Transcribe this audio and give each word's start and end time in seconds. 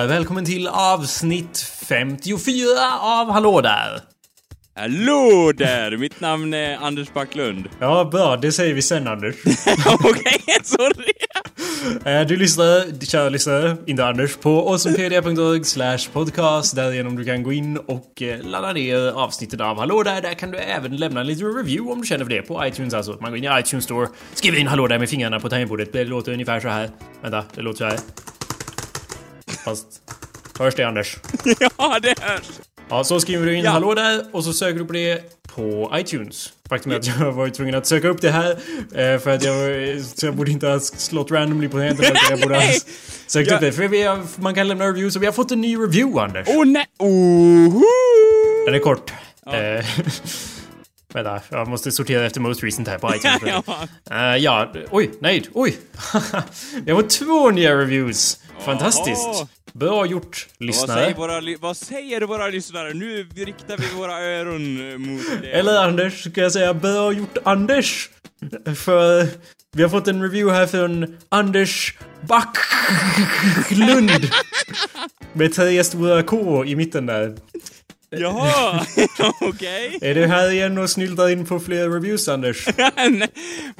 Där! 0.00 0.06
Välkommen 0.06 0.44
till 0.44 0.68
avsnitt 0.68 1.58
54 1.88 2.64
av 3.00 3.30
Hallå 3.30 3.60
där! 3.60 4.00
Hallå 4.76 5.52
där! 5.56 5.96
Mitt 5.96 6.20
namn 6.20 6.54
är 6.54 6.76
Anders 6.76 7.12
Backlund. 7.12 7.68
Ja, 7.80 8.04
bra. 8.12 8.36
Det 8.36 8.52
säger 8.52 8.74
vi 8.74 8.82
sen, 8.82 9.08
Anders. 9.08 9.34
Okej, 9.86 10.40
sorry! 10.64 11.12
Eh, 12.04 12.26
Du 12.26 12.36
lyssnar, 12.36 13.04
kära 13.06 13.28
lyssnare, 13.28 13.76
inte 13.86 14.06
Anders, 14.06 14.36
på 14.36 14.68
awesomepedia.org 14.68 15.64
slash 15.64 15.98
podcast 16.12 16.76
därigenom 16.76 17.16
du 17.16 17.24
kan 17.24 17.42
gå 17.42 17.52
in 17.52 17.76
och 17.76 18.22
eh, 18.22 18.42
ladda 18.42 18.72
ner 18.72 19.12
avsnittet 19.12 19.60
av 19.60 19.78
Hallå 19.78 20.02
där. 20.02 20.22
Där 20.22 20.34
kan 20.34 20.50
du 20.50 20.58
även 20.58 20.96
lämna 20.96 21.20
en 21.20 21.26
liten 21.26 21.54
review 21.54 21.92
om 21.92 22.00
du 22.00 22.06
känner 22.06 22.24
för 22.24 22.30
det 22.32 22.42
på 22.42 22.66
iTunes 22.66 22.94
alltså. 22.94 23.18
Man 23.20 23.30
går 23.30 23.38
in 23.38 23.44
i 23.44 23.60
iTunes 23.60 23.84
Store, 23.84 24.08
skriver 24.34 24.58
in 24.58 24.66
Hallå 24.66 24.86
där 24.86 24.98
med 24.98 25.08
fingrarna 25.08 25.40
på 25.40 25.48
tangentbordet. 25.48 25.92
Det 25.92 26.04
låter 26.04 26.32
ungefär 26.32 26.60
så 26.60 26.68
här. 26.68 26.90
Vänta, 27.22 27.44
det 27.54 27.62
låter 27.62 27.78
så 27.78 27.84
här. 27.84 27.98
Fast... 29.64 29.86
Hörs 30.58 30.74
det, 30.74 30.84
Anders? 30.84 31.16
Ja, 31.78 31.98
det 32.02 32.20
hörs! 32.20 32.42
Ja, 32.88 33.04
så 33.04 33.20
skriver 33.20 33.46
du 33.46 33.54
in 33.56 33.64
Ja. 33.64 33.70
hallå 33.70 33.94
där 33.94 34.24
och 34.32 34.44
så 34.44 34.52
söker 34.52 34.78
du 34.78 34.84
på 34.84 34.92
det 34.92 35.22
på 35.54 35.92
iTunes. 35.96 36.52
Faktum 36.68 36.92
är 36.92 36.96
att 36.96 37.06
jag 37.06 37.32
varit 37.32 37.54
tvungen 37.54 37.74
att 37.74 37.86
söka 37.86 38.08
upp 38.08 38.20
det 38.20 38.30
här 38.30 38.50
eh, 38.94 39.18
för 39.20 39.30
att 39.30 39.44
jag, 39.44 39.54
så 40.04 40.26
jag 40.26 40.34
borde 40.36 40.50
inte 40.50 40.66
ha 40.66 40.80
slått 40.80 41.30
randomly 41.30 41.68
på 41.68 41.76
tangenten 41.76 42.04
utan 42.04 42.16
jag 42.30 42.40
borde 42.40 42.54
ha 42.54 42.62
sökt 43.26 43.50
Ja. 43.50 43.54
upp 43.54 43.60
det. 43.60 43.72
För 43.72 43.88
vi 43.88 44.02
har, 44.02 44.18
man 44.36 44.54
kan 44.54 44.68
lämna 44.68 44.84
reviews 44.86 45.16
och 45.16 45.22
vi 45.22 45.26
har 45.26 45.32
fått 45.32 45.50
en 45.50 45.60
ny 45.60 45.76
review, 45.76 46.20
Anders. 46.20 46.46
Åh 46.50 46.64
nej! 46.66 46.86
Oho! 46.98 47.82
Den 48.66 48.74
är 48.74 48.78
kort. 48.78 49.12
Eh, 49.46 49.86
Vänta, 51.14 51.40
jag 51.50 51.68
måste 51.68 51.92
sortera 51.92 52.26
efter 52.26 52.40
most 52.40 52.62
recent 52.64 52.88
här 52.88 52.98
på 52.98 53.14
iTunes. 53.14 53.64
Ja. 53.66 53.88
Eh, 54.10 54.36
ja, 54.36 54.72
oj, 54.90 55.10
nej, 55.20 55.44
oj. 55.52 55.78
Vi 56.84 56.92
har 56.92 57.02
två 57.02 57.50
nya 57.50 57.78
reviews. 57.78 58.38
Fantastiskt. 58.64 59.44
Bra 59.72 60.06
gjort, 60.06 60.46
Vad 60.58 60.66
lyssnare. 60.66 61.00
säger, 61.02 61.14
våra, 61.14 61.56
vad 61.60 61.76
säger 61.76 62.20
våra 62.20 62.48
lyssnare? 62.48 62.94
Nu 62.94 63.28
riktar 63.36 63.76
vi 63.76 63.86
våra 63.98 64.18
öron 64.20 64.90
eh, 64.92 64.98
mot 64.98 65.22
det. 65.42 65.50
Eller 65.50 65.78
Anders, 65.84 66.24
ska 66.24 66.40
jag 66.40 66.52
säga 66.52 66.74
bra 66.74 67.12
gjort 67.12 67.36
Anders. 67.44 68.10
För 68.76 69.28
vi 69.72 69.82
har 69.82 69.90
fått 69.90 70.08
en 70.08 70.22
review 70.22 70.58
här 70.58 70.66
från 70.66 71.16
Anders 71.28 71.94
Backlund. 72.20 74.10
Med 75.32 75.54
tre 75.54 75.84
stora 75.84 76.22
K 76.22 76.64
i 76.64 76.76
mitten 76.76 77.06
där. 77.06 77.36
Jaha, 78.12 78.84
okej. 79.40 79.98
Är 80.00 80.14
du 80.14 80.26
här 80.26 80.50
igen 80.50 80.78
och 80.78 80.90
snyltar 80.90 81.28
in 81.28 81.46
på 81.46 81.60
fler 81.60 81.90
reviews 81.90 82.28
Anders? 82.28 82.68
Nej, 82.96 83.28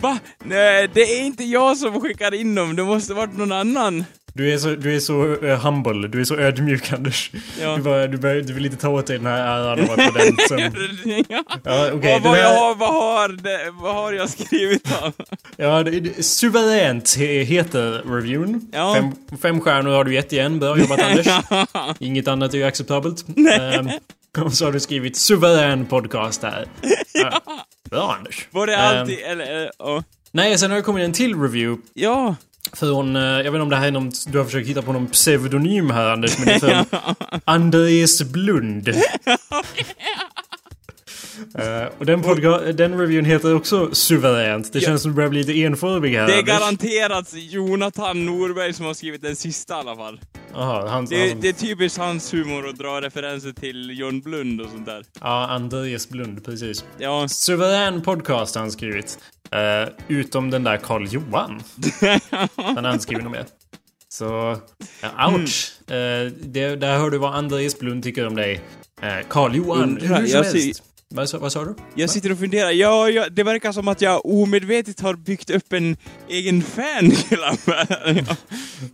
Va? 0.01 0.19
Nej, 0.45 0.89
det 0.95 1.01
är 1.01 1.21
inte 1.25 1.45
jag 1.45 1.77
som 1.77 2.01
skickar 2.01 2.35
in 2.35 2.55
dem, 2.55 2.77
det 2.77 2.85
måste 2.85 3.15
varit 3.15 3.37
någon 3.37 3.53
annan. 3.53 4.05
Du 4.35 4.53
är 4.55 4.59
så, 4.59 4.69
du 4.75 4.97
är 4.97 5.01
så 5.01 5.45
eh, 5.45 5.59
humble, 5.61 6.09
du 6.09 6.21
är 6.21 6.25
så 6.25 6.37
ödmjuk 6.37 6.93
Anders. 6.93 7.31
Ja. 7.61 7.77
Du, 7.77 7.83
bara, 7.83 8.07
du, 8.07 8.17
bara, 8.19 8.35
du 8.35 8.53
vill 8.53 8.65
inte 8.67 8.77
ta 8.79 8.89
åt 8.89 9.07
dig 9.07 9.17
den 9.19 9.27
här 9.27 9.39
äran 9.59 9.81
av 9.81 9.91
att 9.91 9.97
vara 10.15 10.25
den 10.25 10.37
som... 10.49 10.59
ja. 11.29 11.45
Ja, 11.65 11.91
okej. 11.93 11.93
vad, 11.93 12.03
den 12.03 12.23
vad, 12.23 12.35
här- 12.37 12.43
jag 12.43 12.61
har, 12.61 12.75
vad, 12.75 12.89
har 12.95 13.29
det, 13.29 13.71
vad 13.83 13.95
har 13.95 14.13
jag 14.13 14.31
skrivit 14.31 14.85
då? 14.85 15.13
Ja, 15.57 15.83
det, 15.83 16.01
det, 16.01 16.23
suveränt 16.23 17.05
he- 17.05 17.43
heter 17.43 18.03
reviewn. 18.15 18.61
Ja. 18.73 18.95
Fem, 18.95 19.39
fem 19.43 19.61
stjärnor 19.61 19.91
har 19.91 20.05
du 20.05 20.15
gett 20.15 20.33
igen. 20.33 20.59
Bra 20.59 20.79
jobbat 20.79 21.01
Anders. 21.01 21.27
Inget 21.99 22.29
annat 22.29 22.55
är 22.55 22.59
ju 22.59 22.65
acceptabelt. 22.65 23.25
Ehm, 23.61 23.89
och 24.45 24.53
så 24.53 24.65
har 24.65 24.73
du 24.73 24.81
skrivit 24.81 25.17
suverän 25.17 25.87
podcast 25.87 26.43
här. 26.43 26.67
Ja. 27.15 27.41
Bra 27.91 28.15
Anders. 28.19 28.49
Var 28.51 28.67
det 28.67 28.79
alltid, 28.79 29.19
eller, 29.19 29.65
eh, 29.65 29.71
ja. 29.79 30.03
nej, 30.33 30.59
sen 30.59 30.71
har 30.71 30.77
det 30.77 30.83
kommit 30.83 31.05
en 31.05 31.13
till 31.13 31.41
review 31.43 31.83
Ja. 31.95 32.37
Från, 32.73 33.17
eh, 33.17 33.23
jag 33.23 33.37
vet 33.39 33.47
inte 33.47 33.61
om 33.61 33.69
det 33.69 33.77
här 33.77 33.87
är 33.87 33.91
någon, 33.91 34.13
du 34.27 34.39
har 34.39 34.45
försökt 34.45 34.69
hitta 34.69 34.83
på 34.83 34.93
någon 34.93 35.07
pseudonym 35.07 35.91
här 35.91 36.11
Anders, 36.11 36.39
men 36.39 36.47
det 36.47 36.55
är 36.55 36.59
från 36.59 37.01
Andreas 37.45 38.23
Blund. 38.23 38.89
Eh, 41.55 41.89
och 41.99 42.07
den, 42.07 42.23
podca- 42.23 42.73
den 42.73 42.99
reviewn 42.99 43.25
heter 43.25 43.55
också 43.55 43.95
suveränt. 43.95 44.73
Det 44.73 44.81
känns 44.81 45.03
som 45.03 45.11
det 45.11 45.15
börjar 45.15 45.31
bli 45.31 45.43
lite 45.43 45.61
enformig 45.61 46.15
här 46.17 46.27
Det 46.27 46.35
är 46.39 46.43
garanterat 46.43 47.33
Jonathan 47.35 48.27
Norberg 48.27 48.73
som 48.73 48.87
har 48.87 48.95
skrivit 48.95 49.23
den 49.23 49.37
sista 49.37 49.75
i 49.75 49.77
alla 49.77 49.97
fall. 49.97 50.21
Jaha, 50.53 50.89
han, 50.89 51.07
Det, 51.07 51.29
han, 51.31 51.41
det 51.41 51.49
är 51.49 51.53
typiskt 51.53 51.99
hans 51.99 52.35
humor 52.35 52.69
att 52.69 52.79
dra 52.79 53.01
referenser 53.01 53.53
till 53.53 53.99
John 53.99 54.21
Blund 54.21 54.61
och 54.61 54.71
sånt 54.71 54.87
där. 54.87 55.05
Ja, 55.21 55.47
Andreas 55.49 56.09
Blund, 56.09 56.45
precis. 56.45 56.85
Ja. 56.99 57.29
Suverän 57.29 58.03
podcast 58.03 58.55
har 58.55 58.63
han 58.63 58.71
skrivit. 58.71 59.19
Eh, 59.51 59.89
utom 60.09 60.51
den 60.51 60.65
där 60.65 60.77
Karl 60.77 61.07
Johan. 61.11 61.63
Han 62.57 62.85
har 62.85 62.93
inte 62.93 63.03
skrivit 63.03 63.25
något 63.25 63.33
mer. 63.33 63.47
Så, 64.09 64.57
ja, 65.03 65.33
ouch. 65.35 65.91
Eh, 65.91 66.33
det, 66.43 66.77
där 66.77 66.99
hör 66.99 67.11
du 67.11 67.19
vad 67.19 67.35
Andreas 67.35 67.79
Blund 67.79 68.03
tycker 68.05 68.27
om 68.27 68.35
dig. 68.35 68.61
Eh, 69.03 69.09
Karl 69.29 69.55
Johan, 69.57 69.83
Undrar, 69.83 70.21
hur 70.21 70.27
som 70.27 70.45
helst. 70.45 70.83
Vad, 71.15 71.29
sa- 71.29 71.39
vad 71.39 71.53
sa 71.53 71.65
du? 71.65 71.75
Jag 71.95 72.11
sitter 72.11 72.33
och 72.33 72.39
funderar, 72.39 72.71
ja, 72.71 73.11
ja, 73.11 73.29
det 73.31 73.43
verkar 73.43 73.73
som 73.73 73.89
att 73.89 74.01
jag 74.03 74.27
omedvetet 74.27 75.01
har 75.01 75.15
byggt 75.15 75.51
upp 75.51 75.73
en 75.73 75.97
egen 76.29 76.63
fanclub. 76.63 77.41
ja. 78.29 78.37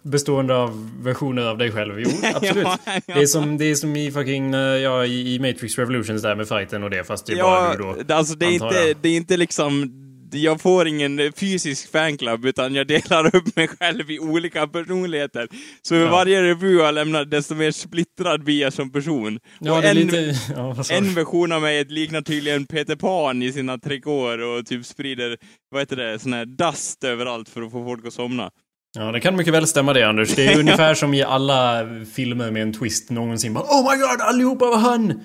Bestående 0.02 0.56
av 0.56 0.90
versioner 1.02 1.42
av 1.42 1.58
dig 1.58 1.72
själv? 1.72 2.00
Jo, 2.00 2.10
absolut. 2.34 2.66
Ja, 2.66 2.78
ja. 2.84 3.00
Det, 3.06 3.22
är 3.22 3.26
som, 3.26 3.58
det 3.58 3.64
är 3.64 3.74
som 3.74 3.96
i 3.96 4.12
fucking, 4.12 4.54
eh, 4.54 4.60
ja, 4.60 5.04
i, 5.06 5.38
Matrix 5.38 5.78
Revolutions 5.78 6.22
där 6.22 6.36
med 6.36 6.48
fighten 6.48 6.82
och 6.82 6.90
det, 6.90 7.04
fast 7.04 7.26
det 7.26 7.32
är 7.32 7.42
bara 7.42 7.76
du 7.76 8.04
då. 8.08 8.14
alltså 8.14 8.34
det 8.34 8.46
är, 8.46 8.50
inte, 8.50 8.94
det 9.02 9.08
är 9.08 9.16
inte 9.16 9.36
liksom 9.36 10.05
jag 10.30 10.60
får 10.60 10.88
ingen 10.88 11.32
fysisk 11.36 11.92
fanclub 11.92 12.44
utan 12.44 12.74
jag 12.74 12.86
delar 12.86 13.36
upp 13.36 13.56
mig 13.56 13.68
själv 13.68 14.10
i 14.10 14.18
olika 14.18 14.66
personligheter. 14.66 15.48
Så 15.82 15.94
med 15.94 16.02
Ja. 16.02 16.10
varje 16.10 16.42
review 16.42 16.84
jag 16.84 16.94
lämnar 16.94 17.24
desto 17.24 17.54
mer 17.54 17.70
splittrad 17.70 18.44
blir 18.44 18.60
jag 18.60 18.72
som 18.72 18.92
person. 18.92 19.38
Ja, 19.60 19.82
en, 19.82 19.96
lite... 19.96 20.34
Ja, 20.56 20.76
en 20.90 21.14
version 21.14 21.52
av 21.52 21.62
mig 21.62 21.84
liknar 21.84 22.20
tydligen 22.22 22.66
Peter 22.66 22.96
Pan 22.96 23.42
i 23.42 23.52
sina 23.52 23.78
trikåer 23.78 24.38
och 24.38 24.66
typ 24.66 24.86
sprider, 24.86 25.36
vad 25.70 25.82
heter 25.82 25.96
det, 25.96 26.18
sån 26.18 26.32
här 26.32 26.44
dust 26.46 27.04
överallt 27.04 27.48
för 27.48 27.62
att 27.62 27.72
få 27.72 27.84
folk 27.84 28.06
att 28.06 28.12
somna. 28.12 28.50
Ja, 28.98 29.12
det 29.12 29.20
kan 29.20 29.36
mycket 29.36 29.54
väl 29.54 29.66
stämma 29.66 29.92
det 29.92 30.08
Anders. 30.08 30.34
Det 30.34 30.46
är 30.46 30.58
ungefär 30.60 30.94
som 30.94 31.14
i 31.14 31.22
alla 31.22 31.86
filmer 32.14 32.50
med 32.50 32.62
en 32.62 32.72
twist 32.72 33.10
någonsin. 33.10 33.54
Bara, 33.54 33.64
oh 33.64 33.92
my 33.92 34.00
god, 34.00 34.20
allihopa 34.20 34.66
var 34.66 34.78
han! 34.78 35.20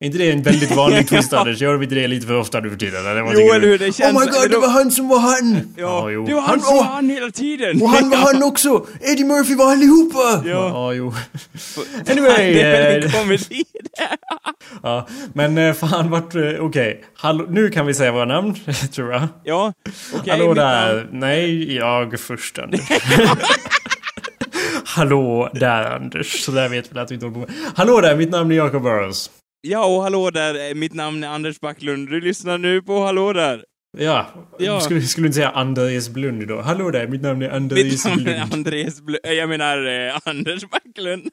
Är 0.00 0.06
inte 0.06 0.18
det 0.18 0.30
en 0.32 0.42
väldigt 0.42 0.70
vanlig 0.76 1.08
twist. 1.08 1.32
Anders? 1.32 1.60
Gör 1.60 1.72
de 1.72 1.82
inte 1.82 1.94
det 1.94 2.06
lite 2.08 2.26
för 2.26 2.34
ofta 2.36 2.60
nu 2.60 2.70
för 2.70 2.76
tiden? 2.76 3.06
Eller 3.06 3.22
vad 3.22 3.34
Jo, 3.34 3.40
eller 3.40 3.60
du? 3.60 3.66
hur, 3.66 3.78
det 3.78 3.92
känns- 3.92 4.16
Oh 4.16 4.20
my 4.20 4.26
god, 4.26 4.50
det 4.50 4.58
var 4.58 4.68
han 4.68 4.90
som 4.90 5.08
var 5.08 5.18
han! 5.18 5.54
Ja, 5.54 5.62
Ja, 5.76 6.10
jo. 6.10 6.26
det 6.26 6.34
var 6.34 6.40
han, 6.40 6.50
Han- 6.50 6.60
som 6.60 6.76
var 6.76 6.84
han 6.84 7.10
hela 7.10 7.30
tiden! 7.30 7.82
Och 7.82 7.88
han 7.88 8.10
var 8.10 8.16
han 8.32 8.42
också! 8.42 8.86
Eddie 9.00 9.24
Murphy 9.24 9.54
var 9.54 9.72
allihopa! 9.72 10.42
Ja. 10.48 10.68
ja 10.68 10.92
jo. 10.92 11.14
Anyway, 12.10 12.54
det 12.54 12.62
är 12.62 13.04
en 13.04 13.10
komedi 13.12 13.64
ja, 14.82 15.06
men 15.32 15.58
eh, 15.58 15.74
fan 15.74 16.10
vart... 16.10 16.34
eh, 16.34 16.42
Okej, 16.60 17.04
Hallå, 17.14 17.46
nu 17.48 17.70
kan 17.70 17.86
vi 17.86 17.94
säga 17.94 18.12
våra 18.12 18.24
namn, 18.24 18.54
tror 18.94 19.12
jag. 19.12 19.28
Ja, 19.44 19.72
okej. 20.14 20.30
Hallå 20.32 20.46
mitt 20.48 20.56
där. 20.56 20.94
namn- 20.94 21.08
Nej, 21.12 21.76
jag 21.76 22.20
först 22.20 22.58
Anders. 22.58 22.80
Hallå 24.84 25.50
där 25.54 25.84
Anders. 25.96 26.44
Så 26.44 26.50
där 26.52 26.68
vet 26.68 26.92
vi 26.92 26.98
att 27.00 27.10
vi 27.10 27.14
inte 27.14 27.26
håller 27.26 27.34
på 27.34 27.52
med. 27.52 27.56
Hallå 27.74 28.00
där, 28.00 28.16
mitt 28.16 28.30
namn 28.30 28.50
är 28.52 28.56
Jacob 28.56 28.82
Burrows. 28.82 29.30
Ja, 29.60 29.86
och 29.96 30.02
hallå 30.02 30.30
där, 30.30 30.68
eh, 30.70 30.74
mitt 30.74 30.94
namn 30.94 31.24
är 31.24 31.28
Anders 31.28 31.60
Backlund. 31.60 32.08
Du 32.08 32.20
lyssnar 32.20 32.58
nu 32.58 32.82
på 32.82 33.00
Hallå 33.00 33.32
där. 33.32 33.64
Ja, 33.98 34.26
Ja. 34.58 34.80
Skulle, 34.80 35.00
skulle 35.02 35.26
inte 35.26 35.36
säga 35.36 35.50
Andreas 35.50 36.08
Blund 36.08 36.48
då. 36.48 36.60
Hallå 36.60 36.90
där, 36.90 37.06
mitt 37.06 37.22
namn 37.22 37.42
är 37.42 37.46
Mitt 37.46 37.54
Andreas 37.54 38.04
namn 38.04 38.18
är 38.20 38.24
Blund. 38.24 38.52
Andreas 38.54 39.02
Bl- 39.02 39.18
äh, 39.24 39.32
Jag 39.32 39.48
menar 39.48 40.06
eh, 40.08 40.18
Anders 40.24 40.64
Backlund. 40.70 41.28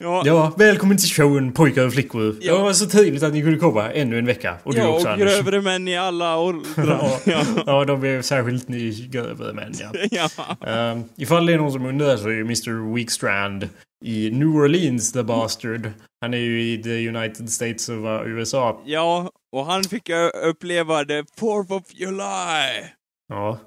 ja, 0.00 0.22
Ja, 0.26 0.54
välkommen 0.58 0.96
till 0.96 1.08
showen 1.08 1.52
pojkar 1.52 1.86
och 1.86 1.92
flickor. 1.92 2.36
Ja. 2.40 2.56
Det 2.56 2.62
var 2.62 2.72
så 2.72 2.86
trevligt 2.86 3.22
att 3.22 3.32
ni 3.32 3.42
kunde 3.42 3.58
komma 3.58 3.92
ännu 3.92 4.18
en 4.18 4.26
vecka. 4.26 4.54
Och 4.62 4.74
du 4.74 4.80
ja, 4.80 4.88
också 4.88 5.06
och 5.06 5.12
Anders. 5.12 5.34
grövre 5.34 5.60
män 5.60 5.88
i 5.88 5.96
alla 5.96 6.38
åldrar. 6.38 7.10
Ja, 7.24 7.44
ja. 7.66 7.84
de 7.84 8.04
är 8.04 8.22
särskilt 8.22 8.68
ni 8.68 9.08
grövre 9.12 9.52
män 9.52 9.72
ja. 9.80 9.92
ja. 10.60 10.92
Um, 10.92 11.04
ifall 11.16 11.46
det 11.46 11.52
är 11.52 11.56
någon 11.58 11.72
som 11.72 11.86
undrar 11.86 12.16
så 12.16 12.28
är 12.28 12.32
ju 12.32 12.40
Mr. 12.40 12.94
Weekstrand 12.94 13.68
i 14.04 14.30
New 14.30 14.48
Orleans 14.48 15.12
the 15.12 15.22
bastard. 15.22 15.90
Han 16.20 16.34
är 16.34 16.38
ju 16.38 16.62
i 16.72 16.82
the 16.82 17.08
United 17.08 17.50
States 17.50 17.88
of 17.88 17.94
uh, 17.96 18.20
USA. 18.26 18.82
Ja, 18.86 19.30
och 19.54 19.66
han 19.66 19.84
fick 19.84 20.10
uppleva 20.44 21.04
the 21.04 21.22
4th 21.22 21.72
of 21.72 21.82
July. 21.92 22.88
Ja. 23.28 23.58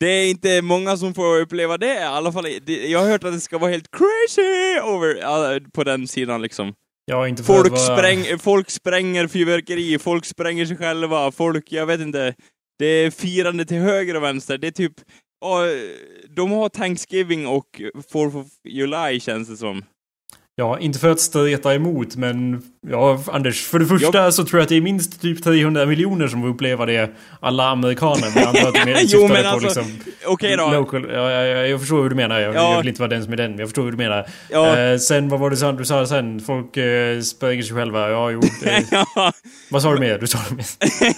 Det 0.00 0.06
är 0.06 0.30
inte 0.30 0.62
många 0.62 0.96
som 0.96 1.14
får 1.14 1.40
uppleva 1.40 1.78
det, 1.78 1.94
i 1.94 2.02
alla 2.02 2.32
fall. 2.32 2.46
Jag 2.66 2.98
har 2.98 3.06
hört 3.06 3.24
att 3.24 3.32
det 3.32 3.40
ska 3.40 3.58
vara 3.58 3.70
helt 3.70 3.90
crazy 3.90 4.80
over, 4.84 5.14
ja, 5.20 5.60
på 5.72 5.84
den 5.84 6.08
sidan 6.08 6.42
liksom. 6.42 6.74
Har 7.12 7.26
inte 7.26 7.42
Folk, 7.42 7.70
vara- 7.70 7.98
spräng, 7.98 8.38
folk 8.38 8.70
spränger 8.70 9.26
fyrverkeri, 9.28 9.98
folk 9.98 10.24
spränger 10.24 10.66
sig 10.66 10.76
själva, 10.76 11.32
folk, 11.32 11.72
jag 11.72 11.86
vet 11.86 12.00
inte. 12.00 12.34
Det 12.78 12.86
är 12.86 13.10
firande 13.10 13.64
till 13.64 13.76
höger 13.76 14.16
och 14.16 14.22
vänster. 14.22 14.58
Det 14.58 14.66
är 14.66 14.70
typ, 14.70 14.92
ja, 15.40 15.60
de 16.36 16.52
har 16.52 16.68
Thanksgiving 16.68 17.46
och 17.46 17.80
4th 18.12 18.40
of 18.40 18.46
July 18.68 19.20
känns 19.20 19.48
det 19.48 19.56
som. 19.56 19.84
Ja, 20.54 20.78
inte 20.78 20.98
för 20.98 21.10
att 21.10 21.20
streta 21.20 21.74
emot, 21.74 22.16
men 22.16 22.62
ja, 22.88 23.22
Anders. 23.26 23.66
För 23.66 23.78
det 23.78 23.86
första 23.86 24.24
jo. 24.24 24.32
så 24.32 24.44
tror 24.44 24.58
jag 24.58 24.62
att 24.62 24.68
det 24.68 24.76
är 24.76 24.80
minst 24.80 25.20
typ 25.20 25.44
300 25.44 25.86
miljoner 25.86 26.28
som 26.28 26.40
får 26.40 26.48
uppleva 26.48 26.86
det. 26.86 27.10
Alla 27.40 27.68
amerikaner. 27.68 28.30
Men 28.34 28.42
jag 28.42 28.56
antar 28.56 28.68
att 28.68 29.02
jo, 29.12 29.28
men 29.28 29.46
alltså, 29.46 29.66
liksom... 29.66 29.84
Okej 30.24 30.54
okay 30.54 30.56
då. 30.56 30.70
Local, 30.70 31.10
ja, 31.12 31.30
ja, 31.30 31.66
jag 31.66 31.80
förstår 31.80 32.02
hur 32.02 32.10
du 32.10 32.16
menar. 32.16 32.40
Jag, 32.40 32.54
ja. 32.54 32.72
jag 32.72 32.78
vill 32.78 32.88
inte 32.88 33.00
vara 33.00 33.10
den 33.10 33.24
som 33.24 33.32
är 33.32 33.36
den. 33.36 33.58
Jag 33.58 33.68
förstår 33.68 33.82
hur 33.82 33.90
du 33.90 33.96
menar. 33.96 34.26
Ja. 34.50 34.78
Eh, 34.78 34.98
sen, 34.98 35.28
vad 35.28 35.40
var 35.40 35.50
det 35.50 35.78
du 35.78 35.84
sa 35.84 36.06
sen? 36.06 36.40
Folk 36.40 36.76
eh, 36.76 37.20
spränger 37.20 37.62
sig 37.62 37.76
själva. 37.76 38.10
Ja, 38.10 38.30
jo. 38.30 38.40
Det... 38.62 38.84
ja. 39.14 39.32
Vad 39.70 39.82
sa 39.82 39.92
du 39.92 40.00
mer? 40.00 40.18
Du 40.18 40.26
sa 40.26 40.38
det 40.48 40.54
mer. 40.54 40.66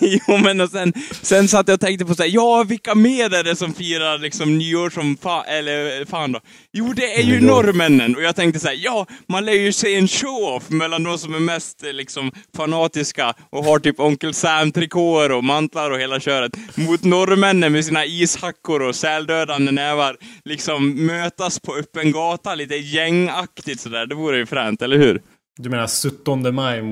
jo, 0.29 0.37
men 0.37 0.61
och 0.61 0.71
sen, 0.71 0.93
sen 1.23 1.49
satt 1.49 1.69
jag 1.69 1.75
och 1.75 1.81
tänkte 1.81 2.05
på 2.05 2.15
så 2.15 2.23
här, 2.23 2.31
ja, 2.31 2.65
vilka 2.69 2.95
mer 2.95 3.35
är 3.35 3.45
det 3.45 3.57
som 3.57 3.75
firar 3.75 4.19
liksom 4.19 4.59
nyår 4.59 4.91
som 4.91 5.17
fan, 5.17 5.45
eller 5.47 6.05
fan 6.05 6.33
då? 6.33 6.41
Jo, 6.73 6.93
det 6.97 7.19
är 7.19 7.23
ju 7.23 7.41
norrmännen. 7.41 8.17
Och 8.17 8.23
jag 8.23 8.37
tänkte 8.37 8.61
så 8.61 8.69
här, 8.69 8.79
ja, 8.81 9.07
man 9.27 9.45
lär 9.45 9.53
ju 9.53 9.73
se 9.73 9.95
en 9.95 10.09
show-off 10.09 10.71
mellan 10.71 11.03
de 11.03 11.19
som 11.19 11.35
är 11.35 11.54
mest 11.55 11.83
liksom 11.83 12.33
fanatiska 12.57 13.35
och 13.51 13.65
har 13.65 13.79
typ 13.79 14.01
Onkel 14.01 14.35
Sam-trikåer 14.35 15.33
och 15.33 15.45
mantlar 15.45 15.91
och 15.91 15.99
hela 15.99 16.21
köret, 16.21 16.53
mot 16.77 17.05
norrmännen 17.05 17.73
med 17.73 17.85
sina 17.85 18.05
ishackor 18.05 18.83
och 18.83 18.97
säldödande 18.97 19.73
nävar, 19.73 20.17
liksom 20.45 21.07
mötas 21.07 21.61
på 21.61 21.77
öppen 21.77 22.13
gata 22.13 22.55
lite 22.55 22.75
gängaktigt 22.75 23.81
sådär. 23.81 24.07
Det 24.07 24.15
vore 24.15 24.37
ju 24.37 24.47
fränt, 24.47 24.83
eller 24.83 24.99
hur? 24.99 25.23
Du 25.57 25.71
menar 25.71 26.11
17 26.11 26.55
maj 26.55 26.83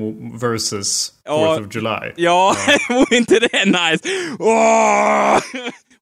versus 0.41 1.13
ja, 1.25 1.57
4th 1.57 1.67
of 1.67 1.75
July? 1.75 2.13
Ja, 2.15 2.55
ja. 2.67 2.77
vore 2.95 3.17
inte 3.17 3.39
det 3.39 3.65
nice? 3.65 4.09
Oh! 4.39 5.39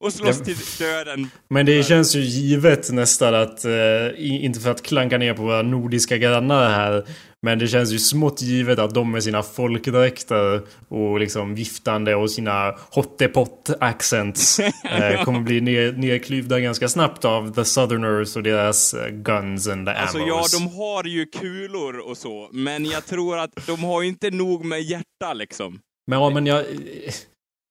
Och 0.01 0.13
slåss 0.13 0.38
ja. 0.39 0.45
till 0.45 0.57
döden. 0.80 1.30
Men 1.50 1.65
det 1.65 1.83
känns 1.83 2.15
ju 2.15 2.19
givet 2.19 2.92
nästan 2.92 3.36
att, 3.36 3.65
eh, 3.65 3.71
inte 4.18 4.59
för 4.59 4.71
att 4.71 4.81
klanka 4.81 5.18
ner 5.18 5.33
på 5.33 5.44
våra 5.44 5.62
nordiska 5.62 6.18
grannar 6.18 6.69
här, 6.69 7.06
men 7.42 7.59
det 7.59 7.68
känns 7.68 7.92
ju 7.92 8.00
smått 8.00 8.42
givet 8.42 8.80
att 8.80 8.94
de 8.94 9.12
med 9.12 9.24
sina 9.24 9.44
folkdräkter 9.44 10.62
och 10.88 11.19
liksom 11.19 11.56
viftande 11.56 12.15
och 12.15 12.31
sina 12.31 12.75
hottepott 12.92 13.69
accents 13.80 14.59
eh, 14.83 15.24
kommer 15.24 15.39
bli 15.39 15.62
ner, 15.62 15.92
nerklyvda 15.92 16.59
ganska 16.59 16.88
snabbt 16.88 17.25
av 17.25 17.53
the 17.53 17.65
southerners 17.65 18.36
och 18.36 18.44
deras 18.44 18.94
eh, 18.94 19.09
guns 19.09 19.68
and 19.68 19.88
the 19.88 19.92
alltså. 19.92 20.18
Alltså 20.18 20.57
ja, 20.57 20.59
de 20.59 20.75
har 20.75 21.03
ju 21.03 21.25
kulor 21.25 22.00
och 22.00 22.18
så, 22.18 22.50
men 22.51 22.86
jag 22.86 23.06
tror 23.06 23.38
att 23.38 23.51
de 23.68 23.83
har 23.83 24.01
ju 24.01 24.07
inte 24.07 24.31
nog 24.31 24.65
med 24.65 24.81
hjärta 24.81 25.33
liksom. 25.33 25.80
Men 26.07 26.19
ja, 26.19 26.30
men 26.30 26.45
jag... 26.45 26.65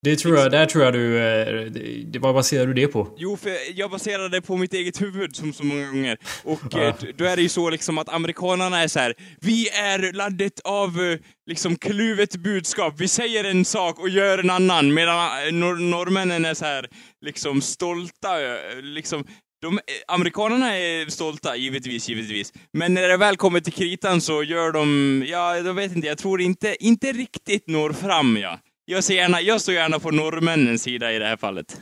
Det 0.03 0.17
tror 0.17 0.37
jag, 0.37 0.51
där 0.51 0.67
tror 0.67 0.85
jag 0.85 0.93
du... 0.93 1.19
Eh, 1.19 2.21
vad 2.21 2.35
baserar 2.35 2.67
du 2.67 2.75
det 2.75 2.89
på? 2.89 3.15
Jo, 3.17 3.37
för 3.37 3.51
jag 3.75 3.91
baserar 3.91 4.29
det 4.29 4.43
på 4.43 4.57
mitt 4.57 4.75
eget 4.75 5.03
huvud 5.03 5.37
som 5.37 5.53
så 5.53 5.65
många 5.65 5.87
gånger. 5.87 6.19
Och 6.45 6.61
ja. 6.71 6.81
Eh, 6.81 6.95
då 7.17 7.25
är 7.25 7.37
det 7.37 7.43
ju 7.43 7.49
så 7.49 7.71
liksom 7.71 7.99
att 7.99 8.09
amerikanerna 8.09 8.83
är 8.83 8.89
så 8.89 8.99
här, 8.99 9.15
vi 9.41 9.69
är 9.69 10.13
landet 10.13 10.61
av 10.65 10.89
eh, 10.89 11.19
liksom 11.47 11.77
kluvet 11.77 12.37
budskap. 12.37 12.95
Vi 12.97 13.09
säger 13.09 13.45
en 13.45 13.65
sak 13.65 13.99
och 13.99 14.09
gör 14.09 14.39
en 14.39 14.51
annan. 14.51 14.95
Medan 14.95 15.31
nor 15.61 15.77
norrmännen 15.77 16.45
är 16.45 16.55
så 16.55 16.65
här, 16.65 16.89
liksom 17.25 17.61
stolta, 17.63 18.29
liksom 18.83 19.25
de, 19.63 19.79
amerikanerna 20.09 20.77
är 20.77 21.11
stolta, 21.11 21.57
givetvis, 21.57 22.09
givetvis. 22.09 22.53
Men 22.73 22.95
när 22.95 23.09
det 23.09 23.17
väl 23.17 23.37
kommer 23.37 23.61
till 23.61 23.73
kritan 23.73 24.21
så 24.21 24.43
gör 24.43 24.73
de, 24.73 25.25
ja, 25.29 25.57
jag 25.57 25.75
vet 25.75 25.97
inte, 25.97 26.09
jag 26.09 26.19
tror 26.19 26.41
inte, 26.41 26.77
inte 26.85 27.13
riktigt 27.13 27.69
når 27.69 27.93
fram, 27.93 28.37
ja. 28.37 28.59
Jag, 28.91 29.05
ser 29.05 29.15
gärna, 29.15 29.41
jag 29.41 29.61
står 29.61 29.75
gärna 29.75 29.99
på 29.99 30.11
norrmännens 30.11 30.83
sida 30.83 31.13
i 31.13 31.19
det 31.19 31.27
här 31.27 31.37
fallet. 31.37 31.77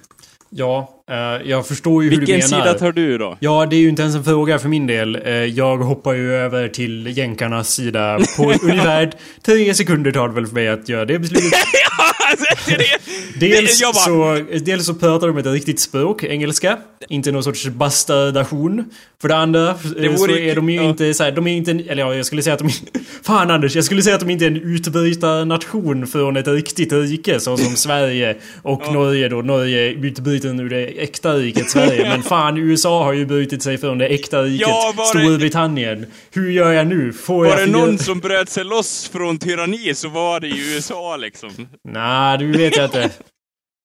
Ja, 0.50 1.05
uh, 1.10 1.49
jag 1.49 1.66
förstår 1.66 2.05
ju 2.05 2.10
Vilken 2.10 2.20
hur 2.20 2.26
du 2.26 2.49
menar. 2.49 2.56
Vilken 2.56 2.72
sida 2.72 2.78
tar 2.78 2.93
du 2.93 3.19
då? 3.19 3.37
Ja, 3.40 3.66
det 3.66 3.76
är 3.76 3.81
ju 3.81 3.88
inte 3.88 4.02
ens 4.02 4.14
en 4.14 4.25
fråga 4.25 4.58
för 4.58 4.69
min 4.69 4.87
del. 4.87 5.16
Uh, 5.16 5.32
jag 5.32 5.76
hoppar 5.76 6.14
ju 6.14 6.34
över 6.34 6.69
till 6.69 7.19
jänkarnas 7.19 7.75
sida 7.75 8.19
på 8.37 8.43
ungefär 8.62 9.12
tre 9.43 9.75
sekunder 9.75 10.12
tar 10.12 10.28
det 10.28 10.34
väl 10.34 10.46
för 10.46 10.55
mig 10.55 10.69
att 10.69 10.88
göra 10.88 11.05
det 11.05 11.19
beslutet. 11.19 11.52
dels, 13.40 13.78
så, 13.78 14.40
dels 14.60 14.86
så 14.86 14.94
pratar 14.94 15.26
de 15.26 15.38
ett 15.38 15.46
riktigt 15.46 15.80
språk, 15.80 16.25
engelska. 16.25 16.78
Inte 17.08 17.32
någon 17.32 17.44
sorts 17.44 17.66
bastardation. 17.66 18.84
För 19.20 19.28
det 19.28 19.36
andra 19.36 19.75
det 19.96 20.19
så 20.19 20.30
är 20.30 20.54
de 20.54 20.70
ju 20.70 20.76
ja. 20.76 20.82
inte 20.82 21.14
så 21.14 21.25
här, 21.25 21.32
de 21.32 21.46
är 21.46 21.56
inte, 21.56 21.70
eller 21.70 22.02
ja, 22.02 22.14
jag 22.14 22.26
skulle 22.26 22.42
säga 22.42 22.54
att 22.54 22.60
de 22.60 22.70
Fan 23.22 23.50
Anders, 23.50 23.76
jag 23.76 23.84
skulle 23.84 24.02
säga 24.02 24.14
att 24.14 24.20
de 24.20 24.30
inte 24.30 24.44
är 24.44 24.50
en 24.50 24.56
utbrytarnation 24.56 26.06
från 26.06 26.36
ett 26.36 26.48
riktigt 26.48 26.92
rike 26.92 27.40
så 27.40 27.56
som 27.56 27.76
Sverige 27.76 28.36
och 28.62 28.82
ja. 28.84 28.92
Norge 28.92 29.28
då. 29.28 29.42
Norge 29.42 29.88
utbruten 29.88 30.60
ur 30.60 30.70
det 30.70 30.86
äkta 30.86 31.34
riket 31.34 31.70
Sverige. 31.70 32.08
Men 32.08 32.22
fan, 32.22 32.56
USA 32.56 33.04
har 33.04 33.12
ju 33.12 33.26
brutit 33.26 33.62
sig 33.62 33.78
från 33.78 33.98
det 33.98 34.06
äkta 34.06 34.42
riket 34.42 34.69
ja, 34.69 34.94
Storbritannien. 35.04 36.06
Hur 36.30 36.50
gör 36.50 36.72
jag 36.72 36.86
nu? 36.86 37.12
Får 37.12 37.44
var 37.44 37.58
jag 37.58 37.69
det 37.69 37.72
någon 37.72 37.98
som 37.98 38.20
bröt 38.20 38.48
sig 38.48 38.64
loss 38.64 39.10
från 39.12 39.38
tyranni 39.38 39.94
så 39.94 40.08
var 40.08 40.40
det 40.40 40.46
i 40.46 40.75
USA 40.75 41.16
liksom. 41.16 41.50
Nej, 41.88 42.02
du 42.38 42.53
vet 42.53 42.76
jag 42.76 42.85
inte. 42.85 43.11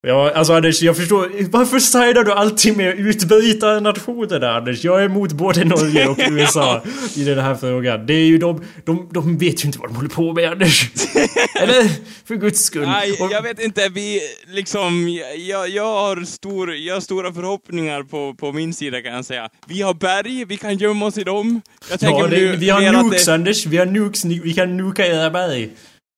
Ja, 0.07 0.31
alltså 0.31 0.53
Anders, 0.53 0.81
jag 0.81 0.97
förstår. 0.97 1.31
Varför 1.51 1.79
sidar 1.79 2.23
du 2.23 2.31
alltid 2.31 2.77
med 2.77 2.99
utbrytarnationer 2.99 4.39
där 4.39 4.49
Anders? 4.49 4.83
Jag 4.83 5.01
är 5.01 5.05
emot 5.05 5.31
både 5.31 5.65
Norge 5.65 6.07
och 6.07 6.19
USA 6.31 6.81
i 7.15 7.23
den 7.23 7.39
här 7.39 7.55
frågan. 7.55 8.05
Det 8.05 8.13
är 8.13 8.25
ju 8.25 8.37
de, 8.37 8.63
de, 8.85 9.09
de 9.11 9.37
vet 9.37 9.63
ju 9.63 9.67
inte 9.67 9.79
vad 9.79 9.89
de 9.89 9.95
håller 9.95 10.09
på 10.09 10.33
med 10.33 10.51
Anders. 10.51 10.89
Eller? 11.61 11.89
För 12.25 12.35
guds 12.35 12.63
skull. 12.63 12.87
Nej, 12.87 13.17
jag 13.31 13.41
vet 13.41 13.59
inte. 13.59 13.89
Vi 13.89 14.19
liksom, 14.47 15.09
jag, 15.37 15.69
jag, 15.69 15.83
har 15.83 16.25
stor, 16.25 16.75
jag 16.75 16.93
har 16.93 17.01
stora 17.01 17.33
förhoppningar 17.33 18.03
på, 18.03 18.33
på 18.33 18.51
min 18.51 18.73
sida 18.73 19.01
kan 19.01 19.13
jag 19.13 19.25
säga. 19.25 19.49
Vi 19.67 19.81
har 19.81 19.93
berg, 19.93 20.45
vi 20.45 20.57
kan 20.57 20.77
gömma 20.77 21.05
oss 21.05 21.17
i 21.17 21.23
dem. 21.23 21.61
Jag 21.89 21.99
ja, 22.01 22.27
det, 22.27 22.55
vi 22.55 22.69
har 22.69 23.03
nukes 23.03 23.25
det... 23.25 23.33
Anders. 23.33 23.65
Vi 23.65 23.77
har 23.77 23.85
nukes, 23.85 24.25
vi 24.25 24.53
kan 24.53 24.77
nuka 24.77 25.05
era 25.07 25.29
berg. 25.29 25.69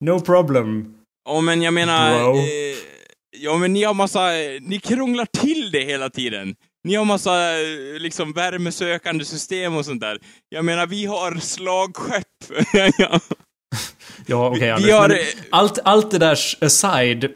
No 0.05 0.19
problem. 0.19 0.95
Ja, 1.25 1.41
men 1.41 1.61
jag 1.61 1.73
menar... 1.73 2.19
Bro. 2.19 2.37
Eh, 2.37 2.75
Ja, 3.37 3.57
men 3.57 3.73
ni 3.73 3.83
har 3.83 3.93
massa... 3.93 4.29
Ni 4.61 4.79
krånglar 4.79 5.25
till 5.25 5.71
det 5.71 5.83
hela 5.83 6.09
tiden. 6.09 6.55
Ni 6.83 6.95
har 6.95 7.05
massa 7.05 7.37
liksom 7.99 8.33
värmesökande 8.33 9.25
system 9.25 9.75
och 9.75 9.85
sånt 9.85 10.01
där. 10.01 10.19
Jag 10.49 10.65
menar, 10.65 10.87
vi 10.87 11.05
har 11.05 11.35
slagskepp. 11.35 12.23
ja, 12.97 13.19
ja 14.25 14.49
okej 14.49 14.73
okay, 14.73 14.91
har... 14.91 15.19
allt, 15.49 15.79
allt 15.83 16.11
det 16.11 16.17
där 16.17 16.39
aside. 16.61 17.29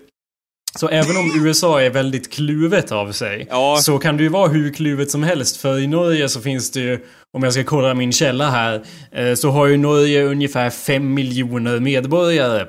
Så 0.76 0.88
även 0.88 1.18
om 1.18 1.46
USA 1.46 1.82
är 1.82 1.90
väldigt 1.90 2.34
kluvet 2.34 2.92
av 2.92 3.12
sig. 3.12 3.48
Ja. 3.50 3.80
Så 3.82 4.00
kan 4.00 4.18
det 4.18 4.24
ju 4.24 4.30
vara 4.30 4.48
hur 4.48 4.74
kluvet 4.74 5.12
som 5.12 5.24
helst. 5.24 5.58
För 5.58 5.80
i 5.80 5.88
Norge 5.88 6.30
så 6.30 6.42
finns 6.42 6.72
det 6.72 6.80
ju, 6.80 7.06
om 7.34 7.44
jag 7.44 7.54
ska 7.54 7.64
kolla 7.64 7.94
min 7.94 8.12
källa 8.12 8.50
här. 8.50 8.84
Eh, 9.12 9.34
så 9.34 9.50
har 9.50 9.68
ju 9.68 9.78
Norge 9.78 10.24
ungefär 10.24 10.70
5 10.70 11.14
miljoner 11.14 11.80
medborgare. 11.80 12.68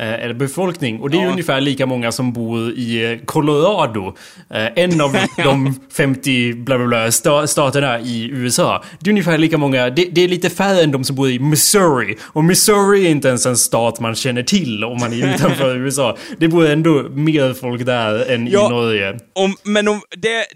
Eh, 0.00 0.24
eller 0.24 0.34
befolkning. 0.34 1.00
Och 1.00 1.10
det 1.10 1.18
är 1.18 1.22
ja. 1.22 1.30
ungefär 1.30 1.60
lika 1.60 1.86
många 1.86 2.12
som 2.12 2.32
bor 2.32 2.70
i 2.70 3.12
eh, 3.12 3.18
Colorado. 3.24 4.16
Eh, 4.50 4.66
en 4.76 5.00
av 5.00 5.16
de 5.36 5.80
50 5.92 6.52
bla 6.52 6.78
bla 6.78 6.86
bla 6.86 7.10
staterna 7.46 8.00
i 8.00 8.28
USA. 8.32 8.84
Det 9.00 9.10
är 9.10 9.12
ungefär 9.12 9.38
lika 9.38 9.58
många, 9.58 9.90
det, 9.90 10.04
det, 10.04 10.24
är 10.24 10.28
lite 10.28 10.50
färre 10.50 10.82
än 10.82 10.90
de 10.90 11.04
som 11.04 11.16
bor 11.16 11.30
i 11.30 11.38
Missouri. 11.38 12.16
Och 12.22 12.44
Missouri 12.44 13.06
är 13.06 13.10
inte 13.10 13.28
ens 13.28 13.46
en 13.46 13.56
stat 13.56 14.00
man 14.00 14.14
känner 14.14 14.42
till 14.42 14.84
om 14.84 14.98
man 15.00 15.12
är 15.12 15.34
utanför 15.34 15.76
USA. 15.84 16.16
Det 16.38 16.48
bor 16.48 16.66
ändå 16.66 17.02
mer 17.02 17.54
folk 17.54 17.86
där 17.86 18.30
än 18.30 18.46
ja, 18.46 18.66
i 18.66 18.70
Norge. 18.70 19.18
Om, 19.32 19.56
men 19.62 19.88
om 19.88 20.00
det... 20.16 20.46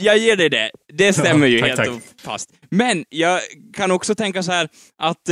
Jag 0.00 0.18
ger 0.18 0.36
dig 0.36 0.48
det. 0.48 0.70
Det 0.92 1.12
stämmer 1.12 1.46
ju 1.46 1.58
tack, 1.58 1.68
helt 1.68 1.80
tack. 1.80 2.02
fast. 2.24 2.50
Men 2.70 3.04
jag 3.08 3.40
kan 3.76 3.90
också 3.90 4.14
tänka 4.14 4.42
så 4.42 4.52
här 4.52 4.68
att 4.98 5.28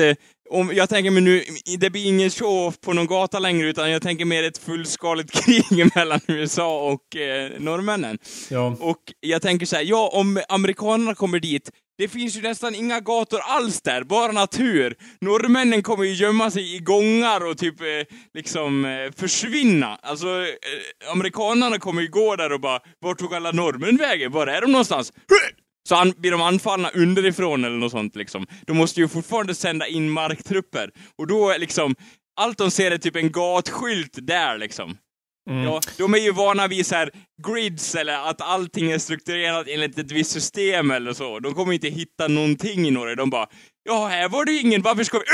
om, 0.51 0.73
jag 0.75 0.89
tänker 0.89 1.11
mig 1.11 1.23
nu, 1.23 1.45
det 1.79 1.91
blir 1.91 2.07
ingen 2.07 2.31
show 2.31 2.75
på 2.81 2.93
någon 2.93 3.07
gata 3.07 3.39
längre, 3.39 3.69
utan 3.69 3.91
jag 3.91 4.03
tänker 4.03 4.25
mer 4.25 4.43
ett 4.43 4.59
fullskaligt 4.59 5.31
krig 5.45 5.91
mellan 5.95 6.21
USA 6.27 6.93
och 6.93 7.17
eh, 7.17 7.51
norrmännen. 7.59 8.19
Ja. 8.51 8.77
Och 8.81 8.99
jag 9.21 9.43
tänker 9.43 9.67
så 9.67 9.77
här, 9.77 9.83
ja, 9.83 10.11
om 10.13 10.41
amerikanerna 10.49 11.15
kommer 11.15 11.41
dit, 11.41 11.71
det 12.01 12.09
finns 12.09 12.37
ju 12.37 12.43
nästan 12.43 12.75
inga 12.75 13.01
gator 13.01 13.41
alls 13.43 13.83
där, 13.83 14.05
bara 14.05 14.33
natur. 14.33 14.97
Norrmännen 15.21 15.83
kommer 15.83 16.05
ju 16.05 16.13
gömma 16.13 16.51
sig 16.51 16.77
i 16.77 16.79
gångar 16.79 17.47
och 17.47 17.59
typ 17.59 17.81
eh, 17.81 17.87
liksom 18.35 18.85
eh, 18.85 19.13
försvinna. 19.17 19.99
Alltså, 20.03 20.27
eh, 20.29 21.13
amerikanerna 21.13 21.79
kommer 21.79 22.03
ju 22.03 22.09
gå 22.09 22.37
där 22.37 22.53
och 22.53 22.61
bara, 22.61 22.81
vart 23.01 23.19
tog 23.19 23.35
alla 23.35 23.53
norrmän 23.53 23.97
vägen? 23.97 24.33
Var 24.33 24.47
är 24.47 24.61
de 24.61 24.73
någonstans? 24.73 25.13
Så 25.91 25.97
an, 25.97 26.13
blir 26.17 26.31
de 26.31 26.41
anfallna 26.41 26.91
underifrån 26.91 27.65
eller 27.65 27.77
något 27.77 27.93
sånt 27.93 28.17
liksom, 28.17 28.47
då 28.67 28.75
måste 28.75 29.01
ju 29.01 29.09
fortfarande 29.09 29.55
sända 29.55 29.87
in 29.87 30.11
marktrupper. 30.11 30.91
Och 31.19 31.27
då 31.27 31.51
är 31.51 31.59
liksom, 31.59 31.95
allt 32.41 32.59
de 32.59 32.71
ser 32.71 32.91
är 32.91 32.99
typ 32.99 33.17
en 33.17 33.33
gatskylt 33.33 34.19
där 34.23 34.59
liksom. 34.59 34.97
Mm. 35.51 35.65
Ja, 35.65 35.81
de 35.99 36.15
är 36.15 36.19
ju 36.19 36.33
vana 36.33 36.69
vid 36.69 36.87
så 36.87 36.95
här 36.95 37.11
grids 37.47 37.95
eller 37.95 38.31
att 38.31 38.41
allting 38.41 38.91
är 38.91 38.99
strukturerat 38.99 39.67
enligt 39.69 39.99
ett 39.99 40.13
visst 40.13 40.31
system 40.31 40.91
eller 40.91 41.13
så. 41.13 41.39
De 41.39 41.55
kommer 41.55 41.73
inte 41.73 41.89
hitta 41.89 42.29
någonting 42.29 42.89
i 42.89 42.91
Norge. 42.91 43.15
De 43.15 43.31
bara, 43.31 43.47
ja, 43.83 44.07
här 44.07 44.29
var 44.29 44.45
det 44.45 44.53
ingen, 44.53 44.83
varför 44.83 45.05
ska 45.05 45.19
vi... 45.19 45.25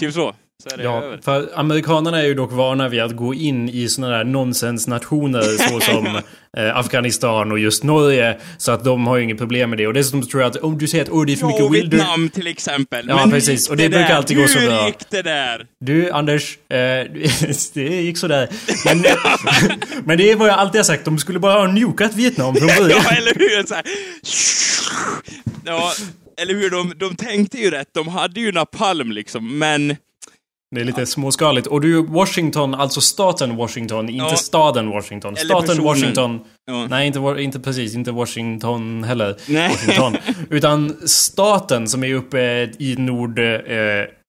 Typ 0.00 0.14
så. 0.14 0.34
Så 0.62 0.74
är 0.74 0.76
det 0.76 0.82
Ja, 0.84 1.02
över. 1.02 1.18
för 1.24 1.48
amerikanerna 1.54 2.22
är 2.22 2.26
ju 2.26 2.34
dock 2.34 2.52
vana 2.52 2.88
vid 2.88 3.00
att 3.00 3.16
gå 3.16 3.34
in 3.34 3.68
i 3.68 3.88
sådana 3.88 4.16
där 4.16 4.24
nonsensnationer 4.24 5.42
såsom 5.42 6.06
eh, 6.56 6.76
Afghanistan 6.76 7.52
och 7.52 7.58
just 7.58 7.84
Norge. 7.84 8.38
Så 8.58 8.72
att 8.72 8.84
de 8.84 9.06
har 9.06 9.16
ju 9.16 9.22
inget 9.24 9.38
problem 9.38 9.70
med 9.70 9.78
det. 9.78 9.86
Och 9.86 9.94
dessutom 9.94 10.22
tror 10.22 10.42
jag 10.42 10.50
att 10.50 10.56
om 10.56 10.78
du 10.78 10.88
säger 10.88 11.04
att 11.04 11.10
oh, 11.10 11.24
det 11.26 11.32
är 11.32 11.36
för 11.36 11.42
Ja, 11.46 11.48
mycket 11.48 11.64
och 11.64 11.74
wilder... 11.74 11.96
Vietnam 11.96 12.28
till 12.28 12.46
exempel. 12.46 13.06
Ja, 13.08 13.16
Men 13.16 13.30
precis. 13.30 13.68
Och 13.70 13.76
det 13.76 13.88
brukar 13.88 14.08
där? 14.08 14.14
alltid 14.14 14.36
gå 14.36 14.46
så 14.48 14.58
Hur 14.58 14.66
bra. 14.68 14.86
gick 14.86 15.10
det 15.10 15.22
där? 15.22 15.66
Du, 15.80 16.10
Anders. 16.10 16.58
Eh, 16.68 16.76
det 17.74 17.82
gick 18.02 18.18
sådär. 18.18 18.48
Men, 18.84 19.04
men 20.04 20.18
det 20.18 20.30
är 20.30 20.36
vad 20.36 20.48
jag 20.48 20.58
alltid 20.58 20.78
har 20.78 20.84
sagt. 20.84 21.04
De 21.04 21.18
skulle 21.18 21.38
bara 21.38 21.52
ha 21.60 21.66
nukat 21.72 22.14
Vietnam 22.14 22.54
från 22.54 22.66
början. 22.66 23.00
Ja, 23.04 23.10
eller 23.16 23.34
hur? 23.34 23.66
Så 23.66 23.74
här. 23.74 23.84
Ja, 25.64 25.92
eller 26.40 26.54
hur? 26.54 26.70
De, 26.70 26.92
de 26.96 27.16
tänkte 27.16 27.58
ju 27.58 27.70
rätt. 27.70 27.88
De 27.94 28.08
hade 28.08 28.40
ju 28.40 28.52
napalm 28.52 29.12
liksom, 29.12 29.58
men... 29.58 29.96
Det 30.74 30.80
är 30.80 30.84
lite 30.84 31.06
småskaligt. 31.06 31.66
Och 31.66 31.80
du, 31.80 32.02
Washington, 32.06 32.74
alltså 32.74 33.00
staten 33.00 33.56
Washington, 33.56 34.08
inte 34.08 34.24
Ja. 34.30 34.36
staden 34.36 34.90
Washington. 34.90 35.32
Eller 35.36 35.44
Staten 35.44 35.66
personen. 35.66 35.84
Washington. 35.84 36.40
Ja. 36.66 36.86
Nej, 36.86 37.06
inte, 37.06 37.36
inte 37.38 37.60
precis. 37.60 37.94
Inte 37.94 38.12
Washington 38.12 39.04
heller. 39.04 39.36
Nej. 39.48 39.68
Washington. 39.68 40.16
Utan 40.50 40.96
staten 41.06 41.88
som 41.88 42.04
är 42.04 42.14
uppe 42.14 42.70
i 42.78 42.94
nord... 42.98 43.38
Eh, 43.38 43.44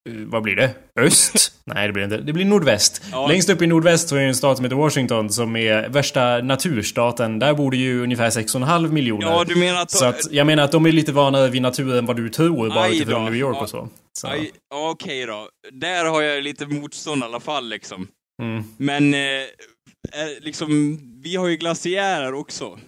vad 0.10 0.44
blir 0.44 0.56
det? 0.56 0.76
Öst? 1.00 1.52
Nej, 1.66 1.88
det 1.88 1.94
blir 1.94 2.04
inte. 2.04 2.18
Det 2.18 2.34
blir 2.34 2.46
nordväst. 2.46 3.02
Ja. 3.12 3.28
Längst 3.28 3.50
upp 3.50 3.62
i 3.62 3.68
nordväst 3.68 4.10
så 4.10 4.16
är 4.16 4.20
det 4.20 4.26
en 4.28 4.36
stat 4.36 4.58
som 4.58 4.66
heter 4.66 4.76
Washington 4.76 5.30
som 5.30 5.56
är 5.56 5.90
värsta 5.90 6.38
naturstaten. 6.42 7.40
Där 7.40 7.54
bor 7.54 7.72
det 7.72 7.78
ju 7.78 8.04
ungefär 8.04 8.30
6,5 8.30 8.92
miljoner. 8.92 9.28
Ja, 9.28 9.44
du 9.48 9.56
menar 9.56 9.82
att... 9.82 9.92
Så 9.92 10.06
att, 10.06 10.32
jag 10.32 10.48
menar 10.48 10.64
att 10.64 10.72
de 10.72 10.86
är 10.86 10.92
lite 10.92 11.12
vanare 11.12 11.50
vid 11.50 11.62
naturen 11.62 11.98
än 11.98 12.06
vad 12.06 12.16
du 12.16 12.30
tror, 12.30 12.70
bara 12.70 12.88
utifrån. 12.88 13.26
New 13.26 13.36
York 13.36 13.56
Ja. 13.58 13.62
och 13.62 13.70
så. 13.70 13.90
så. 14.18 14.28
Okej 14.74 15.26
då. 15.26 15.50
Där 15.72 16.06
har 16.06 16.22
jag 16.22 16.44
lite 16.44 16.66
motstånd 16.66 17.22
i 17.22 17.26
alla 17.26 17.40
fall 17.40 17.70
liksom. 17.70 18.08
Mm. 18.42 18.64
Men, 18.78 19.14
eh, 19.14 19.20
eh, 19.20 20.40
liksom, 20.40 21.00
vi 21.24 21.36
har 21.36 21.48
ju 21.48 21.56
glaciärer 21.58 22.34
också. 22.34 22.80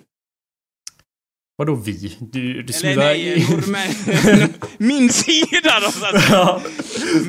Vadå 1.62 1.76
vi? 1.76 2.18
Du, 2.20 2.54
du 2.54 2.60
Eller 2.60 2.74
snuvar 2.74 3.04
nej, 3.04 3.48
norrmän. 3.50 4.54
Min 4.78 5.10
sida 5.10 5.72
då 5.86 5.92
så 5.92 6.06
att. 6.06 6.30
Ja. 6.32 6.62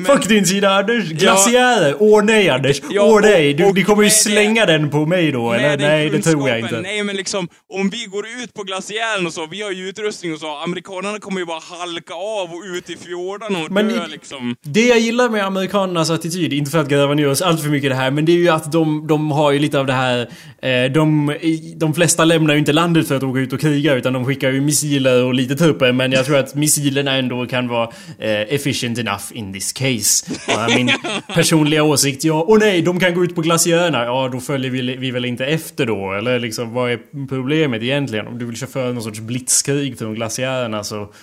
Fuck 0.05 0.27
din 0.27 0.45
sida 0.45 0.69
Anders! 0.69 1.09
Glaciärer! 1.09 1.95
Åh 1.99 2.23
nej 2.23 2.49
Anders! 2.49 2.81
Ja, 2.89 3.01
Åh 3.03 3.21
nej! 3.21 3.53
Du, 3.53 3.73
ni 3.73 3.83
kommer 3.83 4.03
ju 4.03 4.05
med 4.05 4.11
det- 4.11 4.15
slänga 4.15 4.65
den 4.65 4.89
på 4.89 5.05
mig 5.05 5.31
då 5.31 5.51
eller? 5.51 5.67
Med 5.69 5.79
den 5.79 5.89
Nej 5.89 6.09
det 6.09 6.21
tror 6.21 6.49
jag 6.49 6.59
inte. 6.59 6.81
Nej 6.81 7.03
men 7.03 7.15
liksom, 7.15 7.47
om 7.73 7.89
vi 7.89 8.05
går 8.05 8.25
ut 8.43 8.53
på 8.53 8.63
glaciären 8.63 9.25
och 9.25 9.33
så, 9.33 9.45
vi 9.45 9.61
har 9.61 9.71
ju 9.71 9.89
utrustning 9.89 10.33
och 10.33 10.39
så, 10.39 10.57
amerikanerna 10.57 11.19
kommer 11.19 11.39
ju 11.39 11.45
bara 11.45 11.59
halka 11.59 12.13
av 12.13 12.49
och 12.53 12.61
ut 12.77 12.89
i 12.89 12.97
fjordarna 12.97 13.59
och 13.59 13.71
Men 13.71 13.87
dö 13.87 14.07
liksom. 14.07 14.55
Det 14.61 14.87
jag 14.87 14.99
gillar 14.99 15.29
med 15.29 15.45
amerikanernas 15.45 16.09
attityd, 16.09 16.53
inte 16.53 16.71
för 16.71 16.79
att 16.79 16.89
gräva 16.89 17.13
ner 17.13 17.29
oss 17.29 17.41
allt 17.41 17.61
för 17.61 17.69
mycket 17.69 17.85
i 17.85 17.89
det 17.89 17.95
här, 17.95 18.11
men 18.11 18.25
det 18.25 18.31
är 18.31 18.37
ju 18.37 18.49
att 18.49 18.71
de, 18.71 19.07
de 19.07 19.31
har 19.31 19.51
ju 19.51 19.59
lite 19.59 19.79
av 19.79 19.85
det 19.85 19.93
här... 19.93 20.29
Eh, 20.61 20.91
de, 20.91 21.35
de 21.75 21.93
flesta 21.93 22.25
lämnar 22.25 22.53
ju 22.53 22.59
inte 22.59 22.73
landet 22.73 23.07
för 23.07 23.15
att 23.15 23.23
åka 23.23 23.39
ut 23.39 23.53
och 23.53 23.61
kriga, 23.61 23.93
utan 23.93 24.13
de 24.13 24.22
skickar 24.25 24.51
ju 24.51 24.61
missiler 24.61 25.23
och 25.23 25.33
lite 25.33 25.55
trupper, 25.55 25.91
men 25.91 26.11
jag 26.11 26.25
tror 26.25 26.37
att 26.37 26.55
missilerna 26.55 27.15
ändå 27.15 27.45
kan 27.45 27.67
vara 27.67 27.89
eh, 28.19 28.41
efficient 28.41 28.97
enough 28.99 29.23
in 29.33 29.53
this 29.53 29.73
case. 29.73 30.25
Och 30.47 30.75
min 30.75 30.91
personliga 31.33 31.83
åsikt, 31.83 32.23
ja, 32.23 32.45
åh 32.47 32.59
nej, 32.59 32.81
de 32.81 32.99
kan 32.99 33.13
gå 33.13 33.23
ut 33.23 33.35
på 33.35 33.41
glaciärerna, 33.41 34.03
ja 34.05 34.29
då 34.31 34.39
följer 34.39 34.71
vi, 34.71 34.81
vi 34.97 35.11
väl 35.11 35.25
inte 35.25 35.45
efter 35.45 35.85
då, 35.85 36.13
eller 36.13 36.39
liksom 36.39 36.73
vad 36.73 36.91
är 36.91 36.99
problemet 37.29 37.81
egentligen? 37.83 38.27
Om 38.27 38.39
du 38.39 38.45
vill 38.45 38.55
köra 38.57 38.69
för 38.69 38.93
någon 38.93 39.03
sorts 39.03 39.19
blitzkrig 39.19 39.99
från 39.99 40.13
glaciärerna 40.15 40.83
så... 40.83 41.13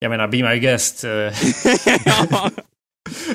Jag 0.00 0.10
menar, 0.10 0.28
be 0.28 0.50
my 0.54 0.58
guest. 0.60 1.04
eh. 1.04 1.10
ja, 1.10 2.50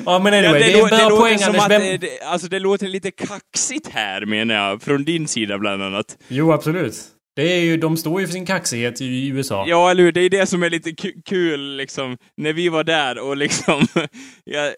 Ja 0.06 0.18
men 0.18 0.34
anyway, 0.34 0.58
det, 0.60 0.72
är 0.72 0.76
lå- 0.76 0.82
en 0.82 0.88
bra 0.88 1.08
låter 1.08 1.16
poäng 1.22 1.38
som 1.38 1.46
Anders. 1.48 1.62
att 1.64 1.70
Vem... 1.70 1.82
det, 1.82 1.96
det, 1.96 2.20
alltså 2.26 2.48
det 2.48 2.58
låter 2.58 2.86
lite 2.88 3.10
kaxigt 3.10 3.88
här 3.88 4.26
menar 4.26 4.54
jag, 4.54 4.82
från 4.82 5.04
din 5.04 5.28
sida 5.28 5.58
bland 5.58 5.82
annat. 5.82 6.06
Jo 6.28 6.52
absolut. 6.52 6.94
Det 7.36 7.52
är 7.52 7.60
ju, 7.60 7.76
de 7.76 7.96
står 7.96 8.20
ju 8.20 8.26
för 8.26 8.32
sin 8.32 8.46
kaxighet 8.46 9.00
i 9.00 9.28
USA. 9.28 9.64
Ja, 9.68 9.90
eller 9.90 10.02
hur? 10.02 10.12
Det 10.12 10.20
är 10.20 10.30
det 10.30 10.46
som 10.46 10.62
är 10.62 10.70
lite 10.70 10.90
ku- 10.90 11.22
kul, 11.24 11.76
liksom, 11.76 12.16
när 12.36 12.52
vi 12.52 12.68
var 12.68 12.84
där 12.84 13.18
och 13.18 13.36
liksom, 13.36 13.86
ja, 14.44 14.72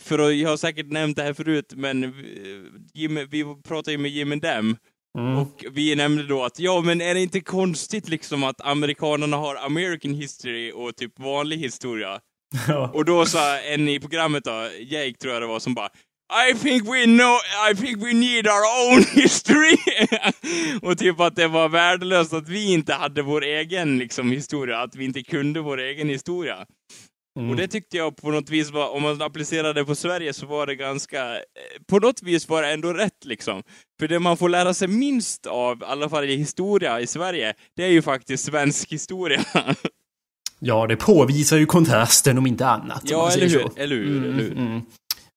för 0.00 0.18
att, 0.18 0.36
jag 0.36 0.50
har 0.50 0.56
säkert 0.56 0.86
nämnt 0.86 1.16
det 1.16 1.22
här 1.22 1.32
förut, 1.32 1.72
men 1.76 2.14
Jim, 2.94 3.18
vi 3.30 3.44
pratade 3.68 3.92
ju 3.92 3.98
med 3.98 4.10
Jim 4.10 4.32
and 4.32 4.42
Dem, 4.42 4.76
Mm. 5.18 5.38
och 5.38 5.64
vi 5.72 5.94
nämnde 5.94 6.22
då 6.26 6.44
att, 6.44 6.58
ja 6.58 6.80
men 6.80 7.00
är 7.00 7.14
det 7.14 7.20
inte 7.20 7.40
konstigt 7.40 8.08
liksom 8.08 8.44
att 8.44 8.60
amerikanerna 8.60 9.36
har 9.36 9.56
American 9.56 10.14
history 10.14 10.72
och 10.72 10.96
typ 10.96 11.18
vanlig 11.18 11.56
historia? 11.58 12.20
Ja. 12.68 12.90
Och 12.94 13.04
då 13.04 13.26
sa 13.26 13.58
en 13.58 13.88
i 13.88 14.00
programmet 14.00 14.44
då, 14.44 14.68
Jake 14.80 15.14
tror 15.20 15.32
jag 15.32 15.42
det 15.42 15.46
var, 15.46 15.58
som 15.60 15.74
bara 15.74 15.88
I 16.32 16.54
think 16.54 16.88
we 16.88 17.04
know, 17.04 17.36
I 17.70 17.74
think 17.74 18.02
we 18.02 18.12
need 18.12 18.46
our 18.46 18.64
own 18.88 19.04
history. 19.14 19.76
och 20.82 20.98
typ 20.98 21.20
att 21.20 21.36
det 21.36 21.48
var 21.48 21.68
värdelöst 21.68 22.32
att 22.32 22.48
vi 22.48 22.72
inte 22.72 22.94
hade 22.94 23.22
vår 23.22 23.44
egen 23.44 23.98
liksom 23.98 24.32
historia, 24.32 24.78
att 24.78 24.96
vi 24.96 25.04
inte 25.04 25.22
kunde 25.22 25.60
vår 25.60 25.80
egen 25.80 26.08
historia. 26.08 26.66
Mm. 27.38 27.50
Och 27.50 27.56
det 27.56 27.68
tyckte 27.68 27.96
jag 27.96 28.16
på 28.16 28.30
något 28.30 28.50
vis 28.50 28.70
var, 28.70 28.88
om 28.88 29.02
man 29.02 29.22
applicerade 29.22 29.80
det 29.80 29.84
på 29.84 29.94
Sverige 29.94 30.32
så 30.32 30.46
var 30.46 30.66
det 30.66 30.74
ganska, 30.74 31.34
eh, 31.34 31.40
på 31.88 31.98
något 31.98 32.22
vis 32.22 32.48
var 32.48 32.62
det 32.62 32.72
ändå 32.72 32.92
rätt 32.92 33.24
liksom. 33.24 33.62
För 34.00 34.08
det 34.08 34.18
man 34.18 34.36
får 34.36 34.48
lära 34.48 34.74
sig 34.74 34.88
minst 34.88 35.46
av, 35.46 35.82
i 35.82 35.84
alla 35.84 36.08
fall 36.08 36.24
i 36.24 36.36
historia 36.36 37.00
i 37.00 37.06
Sverige, 37.06 37.54
det 37.76 37.84
är 37.84 37.88
ju 37.88 38.02
faktiskt 38.02 38.44
svensk 38.44 38.92
historia. 38.92 39.44
ja, 40.58 40.86
det 40.86 40.96
påvisar 40.96 41.56
ju 41.56 41.66
kontrasten 41.66 42.38
om 42.38 42.46
inte 42.46 42.66
annat. 42.66 43.02
ja, 43.04 43.30
eller 43.30 43.48
hur? 43.48 43.70
Eller 43.76 43.96
hur? 43.96 44.24
Eller 44.24 44.32
hur? 44.32 44.52
Mm. 44.52 44.80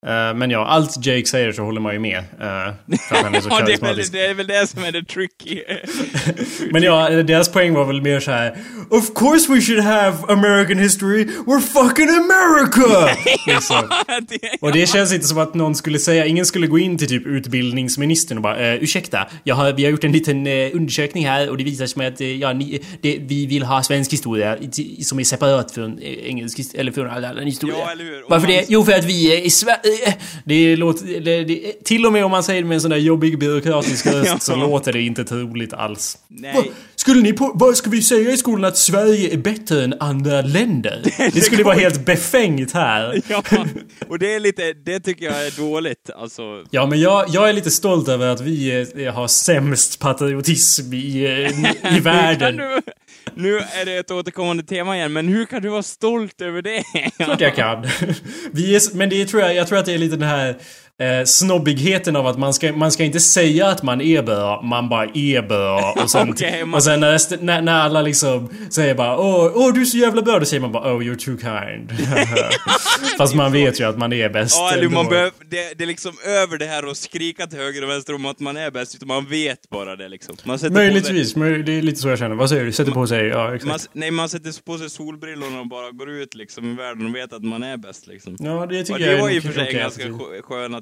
Eh, 0.08 0.34
men 0.36 0.52
ja, 0.52 0.66
allt 0.66 1.06
Jake 1.06 1.26
säger 1.26 1.52
så 1.52 1.64
håller 1.64 1.82
man 1.82 1.94
ju 1.94 2.00
med. 2.00 2.18
Uh, 2.18 2.98
för 3.10 3.16
att 3.16 3.24
han 3.24 3.36
är 3.36 3.42
så 3.42 3.50
ja, 3.52 3.66
det 3.66 3.74
är, 3.74 3.82
väl, 3.82 4.02
det 4.12 4.26
är 4.26 4.34
väl 4.34 4.48
det 4.48 4.68
som 4.68 4.84
är 4.84 4.92
det 4.92 5.04
tricky. 5.04 5.62
Men 6.72 6.84
ja, 6.84 7.10
deras 7.10 7.52
poäng 7.52 7.74
var 7.74 7.86
väl 7.86 8.02
mer 8.02 8.20
så 8.20 8.32
här. 8.32 8.58
Of 8.90 9.14
course 9.16 9.54
we 9.54 9.62
should 9.62 9.84
have 9.84 10.18
American 10.34 10.78
history. 10.78 11.24
We're 11.24 11.60
fucking 11.60 12.10
America! 12.10 13.16
liksom. 13.48 13.90
Och 14.62 14.72
det 14.72 14.90
känns 14.90 15.14
inte 15.14 15.28
som 15.28 15.38
att 15.38 15.54
någon 15.54 15.76
skulle 15.76 16.00
säga, 16.00 16.26
ingen 16.26 16.46
skulle 16.46 16.68
gå 16.68 16.80
in 16.80 16.98
till 16.98 17.08
typ 17.08 17.26
utbildningsministern 17.28 18.38
och 18.38 18.42
bara 18.42 18.58
eh, 18.58 18.84
ursäkta, 18.84 19.28
jag 19.44 19.56
har, 19.56 19.74
vi 19.74 19.84
har 19.84 19.92
gjort 19.92 20.04
en 20.04 20.12
liten 20.12 20.48
eh, 20.48 20.70
undersökning 20.74 21.28
här 21.28 21.50
och 21.50 21.58
det 21.58 21.64
visar 21.64 21.86
sig 21.86 22.08
att 22.08 22.22
eh, 22.22 22.28
ja, 22.28 22.54
ni, 22.54 22.82
det, 23.02 23.18
vi 23.22 23.46
vill 23.46 23.64
ha 23.64 23.84
svensk 23.84 24.14
historia 24.14 24.58
som 25.04 25.20
är 25.20 25.24
separat 25.24 25.72
från 25.72 26.00
eh, 26.00 26.30
engelsk 26.30 26.60
eller 26.74 26.92
från 26.92 27.10
all 27.10 27.26
annan 27.26 27.46
historia. 27.46 27.76
Ja, 27.80 27.92
eller 27.92 28.04
hur? 28.04 28.24
Varför 28.30 28.48
man- 28.48 28.58
det? 28.58 28.66
Jo, 28.68 28.84
för 28.84 28.92
att 28.92 29.06
vi 29.06 29.38
är 29.38 29.42
i 29.42 29.50
Sverige. 29.50 29.80
Det 30.46 30.76
låter, 30.76 31.20
det, 31.20 31.44
det, 31.44 31.84
till 31.84 32.06
och 32.06 32.14
med 32.14 32.26
om 32.26 32.32
man 32.32 32.44
säger 32.44 32.62
det 32.62 32.68
med 32.68 32.76
en 32.76 32.82
sån 32.82 32.92
där 32.92 32.98
jobbig 32.98 33.40
byråkratisk 33.40 34.06
röst 34.06 34.42
så 34.42 34.56
låter 34.56 34.94
det 34.94 35.02
inte 35.02 35.26
troligt 35.26 35.74
alls. 35.74 36.18
Nej. 36.28 36.72
Skulle 37.06 37.22
ni 37.22 37.34
på, 37.34 37.52
vad 37.56 37.78
ska 37.78 37.90
vi 37.90 38.02
säga 38.02 38.32
i 38.32 38.38
skolan 38.38 38.66
att 38.66 38.78
Sverige 38.78 39.34
är 39.34 39.38
bättre 39.38 39.84
än 39.84 39.96
andra 40.00 40.42
länder? 40.42 41.02
Det 41.34 41.42
skulle 41.42 41.64
vara 41.64 41.76
helt 41.76 42.06
befängt 42.06 42.72
här. 42.72 43.22
Ja, 43.28 43.44
och 44.08 44.20
det 44.20 44.36
är 44.36 44.40
lite, 44.40 44.74
det 44.74 45.00
tycker 45.00 45.26
jag 45.26 45.48
är 45.48 45.52
dåligt 45.58 46.10
alltså. 46.16 46.64
Ja, 46.70 46.86
men 46.86 47.00
jag, 47.00 47.26
jag 47.30 47.50
är 47.50 47.54
lite 47.54 47.72
stolt 47.72 48.08
över 48.08 48.28
att 48.28 48.42
vi 48.42 48.86
eh, 48.96 49.14
har 49.14 49.28
sämst 49.28 50.00
patriotism 50.00 50.94
i, 50.94 51.26
eh, 51.26 51.98
i 51.98 52.00
världen. 52.04 52.58
du, 52.58 52.82
nu 53.36 53.58
är 53.58 53.86
det 53.86 53.98
ett 53.98 54.12
återkommande 54.12 54.64
tema 54.64 54.98
igen, 54.98 55.14
men 55.14 55.28
hur 55.28 55.46
kan 55.46 55.62
du 55.62 55.70
vara 55.70 55.84
stolt 55.84 56.42
över 56.42 56.62
det? 56.62 56.84
Klart 57.18 57.42
jag 57.42 57.56
kan. 57.56 57.82
Vi 58.52 58.76
är, 58.76 58.96
men 58.96 59.10
det 59.10 59.26
tror 59.26 59.42
jag, 59.42 59.56
jag 59.56 59.68
tror 59.68 59.78
att 59.78 59.86
det 59.86 59.94
är 59.94 59.98
lite 59.98 60.16
den 60.16 60.30
här 60.30 60.58
eh, 61.02 61.26
snobbigheten 61.26 62.16
av 62.16 62.28
att 62.28 62.38
man 62.40 62.54
ska, 62.54 62.72
man 62.74 62.92
ska 62.92 63.04
inte 63.04 63.20
säga 63.20 63.68
att 63.68 63.84
man 63.84 64.02
är 64.02 64.22
bra, 64.24 64.62
man 64.62 64.90
bara 64.90 65.06
är 65.14 65.42
bra. 65.42 65.94
Och 66.04 66.10
sen, 66.12 66.30
Okej, 66.34 66.66
man- 66.66 66.74
och 66.78 66.84
sen 66.84 67.00
när, 67.00 67.44
när, 67.44 67.62
när 67.62 67.74
alla 67.82 68.02
liksom 68.02 68.50
säger 68.70 68.96
bara 68.96 69.18
åh, 69.18 69.52
åh 69.56 69.74
du 69.74 69.82
är 69.82 69.86
så 69.86 69.98
jävla 69.98 70.22
bra, 70.22 70.40
då 70.40 70.46
säger 70.46 70.62
man 70.62 70.72
bara 70.72 70.94
oh 70.96 71.02
you're 71.02 71.16
too 71.16 71.38
kind. 71.38 71.92
Fast 73.18 73.36
man 73.36 73.52
vet 73.52 73.80
ju 73.80 73.84
att 73.84 73.98
man 73.98 74.14
är 74.14 74.30
bäst 74.30 74.56
Ja, 74.60 74.72
eller 74.74 74.90
man 74.90 75.06
behöver, 75.08 75.32
det, 75.50 75.74
det 75.78 75.84
är 75.84 75.88
liksom 75.88 76.14
över 76.26 76.58
det 76.58 76.66
här 76.66 76.86
och 76.86 76.98
skrika 76.98 77.48
till 77.48 77.60
höger 77.60 77.84
och 77.84 77.90
vänster 77.90 78.16
om 78.16 78.26
att 78.26 78.40
man 78.40 78.58
är 78.58 78.72
bäst, 78.72 78.96
utan 78.96 79.08
man 79.08 79.26
vet 79.30 79.70
bara 79.70 79.96
det 79.96 80.08
liksom. 80.08 80.36
Man 80.44 80.60
sätter 80.60 80.70
På 80.70 80.76
sig, 80.78 80.86
Möjligtvis, 80.88 81.36
möj- 81.36 81.64
det 81.64 81.72
är 81.78 81.82
lite 81.82 82.00
så 82.02 82.08
jag 82.08 82.20
känner. 82.20 82.36
Vad 82.36 82.50
säger 82.50 82.66
du? 82.66 82.72
Sätter 82.72 82.92
på 82.92 83.08
sig? 83.08 83.28
Ja, 83.28 83.56
exakt. 83.56 83.68
man, 83.70 83.80
nej, 83.94 84.12
man 84.12 84.30
sätter 84.30 84.64
på 84.66 84.78
sig 84.78 84.90
solbrillorna 84.90 85.60
och 85.60 85.68
bara 85.68 85.92
går 85.92 86.10
ut 86.10 86.36
liksom 86.36 86.72
i 86.72 86.76
världen 86.76 87.06
och 87.06 87.16
vet 87.16 87.34
att 87.34 87.44
man 87.44 87.64
är 87.64 87.78
bäst 87.78 88.08
liksom. 88.08 88.36
Ja, 88.40 88.66
det 88.70 88.84
tycker 88.84 88.94
Och 88.94 89.02
jag 89.02 89.10
det 89.10 89.22
var 89.22 89.28
en 89.30 89.34
ju 89.36 89.42
för 89.42 89.52
sig 89.54 89.68
en 89.68 89.74
ganska 89.80 90.04
attityd. 90.04 90.22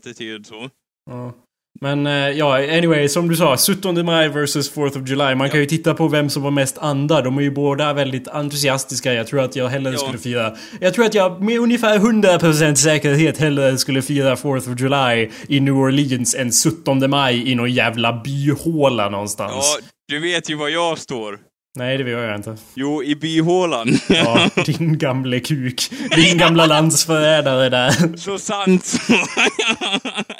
Attityd 0.07 0.45
så. 0.45 0.69
Ja. 1.11 1.33
Men 1.81 2.07
eh, 2.07 2.13
ja, 2.29 2.57
anyway, 2.77 3.09
som 3.09 3.27
du 3.29 3.35
sa, 3.35 3.57
17 3.57 4.05
maj 4.05 4.29
versus 4.29 4.73
4th 4.75 5.01
of 5.01 5.09
July. 5.09 5.35
Man 5.35 5.49
kan 5.49 5.59
ju 5.59 5.65
titta 5.65 5.93
på 5.93 6.07
vem 6.07 6.29
som 6.29 6.43
var 6.43 6.51
mest 6.51 6.77
andra. 6.77 7.21
De 7.21 7.37
är 7.37 7.41
ju 7.41 7.51
båda 7.51 7.93
väldigt 7.93 8.27
entusiastiska. 8.27 9.13
Jag 9.13 9.27
tror 9.27 9.41
att 9.41 9.55
jag 9.55 9.67
hellre 9.67 9.91
Ja. 9.91 9.97
skulle 9.97 10.17
fira... 10.17 10.55
Jag 10.81 10.93
tror 10.93 11.05
att 11.05 11.13
jag 11.13 11.41
med 11.41 11.59
ungefär 11.59 11.99
100% 11.99 12.75
säkerhet 12.75 13.37
hellre 13.37 13.77
skulle 13.77 14.01
fira 14.01 14.35
4th 14.35 14.73
of 14.73 14.79
July 14.79 15.29
i 15.47 15.59
New 15.59 15.75
Orleans 15.77 16.35
än 16.35 16.51
17 16.51 17.09
maj 17.09 17.51
i 17.51 17.55
någon 17.55 17.71
jävla 17.71 18.21
byhåla 18.23 19.09
någonstans. 19.09 19.77
Ja, 19.79 19.87
du 20.07 20.19
vet 20.19 20.49
ju 20.49 20.55
var 20.55 20.69
jag 20.69 20.97
står. 20.97 21.39
Nej, 21.75 21.97
det 21.97 22.09
gör 22.09 22.27
jag 22.27 22.35
inte. 22.35 22.57
Jo, 22.73 23.03
i 23.03 23.15
byhålan. 23.15 23.87
Ja, 24.09 24.49
din 24.65 24.97
gamle 24.97 25.39
kuk. 25.39 25.91
Din 26.15 26.37
gamla 26.37 26.65
landsförrädare 26.65 27.69
där. 27.69 28.17
Så 28.17 28.37
sant. 28.37 28.93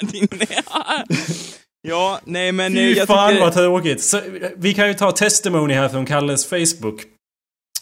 din... 0.00 0.28
Ja, 1.82 2.20
nej 2.24 2.52
men... 2.52 2.72
Fy 2.72 2.92
jag 2.92 3.06
fan 3.06 3.30
tycker... 3.30 3.44
vad 3.44 3.54
tråkigt. 3.54 4.02
Så, 4.02 4.20
vi 4.56 4.74
kan 4.74 4.88
ju 4.88 4.94
ta 4.94 5.12
testimony 5.12 5.74
här 5.74 5.88
från 5.88 6.06
Kalles 6.06 6.46
Facebook. 6.46 7.00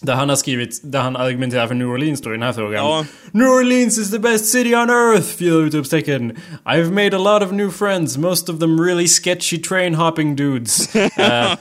Där 0.00 0.14
han 0.14 0.28
har 0.28 0.36
skrivit, 0.36 0.80
där 0.82 1.00
han 1.00 1.16
argumenterar 1.16 1.66
för 1.66 1.74
New 1.74 1.88
Orleans 1.88 2.20
då 2.20 2.30
i 2.30 2.32
den 2.32 2.42
här 2.42 2.52
frågan. 2.52 2.84
Ja. 2.84 3.06
New 3.32 3.48
Orleans 3.48 3.98
is 3.98 4.10
the 4.10 4.18
best 4.18 4.46
city 4.46 4.74
on 4.74 4.90
earth! 4.90 5.38
Fyra 5.38 5.54
utropstecken. 5.54 6.36
I've 6.64 6.90
made 6.90 7.16
a 7.16 7.18
lot 7.18 7.42
of 7.42 7.52
new 7.52 7.70
friends, 7.70 8.18
most 8.18 8.48
of 8.48 8.60
them 8.60 8.80
really 8.80 9.08
sketchy 9.08 9.58
train 9.58 9.94
hopping 9.94 10.36
dudes. 10.36 10.96
Uh, 10.96 11.00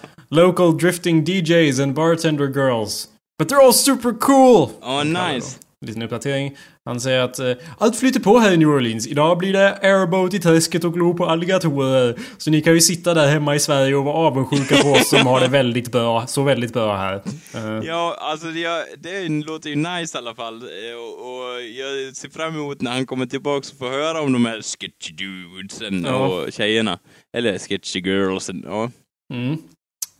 local 0.31 0.77
drifting 0.77 1.23
DJs 1.25 1.83
and 1.83 1.93
bartender 1.93 2.47
girls. 2.47 3.07
But 3.39 3.49
they're 3.49 3.61
all 3.65 3.73
super 3.73 4.13
cool! 4.13 4.69
Ja, 4.81 5.03
nice. 5.03 5.57
Liten 5.85 6.01
uppdatering. 6.01 6.57
Han 6.85 7.01
säger 7.01 7.19
att 7.19 7.39
eh, 7.39 7.51
allt 7.77 7.95
flyter 7.95 8.19
på 8.19 8.39
här 8.39 8.51
i 8.51 8.57
New 8.57 8.69
Orleans. 8.69 9.07
Idag 9.07 9.37
blir 9.37 9.53
det 9.53 9.77
airboat 9.81 10.33
i 10.33 10.39
träsket 10.39 10.83
och 10.83 10.93
glo 10.93 11.13
på 11.13 11.25
alligatorer. 11.25 12.15
Så 12.37 12.51
ni 12.51 12.61
kan 12.61 12.73
ju 12.73 12.81
sitta 12.81 13.13
där 13.13 13.27
hemma 13.27 13.55
i 13.55 13.59
Sverige 13.59 13.95
och 13.95 14.03
vara 14.05 14.15
avundsjuka 14.15 14.75
på 14.83 14.89
oss 14.89 15.09
som 15.09 15.27
har 15.27 15.39
det 15.39 15.47
väldigt 15.47 15.91
bra. 15.91 16.27
Så 16.27 16.43
väldigt 16.43 16.73
bra 16.73 16.95
här. 16.97 17.15
Eh, 17.55 17.87
Ja, 17.87 18.15
alltså 18.19 18.47
det, 18.47 18.67
det 18.97 19.29
låter 19.29 19.69
ju 19.69 19.75
nice 19.75 20.17
i 20.17 20.21
alla 20.21 20.35
fall. 20.35 20.55
Eh, 20.61 20.95
Och, 20.97 21.27
och 21.53 21.61
jag 21.61 22.15
ser 22.15 22.29
fram 22.29 22.55
emot 22.55 22.81
när 22.81 22.91
han 22.91 23.05
kommer 23.05 23.25
tillbaka 23.25 23.57
och 23.73 23.77
får 23.79 23.89
höra 23.89 24.21
om 24.21 24.33
de 24.33 24.45
här 24.45 24.61
sketchy 24.61 25.13
dudesen 25.13 26.03
Ja. 26.07 26.27
och 26.27 26.53
tjejerna. 26.53 26.99
Eller 27.37 27.59
sketchy 27.59 27.99
girlsen. 28.01 28.63
Ja, 28.67 28.91
mm. 29.33 29.57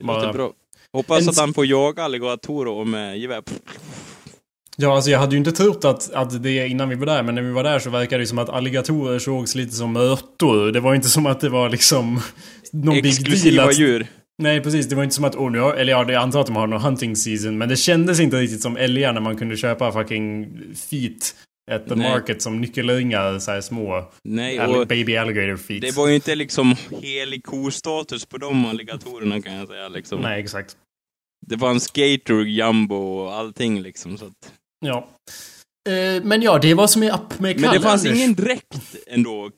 Det 0.02 0.08
låter 0.08 0.22
Bara- 0.22 0.34
bra. 0.34 0.52
Hoppas 0.94 1.22
En- 1.22 1.30
att 1.30 1.38
han 1.38 1.54
får 1.54 1.66
jaga 1.66 2.04
alligatorer 2.04 2.86
med 2.86 3.20
gevär. 3.20 3.42
Ja, 4.78 4.96
alltså 4.96 5.12
jag 5.12 5.20
hade 5.20 5.32
ju 5.32 5.38
inte 5.38 5.52
trott 5.52 5.86
att, 5.86 6.12
att 6.14 6.44
det 6.44 6.68
innan 6.68 6.90
vi 6.90 6.96
var 6.96 7.06
där, 7.06 7.24
men 7.24 7.36
när 7.36 7.42
vi 7.42 7.52
var 7.52 7.64
där 7.64 7.80
så 7.80 7.90
verkade 7.90 8.24
det 8.24 8.28
som 8.28 8.40
att 8.40 8.50
alligatorer 8.50 9.20
sågs 9.20 9.56
lite 9.56 9.76
som 9.76 9.94
mörtor. 9.94 10.72
Det 10.72 10.80
var 10.80 10.96
inte 10.96 11.10
som 11.10 11.26
att 11.26 11.40
det 11.40 11.50
var 11.50 11.70
liksom 11.70 12.20
någon 12.72 12.94
big 12.94 13.04
deal 13.04 13.08
Exklusiva 13.14 13.64
att... 13.64 13.80
djur. 13.80 14.08
Nej, 14.42 14.62
precis. 14.62 14.90
Det 14.90 14.96
var 14.96 15.04
inte 15.04 15.16
som 15.16 15.24
att, 15.26 15.36
oh, 15.36 15.52
nu 15.52 15.60
har, 15.60 15.74
eller 15.74 15.92
ja, 15.92 16.12
jag 16.12 16.22
antar 16.24 16.40
att 16.42 16.48
de 16.48 16.56
har 16.56 16.68
någon 16.68 16.82
hunting 16.82 17.16
season, 17.16 17.58
men 17.58 17.70
det 17.70 17.76
kändes 17.78 18.20
inte 18.20 18.38
riktigt 18.38 18.62
som 18.62 18.78
älgar 18.78 19.14
när 19.14 19.22
man 19.22 19.38
kunde 19.38 19.58
köpa 19.58 19.92
fucking 19.92 20.48
feet 20.90 21.36
the 21.80 21.96
Nej. 21.96 22.10
market 22.10 22.42
som 22.42 22.62
nyckelringar, 22.62 23.40
så 23.40 23.52
här 23.52 23.62
små. 23.62 24.12
Nej, 24.24 24.60
och 24.60 24.88
baby 24.88 25.16
alligator 25.16 25.58
feet. 25.58 25.82
det 25.82 25.96
var 25.96 26.08
ju 26.08 26.16
inte 26.16 26.36
liksom 26.36 26.76
helig 27.02 27.44
ko-status 27.44 28.26
på 28.26 28.38
de 28.38 28.66
alligatorerna 28.66 29.42
kan 29.42 29.54
jag 29.54 29.68
säga 29.68 29.88
liksom. 29.90 30.22
Nej, 30.22 30.42
exakt. 30.44 30.78
Det 31.48 31.56
var 31.56 31.70
en 31.70 31.80
skater, 31.80 32.46
jumbo 32.46 32.96
och 32.96 33.34
allting 33.34 33.82
liksom. 33.82 34.18
Så 34.18 34.26
att... 34.26 34.54
Ja. 34.86 35.10
Eh, 35.90 36.24
men 36.24 36.42
ja, 36.42 36.60
det 36.60 36.74
vad 36.74 36.90
som 36.90 37.04
är 37.04 37.14
upp 37.14 37.40
med 37.40 37.56
Men 37.56 37.62
det 37.62 37.68
Kalle, 37.68 37.80
fanns 37.82 38.06
Anders. 38.06 38.18
ingen 38.18 38.34
dräkt 38.34 38.96
ändå. 39.08 39.52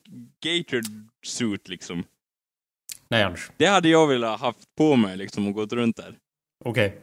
Gator 0.44 0.82
suit 1.26 1.68
liksom. 1.68 2.04
Nej, 3.08 3.22
Anders. 3.22 3.50
Det 3.56 3.66
hade 3.66 3.88
jag 3.88 4.06
velat 4.06 4.40
haft 4.40 4.58
på 4.78 4.96
mig 4.96 5.16
liksom 5.16 5.48
och 5.48 5.54
gått 5.54 5.72
runt 5.72 5.96
där. 5.96 6.16
Okej. 6.64 7.00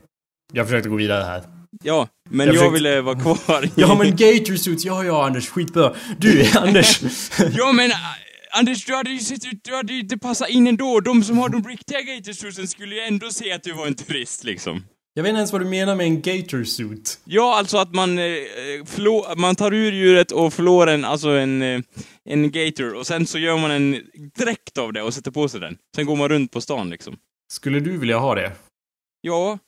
Jag 0.53 0.65
försökte 0.67 0.89
gå 0.89 0.95
vidare 0.95 1.23
här. 1.23 1.43
Ja, 1.83 2.07
men 2.29 2.47
Jag 2.47 2.55
jag, 2.55 2.59
försökte- 2.59 2.73
ville 2.73 3.01
vara 3.01 3.19
kvar 3.19 3.65
i... 3.65 3.71
Ja, 3.75 3.95
men 3.97 4.09
gator 4.11 4.55
suits. 4.55 4.85
Ja, 4.85 5.03
ja, 5.03 5.25
Anders. 5.25 5.49
Skitbra. 5.49 5.93
Du, 6.17 6.45
Anders. 6.57 7.01
Ja, 7.57 7.71
men 7.71 7.91
äh, 7.91 7.97
Anders, 8.53 8.85
du 8.85 8.95
hade 8.95 9.09
ju 9.09 9.19
sett 9.19 9.45
ut, 9.45 9.63
du 9.63 9.75
hade 9.75 9.93
ju 9.93 9.99
inte 9.99 10.17
passat 10.17 10.49
in 10.49 10.67
ändå. 10.67 10.99
De 10.99 11.23
som 11.23 11.37
har 11.37 11.49
de 11.49 11.63
riktiga 11.63 12.01
gatorsuiten 12.01 12.67
skulle 12.67 12.95
ju 12.95 13.01
ändå 13.01 13.29
se 13.29 13.51
att 13.51 13.63
du 13.63 13.73
var 13.73 13.87
en 13.87 13.95
turist 13.95 14.43
liksom. 14.43 14.83
Jag 15.13 15.23
vet 15.23 15.29
inte 15.29 15.37
ens 15.37 15.51
vad 15.51 15.61
du 15.61 15.65
menar 15.65 15.95
med 15.95 16.05
en 16.05 16.21
gator 16.21 16.63
suit. 16.63 17.19
Ja, 17.25 17.57
alltså 17.57 17.77
att 17.77 17.93
man, 17.95 18.19
eh, 18.19 18.25
flå, 18.85 19.33
man 19.37 19.55
tar 19.55 19.73
ur 19.73 19.91
djuret 19.91 20.31
och 20.31 20.53
flår 20.53 20.87
en, 20.89 21.05
alltså 21.05 21.29
en, 21.29 21.61
eh, 21.61 21.81
en 22.25 22.51
gator 22.51 22.93
och 22.93 23.07
sen 23.07 23.25
så 23.27 23.37
gör 23.39 23.57
man 23.57 23.71
en 23.71 24.01
dräkt 24.37 24.77
av 24.77 24.93
det 24.93 25.01
och 25.01 25.13
sätter 25.13 25.31
på 25.31 25.49
sig 25.49 25.59
den. 25.59 25.77
Sen 25.95 26.05
går 26.05 26.15
man 26.15 26.29
runt 26.29 26.51
på 26.51 26.61
stan 26.61 26.89
liksom. 26.89 27.17
Skulle 27.53 27.79
du 27.79 27.97
vilja 27.97 28.17
ha 28.17 28.35
det? 28.35 28.51
Ja, 29.21 29.59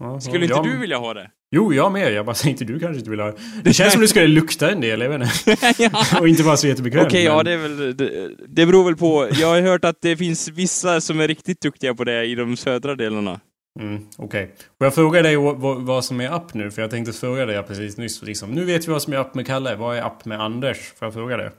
Ja, 0.00 0.20
skulle 0.20 0.36
ja, 0.38 0.42
inte 0.42 0.54
jag- 0.54 0.64
du 0.64 0.78
vilja 0.78 0.98
ha 0.98 1.14
det? 1.14 1.30
Jo, 1.54 1.72
jag 1.74 1.92
med. 1.92 2.12
Jag 2.12 2.26
bara 2.26 2.34
säger 2.34 2.50
inte 2.50 2.64
du 2.64 2.78
kanske 2.78 2.98
inte 2.98 3.10
vill 3.10 3.20
ha 3.20 3.32
det. 3.64 3.72
Känns 3.72 3.92
som 3.92 4.02
det 4.02 4.08
skulle 4.08 4.26
lukta 4.26 4.70
en 4.70 4.80
del, 4.80 5.00
jag 5.00 5.18
vet 5.18 5.22
inte. 5.46 5.74
ja. 5.82 6.20
Och 6.20 6.28
inte 6.28 6.42
vara 6.42 6.56
så 6.56 6.66
jättebekvämt. 6.66 7.06
Okej, 7.06 7.24
ja 7.24 7.36
men- 7.36 7.44
det 7.44 7.52
är 7.52 7.56
väl, 7.58 7.96
det, 7.96 8.30
det 8.48 8.66
beror 8.66 8.84
väl 8.84 8.96
på. 8.96 9.28
Jag 9.40 9.48
har 9.48 9.60
hört 9.60 9.84
att 9.84 9.96
det 10.02 10.16
finns 10.16 10.48
vissa 10.48 11.00
som 11.00 11.20
är 11.20 11.28
riktigt 11.28 11.60
duktiga 11.60 11.94
på 11.94 12.04
det 12.04 12.24
i 12.24 12.34
de 12.34 12.56
södra 12.56 12.94
delarna. 12.94 13.40
Mm, 13.80 14.06
Okej. 14.18 14.54
Får 14.78 14.86
jag 14.86 14.94
fråga 14.94 15.22
dig 15.22 15.36
vad, 15.36 15.82
vad- 15.82 16.04
som 16.04 16.20
är 16.20 16.34
upp 16.34 16.54
nu? 16.54 16.70
För 16.70 16.82
jag 16.82 16.90
tänkte 16.90 17.12
fråga 17.12 17.46
dig 17.46 17.62
precis 17.62 17.96
nyss. 17.96 18.22
Liksom. 18.22 18.50
Nu 18.50 18.64
vet 18.64 18.88
vi 18.88 18.92
vad 18.92 19.02
som 19.02 19.12
är 19.12 19.18
upp 19.18 19.34
med 19.34 19.46
Kalle. 19.46 19.74
Vad 19.76 19.96
är 19.98 20.06
upp 20.06 20.24
med 20.24 20.40
Anders? 20.40 20.78
Får 20.98 21.06
jag 21.06 21.14
fråga 21.14 21.36
det? 21.36 21.50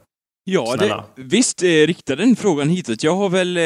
Ja, 0.45 0.75
det, 0.75 1.03
visst 1.15 1.63
eh, 1.63 1.67
rikta 1.67 2.15
den 2.15 2.35
frågan 2.35 2.69
hitåt. 2.69 3.03
Jag 3.03 3.15
har 3.15 3.29
väl, 3.29 3.57
eh, 3.57 3.63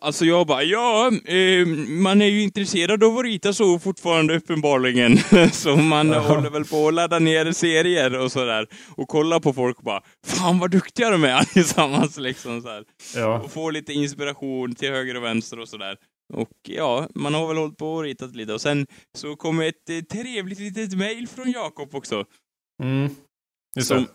alltså 0.00 0.24
jag 0.24 0.46
bara, 0.46 0.62
ja, 0.62 1.10
eh, 1.24 1.66
man 1.88 2.22
är 2.22 2.26
ju 2.26 2.42
intresserad 2.42 3.04
av 3.04 3.18
att 3.18 3.24
rita 3.24 3.52
så 3.52 3.78
fortfarande 3.78 4.36
uppenbarligen. 4.36 5.18
så 5.52 5.76
man 5.76 6.08
Jaha. 6.08 6.20
håller 6.20 6.50
väl 6.50 6.64
på 6.64 6.88
att 6.88 6.94
ladda 6.94 7.18
ner 7.18 7.52
serier 7.52 8.18
och 8.18 8.32
sådär. 8.32 8.66
Och 8.96 9.08
kolla 9.08 9.40
på 9.40 9.52
folk 9.52 9.78
och 9.78 9.84
bara, 9.84 10.02
fan 10.26 10.58
vad 10.58 10.70
duktiga 10.70 11.10
de 11.10 11.24
är 11.24 11.32
allesammans 11.56 12.18
liksom 12.18 12.62
så. 12.62 12.84
Ja. 13.14 13.40
Och 13.40 13.52
få 13.52 13.70
lite 13.70 13.92
inspiration 13.92 14.74
till 14.74 14.90
höger 14.90 15.16
och 15.16 15.24
vänster 15.24 15.60
och 15.60 15.68
sådär. 15.68 15.96
Och 16.34 16.50
ja, 16.68 17.08
man 17.14 17.34
har 17.34 17.48
väl 17.48 17.56
hållit 17.56 17.76
på 17.76 17.94
och 17.94 18.02
ritat 18.02 18.36
lite. 18.36 18.52
Och 18.54 18.60
sen 18.60 18.86
så 19.18 19.36
kom 19.36 19.60
ett 19.60 19.90
eh, 19.90 20.00
trevligt 20.00 20.58
litet 20.58 20.98
mail 20.98 21.28
från 21.28 21.50
Jakob 21.50 21.94
också. 21.94 22.24
Mm. 22.82 23.10
Som, 23.80 24.06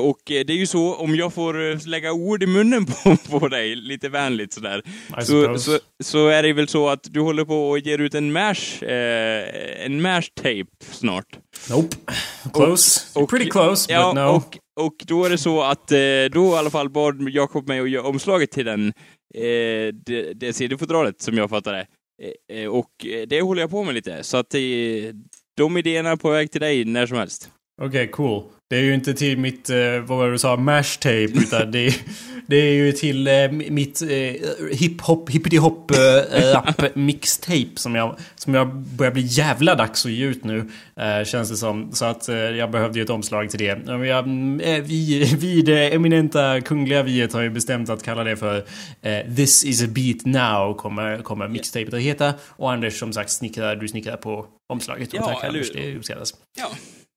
och 0.00 0.30
eh, 0.30 0.44
det 0.44 0.52
är 0.52 0.56
ju 0.56 0.66
så, 0.66 0.94
om 0.94 1.16
jag 1.16 1.32
får 1.34 1.70
eh, 1.70 1.86
lägga 1.86 2.12
ord 2.12 2.42
i 2.42 2.46
munnen 2.46 2.86
på, 3.04 3.16
på 3.16 3.48
dig, 3.48 3.76
lite 3.76 4.08
vänligt 4.08 4.52
sådär, 4.52 4.82
så, 5.24 5.58
så, 5.58 5.78
så 6.04 6.28
är 6.28 6.42
det 6.42 6.52
väl 6.52 6.68
så 6.68 6.88
att 6.88 7.02
du 7.10 7.20
håller 7.20 7.44
på 7.44 7.68
och 7.70 7.78
ger 7.78 7.98
ut 7.98 8.14
en 8.14 8.32
mash, 8.32 8.84
eh, 8.84 9.84
en 9.84 10.02
mash 10.02 10.22
tape 10.34 10.66
snart. 10.90 11.26
Nope. 11.70 11.96
Close. 12.52 13.00
och- 13.20 13.30
Pretty 13.30 13.50
close, 13.50 13.92
Ja, 13.92 14.06
but 14.08 14.14
no. 14.14 14.28
och, 14.28 14.58
och 14.86 14.94
då 15.06 15.24
är 15.24 15.30
det 15.30 15.38
så 15.38 15.62
att 15.62 15.92
eh, 15.92 15.98
då 16.32 16.54
i 16.54 16.58
alla 16.58 16.70
fall 16.70 16.88
bad 16.90 17.28
Jakob 17.30 17.68
mig 17.68 17.80
att 17.80 17.90
göra 17.90 18.06
omslaget 18.06 18.50
till 18.50 18.64
den, 18.64 18.88
eh, 19.34 19.94
det, 20.06 20.32
det 20.34 20.52
CD-fodralet 20.52 21.20
som 21.22 21.36
jag 21.38 21.50
fattade. 21.50 21.86
Eh, 22.50 22.58
eh, 22.62 22.68
och 22.68 23.06
eh, 23.06 23.26
det 23.28 23.40
håller 23.40 23.60
jag 23.62 23.70
på 23.70 23.84
med 23.84 23.94
lite, 23.94 24.22
så 24.22 24.36
att 24.36 24.54
eh, 24.54 24.60
de 25.56 25.76
idéerna 25.76 26.10
är 26.10 26.16
på 26.16 26.30
väg 26.30 26.50
till 26.52 26.60
dig 26.60 26.84
när 26.84 27.06
som 27.06 27.16
helst. 27.18 27.50
Okej, 27.78 28.08
cool. 28.08 28.42
Det 28.70 28.76
är 28.76 28.82
ju 28.82 28.94
inte 28.94 29.14
till 29.14 29.38
mitt, 29.38 29.70
eh, 29.70 29.76
vad 30.06 30.18
var 30.18 30.26
det 30.26 30.32
du 30.32 30.38
sa, 30.38 30.56
mash 30.56 30.98
tape, 31.00 31.24
utan 31.24 31.70
det, 31.70 31.94
det 32.46 32.56
är 32.56 32.72
ju 32.72 32.92
till 32.92 33.26
eh, 33.26 33.50
mitt 33.50 34.02
eh, 34.02 34.08
hiphop, 34.72 35.30
hippity-hop 35.30 35.92
rap 36.54 36.94
mixtape 36.94 37.68
som 37.74 37.94
jag, 37.94 38.16
som 38.36 38.54
jag 38.54 38.76
börjar 38.76 39.12
bli 39.12 39.22
jävla 39.22 39.74
dags 39.74 40.06
att 40.06 40.12
ge 40.12 40.24
ut 40.24 40.44
nu. 40.44 40.70
Känns 41.26 41.50
det 41.50 41.56
som. 41.56 41.92
Så 41.92 42.04
att 42.04 42.28
jag 42.28 42.70
behövde 42.70 42.98
ju 42.98 43.02
ett 43.04 43.10
omslag 43.10 43.50
till 43.50 43.58
det. 43.58 44.06
Jag, 44.06 44.22
vi, 44.82 45.36
vi, 45.38 45.62
det 45.62 45.94
eminenta 45.94 46.60
kungliga 46.60 47.02
viet 47.02 47.32
har 47.32 47.42
ju 47.42 47.50
bestämt 47.50 47.90
att 47.90 48.02
kalla 48.02 48.24
det 48.24 48.36
för 48.36 48.64
This 49.36 49.64
is 49.64 49.82
a 49.82 49.86
beat 49.88 50.24
now, 50.24 50.74
kommer, 50.74 51.22
kommer 51.22 51.48
mixtapet 51.48 51.94
att 51.94 52.00
heta. 52.00 52.34
Och 52.46 52.72
Anders 52.72 52.98
som 52.98 53.12
sagt 53.12 53.30
snickrar, 53.30 53.76
du 53.76 53.88
snickrar 53.88 54.16
på 54.16 54.46
omslaget. 54.68 55.08
Och 55.08 55.14
Ja, 55.14 55.22
tack 55.26 55.44
eller 55.44 55.48
Anders, 55.48 55.70
hur? 55.74 55.80
det 55.82 55.96
uppskattas. 55.96 56.34
Ja. 56.58 56.70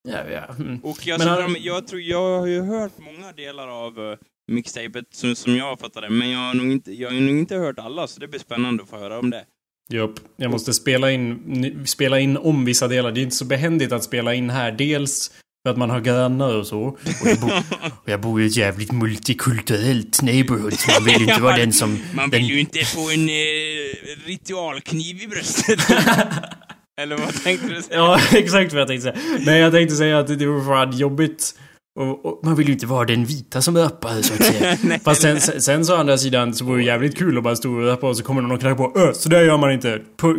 Ja, 0.10 0.30
ja. 0.32 0.56
Mm. 0.60 0.80
Och 0.84 1.08
jag, 1.08 1.20
Men 1.20 1.28
han- 1.28 1.38
fram, 1.38 1.58
jag, 1.60 1.88
tror, 1.88 2.02
jag 2.02 2.40
har 2.40 2.48
ju 2.48 2.62
hört 2.62 2.92
många 2.98 3.32
delar 3.32 3.68
av 3.68 4.00
uh, 4.00 4.18
mixtapet 4.52 5.06
som, 5.14 5.36
som 5.36 5.56
jag 5.56 5.80
fattar 5.80 6.02
det, 6.02 6.10
men 6.10 6.30
jag 6.30 6.40
har, 6.40 6.54
nog 6.54 6.72
inte, 6.72 6.94
jag 6.94 7.12
har 7.12 7.20
nog 7.20 7.38
inte 7.38 7.56
hört 7.56 7.80
alla, 7.80 8.08
så 8.08 8.20
det 8.20 8.28
blir 8.28 8.40
spännande 8.40 8.84
att 8.84 8.90
få 8.90 8.98
höra 8.98 9.20
om 9.20 9.30
det. 9.30 9.46
Japp. 9.90 10.12
Jag 10.38 10.52
måste 10.52 10.74
spela 10.74 11.12
in, 11.12 11.84
spela 11.88 12.20
in 12.20 12.38
om 12.38 12.66
vissa 12.66 12.88
delar. 12.88 13.12
Det 13.12 13.20
är 13.20 13.24
inte 13.24 13.36
så 13.36 13.46
behändigt 13.46 13.92
att 13.92 14.04
spela 14.04 14.34
in 14.34 14.50
här. 14.50 14.72
Dels 14.72 15.32
för 15.64 15.72
att 15.72 15.78
man 15.78 15.90
har 15.90 16.00
grannar 16.00 16.56
och 16.56 16.68
så. 16.68 16.82
Och 16.82 16.98
jag, 17.26 17.40
bo, 17.40 17.48
och 18.04 18.10
jag 18.10 18.22
bor 18.22 18.42
i 18.42 18.46
ett 18.46 18.58
jävligt 18.58 18.92
multikulturellt 18.92 20.22
neighborhood. 20.22 20.74
Så 20.80 20.92
man 20.92 21.06
vill 21.06 21.22
ju 21.22 21.30
inte 21.30 21.42
vara 21.42 21.58
den 21.58 21.74
som... 21.74 22.00
Man 22.14 22.30
vill 22.30 22.40
den, 22.40 22.48
ju 22.48 22.60
inte 22.60 22.86
få 22.86 23.10
en 23.10 23.30
eh, 23.30 24.26
ritualkniv 24.26 25.22
i 25.22 25.28
bröstet. 25.28 25.80
Eller 27.02 27.18
vad 27.18 27.44
tänkte 27.44 27.68
du 27.68 27.82
säga? 27.82 27.98
Ja, 27.98 28.20
exakt 28.38 28.74
vad 28.74 28.82
jag 28.82 28.88
tänkte 28.88 29.12
säga. 29.12 29.40
Nej, 29.46 29.60
jag 29.60 29.72
tänkte 29.72 29.96
säga 29.96 30.20
att 30.20 30.28
det 30.40 30.46
var 30.46 30.66
fan 30.66 30.98
jobbigt. 30.98 31.56
Och, 32.00 32.26
och 32.26 32.40
man 32.44 32.56
vill 32.56 32.68
ju 32.68 32.74
inte 32.74 32.86
vara 32.86 33.06
den 33.06 33.26
vita 33.26 33.62
som 33.62 33.78
rappar 33.78 34.22
så 34.22 34.34
att 34.34 34.44
säga. 34.44 35.00
Fast 35.04 35.22
sen, 35.22 35.42
sen, 35.42 35.62
sen 35.62 35.86
så 35.86 35.96
å 35.96 35.98
andra 35.98 36.18
sidan 36.18 36.54
så 36.54 36.66
vore 36.66 36.78
det 36.78 36.84
jävligt 36.84 37.18
kul 37.18 37.38
att 37.38 37.44
bara 37.44 37.56
stå 37.56 37.72
och 37.72 37.88
rappa 37.88 38.08
och 38.08 38.18
så 38.18 38.24
kommer 38.24 38.42
någon 38.42 38.52
och 38.52 38.60
knackar 38.60 38.76
på 38.76 39.00
Öh, 39.00 39.14
så 39.14 39.30
där 39.30 39.42
gör 39.42 39.58
man 39.58 39.72
inte. 39.72 40.02
Put, 40.22 40.38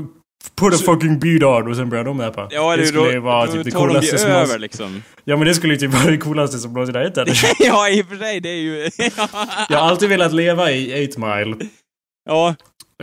put 0.61 0.75
a 0.75 0.79
fucking 0.85 1.19
beat 1.19 1.43
on 1.43 1.71
och 1.71 1.77
sen 1.77 1.91
börjar 1.91 2.05
de 2.05 2.21
rappa. 2.21 2.49
Ja, 2.51 2.69
det 2.69 2.75
eller 2.75 2.85
skulle 2.85 3.05
då, 3.05 3.13
ju 3.13 3.19
vara 3.19 3.47
typ 3.47 3.65
det 3.65 3.71
de 3.71 3.71
coolaste 3.71 4.13
ju 4.13 4.19
som 4.19 4.31
över 4.31 4.59
liksom. 4.59 5.03
Ja 5.25 5.37
men 5.37 5.47
det 5.47 5.55
skulle 5.55 5.73
ju 5.75 5.79
typ 5.79 5.95
vara 5.95 6.11
det 6.11 6.19
coolaste 6.19 6.59
som 6.59 6.73
någonsin 6.73 6.95
har 6.95 7.03
hänt 7.03 7.17
ja, 7.59 7.89
i 7.89 8.03
och 8.03 8.07
för 8.07 8.17
sig, 8.17 8.41
det 8.41 8.49
är 8.49 8.61
ju... 8.61 8.91
Jag 9.69 9.79
har 9.79 9.89
alltid 9.89 10.09
velat 10.09 10.33
leva 10.33 10.71
i 10.73 11.09
8 11.09 11.21
Mile. 11.21 11.57
ja, 12.29 12.55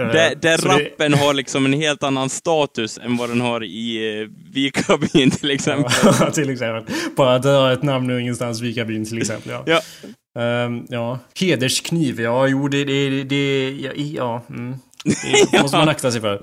Där, 0.08 0.36
där 0.36 0.58
rappen 0.58 1.12
det... 1.12 1.18
har 1.18 1.34
liksom 1.34 1.66
en 1.66 1.74
helt 1.74 2.04
annan 2.04 2.30
status 2.30 3.00
än 3.04 3.18
vad 3.18 3.30
den 3.30 3.42
har 3.42 3.64
i 3.64 4.20
eh, 4.22 4.28
Vikabyn 4.54 5.32
till 5.32 5.52
exempel. 5.52 5.94
Ja, 6.20 6.32
till 6.32 6.50
exempel. 6.50 6.96
Bara 7.16 7.36
att 7.36 7.46
höra 7.46 7.74
ett 7.74 7.84
namn 7.84 8.08
nu 8.08 8.22
ingenstans, 8.22 8.62
Vikabyn 8.62 9.06
till 9.06 9.18
exempel. 9.18 9.52
Ja. 9.52 9.64
ja. 9.66 9.82
Um, 10.66 10.88
ja. 10.90 11.20
Hederskniv, 11.40 12.22
ja 12.22 12.48
jo 12.48 12.68
det, 12.68 12.86
det, 12.86 13.24
det, 13.24 13.70
ja, 13.82 13.92
ja 13.96 14.44
mm. 14.50 14.76
Det 15.52 15.62
måste 15.62 15.78
man 15.78 15.90
akta 15.90 16.12
sig 16.12 16.22
för. 16.22 16.42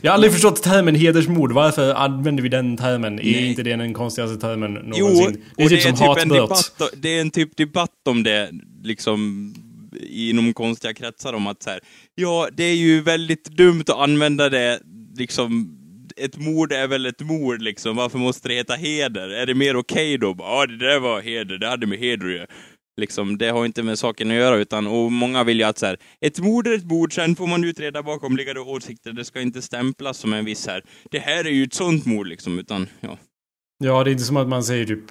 Jag 0.00 0.10
har 0.10 0.14
aldrig 0.14 0.32
förstått 0.32 0.62
termen 0.62 0.94
hedersmord. 0.94 1.52
Varför 1.52 1.94
använder 1.94 2.42
vi 2.42 2.48
den 2.48 2.76
termen? 2.76 3.16
Nej. 3.16 3.34
Är 3.34 3.40
inte 3.40 3.62
det 3.62 3.76
den 3.76 3.94
konstigaste 3.94 4.36
termen 4.36 4.72
någonsin? 4.72 4.98
Jo, 4.98 5.42
det 5.56 5.64
är 5.64 5.68
typ 5.68 5.82
som 5.82 5.92
typ 5.92 6.22
En 6.22 6.28
debatt, 6.28 6.82
det 6.96 7.16
är 7.16 7.20
en 7.20 7.30
typ 7.30 7.56
debatt 7.56 8.08
om 8.08 8.22
det, 8.22 8.50
liksom 8.82 9.54
inom 10.00 10.54
konstiga 10.54 10.94
kretsar 10.94 11.32
om 11.32 11.46
att 11.46 11.62
så 11.62 11.70
här, 11.70 11.80
ja, 12.14 12.48
det 12.52 12.64
är 12.64 12.76
ju 12.76 13.00
väldigt 13.00 13.44
dumt 13.44 13.84
att 13.86 13.98
använda 13.98 14.48
det, 14.48 14.80
liksom, 15.16 15.78
ett 16.16 16.38
mord 16.38 16.72
är 16.72 16.86
väl 16.86 17.06
ett 17.06 17.20
mord 17.20 17.62
liksom, 17.62 17.96
varför 17.96 18.18
måste 18.18 18.48
det 18.48 18.54
heta 18.54 18.74
heder? 18.74 19.28
Är 19.28 19.46
det 19.46 19.54
mer 19.54 19.76
okej 19.76 20.14
okay 20.14 20.16
då? 20.16 20.36
Ja, 20.38 20.66
det 20.66 20.76
där 20.76 21.00
var 21.00 21.20
heder, 21.20 21.58
det 21.58 21.68
hade 21.68 21.86
med 21.86 21.98
heder 21.98 22.26
att 22.26 22.32
göra. 22.32 22.46
Liksom, 23.00 23.38
det 23.38 23.48
har 23.48 23.66
inte 23.66 23.82
med 23.82 23.98
saken 23.98 24.30
att 24.30 24.36
göra, 24.36 24.56
utan, 24.56 24.86
och 24.86 25.12
många 25.12 25.44
vill 25.44 25.58
ju 25.58 25.64
att 25.64 25.78
så 25.78 25.86
här, 25.86 25.96
ett 26.20 26.38
mord 26.38 26.66
är 26.66 26.74
ett 26.74 26.84
mord, 26.84 27.14
sen 27.14 27.36
får 27.36 27.46
man 27.46 27.64
utreda 27.64 28.02
bakomliggande 28.02 28.60
åsikter, 28.60 29.12
det 29.12 29.24
ska 29.24 29.40
inte 29.40 29.62
stämplas 29.62 30.18
som 30.18 30.32
en 30.32 30.44
viss 30.44 30.66
här, 30.66 30.82
det 31.10 31.18
här 31.18 31.44
är 31.44 31.50
ju 31.50 31.64
ett 31.64 31.74
sånt 31.74 32.06
mord 32.06 32.26
liksom, 32.26 32.58
utan, 32.58 32.88
ja. 33.00 33.18
Ja, 33.84 34.04
det 34.04 34.10
är 34.10 34.12
inte 34.12 34.24
som 34.24 34.36
att 34.36 34.48
man 34.48 34.64
säger 34.64 34.86
typ 34.86 35.04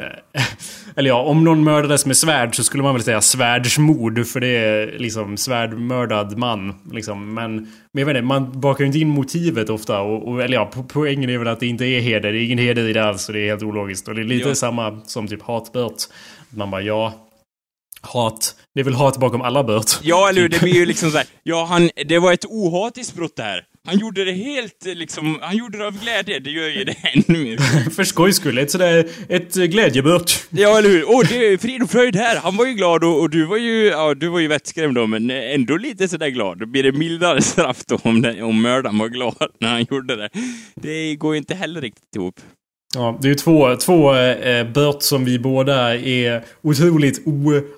eller 0.96 1.10
ja, 1.10 1.22
om 1.22 1.44
någon 1.44 1.64
mördades 1.64 2.06
med 2.06 2.16
svärd 2.16 2.56
så 2.56 2.64
skulle 2.64 2.82
man 2.82 2.94
väl 2.94 3.02
säga 3.02 3.20
svärdsmord. 3.20 4.26
För 4.26 4.40
det 4.40 4.56
är 4.56 4.98
liksom 4.98 5.36
svärdmördad 5.36 6.38
man. 6.38 6.74
Liksom. 6.92 7.34
Men, 7.34 7.56
men 7.56 8.00
jag 8.00 8.06
vet 8.06 8.16
inte, 8.16 8.26
man 8.26 8.60
bakar 8.60 8.80
ju 8.80 8.86
inte 8.86 8.98
in 8.98 9.08
motivet 9.08 9.70
ofta. 9.70 10.00
Och, 10.00 10.28
och, 10.28 10.42
eller 10.42 10.54
ja, 10.54 10.70
poängen 10.88 11.30
är 11.30 11.38
väl 11.38 11.48
att 11.48 11.60
det 11.60 11.66
inte 11.66 11.84
är 11.84 12.00
heder. 12.00 12.32
Det 12.32 12.38
är 12.38 12.44
ingen 12.44 12.58
heder 12.58 12.88
i 12.88 12.92
det 12.92 13.04
alls. 13.04 13.22
Så 13.22 13.32
det 13.32 13.40
är 13.40 13.46
helt 13.46 13.62
ologiskt. 13.62 14.08
Och 14.08 14.14
det 14.14 14.22
är 14.22 14.24
lite 14.24 14.48
ja. 14.48 14.54
samma 14.54 15.00
som 15.00 15.28
typ 15.28 15.42
hatbrott. 15.42 16.08
Man 16.50 16.70
bara 16.70 16.82
ja, 16.82 17.26
hat. 18.00 18.54
Det 18.74 18.80
är 18.80 18.84
väl 18.84 18.94
hat 18.94 19.16
bakom 19.16 19.42
alla 19.42 19.64
brott. 19.64 20.00
Ja, 20.02 20.28
eller 20.28 20.40
hur? 20.40 20.48
Det 20.48 20.60
blir 20.60 20.74
ju 20.74 20.86
liksom 20.86 21.10
såhär, 21.10 21.26
ja 21.42 21.64
han, 21.64 21.90
det 22.06 22.18
var 22.18 22.32
ett 22.32 22.44
ohatiskt 22.44 23.14
brott 23.14 23.36
det 23.36 23.42
här. 23.42 23.64
Han 23.86 23.98
gjorde 23.98 24.24
det 24.24 24.32
helt 24.32 24.84
liksom, 24.84 25.38
han 25.42 25.56
gjorde 25.56 25.78
det 25.78 25.86
av 25.86 26.00
glädje, 26.02 26.38
det 26.38 26.50
gör 26.50 26.68
ju 26.68 26.84
det 26.84 26.96
ännu 27.12 27.44
mer. 27.44 27.90
För 27.90 28.04
skojs 28.04 28.36
skull, 28.36 28.58
ett 28.58 28.70
sådär, 28.70 29.08
ett 29.28 29.54
glädjebrott. 29.54 30.46
Ja, 30.50 30.78
eller 30.78 30.88
hur? 30.88 31.04
Åh, 31.10 31.22
det 31.28 31.46
är 31.46 31.58
frid 31.58 31.82
och 31.82 31.90
fröjd 31.90 32.16
här! 32.16 32.36
Han 32.36 32.56
var 32.56 32.66
ju 32.66 32.72
glad 32.72 33.04
och, 33.04 33.20
och, 33.20 33.30
du 33.30 33.44
var 33.44 33.56
ju, 33.56 33.86
ja, 33.86 34.14
du 34.14 34.28
var 34.28 34.40
ju 34.40 34.48
vettskrämd 34.48 34.94
då, 34.94 35.06
men 35.06 35.30
ändå 35.30 35.76
lite 35.76 36.08
sådär 36.08 36.28
glad. 36.28 36.58
Då 36.58 36.66
blir 36.66 36.82
det 36.82 36.92
mildare 36.92 37.42
straff 37.52 37.84
då 37.86 37.98
om, 38.02 38.22
den, 38.22 38.42
om 38.42 38.62
mördaren 38.62 38.98
var 38.98 39.08
glad 39.08 39.50
när 39.60 39.68
han 39.68 39.86
gjorde 39.90 40.16
det. 40.16 40.28
Det 40.74 41.16
går 41.16 41.34
ju 41.34 41.38
inte 41.38 41.54
heller 41.54 41.80
riktigt 41.80 42.16
ihop. 42.16 42.40
Ja, 42.96 43.18
det 43.20 43.26
är 43.26 43.30
ju 43.30 43.34
två, 43.34 43.76
två 43.76 44.14
eh, 44.14 44.66
brott 44.66 45.02
som 45.02 45.24
vi 45.24 45.38
båda 45.38 45.96
är 45.96 46.44
otroligt 46.62 47.20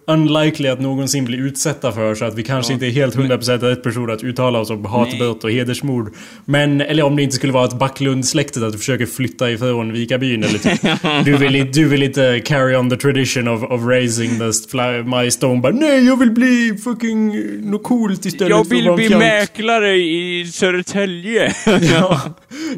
unlikely 0.07 0.69
att 0.69 0.81
någonsin 0.81 1.25
bli 1.25 1.39
utsatta 1.39 1.93
för. 1.93 2.15
Så 2.15 2.25
att 2.25 2.35
vi 2.35 2.43
kanske 2.43 2.73
ja, 2.73 2.75
inte 2.75 2.87
är 2.87 2.91
helt 2.91 3.17
100% 3.17 3.59
rätt 3.59 3.83
person 3.83 4.11
att 4.11 4.25
uttala 4.25 4.59
oss 4.59 4.71
om 4.71 4.85
hatbrott 4.85 5.45
och 5.45 5.51
hedersmord. 5.51 6.15
Men, 6.45 6.81
eller 6.81 7.03
om 7.03 7.17
det 7.17 7.23
inte 7.23 7.37
skulle 7.37 7.53
vara 7.53 7.65
ett 7.65 7.79
Backlund-släktet 7.79 8.63
att 8.63 8.73
du 8.73 8.79
försöker 8.79 9.07
flytta 9.07 9.51
ifrån 9.51 9.93
Vikabyn 9.93 10.45
eller 10.45 10.59
typ. 10.59 10.81
du, 11.25 11.37
vill, 11.37 11.73
du 11.73 11.89
vill 11.89 12.03
inte 12.03 12.41
carry 12.45 12.77
on 12.77 12.91
the 12.91 12.97
tradition 12.97 13.49
of, 13.49 13.63
of 13.63 13.85
raising 13.85 14.39
the 14.39 14.53
fly, 14.71 15.03
my 15.03 15.31
stone. 15.31 15.61
Bara, 15.61 15.73
nej, 15.73 16.07
jag 16.07 16.17
vill 16.17 16.31
bli 16.31 16.79
fucking 16.85 17.33
något 17.71 17.83
coolt 17.83 18.27
istället 18.27 18.51
Jag 18.51 18.69
vill 18.69 18.93
bli 18.93 19.17
mäklare 19.17 19.97
i 19.97 20.47
Södertälje. 20.53 21.55
ja, 21.81 22.21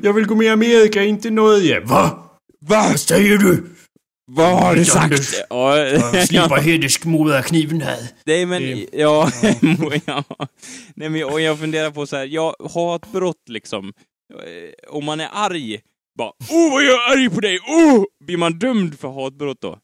jag 0.03 0.13
vill 0.13 0.27
gå 0.27 0.35
med 0.35 0.47
i 0.47 0.51
Amerika, 0.51 1.03
inte 1.03 1.31
Norge. 1.31 1.81
Va? 1.81 2.27
Vad 2.61 3.01
säger 3.01 3.39
du? 3.39 3.65
Vad 4.33 4.63
har 4.63 4.77
du 4.77 4.85
sagt? 4.85 5.35
Ja, 5.51 5.75
slipa 6.27 6.55
hederskniven 6.55 7.81
här. 7.81 7.99
Nej 8.27 8.47
men, 8.47 8.63
det, 8.63 8.87
ja, 8.93 9.31
ja. 10.07 10.25
Nej 10.95 11.09
men, 11.09 11.25
och 11.25 11.41
jag 11.41 11.59
funderar 11.59 11.91
på 11.91 12.07
så 12.07 12.17
här, 12.17 12.25
ja, 12.27 12.57
hatbrott 12.75 13.49
liksom. 13.49 13.93
Om 14.89 15.05
man 15.05 15.21
är 15.21 15.29
arg, 15.33 15.81
bara 16.19 16.29
oh 16.29 16.73
vad 16.73 16.85
jag 16.85 16.93
är 16.95 17.13
arg 17.13 17.31
på 17.31 17.41
dig, 17.41 17.59
oh! 17.59 18.05
Blir 18.25 18.37
man 18.37 18.59
dömd 18.59 18.99
för 19.01 19.09
hatbrott 19.09 19.61
då? 19.61 19.79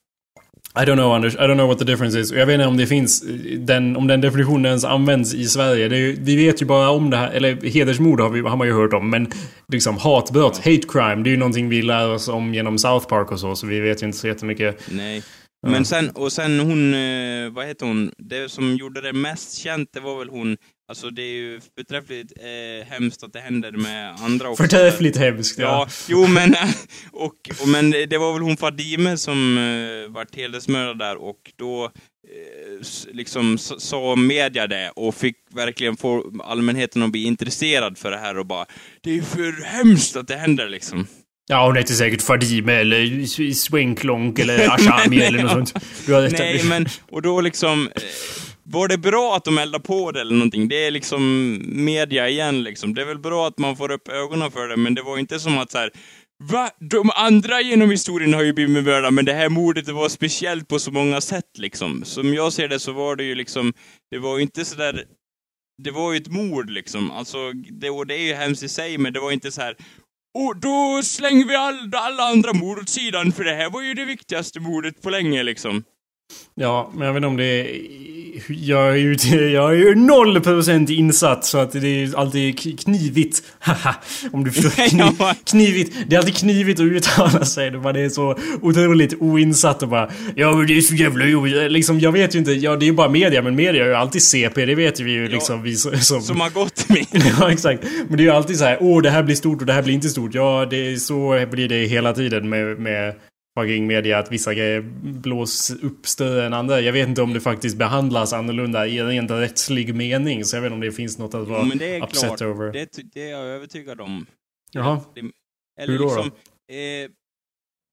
I 0.78 0.84
don't 0.84 0.96
know 0.96 1.14
Anders, 1.14 1.34
I 1.34 1.38
don't 1.38 1.56
know 1.56 1.68
what 1.68 1.78
the 1.78 1.84
difference 1.84 2.20
is. 2.20 2.32
Och 2.32 2.38
jag 2.38 2.46
vet 2.46 2.54
inte 2.54 2.66
om 2.66 2.76
det 2.76 2.86
finns 2.86 3.24
den, 3.58 3.96
om 3.96 4.06
den 4.06 4.20
definitionen 4.20 4.66
ens 4.66 4.84
används 4.84 5.34
i 5.34 5.44
Sverige. 5.44 5.88
Det 5.88 6.12
vi 6.12 6.36
vet 6.36 6.62
ju 6.62 6.66
bara 6.66 6.90
om 6.90 7.10
det 7.10 7.16
här, 7.16 7.30
eller 7.30 7.70
hedersmord 7.70 8.20
har, 8.20 8.30
vi, 8.30 8.40
har 8.40 8.56
man 8.56 8.66
ju 8.66 8.72
hört 8.72 8.92
om. 8.92 9.10
Men 9.10 9.30
liksom 9.72 9.98
hatbrott, 9.98 10.56
hate 10.56 10.82
crime, 10.88 11.22
det 11.22 11.30
är 11.30 11.32
ju 11.32 11.36
någonting 11.36 11.68
vi 11.68 11.82
lär 11.82 12.08
oss 12.08 12.28
om 12.28 12.54
genom 12.54 12.78
South 12.78 13.06
Park 13.06 13.32
och 13.32 13.40
så. 13.40 13.56
Så 13.56 13.66
vi 13.66 13.80
vet 13.80 14.02
ju 14.02 14.06
inte 14.06 14.18
så 14.18 14.26
jättemycket. 14.26 14.80
Nej. 14.90 15.22
Men 15.66 15.84
sen, 15.84 16.10
och 16.10 16.32
sen 16.32 16.60
hon, 16.60 16.94
eh, 16.94 17.50
vad 17.50 17.66
heter 17.66 17.86
hon, 17.86 18.10
det 18.18 18.50
som 18.50 18.76
gjorde 18.76 19.00
det 19.00 19.12
mest 19.12 19.58
känt, 19.58 19.88
det 19.92 20.00
var 20.00 20.18
väl 20.18 20.28
hon 20.28 20.56
Alltså 20.88 21.10
det 21.10 21.22
är 21.22 21.32
ju 21.32 21.60
förträffligt 21.76 22.32
eh, 22.36 22.86
hemskt 22.88 23.22
att 23.22 23.32
det 23.32 23.40
händer 23.40 23.72
med 23.72 24.14
andra 24.20 24.48
också. 24.48 24.62
Förträffligt 24.62 25.16
hemskt, 25.16 25.58
ja. 25.58 25.66
ja. 25.66 25.88
Jo, 26.08 26.26
men, 26.26 26.54
och, 27.12 27.34
och, 27.60 27.68
men 27.68 27.90
det 27.90 28.18
var 28.18 28.32
väl 28.32 28.42
hon 28.42 28.56
Fadime 28.56 29.16
som 29.16 29.58
eh, 29.58 30.12
vart 30.12 30.36
hedersmördad 30.36 30.98
där 30.98 31.16
och 31.16 31.52
då 31.56 31.84
eh, 31.84 31.90
liksom 33.12 33.58
sa 33.58 34.16
media 34.16 34.66
det 34.66 34.90
och 34.96 35.14
fick 35.14 35.36
verkligen 35.54 35.96
få 35.96 36.32
allmänheten 36.44 37.02
att 37.02 37.10
bli 37.10 37.24
intresserad 37.24 37.98
för 37.98 38.10
det 38.10 38.18
här 38.18 38.38
och 38.38 38.46
bara 38.46 38.66
Det 39.00 39.10
är 39.10 39.14
ju 39.14 39.22
för 39.22 39.64
hemskt 39.64 40.16
att 40.16 40.28
det 40.28 40.36
händer 40.36 40.68
liksom. 40.68 41.06
Ja, 41.48 41.66
hon 41.66 41.76
heter 41.76 41.94
säkert 41.94 42.22
Fadime 42.22 42.72
eller 42.72 43.26
Swenklonk 43.54 44.38
eller 44.38 44.70
Ashami 44.74 45.18
eller 45.18 45.42
något 45.42 45.68
sånt. 45.68 45.74
Du 46.06 46.12
har 46.12 46.28
Nej, 46.30 46.64
men 46.64 46.86
och 47.10 47.22
då 47.22 47.40
liksom 47.40 47.88
eh, 47.94 48.02
var 48.66 48.88
det 48.88 48.98
bra 48.98 49.36
att 49.36 49.44
de 49.44 49.58
eldade 49.58 49.84
på 49.84 50.12
det 50.12 50.20
eller 50.20 50.34
någonting? 50.34 50.68
Det 50.68 50.86
är 50.86 50.90
liksom 50.90 51.62
media 51.84 52.28
igen 52.28 52.62
liksom. 52.62 52.94
Det 52.94 53.00
är 53.00 53.06
väl 53.06 53.18
bra 53.18 53.46
att 53.46 53.58
man 53.58 53.76
får 53.76 53.90
upp 53.90 54.08
ögonen 54.08 54.50
för 54.50 54.68
det, 54.68 54.76
men 54.76 54.94
det 54.94 55.02
var 55.02 55.18
inte 55.18 55.40
som 55.40 55.58
att 55.58 55.70
så 55.70 55.78
här, 55.78 55.90
Va? 56.52 56.70
De 56.80 57.10
andra 57.10 57.60
genom 57.60 57.90
historien 57.90 58.34
har 58.34 58.42
ju 58.42 58.52
blivit 58.52 58.84
mördade, 58.84 59.10
men 59.10 59.24
det 59.24 59.32
här 59.32 59.48
mordet 59.48 59.86
det 59.86 59.92
var 59.92 60.08
speciellt 60.08 60.68
på 60.68 60.78
så 60.78 60.90
många 60.90 61.20
sätt 61.20 61.58
liksom. 61.58 62.04
Som 62.04 62.34
jag 62.34 62.52
ser 62.52 62.68
det 62.68 62.78
så 62.78 62.92
var 62.92 63.16
det 63.16 63.24
ju 63.24 63.34
liksom, 63.34 63.72
det 64.10 64.18
var 64.18 64.36
ju 64.36 64.42
inte 64.42 64.64
sådär 64.64 65.04
det 65.82 65.90
var 65.90 66.12
ju 66.12 66.18
ett 66.18 66.28
mord 66.28 66.70
liksom. 66.70 67.10
Alltså, 67.10 67.52
det, 67.52 67.90
och 67.90 68.06
det 68.06 68.14
är 68.14 68.26
ju 68.26 68.34
hemskt 68.34 68.62
i 68.62 68.68
sig, 68.68 68.98
men 68.98 69.12
det 69.12 69.20
var 69.20 69.32
inte 69.32 69.52
så 69.52 69.60
här. 69.60 69.76
Och 70.34 70.56
då 70.60 71.00
slänger 71.02 71.44
vi 71.44 71.56
all, 71.56 71.92
alla 71.94 72.22
andra 72.22 72.52
mord 72.52 72.78
åt 72.78 72.88
sidan, 72.88 73.32
för 73.32 73.44
det 73.44 73.54
här 73.54 73.70
var 73.70 73.82
ju 73.82 73.94
det 73.94 74.04
viktigaste 74.04 74.60
mordet 74.60 75.02
på 75.02 75.10
länge 75.10 75.42
liksom. 75.42 75.84
Ja, 76.60 76.90
men 76.94 77.06
jag 77.06 77.14
vet 77.14 77.18
inte 77.18 77.26
om 77.26 77.36
det 77.36 77.44
är... 77.44 78.06
Jag 78.48 78.88
är 78.88 78.96
ju, 78.96 79.16
jag 79.50 79.72
är 79.72 79.76
ju 79.76 79.94
noll 79.94 80.40
procent 80.40 80.90
insatt 80.90 81.44
så 81.44 81.58
att 81.58 81.72
det 81.72 82.02
är 82.02 82.18
alltid 82.18 82.80
knivigt. 82.80 83.42
Haha, 83.58 83.94
om 84.32 84.44
du 84.44 84.52
förstår. 84.52 84.88
Kniv, 84.88 85.34
knivigt. 85.44 85.96
Det 86.06 86.16
är 86.16 86.18
alltid 86.18 86.36
knivigt 86.36 86.80
att 86.80 86.86
uttala 86.86 87.44
sig. 87.44 87.70
Det 87.70 88.00
är 88.00 88.08
så 88.08 88.38
otroligt 88.62 89.14
oinsatt 89.20 89.82
och 89.82 89.88
bara... 89.88 90.10
Ja 90.34 90.56
men 90.56 90.66
det 90.66 90.76
är 90.76 90.80
så 90.80 90.94
jävla 90.94 91.26
jobbigt. 91.26 91.70
Liksom, 91.72 92.00
jag 92.00 92.12
vet 92.12 92.34
ju 92.34 92.38
inte. 92.38 92.52
Ja, 92.52 92.76
det 92.76 92.84
är 92.84 92.88
ju 92.88 92.92
bara 92.92 93.08
media. 93.08 93.42
Men 93.42 93.56
media 93.56 93.84
är 93.84 93.88
ju 93.88 93.94
alltid 93.94 94.22
CP. 94.22 94.66
Det 94.66 94.74
vet 94.74 95.00
vi 95.00 95.10
ju 95.10 95.22
ja, 95.22 95.28
liksom. 95.28 95.62
Vi 95.62 95.76
som, 95.76 96.22
som 96.22 96.40
har 96.40 96.50
gått 96.50 96.88
med. 96.88 97.06
ja, 97.40 97.50
exakt. 97.50 97.84
Men 98.08 98.16
det 98.16 98.22
är 98.22 98.26
ju 98.26 98.30
alltid 98.30 98.58
så 98.58 98.64
här. 98.64 98.78
Åh, 98.80 99.02
det 99.02 99.10
här 99.10 99.22
blir 99.22 99.34
stort 99.34 99.60
och 99.60 99.66
det 99.66 99.72
här 99.72 99.82
blir 99.82 99.94
inte 99.94 100.08
stort. 100.08 100.34
Ja, 100.34 100.66
det 100.70 100.92
är 100.92 100.96
så 100.96 101.46
blir 101.50 101.68
det 101.68 101.86
hela 101.86 102.12
tiden 102.12 102.48
med, 102.48 102.78
med 102.78 103.14
fucking 103.60 103.86
media 103.86 104.18
att 104.18 104.32
vissa 104.32 104.54
grejer 104.54 104.80
blås 105.02 105.70
upp 105.70 106.06
större 106.06 106.46
än 106.46 106.52
andra. 106.52 106.80
Jag 106.80 106.92
vet 106.92 107.08
inte 107.08 107.22
om 107.22 107.32
det 107.32 107.40
faktiskt 107.40 107.76
behandlas 107.76 108.32
annorlunda 108.32 108.86
i 108.86 109.02
rent 109.02 109.30
rättslig 109.30 109.94
mening. 109.94 110.44
Så 110.44 110.56
jag 110.56 110.62
vet 110.62 110.66
inte 110.66 110.74
om 110.74 110.80
det 110.80 110.92
finns 110.92 111.18
något 111.18 111.34
att 111.34 111.48
vara 111.48 111.60
jo, 111.60 111.66
men 111.66 111.78
det 111.78 111.96
är 111.96 112.02
upset 112.02 112.38
klart. 112.38 112.42
over. 112.42 112.72
Det, 112.72 112.88
det 113.14 113.22
är 113.22 113.30
jag 113.30 113.40
övertygad 113.40 114.00
om. 114.00 114.26
Jaha. 114.72 115.00
Eller 115.80 115.92
Hur 115.92 115.98
då? 115.98 116.04
Liksom, 116.04 116.30
då? 116.68 116.74
Eh, 116.74 117.08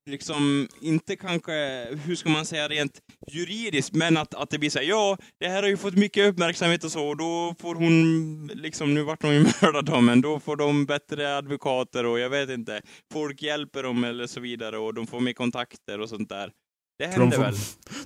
liksom 0.06 0.68
inte 0.82 1.16
kanske, 1.16 1.88
hur 2.06 2.16
ska 2.16 2.30
man 2.30 2.46
säga 2.46 2.68
rent 2.68 3.02
juridiskt, 3.32 3.94
men 3.94 4.18
att, 4.18 4.34
att 4.34 4.50
det 4.50 4.60
blir 4.60 4.70
såhär, 4.70 4.86
ja, 4.86 5.18
det 5.40 5.48
här 5.48 5.62
har 5.62 5.70
ju 5.70 5.78
fått 5.78 5.96
mycket 5.96 6.30
uppmärksamhet 6.30 6.84
och 6.84 6.92
så, 6.92 7.08
och 7.08 7.18
då 7.18 7.56
får 7.62 7.76
hon, 7.76 8.48
liksom, 8.48 8.94
nu 8.94 9.04
vart 9.04 9.24
hon 9.24 9.34
ju 9.34 9.40
mördad 9.62 9.86
då, 9.86 10.02
men 10.02 10.22
då 10.22 10.40
får 10.40 10.56
de 10.56 10.86
bättre 10.86 11.38
advokater 11.38 12.06
och 12.06 12.20
jag 12.20 12.30
vet 12.30 12.50
inte, 12.50 12.82
folk 13.14 13.42
hjälper 13.42 13.84
dem 13.84 14.04
eller 14.04 14.28
så 14.28 14.40
vidare 14.40 14.78
och 14.78 14.94
de 14.94 15.08
får 15.08 15.20
mer 15.20 15.34
kontakter 15.34 16.00
och 16.00 16.10
sånt 16.10 16.30
där. 16.30 16.52
Det 17.00 17.06
händer 17.08 17.38
får, 17.38 17.44
väl? 17.44 17.56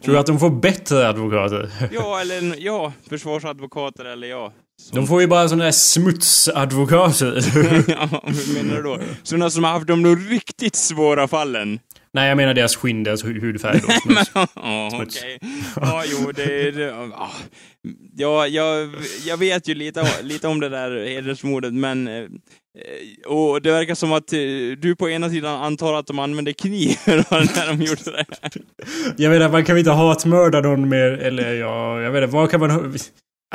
Tror 0.01 0.13
du 0.13 0.19
att 0.19 0.25
de 0.25 0.39
får 0.39 0.49
bättre 0.49 1.07
advokater? 1.09 1.71
Ja, 1.91 2.21
eller 2.21 2.55
ja, 2.57 2.93
försvarsadvokater 3.09 4.05
eller 4.05 4.27
ja. 4.27 4.53
Som... 4.81 4.95
De 4.99 5.07
får 5.07 5.21
ju 5.21 5.27
bara 5.27 5.49
sådana 5.49 5.63
där 5.63 5.71
smutsadvokater. 5.71 7.35
ja, 7.87 8.21
hur 8.23 8.63
menar 8.63 8.75
du 8.75 8.83
då? 8.83 8.99
Sådana 9.23 9.49
som 9.49 9.63
har 9.63 9.71
haft 9.71 9.87
de 9.87 10.15
riktigt 10.15 10.75
svåra 10.75 11.27
fallen? 11.27 11.79
Nej, 12.17 12.27
jag 12.29 12.37
menar 12.37 12.53
deras 12.53 12.75
skinn, 12.75 13.03
deras 13.03 13.23
hudfärg. 13.23 13.79
Då, 13.79 13.87
men, 14.13 14.17
oh, 14.55 15.01
okej. 15.01 15.37
Okay. 15.41 15.49
Ja, 15.75 16.03
jo, 16.05 16.31
det... 16.31 16.71
det 16.71 16.91
oh. 16.91 17.31
ja, 18.15 18.47
jag, 18.47 18.89
jag 19.25 19.37
vet 19.37 19.67
ju 19.67 19.75
lite, 19.75 20.07
lite 20.23 20.47
om 20.47 20.59
det 20.59 20.69
där 20.69 21.05
hedersmordet, 21.05 21.73
men... 21.73 22.07
Eh, 22.07 22.25
och 23.25 23.61
det 23.61 23.71
verkar 23.71 23.95
som 23.95 24.11
att 24.11 24.33
eh, 24.33 24.39
du 24.77 24.95
på 24.95 25.09
ena 25.09 25.29
sidan 25.29 25.63
antar 25.63 25.93
att 25.93 26.07
de 26.07 26.19
använde 26.19 26.53
kniv 26.53 26.97
när 27.05 27.67
de 27.67 27.83
gjorde 27.83 28.11
det. 28.11 28.25
Jag 29.17 29.35
inte, 29.35 29.49
man 29.49 29.65
kan 29.65 29.75
väl 29.75 29.79
inte 29.79 29.91
hatmörda 29.91 30.61
någon 30.61 30.89
mer, 30.89 31.11
eller 31.11 31.53
ja, 31.53 32.01
jag 32.01 32.11
vet 32.11 32.23
inte, 32.23 32.35
vad 32.35 32.51
kan 32.51 32.59
man... 32.59 32.95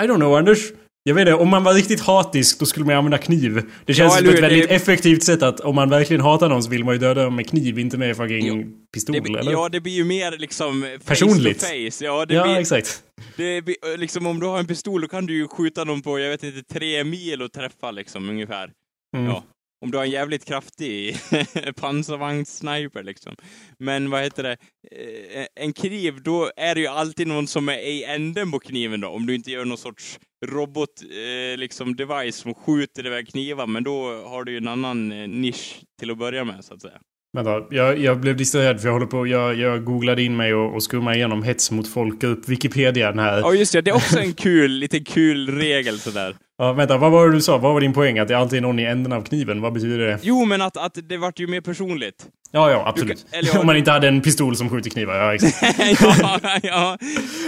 I 0.01 0.07
don't 0.07 0.17
know, 0.17 0.35
Anders. 0.35 0.59
Jag 1.05 1.15
vet 1.15 1.21
inte, 1.21 1.35
om 1.35 1.49
man 1.49 1.65
var 1.65 1.75
riktigt 1.75 2.01
hatisk 2.01 2.59
då 2.59 2.67
skulle 2.67 2.87
man 2.87 2.95
använda 2.95 3.19
kniv. 3.19 3.63
Det 3.85 3.95
känns 3.95 4.15
ja, 4.15 4.19
som 4.19 4.29
ett 4.29 4.43
väldigt 4.43 4.69
det... 4.69 4.75
effektivt 4.75 5.23
sätt 5.23 5.43
att 5.43 5.61
om 5.61 5.75
man 5.75 5.91
verkligen 5.91 6.21
hatar 6.21 6.49
någon 6.49 6.63
så 6.63 6.71
vill 6.71 6.85
man 6.85 6.95
ju 6.95 6.99
döda 6.99 7.25
dem 7.25 7.37
med 7.37 7.49
kniv, 7.49 7.79
inte 7.79 7.99
med 7.99 8.17
fucking 8.17 8.73
pistol 8.95 9.17
det, 9.23 9.39
eller? 9.39 9.53
Ja, 9.53 9.69
det 9.69 9.81
blir 9.81 9.93
ju 9.93 10.05
mer 10.05 10.39
liksom 10.39 10.99
Personligt. 11.05 11.63
face 11.63 11.69
to 11.69 11.91
face. 11.91 12.05
Ja, 12.05 12.27
det 12.27 12.35
ja 12.35 12.43
blir, 12.43 12.57
exakt. 12.57 13.03
Det 13.37 13.63
blir, 13.63 13.97
liksom 13.97 14.27
om 14.27 14.41
du 14.41 14.47
har 14.47 14.59
en 14.59 14.67
pistol 14.67 15.01
då 15.01 15.09
kan 15.09 15.27
du 15.27 15.35
ju 15.35 15.49
skjuta 15.49 15.85
någon 15.85 16.03
på, 16.03 16.19
jag 16.19 16.31
vet 16.31 16.43
inte, 16.43 16.75
tre 16.75 17.05
mil 17.05 17.43
och 17.43 17.53
träffa 17.53 17.91
liksom 17.91 18.29
ungefär. 18.29 18.71
Mm. 19.17 19.27
Ja. 19.27 19.45
Om 19.83 19.91
du 19.91 19.99
har 19.99 20.05
en 20.05 20.11
jävligt 20.11 20.45
kraftig 20.45 21.17
pansarvagnssniper 21.77 23.03
liksom. 23.03 23.37
Men 23.79 24.11
vad 24.11 24.23
heter 24.23 24.43
det? 24.43 24.57
Eh, 24.93 25.47
en 25.65 25.73
kniv, 25.73 26.23
då 26.23 26.51
är 26.57 26.75
det 26.75 26.81
ju 26.81 26.87
alltid 26.87 27.27
någon 27.27 27.47
som 27.47 27.69
är 27.69 27.79
i 27.79 28.05
änden 28.05 28.51
på 28.51 28.59
kniven 28.59 29.01
då. 29.01 29.09
Om 29.09 29.27
du 29.27 29.35
inte 29.35 29.51
gör 29.51 29.65
någon 29.65 29.79
sorts 29.79 30.19
robot, 30.47 30.89
eh, 31.03 31.59
liksom 31.59 31.97
device 31.97 32.37
som 32.37 32.55
skjuter 32.55 33.07
iväg 33.07 33.29
knivar. 33.29 33.67
Men 33.67 33.85
då 33.85 34.23
har 34.27 34.45
du 34.45 34.53
ju 34.53 34.59
en 34.59 34.69
annan 34.69 35.13
eh, 35.13 35.29
nisch 35.29 35.81
till 36.01 36.11
att 36.11 36.19
börja 36.19 36.45
med 36.45 36.65
så 36.65 36.75
att 36.75 36.83
säga. 36.83 36.99
Vänta, 37.37 37.65
jag, 37.71 37.99
jag 37.99 38.21
blev 38.21 38.37
distraherad 38.37 38.81
för 38.81 38.89
jag 38.89 38.93
håller 38.93 39.07
på, 39.07 39.27
jag, 39.27 39.55
jag 39.55 39.85
googlade 39.85 40.23
in 40.23 40.37
mig 40.37 40.55
och, 40.55 40.75
och 40.75 40.83
skummade 40.83 41.17
igenom 41.17 41.43
hets 41.43 41.71
mot 41.71 41.89
folkgrupp, 41.89 42.49
Wikipedia 42.49 43.11
den 43.11 43.19
här. 43.19 43.39
Ja 43.39 43.55
just 43.55 43.73
det, 43.73 43.81
det 43.81 43.91
är 43.91 43.95
också 43.95 44.19
en 44.19 44.33
kul, 44.33 44.71
lite 44.71 45.01
kul 45.01 45.59
regel 45.59 45.99
sådär. 45.99 46.37
Ja, 46.63 46.73
vänta, 46.73 46.99
vad 46.99 47.13
var 47.13 47.27
det 47.27 47.33
du 47.33 47.41
sa? 47.41 47.59
Vad 47.59 47.73
var 47.73 47.81
din 47.81 47.93
poäng? 47.93 48.19
Att 48.19 48.29
det 48.29 48.39
alltid 48.39 48.57
är 48.57 48.61
någon 48.61 48.79
i 48.79 48.85
änden 48.85 49.13
av 49.13 49.23
kniven? 49.23 49.61
Vad 49.61 49.73
betyder 49.73 49.99
det? 49.99 50.19
Jo, 50.23 50.45
men 50.45 50.63
att, 50.63 50.77
att 50.77 50.99
det 51.09 51.17
vart 51.17 51.39
ju 51.39 51.47
mer 51.47 51.61
personligt. 51.61 52.27
Ja, 52.51 52.71
ja, 52.71 52.83
absolut. 52.87 53.27
Kan, 53.31 53.39
eller, 53.39 53.61
Om 53.61 53.67
man 53.67 53.77
inte 53.77 53.91
hade 53.91 54.09
en 54.09 54.21
pistol 54.21 54.57
som 54.57 54.71
skjuter 54.71 54.91
knivar, 54.91 55.15
ja 55.15 55.35
exakt. 55.35 55.79
ja, 56.01 56.39
ja, 56.63 56.99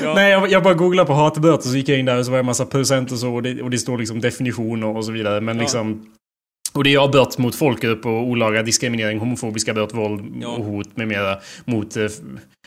ja. 0.02 0.14
Nej, 0.14 0.30
jag, 0.30 0.50
jag 0.50 0.62
bara 0.62 0.74
googlade 0.74 1.06
på 1.06 1.12
hatböter 1.12 1.68
så 1.68 1.76
gick 1.76 1.88
jag 1.88 1.98
in 1.98 2.04
där 2.04 2.18
och 2.18 2.24
så 2.24 2.30
var 2.30 2.38
det 2.38 2.40
en 2.40 2.46
massa 2.46 2.66
procent 2.66 3.12
och 3.12 3.18
så 3.18 3.34
och 3.34 3.42
det, 3.42 3.62
och 3.62 3.70
det 3.70 3.78
står 3.78 3.98
liksom 3.98 4.20
definitioner 4.20 4.96
och 4.96 5.04
så 5.04 5.12
vidare. 5.12 5.40
Men 5.40 5.56
ja. 5.56 5.62
liksom 5.62 6.06
och 6.72 6.84
det 6.84 6.94
är 6.94 7.08
brott 7.08 7.38
mot 7.38 7.54
folkgrupp 7.54 8.06
och 8.06 8.22
olaga 8.22 8.62
diskriminering, 8.62 9.18
homofobiska 9.18 9.74
brott, 9.74 9.94
våld 9.94 10.44
och 10.44 10.64
hot 10.64 10.96
med 10.96 11.08
mera 11.08 11.38
mot, 11.64 11.96
eh, 11.96 12.06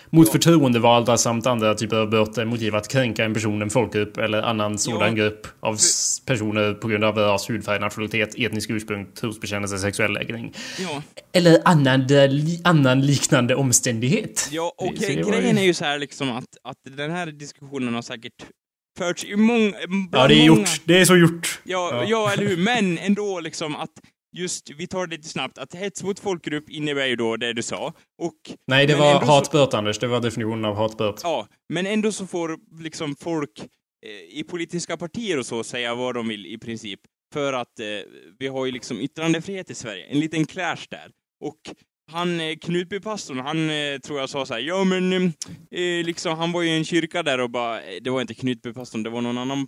mot 0.09 0.27
ja. 0.27 0.31
förtroendevalda 0.31 1.17
samt 1.17 1.47
andra 1.47 1.75
typer 1.75 1.95
av 1.95 2.09
brott 2.09 2.47
motiv 2.47 2.75
att 2.75 2.87
kränka 2.87 3.25
en 3.25 3.33
person, 3.33 3.61
en 3.61 3.69
folkgrupp 3.69 4.17
eller 4.17 4.41
annan 4.41 4.77
sådan 4.77 5.17
ja. 5.17 5.23
grupp 5.23 5.47
av 5.59 5.77
personer 6.25 6.73
på 6.73 6.87
grund 6.87 7.03
av 7.03 7.17
ras, 7.17 7.49
hudfärg, 7.49 7.79
nationalitet, 7.79 8.35
etnisk 8.37 8.69
ursprung, 8.69 9.05
trosbekännelse, 9.05 9.77
sexuell 9.77 10.13
läggning. 10.13 10.53
Ja. 10.79 11.03
Eller 11.33 11.61
annan, 11.65 12.07
li, 12.07 12.61
annan 12.63 13.01
liknande 13.01 13.55
omständighet. 13.55 14.49
Ja, 14.51 14.73
och 14.77 14.93
grejen 14.93 15.57
är 15.57 15.63
ju 15.63 15.73
så 15.73 15.85
här 15.85 15.99
liksom 15.99 16.31
att, 16.31 16.45
att 16.63 16.95
den 16.97 17.11
här 17.11 17.25
diskussionen 17.27 17.93
har 17.93 18.01
säkert 18.01 18.33
förts 18.97 19.25
i 19.25 19.35
många... 19.35 19.73
Ja, 20.11 20.27
det 20.27 20.33
är 20.33 20.49
många... 20.49 20.59
gjort. 20.61 20.81
Det 20.85 21.01
är 21.01 21.05
så 21.05 21.17
gjort. 21.17 21.59
Ja, 21.63 21.89
ja. 21.93 22.03
ja, 22.07 22.31
eller 22.31 22.47
hur. 22.47 22.57
Men 22.57 22.97
ändå 22.97 23.39
liksom 23.39 23.75
att 23.75 23.89
just, 24.31 24.69
vi 24.69 24.87
tar 24.87 25.07
det 25.07 25.15
lite 25.15 25.29
snabbt, 25.29 25.57
att 25.57 25.75
hets 25.75 26.03
mot 26.03 26.19
folkgrupp 26.19 26.69
innebär 26.69 27.05
ju 27.05 27.15
då 27.15 27.37
det 27.37 27.53
du 27.53 27.61
sa. 27.61 27.93
Och... 28.17 28.33
Nej, 28.67 28.87
det 28.87 28.95
var 28.95 29.19
hatbrott, 29.25 29.71
så... 29.71 29.77
Anders. 29.77 29.99
Det 29.99 30.07
var 30.07 30.21
definitionen 30.21 30.65
av 30.65 30.75
hatbrott. 30.75 31.21
Ja, 31.23 31.47
men 31.69 31.87
ändå 31.87 32.11
så 32.11 32.27
får 32.27 32.57
liksom 32.83 33.15
folk 33.15 33.59
eh, 34.05 34.39
i 34.39 34.43
politiska 34.43 34.97
partier 34.97 35.39
och 35.39 35.45
så 35.45 35.63
säga 35.63 35.95
vad 35.95 36.15
de 36.15 36.27
vill 36.27 36.45
i 36.45 36.57
princip. 36.57 36.99
För 37.33 37.53
att 37.53 37.79
eh, 37.79 37.85
vi 38.39 38.47
har 38.47 38.65
ju 38.65 38.71
liksom 38.71 39.01
yttrandefrihet 39.01 39.69
i 39.69 39.75
Sverige. 39.75 40.05
En 40.05 40.19
liten 40.19 40.45
clash 40.45 40.87
där. 40.89 41.11
Och 41.43 41.59
han 42.11 42.39
eh, 42.39 42.55
Knutbypastorn, 42.55 43.39
han 43.39 43.69
eh, 43.69 43.99
tror 43.99 44.19
jag 44.19 44.29
sa 44.29 44.45
så 44.45 44.53
här, 44.53 44.61
ja 44.61 44.83
men 44.83 45.13
eh, 45.71 46.05
liksom, 46.05 46.37
han 46.37 46.51
var 46.51 46.61
ju 46.61 46.69
i 46.69 46.77
en 46.77 46.85
kyrka 46.85 47.23
där 47.23 47.39
och 47.39 47.49
bara, 47.49 47.81
det 48.01 48.09
var 48.09 48.21
inte 48.21 48.33
Knutbypastorn, 48.33 49.03
det 49.03 49.09
var 49.09 49.21
någon 49.21 49.37
annan 49.37 49.67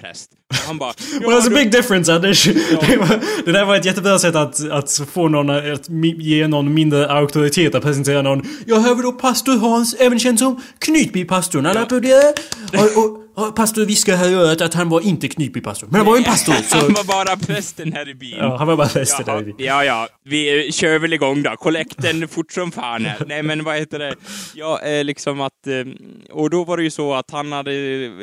präst. 0.00 0.30
Och 0.48 0.56
han 0.56 0.78
bara... 0.78 0.92
well, 1.20 1.30
there's 1.30 1.46
a 1.46 1.54
big 1.54 1.72
difference 1.72 2.14
Anders. 2.14 2.46
Ja. 2.46 2.54
det 3.44 3.52
där 3.52 3.64
var 3.64 3.76
ett 3.76 3.84
jättebra 3.84 4.18
sätt 4.18 4.34
att, 4.34 4.70
att 4.70 5.00
få 5.12 5.28
någon 5.28 5.50
att 5.50 5.88
ge 6.18 6.48
någon 6.48 6.74
mindre 6.74 7.10
auktoritet 7.12 7.74
att 7.74 7.82
presentera 7.82 8.22
någon. 8.22 8.42
Jag 8.66 8.80
hör 8.80 8.94
då 9.02 9.12
pastor 9.12 9.58
Hans, 9.58 9.94
även 9.98 10.18
känd 10.18 10.38
som 10.38 10.62
Knutbypastorn. 10.78 11.64
Ja. 11.64 12.00
det. 12.00 12.34
Och, 12.78 13.04
och, 13.04 13.20
pastor 13.56 13.84
viskade 13.84 14.18
här 14.18 14.30
i 14.30 14.34
örat 14.34 14.60
att 14.60 14.74
han 14.74 14.88
var 14.88 15.00
inte 15.00 15.28
knipig 15.28 15.64
pastor. 15.64 15.86
Men 15.86 15.96
han 15.96 16.06
var 16.06 16.16
en 16.16 16.24
pastor. 16.24 16.52
Så... 16.52 16.76
han 16.80 16.92
var 16.92 17.04
bara 17.04 17.36
prästen 17.36 17.92
här 17.92 18.08
i 18.08 18.14
byn. 18.14 18.36
Ja, 18.38 18.56
han 18.56 18.66
var 18.66 18.76
bara 18.76 18.88
prästen 18.88 19.24
här 19.26 19.40
i 19.40 19.44
byn. 19.44 19.54
Ja, 19.58 19.84
ja. 19.84 20.08
Vi 20.24 20.72
kör 20.72 20.98
väl 20.98 21.12
igång 21.12 21.42
då. 21.42 21.56
Kollekten 21.56 22.28
fort 22.28 22.52
som 22.52 22.72
fan 22.72 23.04
här. 23.04 23.24
Nej, 23.26 23.42
men 23.42 23.64
vad 23.64 23.76
heter 23.76 23.98
det? 23.98 24.14
Ja, 24.54 24.82
eh, 24.82 25.04
liksom 25.04 25.40
att... 25.40 25.66
Eh, 25.66 25.92
och 26.30 26.50
då 26.50 26.64
var 26.64 26.76
det 26.76 26.82
ju 26.82 26.90
så 26.90 27.14
att 27.14 27.30
han 27.30 27.52
hade 27.52 27.72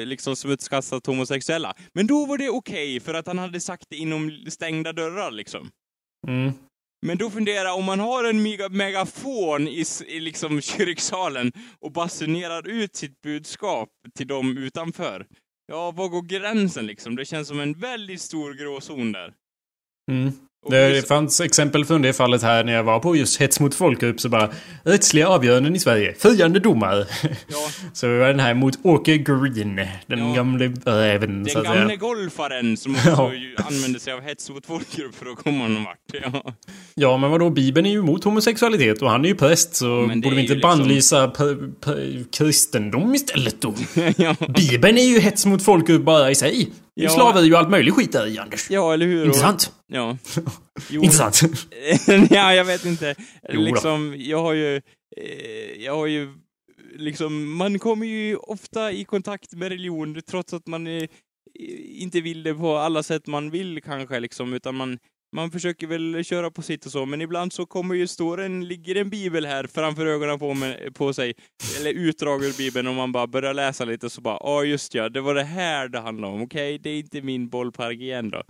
liksom 0.05 0.35
smutskastat 0.35 1.05
homosexuella. 1.05 1.73
Men 1.93 2.07
då 2.07 2.25
var 2.25 2.37
det 2.37 2.49
okej, 2.49 2.97
okay, 2.97 2.99
för 2.99 3.13
att 3.13 3.27
han 3.27 3.37
hade 3.39 3.59
sagt 3.59 3.83
det 3.89 3.95
inom 3.95 4.31
stängda 4.49 4.93
dörrar 4.93 5.31
liksom. 5.31 5.69
Mm. 6.27 6.53
Men 7.01 7.17
då 7.17 7.29
funderar 7.29 7.65
jag, 7.65 7.77
om 7.77 7.85
man 7.85 7.99
har 7.99 8.23
en 8.23 8.43
megafon 8.71 9.67
i, 9.67 9.85
i 10.07 10.19
liksom 10.19 10.61
kyrksalen 10.61 11.51
och 11.79 11.91
basunerar 11.91 12.67
ut 12.67 12.95
sitt 12.95 13.21
budskap 13.21 13.89
till 14.15 14.27
dem 14.27 14.57
utanför. 14.57 15.27
Ja, 15.67 15.91
var 15.91 16.07
går 16.07 16.21
gränsen 16.21 16.87
liksom? 16.87 17.15
Det 17.15 17.25
känns 17.25 17.47
som 17.47 17.59
en 17.59 17.73
väldigt 17.73 18.21
stor 18.21 18.53
gråzon 18.53 19.11
där. 19.11 19.33
Mm. 20.11 20.31
Det 20.69 21.07
fanns 21.07 21.41
exempel 21.41 21.85
från 21.85 22.01
det 22.01 22.13
fallet 22.13 22.41
här 22.41 22.63
när 22.63 22.73
jag 22.73 22.83
var 22.83 22.99
på 22.99 23.15
just 23.15 23.41
hets 23.41 23.59
mot 23.59 23.75
folkgrupp 23.75 24.19
så 24.19 24.29
bara 24.29 24.49
rättsliga 24.83 25.27
avgöranden 25.27 25.75
i 25.75 25.79
Sverige. 25.79 26.13
Följande 26.19 26.59
domar. 26.59 27.05
Ja. 27.47 27.69
så 27.93 28.07
var 28.07 28.27
den 28.27 28.39
här 28.39 28.53
mot 28.53 28.79
Åke 28.83 29.17
Green. 29.17 29.75
Den 30.07 30.19
ja. 30.19 30.33
gamle 30.35 30.67
räven 30.85 31.43
Den 31.43 31.63
gamle 31.63 31.95
golfaren 31.95 32.77
som 32.77 32.95
också 32.95 33.09
ja. 33.09 33.31
använde 33.67 33.99
sig 33.99 34.13
av 34.13 34.21
hets 34.21 34.49
mot 34.49 34.65
folkgrupp 34.65 35.15
för 35.15 35.25
att 35.25 35.37
komma 35.37 35.67
någon 35.67 35.83
vart. 35.83 35.97
Ja. 36.33 36.53
ja 36.95 37.17
men 37.17 37.31
vadå, 37.31 37.49
Bibeln 37.49 37.85
är 37.85 37.91
ju 37.91 37.99
emot 37.99 38.23
homosexualitet 38.23 39.01
och 39.01 39.09
han 39.09 39.25
är 39.25 39.29
ju 39.29 39.35
präst 39.35 39.75
så 39.75 39.85
borde 39.85 40.35
vi 40.35 40.41
inte 40.41 40.53
liksom... 40.53 40.59
bannlysa 40.61 41.31
kristendom 42.31 43.15
istället 43.15 43.61
då? 43.61 43.73
ja. 44.17 44.35
Bibeln 44.47 44.97
är 44.97 45.05
ju 45.05 45.19
hets 45.19 45.45
mot 45.45 45.63
folkgrupp 45.63 46.01
bara 46.01 46.31
i 46.31 46.35
sig. 46.35 46.71
Ja. 46.99 47.09
Slaveri 47.09 47.53
och 47.53 47.59
allt 47.59 47.69
möjligt 47.69 47.93
skit 47.93 48.11
där 48.11 48.27
i, 48.27 48.37
Anders. 48.37 48.69
Ja, 48.69 48.93
eller 48.93 49.05
hur? 49.05 49.25
Intressant. 49.25 49.73
Ja. 49.87 50.17
Intressant. 50.89 51.41
ja, 52.29 52.53
jag 52.53 52.65
vet 52.65 52.85
inte. 52.85 53.15
Jo, 53.49 53.61
liksom, 53.61 54.15
jag 54.17 54.41
har 54.41 54.53
ju... 54.53 54.75
Eh, 55.17 55.83
jag 55.83 55.95
har 55.95 56.07
ju... 56.07 56.33
Liksom, 56.95 57.57
man 57.57 57.79
kommer 57.79 58.07
ju 58.07 58.35
ofta 58.35 58.91
i 58.91 59.05
kontakt 59.05 59.53
med 59.53 59.69
religion 59.69 60.21
trots 60.21 60.53
att 60.53 60.67
man 60.67 60.87
eh, 60.87 61.07
inte 62.01 62.21
vill 62.21 62.43
det 62.43 62.53
på 62.53 62.77
alla 62.77 63.03
sätt 63.03 63.27
man 63.27 63.49
vill 63.49 63.81
kanske, 63.83 64.19
liksom, 64.19 64.53
utan 64.53 64.75
man 64.75 64.99
man 65.35 65.51
försöker 65.51 65.87
väl 65.87 66.23
köra 66.23 66.51
på 66.51 66.61
sitt 66.61 66.85
och 66.85 66.91
så, 66.91 67.05
men 67.05 67.21
ibland 67.21 67.53
så 67.53 67.65
kommer 67.65 67.95
ju, 67.95 68.07
står 68.07 68.41
en, 68.41 68.67
ligger 68.67 68.95
en 68.95 69.09
bibel 69.09 69.45
här 69.45 69.67
framför 69.67 70.05
ögonen 70.05 70.39
på, 70.39 70.53
med, 70.53 70.95
på 70.95 71.13
sig, 71.13 71.33
eller 71.79 71.93
utdrag 71.93 72.43
ur 72.43 72.57
bibeln 72.57 72.87
och 72.87 72.93
man 72.93 73.11
bara 73.11 73.27
börjar 73.27 73.53
läsa 73.53 73.85
lite 73.85 74.05
och 74.05 74.11
så 74.11 74.21
bara, 74.21 74.39
ja 74.41 74.63
just 74.63 74.93
ja, 74.93 75.09
det 75.09 75.21
var 75.21 75.35
det 75.35 75.43
här 75.43 75.87
det 75.87 75.99
handlade 75.99 76.33
om, 76.33 76.41
okej, 76.41 76.75
okay, 76.75 76.77
det 76.77 76.89
är 76.89 76.99
inte 76.99 77.21
min 77.21 77.49
bollpark 77.49 77.99
igen 77.99 78.29
då. 78.29 78.43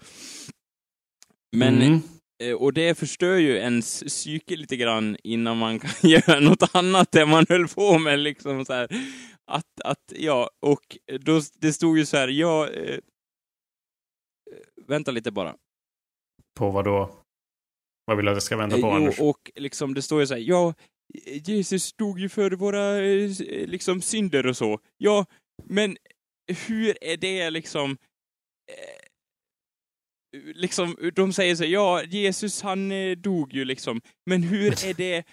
Men, 1.56 1.82
mm. 1.82 2.02
Eh, 2.44 2.54
och 2.54 2.74
det 2.74 2.98
förstör 2.98 3.36
ju 3.36 3.58
ens 3.58 4.04
psyke 4.04 4.56
lite 4.56 4.76
grann 4.76 5.18
innan 5.24 5.58
man 5.58 5.80
kan 5.80 5.90
göra 6.10 6.40
något 6.40 6.76
annat 6.76 7.16
än 7.16 7.30
man 7.30 7.46
höll 7.50 7.68
på 7.68 8.00
med 8.00 8.20
liksom 8.20 8.66
så 8.66 8.74
här. 8.74 8.88
Att, 9.52 9.82
att, 9.84 10.13
ja, 10.16 10.50
och 10.60 10.98
då, 11.20 11.42
det 11.60 11.74
stod 11.74 11.98
ju 11.98 12.06
så 12.06 12.18
här, 12.18 12.28
ja, 12.28 12.70
eh 12.70 13.00
vänta 14.88 15.12
lite 15.12 15.32
bara. 15.32 15.56
På 16.58 16.70
vad 16.70 16.86
då? 16.86 17.10
Vad 18.06 18.17
vill 18.17 18.26
du 18.26 18.32
att 18.32 18.36
jag 18.36 18.43
ska 18.43 18.58
vända 18.58 18.78
på, 18.78 18.88
eh, 18.88 18.93
Anders? 18.93 19.20
och 19.20 19.52
liksom 19.56 19.93
det 19.93 20.02
står 20.02 20.20
ju 20.20 20.28
så 20.28 20.34
här, 20.34 20.41
ja, 20.41 20.74
Jesus 21.43 21.93
dog 21.93 22.20
ju 22.20 22.30
för 22.30 22.52
våra 22.52 22.98
eh, 22.98 23.30
liksom 23.67 24.02
synder 24.02 24.46
och 24.46 24.58
så. 24.58 24.80
Ja, 24.98 25.26
men 25.63 25.98
hur 26.67 27.04
är 27.04 27.17
det 27.17 27.50
liksom... 27.50 27.91
Eh, 28.72 29.08
liksom, 30.56 31.12
de 31.15 31.34
säger 31.34 31.56
så 31.56 31.63
här, 31.63 31.72
ja, 31.72 32.04
Jesus 32.04 32.62
han 32.62 32.91
dog 33.22 33.54
ju 33.54 33.65
liksom, 33.65 34.02
men 34.26 34.43
hur 34.43 34.72
är 34.86 34.93
det 34.93 35.24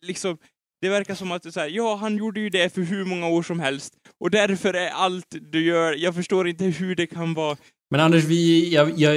liksom... 0.00 0.38
Det 0.80 0.88
verkar 0.88 1.14
som 1.14 1.32
att 1.32 1.52
så 1.52 1.60
här, 1.60 1.68
ja, 1.68 1.94
han 1.94 2.16
gjorde 2.16 2.40
ju 2.40 2.50
det 2.50 2.74
för 2.74 2.80
hur 2.80 3.04
många 3.04 3.28
år 3.28 3.42
som 3.42 3.60
helst 3.60 3.94
och 4.18 4.30
därför 4.30 4.74
är 4.74 4.90
allt 4.90 5.36
du 5.40 5.64
gör, 5.64 5.92
jag 5.92 6.14
förstår 6.14 6.48
inte 6.48 6.64
hur 6.64 6.94
det 6.94 7.06
kan 7.06 7.34
vara 7.34 7.56
Men 7.90 8.00
Anders, 8.00 8.24
vi, 8.24 8.68
jag, 8.74 8.92
jag, 8.96 9.16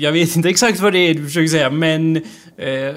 jag 0.00 0.12
vet 0.12 0.36
inte 0.36 0.48
exakt 0.48 0.80
vad 0.80 0.92
det 0.92 0.98
är 0.98 1.14
du 1.14 1.24
försöker 1.24 1.48
säga, 1.48 1.70
men 1.70 2.16
eh, 2.16 2.94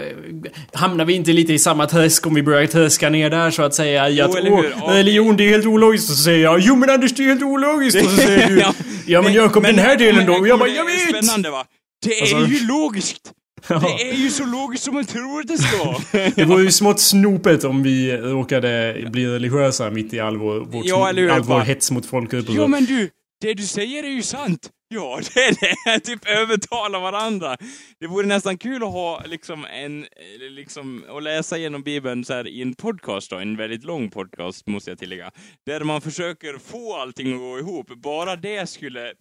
hamnar 0.74 1.06
vi 1.06 1.14
inte 1.14 1.34
lite 1.34 1.54
i 1.54 1.60
samma 1.60 1.88
träsk 1.88 2.28
om 2.28 2.34
vi 2.34 2.44
börjar 2.44 2.68
träska 2.68 3.10
ner 3.10 3.30
där 3.30 3.52
så 3.52 3.62
att 3.64 3.76
säga? 3.76 4.10
I 4.10 4.22
att, 4.22 4.36
eller 4.36 4.50
hur? 4.50 4.74
åh, 4.82 4.90
religion 4.94 5.38
det 5.38 5.44
är 5.44 5.50
helt 5.50 5.66
ologiskt. 5.66 6.10
Och 6.10 6.16
så 6.16 6.24
säger 6.24 6.44
jag, 6.44 6.60
jo 6.60 6.76
men 6.76 6.90
Anders 6.90 7.14
det 7.16 7.24
är 7.24 7.28
helt 7.28 7.44
ologiskt. 7.44 8.06
Och 8.06 8.12
så 8.12 8.18
säger 8.18 8.48
du, 8.48 8.64
Ja. 9.08 9.22
men 9.22 9.34
Jakob 9.34 9.64
den 9.64 9.80
här 9.80 9.98
delen 9.98 10.26
då? 10.26 10.34
Och 10.34 10.48
jag 10.48 10.60
bara, 10.60 10.70
jag 10.70 10.88
Det 10.88 10.92
är 10.94 11.14
vet! 11.14 11.26
Spännande 11.26 11.50
va? 11.50 11.66
Det 12.06 12.20
är 12.22 12.48
du? 12.48 12.56
ju 12.56 12.68
logiskt! 12.68 13.32
Ja. 13.68 13.80
Det 13.80 14.10
är 14.10 14.14
ju 14.16 14.30
så 14.30 14.46
logiskt 14.46 14.84
som 14.84 14.94
man 14.94 15.06
tror 15.06 15.40
att 15.40 15.48
det 15.48 15.58
ska. 15.58 15.96
Det 16.36 16.46
vore 16.46 16.64
ju 16.64 16.72
smått 16.72 17.00
snopet 17.00 17.64
om 17.64 17.84
vi 17.84 18.18
råkade 18.18 18.96
bli 19.12 19.28
religiösa 19.28 19.90
mitt 19.90 20.14
i 20.14 20.20
all 20.20 20.38
vår, 20.38 20.60
vårt, 20.60 20.86
Ja, 20.86 21.08
all 21.32 21.42
vår 21.44 21.60
hets 21.60 21.92
mot 21.92 22.06
folkgrupp 22.06 22.50
och 22.50 22.56
Jo 22.56 22.68
men 22.68 22.86
du, 22.86 23.10
det 23.42 23.54
du 23.54 23.64
säger 23.64 24.04
är 24.04 24.10
ju 24.10 24.24
sant. 24.24 24.70
Ja, 24.94 25.20
det 25.34 25.40
är 25.40 25.56
det. 25.60 26.00
Typ 26.00 26.26
övertala 26.26 27.00
varandra. 27.00 27.58
Det 28.00 28.08
vore 28.08 28.28
nästan 28.28 28.58
kul 28.58 28.84
att 28.84 28.92
ha 28.92 29.24
liksom 29.26 29.66
en, 29.66 30.06
liksom, 30.40 31.04
att 31.10 31.24
läsa 31.24 31.58
igenom 31.58 31.84
Bibeln 31.84 32.26
så 32.26 32.34
här 32.34 32.48
i 32.48 32.62
en 32.62 32.76
podcast 32.76 33.30
då, 33.30 33.36
en 33.36 33.58
väldigt 33.58 33.84
lång 33.84 34.10
podcast 34.10 34.68
måste 34.68 34.92
jag 34.92 35.00
tillägga. 35.00 35.32
Där 35.66 35.84
man 35.84 36.02
försöker 36.02 36.58
få 36.58 36.96
allting 36.96 37.34
att 37.34 37.40
gå 37.40 37.60
ihop. 37.60 37.88
Bara 37.88 38.36
det 38.36 38.70
skulle, 38.70 39.14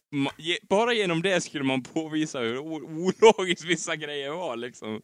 bara 0.68 0.92
genom 0.92 1.22
det 1.22 1.40
skulle 1.40 1.64
man 1.64 1.82
påvisa 1.82 2.38
hur 2.38 2.58
ologiskt 2.58 3.64
vissa 3.64 3.96
grejer 3.96 4.30
var 4.30 4.56
liksom. 4.56 5.00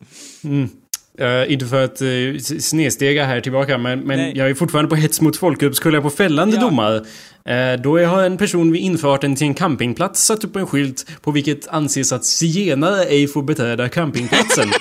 Uh, 1.21 1.53
inte 1.53 1.67
för 1.67 1.85
att 1.85 2.03
uh, 2.03 2.39
snedstega 2.39 3.25
här 3.25 3.41
tillbaka, 3.41 3.79
men, 3.79 4.01
men 4.01 4.19
Nej. 4.19 4.33
jag 4.37 4.51
är 4.51 4.55
fortfarande 4.55 4.89
på 4.89 4.95
hets 4.97 5.21
mot 5.21 5.37
folkgrupp. 5.37 5.75
Skulle 5.75 5.97
jag 5.97 6.05
på 6.05 6.11
fällande 6.11 6.57
Ja. 6.57 6.61
domar, 6.63 6.95
uh, 6.97 7.83
då 7.83 7.99
har 7.99 8.23
en 8.23 8.37
person 8.37 8.73
vid 8.73 8.83
infarten 8.83 9.37
till 9.37 9.47
en 9.47 9.55
campingplats 9.55 10.23
satt 10.27 10.45
upp 10.45 10.57
en 10.57 10.67
skylt 10.67 11.07
på 11.23 11.31
vilket 11.31 11.69
anses 11.69 12.13
att 12.13 12.25
zigenare 12.25 13.05
ej 13.05 13.29
får 13.29 13.43
beträda 13.43 13.89
campingplatsen. 13.89 14.69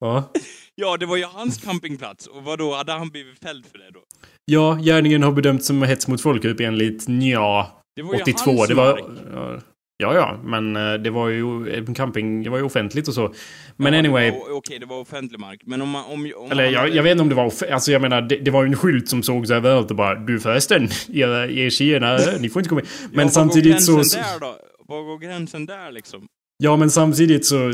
ja. 0.00 0.30
Ja, 0.74 0.96
det 0.96 1.06
var 1.06 1.16
ju 1.16 1.24
hans 1.24 1.58
campingplats. 1.58 2.26
Och 2.26 2.44
vad 2.44 2.58
då 2.58 2.74
hade 2.74 2.92
han 2.92 3.08
blivit 3.08 3.38
fälld 3.42 3.64
för 3.72 3.78
det 3.78 3.90
då? 3.94 4.00
ja, 4.44 4.74
gärningen 4.82 5.22
har 5.22 5.32
bedömts 5.32 5.66
som 5.66 5.82
hets 5.82 6.08
mot 6.08 6.20
folkgrupp 6.20 6.60
enligt 6.60 7.08
nja 7.08 7.66
Det 7.96 8.02
var 8.02 8.14
ju 8.14 8.22
82. 8.22 8.50
hans 8.50 8.68
Det 8.68 8.74
var... 8.74 8.92
mark. 8.92 9.04
ja, 9.34 9.60
Ja, 10.00 10.14
ja, 10.14 10.40
men 10.44 10.76
eh, 10.76 10.92
det 10.94 11.10
var 11.10 11.28
ju 11.28 11.84
camping, 11.94 12.42
det 12.42 12.50
var 12.50 12.58
ju 12.58 12.64
offentligt 12.64 13.08
och 13.08 13.14
så. 13.14 13.34
Men 13.76 13.92
Ja, 13.92 13.98
anyway. 13.98 14.32
Okej, 14.50 14.78
det 14.78 14.86
var 14.86 15.00
offentlig 15.00 15.40
mark. 15.40 15.60
Men 15.64 15.82
om 15.82 15.88
man... 15.88 16.04
Om, 16.04 16.32
om 16.36 16.50
Eller 16.52 16.64
man 16.64 16.72
jag, 16.72 16.80
hade- 16.80 16.92
jag 16.96 17.02
vet 17.02 17.10
inte 17.10 17.22
om 17.22 17.28
det 17.28 17.34
var 17.34 17.52
Alltså 17.72 17.92
jag 17.92 18.02
menar, 18.02 18.22
det, 18.22 18.36
det 18.36 18.50
var 18.50 18.62
ju 18.62 18.68
en 18.68 18.76
skylt 18.76 19.08
som 19.08 19.22
sågs 19.22 19.50
överallt 19.50 19.90
och 19.90 19.96
bara 19.96 20.14
Du 20.14 20.40
förresten, 20.40 20.88
era, 21.12 21.46
er 21.48 21.70
tjejerna, 21.70 22.18
ni 22.40 22.48
får 22.48 22.60
inte 22.60 22.68
komma 22.68 22.80
in. 22.80 22.86
Ja, 23.02 23.08
Men 23.12 23.26
var 23.26 23.32
samtidigt 23.32 23.82
så... 23.82 23.96
där 23.96 24.40
då? 24.40 24.56
Var 24.88 25.02
går 25.02 25.18
gränsen 25.18 25.66
där 25.66 25.92
liksom? 25.92 26.26
Ja 26.62 26.76
men 26.76 26.90
samtidigt 26.90 27.46
så, 27.46 27.72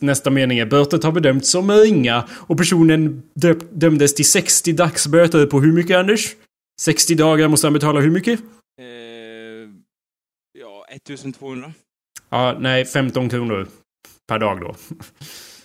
nästa 0.00 0.30
mening 0.30 0.58
är 0.58 0.66
bötet 0.66 1.04
har 1.04 1.12
bedömts 1.12 1.50
som 1.50 1.70
ringa 1.70 2.24
och 2.30 2.58
personen 2.58 3.22
döp, 3.34 3.58
dömdes 3.72 4.14
till 4.14 4.24
60 4.24 4.72
dagsböter 4.72 5.46
på 5.46 5.60
hur 5.60 5.72
mycket 5.72 5.96
Anders? 5.96 6.28
60 6.80 7.14
dagar 7.14 7.48
måste 7.48 7.66
han 7.66 7.74
betala 7.74 8.00
hur 8.00 8.10
mycket? 8.10 8.40
1200. 10.90 11.72
Ja, 12.28 12.56
nej 12.60 12.84
15 12.84 13.28
kronor 13.28 13.68
per 14.28 14.38
dag 14.38 14.60
då. 14.60 14.74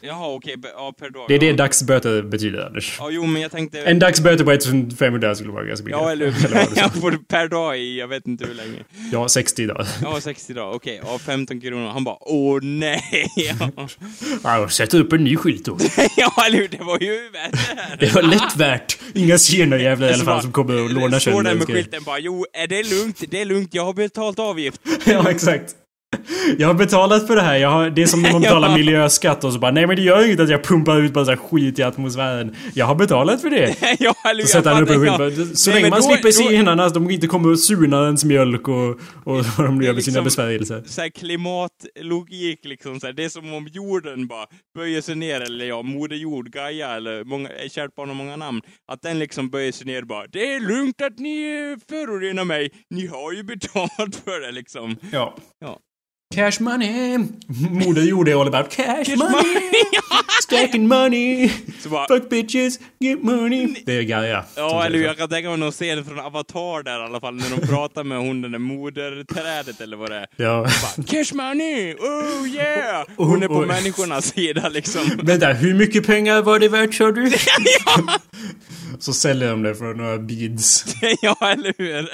Jaha, 0.07 0.33
okej. 0.35 0.57
be- 0.57 0.69
Ja, 0.75 0.93
per 0.99 1.09
dag. 1.09 1.25
Det 1.27 1.35
är 1.35 1.39
det 1.39 1.53
dagsböter 1.53 2.21
betyder 2.21 2.65
Anders. 2.65 2.95
Ja, 2.99 3.09
jo, 3.11 3.25
men 3.25 3.41
jag 3.41 3.51
tänkte... 3.51 3.79
En 3.81 3.99
dagsböter 3.99 4.43
på 4.45 4.51
1500 4.51 5.35
skulle 5.35 5.51
vara 5.51 5.63
ganska 5.63 5.85
mycket. 5.85 5.99
Ja, 6.01 6.11
eller 6.11 6.31
får 6.89 7.11
per 7.27 7.47
dag 7.47 7.79
i, 7.79 7.99
jag 7.99 8.07
vet 8.07 8.27
inte 8.27 8.45
hur 8.47 8.53
länge. 8.53 8.83
Ja, 9.11 9.29
60 9.29 9.65
dagar. 9.67 9.87
Ja, 10.01 10.21
60 10.21 10.53
dagar. 10.53 10.75
Okej, 10.75 11.01
ja, 11.03 11.19
15 11.19 11.61
kronor. 11.61 11.87
Han 11.89 12.03
bara, 12.03 12.17
åh 12.19 12.59
nej! 12.63 13.03
Ja, 13.35 13.69
Ja, 14.43 14.69
sätt 14.69 14.93
upp 14.93 15.13
en 15.13 15.23
ny 15.23 15.35
skylt 15.37 15.65
då. 15.65 15.77
ja 16.17 16.33
eller 16.47 16.57
hur? 16.57 16.67
Det 16.67 16.83
var 16.83 16.99
ju 17.01 17.29
värt 17.29 17.99
Det 17.99 18.15
var 18.15 18.21
lätt 18.21 18.55
värt. 18.55 18.97
Inga 19.13 19.37
zigenarjävlar 19.37 20.09
i 20.09 20.13
alla 20.13 20.23
fall 20.23 20.41
som 20.41 20.51
kommer 20.51 20.83
och 20.83 20.89
lånar 20.89 21.19
Står 21.19 21.43
där 21.43 21.55
med 21.55 21.67
skylten 21.67 22.03
bara, 22.03 22.19
jo, 22.19 22.45
är 22.53 22.67
det 22.67 22.83
lugnt? 22.83 23.23
Det 23.29 23.41
är 23.41 23.45
lugnt, 23.45 23.69
jag 23.73 23.85
har 23.85 23.93
betalt 23.93 24.39
avgift. 24.39 24.81
Ja, 25.05 25.29
exakt. 25.29 25.75
Jag 26.57 26.67
har 26.67 26.73
betalat 26.73 27.27
för 27.27 27.35
det 27.35 27.41
här. 27.41 27.55
Jag 27.57 27.69
har, 27.69 27.89
det 27.89 28.03
är 28.03 28.07
som 28.07 28.21
när 28.21 28.31
man 28.31 28.41
betalar 28.41 28.77
miljöskatt 28.77 29.43
och 29.43 29.53
så 29.53 29.59
bara 29.59 29.71
Nej 29.71 29.87
men 29.87 29.95
det 29.95 30.01
gör 30.01 30.25
inget 30.25 30.39
att 30.39 30.49
jag 30.49 30.63
pumpar 30.63 31.01
ut 31.01 31.15
massa 31.15 31.37
skit 31.37 31.79
i 31.79 31.83
atmosfären. 31.83 32.55
Jag 32.73 32.85
har 32.85 32.95
betalat 32.95 33.41
för 33.41 33.49
det. 33.49 33.75
ja? 33.99 34.13
Så 34.41 34.47
sätter 34.47 34.69
han 34.73 34.83
upp 34.83 34.89
en 34.89 34.95
skylt. 34.99 35.05
Ja. 35.11 35.17
bara, 35.17 35.31
Så 35.55 35.69
Nej, 35.69 35.79
länge 35.81 35.89
man 35.89 35.99
då- 36.01 36.07
slipper 36.07 36.31
zigenarna, 36.31 36.89
de 36.89 37.09
inte 37.11 37.27
kommer 37.27 37.49
och 37.51 37.59
surnar 37.59 38.05
ens 38.05 38.25
mjölk 38.25 38.67
och, 38.67 38.89
och 38.89 38.99
vad 39.23 39.65
de 39.67 39.79
är 39.79 39.83
gör 39.85 39.93
med 39.93 40.03
sina 40.03 40.21
liksom- 40.21 40.23
besvärjelser. 40.23 40.83
så 40.85 41.01
här 41.01 41.09
klimatlogik 41.09 42.59
liksom 42.65 42.99
så 42.99 43.05
här. 43.05 43.13
Det 43.13 43.23
är 43.25 43.29
som 43.29 43.53
om 43.53 43.67
jorden 43.71 44.27
bara 44.27 44.45
böjer 44.77 45.01
sig 45.01 45.15
ner, 45.15 45.41
eller 45.41 45.65
ja, 45.65 45.81
Moder 45.81 46.15
Jord, 46.15 46.51
Gaia, 46.51 46.95
eller 46.95 47.23
många, 47.23 47.49
kärt 47.69 47.95
barn 47.95 48.09
har 48.09 48.15
många 48.15 48.35
namn. 48.35 48.61
Att 48.91 49.01
den 49.01 49.19
liksom 49.19 49.49
böjer 49.49 49.71
sig 49.71 49.87
ner 49.87 50.01
bara. 50.01 50.27
Det 50.27 50.53
är 50.53 50.59
lugnt 50.59 51.01
att 51.01 51.19
ni 51.19 51.77
förorenar 51.89 52.43
mig. 52.45 52.71
Ni 52.89 53.07
har 53.07 53.31
ju 53.31 53.43
betalt 53.43 54.15
för 54.25 54.45
det 54.45 54.51
liksom. 54.51 54.95
Ja. 55.11 55.35
Ja. 55.59 55.79
Cash 56.35 56.59
money! 56.59 57.17
Moder 57.71 58.01
Jord 58.01 58.29
är 58.29 58.41
all 58.41 58.47
about 58.47 58.69
cash, 58.71 59.05
money! 59.17 59.31
money. 59.31 59.71
Stacking 60.43 60.87
money! 60.87 61.51
Bara, 61.89 62.07
Fuck 62.07 62.29
bitches, 62.29 62.79
get 62.99 63.23
money! 63.23 63.75
Det 63.85 63.97
är 63.97 64.01
Gaia. 64.01 64.43
Ja, 64.55 64.85
eller 64.85 64.99
jag 64.99 65.17
kan 65.17 65.29
tänka 65.29 65.49
mig 65.49 65.57
någon 65.57 65.71
scen 65.71 66.05
från 66.05 66.19
Avatar 66.19 66.83
där 66.83 66.99
i 66.99 67.03
alla 67.03 67.19
fall, 67.19 67.35
när 67.35 67.49
de 67.49 67.67
pratar 67.67 68.03
med 68.03 68.17
hon 68.17 68.41
den 68.41 68.51
där 68.51 68.59
moderträdet 68.59 69.81
eller 69.81 69.97
vad 69.97 70.09
det 70.09 70.15
är. 70.15 70.27
Ja. 70.35 70.61
Bara, 70.61 71.03
Cash 71.07 71.33
money! 71.35 71.93
Oh 71.93 72.47
yeah! 72.47 73.05
Hon 73.17 73.43
är 73.43 73.47
på 73.47 73.53
och- 73.53 73.67
människornas 73.67 74.25
sida 74.25 74.69
liksom. 74.69 75.01
Vänta, 75.23 75.47
hur 75.53 75.73
mycket 75.73 76.05
pengar 76.07 76.41
var 76.41 76.59
det 76.59 76.69
värt 76.69 76.93
sa 76.93 77.11
du? 77.11 77.31
Så 78.99 79.13
säljer 79.13 79.49
de 79.49 79.63
det 79.63 79.75
för 79.75 79.93
några 79.93 80.17
beads. 80.17 80.85
ja, 81.21 81.37
eller 81.41 81.73
hur? 81.77 82.09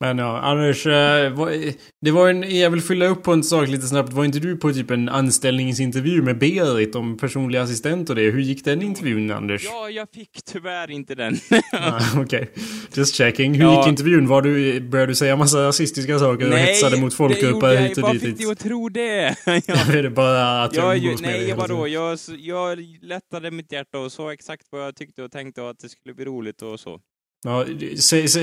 Men 0.00 0.18
ja, 0.18 0.40
Anders, 0.40 0.86
eh, 0.86 1.32
vad- 1.32 1.52
det 2.00 2.10
var 2.10 2.28
en, 2.28 2.58
jag 2.58 2.70
vill 2.70 2.80
fylla 2.82 3.06
upp 3.06 3.22
på 3.22 3.32
en 3.32 3.44
sak 3.44 3.68
lite 3.68 3.86
snabbt. 3.86 4.12
Var 4.12 4.24
inte 4.24 4.38
du 4.38 4.56
på 4.56 4.72
typ 4.72 4.90
en 4.90 5.08
anställningsintervju 5.08 6.22
med 6.22 6.38
Berit 6.38 6.94
om 6.94 7.16
personlig 7.18 7.58
assistent 7.58 8.10
och 8.10 8.16
det? 8.16 8.22
Hur 8.30 8.40
gick 8.40 8.64
den 8.64 8.82
intervjun, 8.82 9.30
Anders? 9.30 9.64
Ja, 9.64 9.90
jag 9.90 10.08
fick 10.14 10.44
tyvärr 10.52 10.90
inte 10.90 11.14
den. 11.14 11.36
Ah, 11.72 12.00
Okej. 12.20 12.50
Just 12.94 13.14
checking. 13.14 13.54
Hur 13.54 13.62
Ja. 13.64 13.78
gick 13.80 13.88
intervjun? 13.88 14.26
Var 14.26 14.42
du, 14.42 14.80
började 14.80 15.10
du 15.10 15.14
säga 15.14 15.36
massa 15.36 15.66
rasistiska 15.66 16.18
saker 16.18 16.52
och 16.52 16.58
hetsade 16.58 17.00
mot 17.00 17.10
det 17.10 17.16
folkgrupper 17.16 17.50
gjorde 17.50 17.74
jag. 17.74 17.82
hit 17.88 17.96
och 17.98 18.02
Vad 18.02 18.12
dit? 18.12 18.22
fick 18.22 18.38
dig 18.38 18.50
att 18.50 18.58
tro 18.58 18.88
det? 18.88 19.36
ja. 19.46 19.92
Är 19.94 20.02
det 20.02 20.10
bara 20.10 20.62
att 20.62 20.76
Jag, 20.76 20.96
umgås 20.96 21.20
med 21.20 21.30
nej, 21.30 21.52
vadå? 21.56 21.88
Jag, 21.88 22.18
jag 22.38 22.78
lättade 23.02 23.50
mitt 23.50 23.72
hjärta 23.72 23.98
och 23.98 24.12
sa 24.12 24.32
exakt 24.32 24.62
vad 24.70 24.82
jag 24.86 24.96
tyckte 24.96 25.22
och 25.22 25.30
tänkte 25.32 25.62
och 25.62 25.70
att 25.70 25.78
det 25.78 25.88
skulle 25.88 26.14
bli 26.14 26.24
roligt 26.24 26.62
och 26.62 26.80
så. 26.80 27.00
Ja, 27.44 27.64
se, 27.98 28.28
se, 28.28 28.40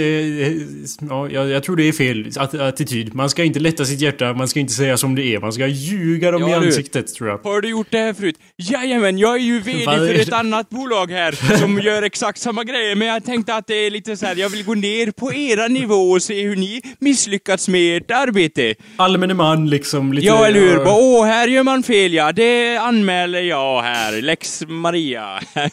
ja, 1.10 1.30
jag, 1.30 1.50
jag 1.50 1.64
tror 1.64 1.76
det 1.76 1.84
är 1.88 1.92
fel 1.92 2.30
att, 2.38 2.54
attityd. 2.54 3.16
Man 3.16 3.30
ska 3.30 3.44
inte 3.44 3.60
lätta 3.60 3.86
sitt 3.86 4.02
hjärta, 4.02 4.34
man 4.34 4.48
ska 4.48 4.60
inte 4.60 4.74
säga 4.74 4.98
som 4.98 5.16
det 5.16 5.24
är. 5.36 5.40
Man 5.40 5.54
ska 5.54 5.68
ljuga 5.68 6.32
dem 6.32 6.42
Ja, 6.42 6.58
i 6.58 6.60
du. 6.60 6.66
ansiktet, 6.66 7.14
tror 7.16 7.30
jag. 7.30 7.38
Har 7.38 7.62
du 7.62 7.70
gjort 7.70 7.88
det 7.90 7.98
här 7.98 8.14
förut? 8.14 8.36
Jajamän, 8.58 9.18
jag 9.18 9.36
är 9.36 9.40
ju 9.40 9.60
VD 9.60 9.84
för 9.86 10.14
ett 10.14 10.34
annat 10.34 10.70
bolag 10.70 11.12
här 11.12 11.58
som 11.58 11.80
gör 11.84 12.02
exakt 12.04 12.40
samma 12.40 12.64
grejer, 12.64 12.96
men 12.96 13.08
jag 13.08 13.26
tänkte 13.26 13.56
att 13.56 13.68
det 13.68 13.76
är 13.76 13.92
lite 13.92 14.18
så 14.18 14.26
här. 14.26 14.36
jag 14.36 14.50
vill 14.50 14.66
gå 14.66 14.74
ner 14.74 15.12
på 15.12 15.34
era 15.34 15.68
nivå 15.68 16.12
och 16.12 16.22
se 16.22 16.42
hur 16.44 16.56
ni 16.56 16.82
misslyckats 17.00 17.68
med 17.68 17.98
ert 17.98 18.12
arbete. 18.12 18.76
Allmänne 18.96 19.34
man, 19.34 19.70
liksom. 19.70 20.14
Lite, 20.14 20.28
Ja, 20.28 20.46
eller 20.48 20.60
hur? 20.60 20.74
ja. 20.74 20.84
Bara, 20.84 20.96
Åh, 20.96 21.26
här 21.26 21.48
gör 21.48 21.64
man 21.64 21.84
fel 21.84 22.14
ja, 22.14 22.32
det 22.32 22.78
anmäler 22.78 23.42
jag 23.42 23.82
här. 23.82 24.22
Lex 24.22 24.64
Maria. 24.68 25.40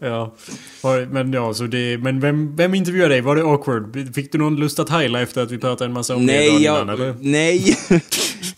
Ja. 0.00 0.34
Var- 0.82 1.06
Men 1.12 1.32
ja, 1.32 1.54
så 1.54 1.64
det... 1.66 1.98
Men 1.98 2.20
vem, 2.20 2.53
vem 2.56 2.74
intervjuade 2.74 3.14
dig? 3.14 3.20
Var 3.20 3.36
det 3.36 3.42
awkward? 3.42 4.14
Fick 4.14 4.32
du 4.32 4.38
någon 4.38 4.56
lust 4.56 4.78
att 4.78 4.90
heila 4.90 5.20
efter 5.22 5.42
att 5.42 5.50
vi 5.50 5.58
pratade 5.58 5.88
en 5.88 5.92
massa 5.92 6.16
om 6.16 6.26
det 6.26 6.32
Nej, 6.32 6.48
dagen 6.48 6.62
jag, 6.62 6.82
innan, 6.82 6.88
eller? 6.94 7.16
nej. 7.20 7.76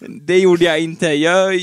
det 0.27 0.39
gjorde 0.39 0.65
jag 0.65 0.81
inte. 0.81 1.07
Jag 1.07 1.61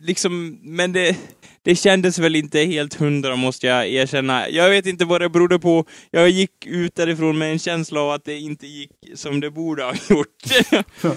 liksom, 0.00 0.58
men 0.62 0.92
det, 0.92 1.16
det 1.62 1.76
kändes 1.76 2.18
väl 2.18 2.36
inte 2.36 2.60
helt 2.60 2.94
hundra 2.94 3.36
måste 3.36 3.66
jag 3.66 3.88
erkänna. 3.88 4.48
Jag 4.48 4.70
vet 4.70 4.86
inte 4.86 5.04
vad 5.04 5.20
det 5.20 5.28
berodde 5.28 5.58
på. 5.58 5.84
Jag 6.10 6.30
gick 6.30 6.66
ut 6.66 6.94
därifrån 6.94 7.38
med 7.38 7.52
en 7.52 7.58
känsla 7.58 8.00
av 8.00 8.10
att 8.10 8.24
det 8.24 8.38
inte 8.38 8.66
gick 8.66 8.90
som 9.14 9.40
det 9.40 9.50
borde 9.50 9.84
ha 9.84 9.94
gjort. 10.10 10.42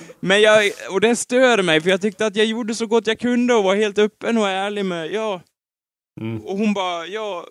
men 0.19 0.41
jag, 0.41 0.71
och 0.89 1.01
det 1.01 1.15
stör 1.15 1.63
mig 1.63 1.81
för 1.81 1.89
jag 1.89 2.01
tyckte 2.01 2.25
att 2.25 2.35
jag 2.35 2.45
gjorde 2.45 2.75
så 2.75 2.85
gott 2.85 3.07
jag 3.07 3.19
kunde 3.19 3.53
och 3.53 3.63
var 3.63 3.75
helt 3.75 3.97
öppen 3.97 4.37
och 4.37 4.49
ärlig 4.49 4.85
med, 4.85 5.11
ja. 5.11 5.41
Mm. 6.21 6.41
Och 6.41 6.57
hon 6.57 6.73
bara, 6.73 7.07
ja, 7.07 7.45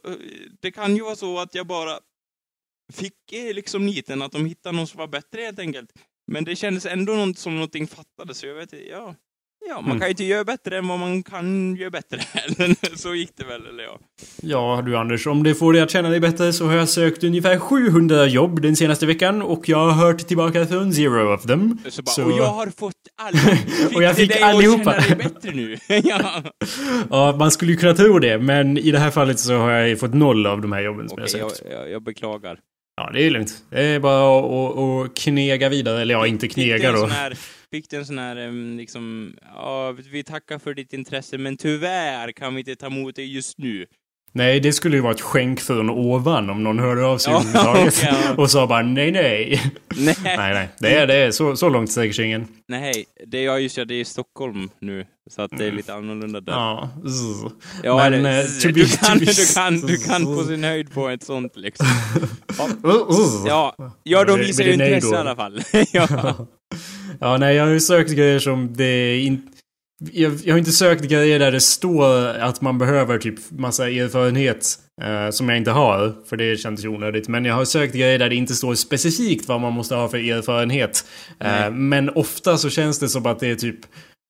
det 0.62 0.70
kan 0.70 0.96
ju 0.96 1.02
vara 1.02 1.16
så 1.16 1.38
att 1.38 1.54
jag 1.54 1.66
bara 1.66 1.98
fick 2.92 3.32
eh, 3.32 3.54
liksom 3.54 3.86
niten 3.86 4.22
att 4.22 4.32
de 4.32 4.46
hittade 4.46 4.76
någon 4.76 4.86
som 4.86 4.98
var 4.98 5.06
bättre 5.08 5.40
helt 5.40 5.58
enkelt. 5.58 5.90
Men 6.32 6.44
det 6.44 6.56
kändes 6.56 6.86
ändå 6.86 7.12
något, 7.12 7.38
som 7.38 7.54
någonting 7.54 7.86
fattades, 7.86 8.38
så 8.38 8.46
jag 8.46 8.54
vet 8.54 8.72
ja. 8.90 9.14
Ja, 9.68 9.74
man 9.74 9.84
Mm. 9.84 9.98
kan 9.98 10.08
ju 10.08 10.10
inte 10.10 10.24
göra 10.24 10.44
bättre 10.44 10.78
än 10.78 10.88
vad 10.88 10.98
man 10.98 11.22
kan 11.22 11.76
göra 11.76 11.90
bättre. 11.90 12.20
så 12.96 13.14
gick 13.14 13.30
det 13.36 13.44
väl, 13.44 13.66
eller 13.66 13.84
ja. 13.84 13.98
Ja, 14.42 14.82
du 14.86 14.96
Anders, 14.96 15.26
om 15.26 15.42
det 15.42 15.54
får 15.54 15.72
dig 15.72 15.82
att 15.82 15.90
känna 15.90 16.08
dig 16.08 16.20
bättre 16.20 16.52
så 16.52 16.66
har 16.66 16.74
jag 16.74 16.88
sökt 16.88 17.24
ungefär 17.24 17.58
700 17.58 18.26
jobb 18.26 18.62
den 18.62 18.76
senaste 18.76 19.06
veckan 19.06 19.42
och 19.42 19.68
jag 19.68 19.78
har 19.78 20.06
hört 20.06 20.18
tillbaka 20.28 20.66
från 20.66 20.92
zero 20.92 21.34
of 21.34 21.42
them. 21.46 21.78
Så 21.88 22.02
bara, 22.02 22.10
Så- 22.10 22.24
och 22.24 22.32
jag 22.32 22.44
har 22.46 22.66
fått 22.66 22.94
alla. 23.16 23.38
Och 23.94 24.02
jag 24.02 24.16
fick 24.16 24.30
dig 24.32 24.42
allihopa. 24.42 24.90
att 24.94 25.04
känna 25.04 25.16
dig 25.18 25.30
bättre 25.32 25.50
nu? 25.50 25.76
ja. 26.04 26.42
Ja, 27.10 27.36
man 27.38 27.50
skulle 27.50 27.72
ju 27.72 27.78
kunna 27.78 27.94
tro 27.94 28.18
det, 28.18 28.38
men 28.38 28.78
i 28.78 28.90
det 28.90 28.98
här 28.98 29.10
fallet 29.10 29.38
så 29.40 29.56
har 29.56 29.70
jag 29.70 30.00
fått 30.00 30.14
noll 30.14 30.46
av 30.46 30.60
de 30.60 30.72
här 30.72 30.80
jobben 30.82 31.08
som 31.08 31.18
Okej, 31.22 31.32
jag 31.32 31.40
jag, 31.40 31.50
sökt. 31.56 31.70
jag, 31.70 31.90
jag 31.90 32.02
beklagar. 32.02 32.58
Ja, 32.98 33.10
det 33.12 33.26
är 33.26 33.30
lugnt. 33.30 33.64
Det 33.70 33.80
är 33.80 34.00
bara 34.00 34.38
att, 34.38 35.10
att, 35.10 35.16
knega 35.16 35.68
vidare. 35.68 36.02
Eller 36.02 36.14
ja, 36.14 36.26
inte 36.26 36.48
knega 36.48 36.92
då. 36.92 37.06
här, 37.06 37.38
fick 37.70 37.90
du 37.90 37.96
en 37.96 38.06
sån 38.06 38.18
här, 38.18 38.76
liksom, 38.76 39.34
ja, 39.54 39.92
vi 39.92 40.24
tackar 40.24 40.58
för 40.58 40.74
ditt 40.74 40.92
intresse, 40.92 41.38
men 41.38 41.56
tyvärr 41.56 42.32
kan 42.32 42.54
vi 42.54 42.60
inte 42.60 42.76
ta 42.76 42.86
emot 42.86 43.16
dig 43.16 43.34
just 43.34 43.58
nu. 43.58 43.86
Nej, 44.32 44.60
det 44.60 44.72
skulle 44.72 44.96
ju 44.96 45.02
vara 45.02 45.12
ett 45.12 45.20
skänk 45.20 45.60
från 45.60 45.90
ovan 45.90 46.50
om 46.50 46.62
någon 46.64 46.78
hörde 46.78 47.06
av 47.06 47.18
sig 47.18 47.32
Ja, 47.32 47.38
överhuvudtaget. 47.40 48.02
ja. 48.02 48.34
Och 48.36 48.50
sa 48.50 48.66
bara 48.66 48.82
nej, 48.82 49.10
nej. 49.10 49.62
Nej, 49.96 50.14
nej, 50.24 50.54
nej. 50.54 50.68
Det 50.78 50.94
är, 50.94 51.06
det 51.06 51.14
är 51.16 51.30
så, 51.30 51.56
så 51.56 51.68
långt 51.68 51.90
sträcker 51.90 52.12
sig 52.12 52.24
ingen. 52.24 52.46
nej, 52.68 53.04
det 53.26 53.38
är 53.38 53.44
jag 53.44 53.60
just 53.60 53.76
ja, 53.76 53.84
det 53.84 53.94
är 53.94 54.00
i 54.00 54.04
Stockholm 54.04 54.68
nu, 54.80 55.04
så 55.30 55.42
att 55.42 55.50
det 55.58 55.66
är 55.66 55.72
lite 55.72 55.94
annorlunda 55.94 56.40
där. 56.40 56.52
Mm. 56.52 56.64
Ja. 56.64 56.90
zzz. 57.10 57.54
Ja, 57.82 57.96
Men, 57.96 58.14
eller, 58.14 58.38
eh, 58.40 58.72
du, 58.72 58.86
kan, 58.86 59.18
du, 59.18 59.26
kan, 59.54 59.80
du 59.80 59.96
kan 59.98 60.24
på 60.24 60.44
sin 60.44 60.64
höjd 60.64 60.94
på 60.94 61.08
ett 61.08 61.22
sånt 61.22 61.52
liksom. 61.56 61.86
Ja, 63.46 63.76
ja 64.02 64.24
de 64.24 64.38
visar 64.38 64.64
ju 64.64 64.72
intresse 64.72 65.14
i 65.14 65.16
alla 65.16 65.36
fall. 65.36 65.60
ja. 65.92 66.08
Ja, 67.20 67.36
nej, 67.36 67.56
jag 67.56 67.64
har 67.64 67.70
ju 67.72 67.80
sökt 67.80 68.10
grejer 68.10 68.38
som 68.38 68.74
det 68.76 69.18
inte... 69.18 69.57
Jag, 70.00 70.32
jag 70.44 70.54
har 70.54 70.58
inte 70.58 70.72
sökt 70.72 71.04
grejer 71.04 71.38
där 71.38 71.52
det 71.52 71.60
står 71.60 72.26
att 72.26 72.60
man 72.60 72.78
behöver 72.78 73.18
typ 73.18 73.50
massa 73.50 73.90
erfarenhet 73.90 74.78
eh, 75.02 75.30
som 75.30 75.48
jag 75.48 75.58
inte 75.58 75.70
har, 75.70 76.14
för 76.28 76.36
det 76.36 76.56
kändes 76.56 76.84
ju 76.84 76.88
onödigt. 76.88 77.28
Men 77.28 77.44
jag 77.44 77.54
har 77.54 77.64
sökt 77.64 77.94
grejer 77.94 78.18
där 78.18 78.28
det 78.28 78.34
inte 78.36 78.54
står 78.54 78.74
specifikt 78.74 79.48
vad 79.48 79.60
man 79.60 79.72
måste 79.72 79.94
ha 79.94 80.08
för 80.08 80.18
erfarenhet. 80.18 81.04
Eh, 81.40 81.70
men 81.70 82.10
ofta 82.10 82.58
så 82.58 82.70
känns 82.70 82.98
det 82.98 83.08
som 83.08 83.26
att 83.26 83.40
det 83.40 83.46
är 83.46 83.56
typ 83.56 83.80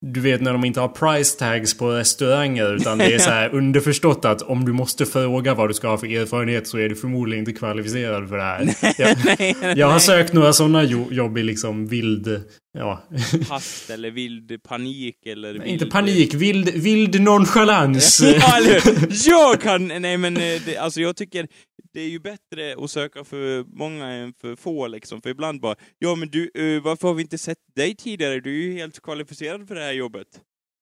du 0.01 0.21
vet 0.21 0.41
när 0.41 0.53
de 0.53 0.65
inte 0.65 0.81
har 0.81 0.89
price 0.89 1.39
tags 1.39 1.79
på 1.79 1.91
restauranger 1.91 2.75
utan 2.75 2.99
det 2.99 3.15
är 3.15 3.19
så 3.19 3.31
här 3.31 3.49
underförstått 3.55 4.25
att 4.25 4.43
om 4.43 4.65
du 4.65 4.73
måste 4.73 5.07
fråga 5.07 5.55
vad 5.55 5.71
du 5.71 5.75
ska 5.75 5.89
ha 5.89 5.99
för 5.99 6.07
erfarenhet 6.07 6.69
så 6.69 6.79
är 6.79 6.89
du 6.89 6.97
förmodligen 6.97 7.43
inte 7.43 7.53
kvalificerad 7.53 8.29
för 8.29 8.37
det 8.37 8.43
här. 8.43 8.75
Jag, 8.99 9.17
nej, 9.25 9.57
jag 9.77 9.87
har 9.87 9.93
nej. 9.93 10.01
sökt 10.01 10.33
några 10.33 10.53
sådana 10.53 10.85
jo 10.85 11.09
jobb 11.11 11.39
i 11.39 11.43
liksom 11.43 11.87
vild, 11.87 12.43
ja, 12.79 13.03
Hast 13.49 13.91
eller 13.91 14.11
vild 14.11 14.63
panik 14.69 15.27
eller 15.27 15.53
vild... 15.53 15.67
inte 15.67 15.87
panik, 15.87 16.35
vild, 16.35 16.69
vild 16.69 17.21
nonchalans. 17.21 18.21
ja, 18.41 18.57
eller 18.57 18.81
hur? 18.81 19.31
Jag 19.31 19.61
kan... 19.61 19.87
Nej 20.03 20.17
men 20.17 20.37
eh, 20.37 20.63
det, 20.67 20.77
alltså 20.77 21.01
jag 21.01 21.17
tycker 21.17 21.47
det 21.93 22.01
är 22.01 22.09
ju 22.09 22.19
bättre 22.19 22.75
att 22.85 22.91
söka 22.91 23.25
för 23.25 23.65
många 23.77 24.07
än 24.09 24.33
för 24.41 24.57
få 24.57 24.87
liksom. 24.87 25.23
För 25.23 25.31
ibland 25.31 25.61
bara, 25.61 25.75
ja 25.99 26.15
men 26.15 26.29
du, 26.29 26.43
eh, 26.55 26.83
varför 26.83 27.09
har 27.09 27.15
vi 27.15 27.23
inte 27.23 27.39
sett 27.39 27.59
dig 27.77 27.95
tidigare? 27.97 28.41
Du 28.41 28.51
är 28.61 28.63
ju 28.65 28.73
helt 28.73 29.03
kvalificerad 29.03 29.69
för 29.69 29.75
det 29.75 29.81
här 29.81 29.93
jobbet. 29.93 30.27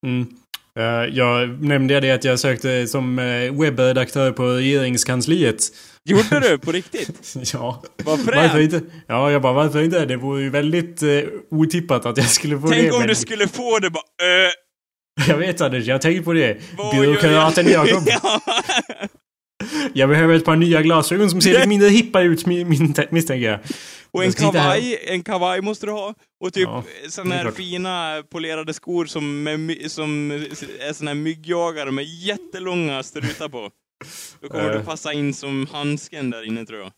Mm. 0.07 0.27
Eh, 0.79 1.17
jag 1.17 1.63
nämnde 1.63 2.01
det 2.01 2.11
att 2.11 2.25
jag 2.25 2.41
sökte 2.41 2.87
som 2.87 3.19
eh, 3.19 3.61
webbredaktör 3.61 4.33
på 4.33 4.47
regeringskansliet. 4.49 5.59
Gjorde 6.05 6.41
du? 6.41 6.59
På 6.59 6.73
riktigt? 6.81 7.35
ja. 7.53 7.83
Vad! 8.05 8.19
Varför 8.21 8.61
inte? 8.61 8.81
Ja, 9.07 9.31
jag 9.31 9.43
bara 9.43 9.53
varför 9.53 9.83
inte? 9.83 10.05
Det 10.07 10.17
vore 10.17 10.43
ju 10.43 10.51
väldigt 10.51 11.03
eh, 11.03 11.09
otippat 11.51 12.07
att 12.07 12.17
jag 12.17 12.31
skulle 12.31 12.61
få 12.61 12.67
det. 12.67 12.77
Tänk 12.77 12.93
om 12.93 12.99
men- 12.99 13.09
du 13.09 13.15
skulle 13.15 13.49
få 13.49 13.79
det 13.79 13.91
bara, 13.91 14.03
äh, 14.47 14.51
Jag 15.29 15.39
vet 15.39 15.61
Anders, 15.61 15.85
jag 15.87 15.95
har 15.95 15.99
tänkt 16.01 16.25
på 16.25 16.33
det. 16.33 16.57
vad 16.79 16.97
Byråkraten? 16.97 17.67
Jakob. 17.71 18.03
ja. 18.07 18.41
Jag 19.93 20.09
behöver 20.09 20.35
ett 20.35 20.45
par 20.45 20.57
nya 20.57 20.83
glasögon 20.83 21.31
som 21.31 21.41
ser 21.41 21.53
lite 21.53 21.69
mindre 21.69 21.89
hippa 21.89 22.23
ut 22.23 22.47
misstänker 23.11 23.51
jag. 23.51 23.59
Och 24.11 24.25
en 24.25 24.33
kavaj, 24.33 24.99
en 25.07 25.23
kavaj 25.23 25.61
måste 25.63 25.87
du 25.87 25.93
ha. 25.93 26.15
Och 26.45 26.53
typ 26.53 26.69
Ja, 26.69 26.85
är 27.33 27.45
här 27.45 27.51
fina 27.51 28.23
polerade 28.31 28.75
skor 28.75 29.07
som, 29.07 29.43
med, 29.43 29.91
som 29.91 30.31
är 30.31 30.93
såna 30.93 31.11
här 31.11 31.15
myggjagare 31.17 31.91
med 31.91 32.05
jättelånga 32.05 33.03
strutar 33.03 33.49
på. 33.49 33.71
Då 34.41 34.49
kommer 34.49 34.71
Eh. 34.71 34.79
du 34.79 34.85
passa 34.85 35.13
in 35.13 35.35
som 35.35 35.67
handsken 35.73 36.31
där 36.31 36.47
inne 36.47 36.67
tror 36.67 36.81
jag. 36.81 36.93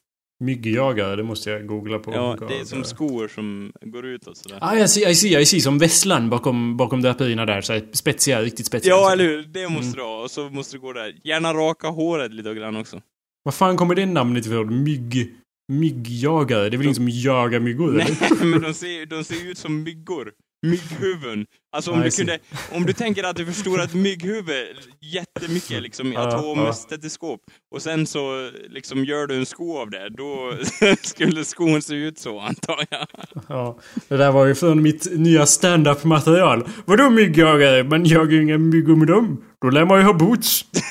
Myggjagare, 0.44 1.16
det 1.16 1.22
måste 1.22 1.50
jag 1.50 1.66
googla 1.66 1.98
på. 1.98 2.12
Ja, 2.12 2.36
det 2.48 2.58
är 2.58 2.64
som 2.64 2.84
skor 2.84 3.28
som 3.28 3.72
går 3.80 4.06
utåt 4.06 4.36
sådär. 4.36 4.58
Ah, 4.60 4.74
jag 4.74 4.90
ser, 4.90 5.38
I 5.40 5.46
see. 5.46 5.60
Som 5.60 5.78
vesslan 5.78 6.30
bakom, 6.30 6.76
bakom 6.76 7.02
draperierna 7.02 7.46
där. 7.46 7.60
Så 7.60 7.80
spetsiga, 7.92 8.42
riktigt 8.42 8.66
spetsiga. 8.66 8.94
Ja, 8.94 9.12
eller 9.12 9.24
hur? 9.24 9.42
Det 9.42 9.68
måste 9.68 9.84
Mm. 9.86 9.92
du 9.96 10.02
ha. 10.02 10.22
Och 10.22 10.30
så 10.30 10.48
måste 10.50 10.76
du 10.76 10.80
gå 10.80 10.92
där. 10.92 11.14
Gärna 11.24 11.54
raka 11.54 11.88
håret 11.88 12.34
lite 12.34 12.54
grann 12.54 12.76
också. 12.76 13.00
Vad 13.42 13.54
fan 13.54 13.76
kommer 13.76 13.94
det 13.94 14.06
namnet 14.06 14.46
ifrån? 14.46 14.82
Mygg... 14.84 15.34
Myggjagare? 15.72 16.68
Det 16.68 16.76
är 16.76 16.78
väl 16.78 16.82
ingen 16.86 16.94
som 16.94 17.08
jagar 17.08 17.60
myggor? 17.60 17.92
Nej, 17.92 18.18
eller? 18.20 18.44
men 18.50 18.62
de 18.62 18.74
ser, 18.74 19.06
de 19.06 19.24
ser 19.24 19.50
ut 19.50 19.58
som 19.58 19.82
myggor. 19.82 20.32
Mygghuvuden. 20.66 21.46
Alltså 21.72 21.92
om 21.92 22.00
du 22.00 22.10
kunde, 22.10 22.38
om 22.72 22.86
du 22.86 22.92
tänker 22.92 23.24
att 23.24 23.36
du 23.36 23.46
förstorar 23.46 23.84
ett 23.84 23.94
mygghuvud 23.94 24.66
jättemycket 25.00 25.82
liksom 25.82 26.12
i 26.12 26.14
Ja, 26.14 26.22
ja. 26.22 26.38
atomstetoskop 26.38 27.40
och 27.74 27.82
sen 27.82 28.06
så 28.06 28.50
liksom 28.68 29.04
gör 29.04 29.26
du 29.26 29.36
en 29.36 29.46
sko 29.46 29.78
av 29.78 29.90
det, 29.90 30.08
då 30.08 30.52
skulle 31.02 31.44
skon 31.44 31.82
se 31.82 31.94
ut 31.94 32.18
så 32.18 32.40
antar 32.40 32.86
jag. 32.90 33.06
Ja, 33.48 33.78
det 34.08 34.16
där 34.16 34.32
var 34.32 34.46
ju 34.46 34.54
från 34.54 34.82
mitt 34.82 35.06
nya 35.12 35.46
stand-up 35.46 36.04
material. 36.04 36.68
Vadå 36.84 37.10
myggjagare? 37.10 37.84
Man 37.84 38.04
jagar 38.04 38.32
ju 38.32 38.42
inga 38.42 38.58
myggor 38.58 38.96
med 38.96 39.08
dem. 39.08 39.44
Då 39.62 39.70
lär 39.70 39.84
man 39.84 39.98
ju 39.98 40.04
ha 40.04 40.12
boots. 40.12 40.64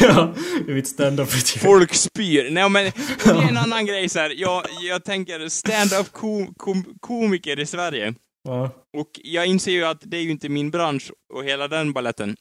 ja, 0.00 0.34
är 0.68 0.74
mitt 0.74 0.88
stand-up. 0.88 1.28
Folk 1.58 1.94
spyr. 1.94 2.50
Nej 2.50 2.68
men, 2.68 2.84
det 3.24 3.30
är 3.30 3.48
en 3.48 3.56
annan 3.56 3.86
grej 3.86 4.08
så 4.08 4.18
här. 4.18 4.32
Jag, 4.36 4.62
jag 4.80 5.04
tänker 5.04 5.48
stand-up 5.48 6.12
kom, 6.12 6.54
kom, 6.56 6.84
komiker 7.00 7.60
i 7.60 7.66
Sverige. 7.66 8.14
Ja. 8.50 8.70
Och 8.96 9.10
jag 9.24 9.46
inser 9.46 9.72
ju 9.72 9.84
att 9.84 10.00
det 10.00 10.16
är 10.16 10.22
ju 10.22 10.30
inte 10.30 10.48
min 10.48 10.70
bransch 10.70 11.12
och 11.34 11.44
hela 11.44 11.68
den 11.68 11.92
balletten. 11.92 12.36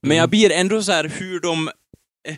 Men 0.00 0.10
Mm. 0.10 0.16
jag 0.16 0.30
blir 0.30 0.52
ändå 0.52 0.82
så 0.82 0.92
här 0.92 1.04
hur 1.04 1.40
de... 1.40 1.70
eh, 2.26 2.36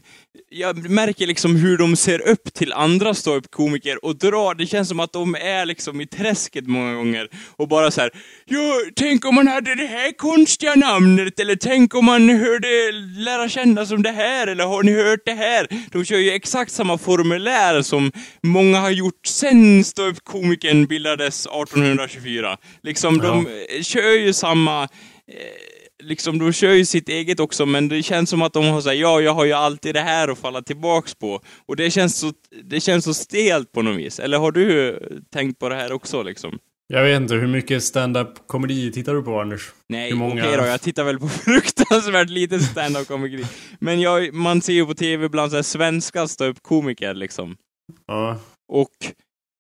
Jag 0.51 0.91
märker 0.91 1.27
liksom 1.27 1.57
hur 1.57 1.79
de 1.79 1.97
ser 1.97 2.29
upp 2.29 2.55
till 2.55 2.73
andra 2.73 3.15
ståuppkomiker 3.15 4.05
och 4.05 4.17
drar, 4.17 4.55
det 4.55 4.67
känns 4.67 4.89
som 4.89 5.01
att 5.01 5.13
de 5.13 5.35
är 5.35 5.67
liksom 5.67 6.01
i 6.01 6.07
träsket 6.07 6.67
många 6.67 6.95
gånger 6.95 7.29
och 7.57 7.69
bara 7.69 7.91
så 7.91 8.01
här. 8.01 8.11
Ja, 8.45 8.75
tänk 8.97 9.25
om 9.25 9.35
man 9.35 9.49
hade 9.49 9.75
det 9.75 9.87
här 9.87 10.13
konstiga 10.13 10.75
namnet 10.75 11.41
eller 11.41 11.57
tänk 11.57 11.95
om 11.95 12.05
man 12.05 12.29
hörde 12.29 12.93
lära 13.19 13.49
känna 13.49 13.87
som 13.87 14.03
det 14.03 14.11
här 14.11 14.47
eller 14.47 14.65
har 14.65 14.83
ni 14.83 14.93
hört 14.93 15.21
det 15.25 15.35
här? 15.35 15.67
De 15.93 16.05
kör 16.05 16.19
ju 16.19 16.31
exakt 16.31 16.73
samma 16.73 16.99
formulär 16.99 17.83
som 17.83 18.13
många 18.43 18.81
har 18.81 18.91
gjort 18.91 19.27
sen 19.27 19.85
ståuppkomikern 19.85 20.87
bildades 20.87 21.47
1824. 21.47 22.57
Liksom, 22.83 23.19
de 23.19 23.47
eh, 23.47 23.83
kör 23.83 24.13
ju 24.13 24.33
samma 24.33 24.83
eh, 24.83 24.89
liksom, 26.03 26.39
de 26.39 26.53
kör 26.53 26.73
ju 26.73 26.85
sitt 26.85 27.09
eget 27.09 27.41
också, 27.41 27.67
men 27.67 27.89
det 27.89 28.03
känns 28.03 28.31
som 28.31 28.43
att 28.43 28.53
de 28.53 28.65
har 28.65 28.81
såhär, 28.81 28.97
ja, 28.97 29.21
jag 29.21 29.35
har 29.35 29.45
ju 29.45 29.53
alltid 29.53 29.95
det 29.95 30.01
här 30.01 30.29
att 30.29 30.39
falla 30.39 30.63
tillbaks 30.63 31.15
på. 31.15 31.41
Och 31.67 31.77
det 31.77 31.91
känns 31.91 32.19
så, 32.19 32.33
det 32.65 32.81
känns 32.81 33.05
så 33.05 33.15
stelt 33.15 33.73
på 33.73 33.83
något 33.83 33.97
vis. 33.99 34.19
Eller 34.21 34.39
har 34.39 34.53
du 34.53 34.99
tänkt 35.33 35.59
på 35.59 35.69
det 35.69 35.75
här 35.75 35.93
också 35.93 36.23
liksom? 36.23 36.59
Jag 36.93 37.03
vet 37.05 37.17
inte, 37.17 37.35
hur 37.35 37.47
mycket 37.47 37.85
stand-up 37.85 38.29
komedi 38.47 38.93
tittar 38.93 39.15
du 39.15 39.23
på 39.23 39.41
Anders? 39.41 39.73
Nej, 39.89 40.11
Hur 40.11 40.17
okej 40.17 40.29
många- 40.29 40.57
då, 40.57 40.67
jag 40.67 40.81
tittar 40.81 41.05
väl 41.05 41.19
på 41.19 41.29
fruktansvärt 41.45 42.31
lite 42.31 42.59
stand-up 42.61 43.09
komedi. 43.09 43.45
Men 43.81 44.01
jag, 44.01 44.35
man 44.35 44.63
ser 44.63 44.73
ju 44.73 44.87
på 44.87 44.95
tv 44.95 45.27
ibland 45.27 45.51
såhär 45.51 45.63
svenska 45.63 46.29
ståuppkomiker 46.29 47.15
liksom. 47.15 47.57
Ja. 48.07 48.39
Och 48.73 48.91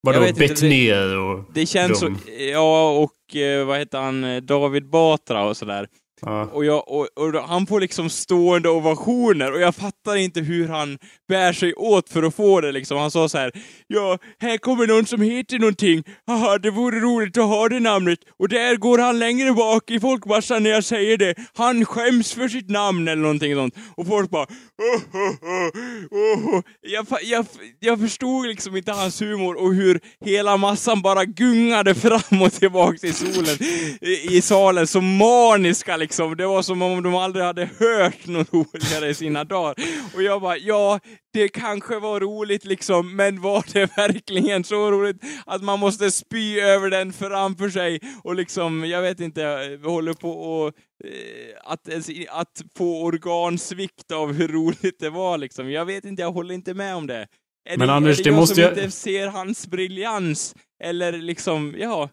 Vadå, 0.02 0.20
Bettner 0.20 1.16
och... 1.16 1.44
det 1.54 1.66
känns 1.66 2.00
Dum. 2.00 2.18
så, 2.18 2.30
ja, 2.42 2.90
och 2.90 3.36
eh, 3.36 3.66
vad 3.66 3.78
heter 3.78 3.98
han, 3.98 4.24
eh, 4.24 4.42
David 4.42 4.88
Batra 4.90 5.44
och 5.44 5.56
sådär. 5.56 5.88
Ja. 6.20 6.44
Och, 6.52 6.64
jag, 6.64 6.88
och, 6.88 7.08
och 7.16 7.48
han 7.48 7.66
får 7.66 7.80
liksom 7.80 8.10
stående 8.10 8.68
ovationer 8.68 9.52
och 9.52 9.60
jag 9.60 9.74
fattar 9.74 10.16
inte 10.16 10.40
hur 10.40 10.68
han 10.68 10.98
bär 11.28 11.52
sig 11.52 11.74
åt 11.74 12.08
för 12.08 12.22
att 12.22 12.34
få 12.34 12.60
det 12.60 12.72
liksom. 12.72 12.98
Han 12.98 13.10
sa 13.10 13.28
så 13.28 13.38
här: 13.38 13.52
ja, 13.86 14.18
här 14.38 14.58
kommer 14.58 14.86
någon 14.86 15.06
som 15.06 15.20
heter 15.20 15.58
någonting, 15.58 16.04
haha, 16.26 16.58
det 16.58 16.70
vore 16.70 17.00
roligt 17.00 17.38
att 17.38 17.44
ha 17.44 17.68
det 17.68 17.80
namnet. 17.80 18.18
Och 18.38 18.48
där 18.48 18.76
går 18.76 18.98
han 18.98 19.18
längre 19.18 19.52
bak 19.52 19.90
i 19.90 20.00
folkmassan 20.00 20.62
när 20.62 20.70
jag 20.70 20.84
säger 20.84 21.16
det. 21.16 21.34
Han 21.54 21.84
skäms 21.84 22.32
för 22.32 22.48
sitt 22.48 22.70
namn 22.70 23.08
eller 23.08 23.22
någonting 23.22 23.54
sånt. 23.54 23.74
Och 23.96 24.06
folk 24.06 24.30
bara, 24.30 24.44
oh, 24.44 25.16
oh, 25.16 25.30
oh, 25.30 25.68
oh. 26.10 26.54
oh. 26.54 26.62
Jag, 26.80 27.06
jag, 27.22 27.46
jag 27.80 28.00
förstod 28.00 28.46
liksom 28.46 28.76
inte 28.76 28.92
hans 28.92 29.22
humor 29.22 29.62
och 29.62 29.74
hur 29.74 30.00
hela 30.24 30.56
massan 30.56 31.02
bara 31.02 31.24
gungade 31.24 31.94
fram 31.94 32.42
och 32.42 32.52
tillbaks 32.52 33.04
i 33.04 33.12
solen, 33.12 33.56
i, 34.00 34.36
i 34.36 34.42
salen, 34.42 34.86
Så 34.86 35.00
maniska 35.00 35.96
liksom 35.96 36.07
liksom. 36.08 36.36
Det 36.36 36.46
var 36.46 36.62
som 36.62 36.82
om 36.82 37.02
de 37.02 37.14
aldrig 37.14 37.44
hade 37.44 37.64
hört 37.78 38.26
något 38.26 38.52
roligare 38.52 39.08
i 39.10 39.14
sina 39.14 39.44
dagar. 39.44 39.74
Och 40.14 40.22
jag 40.22 40.40
bara, 40.42 40.56
ja, 40.56 41.00
det 41.32 41.48
kanske 41.48 41.98
var 41.98 42.20
roligt 42.20 42.64
liksom, 42.64 43.16
men 43.16 43.40
var 43.40 43.64
det 43.72 43.96
verkligen 43.96 44.64
så 44.64 44.90
roligt 44.90 45.16
att 45.46 45.62
man 45.62 45.78
måste 45.78 46.10
spy 46.10 46.60
över 46.60 46.90
den 46.90 47.12
framför 47.12 47.68
sig 47.70 48.00
och 48.24 48.34
liksom, 48.34 48.84
jag 48.84 49.02
vet 49.02 49.20
inte, 49.20 49.42
håller 49.84 50.12
på 50.14 50.30
och 50.30 50.66
eh, 51.04 51.72
att, 51.72 51.88
att 52.28 52.62
få 52.76 53.02
organsvikt 53.02 54.12
av 54.12 54.32
hur 54.32 54.48
roligt 54.48 54.96
det 55.00 55.10
var 55.10 55.38
liksom. 55.38 55.70
Jag 55.70 55.84
vet 55.84 56.04
inte, 56.04 56.22
jag 56.22 56.32
håller 56.32 56.54
inte 56.54 56.74
med 56.74 56.94
om 56.96 57.06
det. 57.06 57.26
Är 57.70 57.78
Men 57.78 57.88
det, 57.88 57.94
Anders, 57.94 58.20
är 58.20 58.24
det, 58.24 58.30
det 58.30 58.34
jag 58.34 58.40
måste 58.40 58.54
som 58.54 58.62
jag- 58.64 58.72
inte 58.78 58.90
ser 58.90 59.26
hans 59.26 59.66
briljans? 59.66 60.54
Eller 60.84 61.12
liksom, 61.12 61.74
ja. 61.78 62.08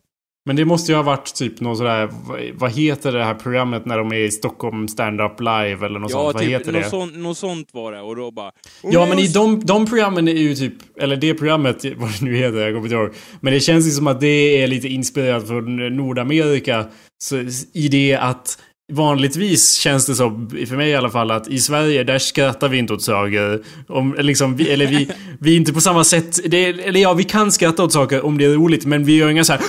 Men 0.47 0.55
det 0.55 0.65
måste 0.65 0.91
ju 0.91 0.95
ha 0.95 1.03
varit 1.03 1.35
typ 1.35 1.59
något 1.61 1.77
sådär, 1.77 2.09
vad, 2.53 2.71
heter 2.71 3.11
det 3.11 3.23
här 3.23 3.33
programmet 3.33 3.85
när 3.85 3.97
de 3.97 4.11
är 4.11 4.15
i 4.15 4.31
Stockholm 4.31 4.87
stand-up 4.87 5.39
live 5.39 5.85
eller 5.85 5.99
något 5.99 6.11
Ja, 6.11 6.17
sånt? 6.17 6.33
Vad 6.33 6.43
typ, 6.43 6.51
heter 6.51 6.71
något, 6.71 6.83
det? 6.83 6.89
sånt, 6.89 7.17
något 7.17 7.37
sånt 7.37 7.69
var 7.71 7.91
det. 7.91 8.01
Och 8.01 8.15
då 8.15 8.31
bara... 8.31 8.51
Ja, 8.83 9.05
men 9.05 9.19
i 9.19 9.27
de, 9.27 9.59
de 9.65 9.85
programmen 9.85 10.27
är 10.27 10.33
ju 10.33 10.55
typ, 10.55 10.73
eller 10.99 11.15
det 11.15 11.33
programmet, 11.33 11.85
vad 11.97 12.09
det 12.09 12.25
nu 12.25 12.35
heter, 12.35 12.57
jag 12.57 12.73
kommer 12.73 12.85
inte 12.87 12.95
ihåg. 12.95 13.13
Men 13.41 13.53
det 13.53 13.59
känns 13.59 13.87
ju 13.87 13.91
som 13.91 14.07
att 14.07 14.19
det 14.19 14.63
är 14.63 14.67
lite 14.67 14.87
inspirerat 14.87 15.47
från 15.47 15.95
Nordamerika. 15.95 16.85
Så, 17.23 17.35
I 17.73 17.87
det 17.87 18.15
att 18.15 18.57
Vanligtvis 18.93 19.73
känns 19.73 20.05
det 20.05 20.15
så, 20.15 20.47
för 20.67 20.75
mig 20.77 20.89
i 20.89 20.95
alla 20.95 21.09
fall, 21.09 21.31
att 21.31 21.47
i 21.47 21.59
Sverige 21.59 22.03
där 22.03 22.19
skrattar 22.19 22.69
vi 22.69 22.77
inte 22.77 22.93
åt 22.93 23.01
saker. 23.03 23.61
Om, 23.87 24.15
liksom, 24.19 24.55
vi, 24.55 24.69
eller 24.69 24.87
vi, 24.87 25.09
vi 25.39 25.51
är 25.51 25.55
inte 25.57 25.73
på 25.73 25.81
samma 25.81 26.03
sätt, 26.03 26.39
det, 26.45 26.65
eller 26.65 26.99
ja, 26.99 27.13
vi 27.13 27.23
kan 27.23 27.51
skratta 27.51 27.83
åt 27.83 27.93
saker 27.93 28.25
om 28.25 28.37
det 28.37 28.45
är 28.45 28.49
roligt, 28.49 28.85
men 28.85 29.05
vi 29.05 29.15
gör 29.17 29.29
inga 29.29 29.43
så 29.43 29.53
här. 29.53 29.61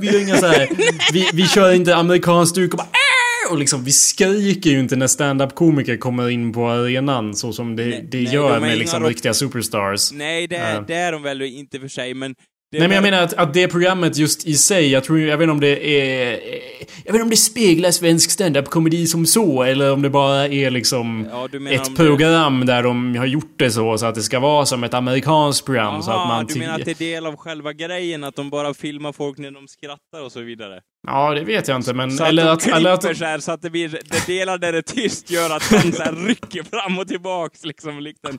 Vi 0.00 0.06
gör 0.12 0.20
inga 0.20 0.36
så 0.36 0.46
här. 0.46 0.68
Vi, 1.12 1.28
vi 1.32 1.48
kör 1.48 1.72
inte 1.72 1.96
amerikansk 1.96 2.50
stuk 2.52 2.72
och 2.72 2.78
bara 2.78 2.88
och 3.50 3.58
liksom, 3.58 3.84
vi 3.84 3.92
skriker 3.92 4.70
ju 4.70 4.78
inte 4.80 4.96
när 4.96 5.06
stand-up 5.06 5.54
komiker 5.54 5.96
kommer 5.96 6.28
in 6.28 6.52
på 6.52 6.66
arenan 6.68 7.34
så 7.34 7.52
som 7.52 7.76
det, 7.76 7.84
Nej, 7.86 8.08
det 8.10 8.18
nej, 8.22 8.34
gör 8.34 8.48
de 8.48 8.54
är 8.56 8.60
med 8.60 8.78
liksom 8.78 9.04
riktiga 9.04 9.34
superstars. 9.34 10.12
Nej, 10.12 10.46
det 10.46 10.56
Ja. 10.56 10.84
det 10.86 10.94
är 10.94 11.12
de 11.12 11.22
väl 11.22 11.42
inte 11.42 11.80
för 11.80 11.88
sig, 11.88 12.14
men... 12.14 12.34
Det 12.72 12.78
Nej 12.78 12.88
men 12.88 12.94
jag 12.94 13.02
menar 13.02 13.22
att, 13.22 13.34
att 13.34 13.54
det 13.54 13.68
programmet 13.68 14.16
just 14.16 14.46
i 14.46 14.54
sig, 14.54 14.90
jag 14.90 15.04
tror 15.04 15.20
jag 15.20 15.36
vet 15.38 15.42
inte 15.44 15.52
om 15.52 15.60
det 15.60 15.86
är... 15.86 16.30
Jag 17.04 17.12
vet 17.12 17.14
inte 17.14 17.22
om 17.22 17.30
det 17.30 17.36
speglar 17.36 17.90
svensk 17.90 18.30
stand-up 18.30 18.68
komedi 18.70 19.06
som 19.06 19.26
så, 19.26 19.62
eller 19.62 19.92
om 19.92 20.02
det 20.02 20.10
bara 20.10 20.48
är 20.48 20.70
liksom 20.70 21.28
Ja, 21.30 21.44
ett 21.44 21.84
det- 21.84 21.96
program 21.96 22.66
där 22.66 22.82
de 22.82 23.16
har 23.16 23.26
gjort 23.26 23.54
det 23.58 23.70
så, 23.70 23.98
så 23.98 24.06
att 24.06 24.14
det 24.14 24.22
ska 24.22 24.40
vara 24.40 24.66
som 24.66 24.84
ett 24.84 24.94
amerikanskt 24.94 25.66
program. 25.66 26.02
så 26.02 26.10
att 26.10 26.16
Aha, 26.16 26.28
man 26.28 26.46
du 26.46 26.58
menar 26.58 26.74
att 26.74 26.84
det 26.84 26.90
är 26.90 26.94
del 27.12 27.26
av 27.26 27.36
själva 27.36 27.72
grejen, 27.72 28.24
att 28.24 28.36
de 28.36 28.50
bara 28.50 28.74
filmar 28.74 29.12
folk 29.12 29.38
när 29.38 29.50
de 29.50 29.68
skrattar 29.68 30.22
och 30.24 30.32
så 30.32 30.40
vidare? 30.40 30.80
Ja, 31.06 31.34
det 31.34 31.44
vet 31.44 31.68
jag 31.68 31.76
inte 31.76 31.94
men... 31.94 32.10
Så 32.10 32.24
eller 32.24 32.46
att 32.46 32.60
de 32.64 32.70
Eller 32.70 32.90
att 32.90 33.16
så 33.16 33.24
här, 33.24 33.38
så 33.38 33.52
att 33.52 33.62
det 33.62 33.70
blir, 33.70 33.88
det 33.88 34.26
delar 34.26 34.58
där 34.58 34.72
det 34.72 34.78
är 34.78 34.82
tyst 34.82 35.30
gör 35.30 35.50
att 35.56 35.62
han 35.62 35.92
så 35.92 36.02
rycker 36.26 36.62
fram 36.62 36.98
och 36.98 37.08
tillbaks 37.08 37.64
liksom, 37.64 38.00
likt 38.00 38.26
en 38.28 38.38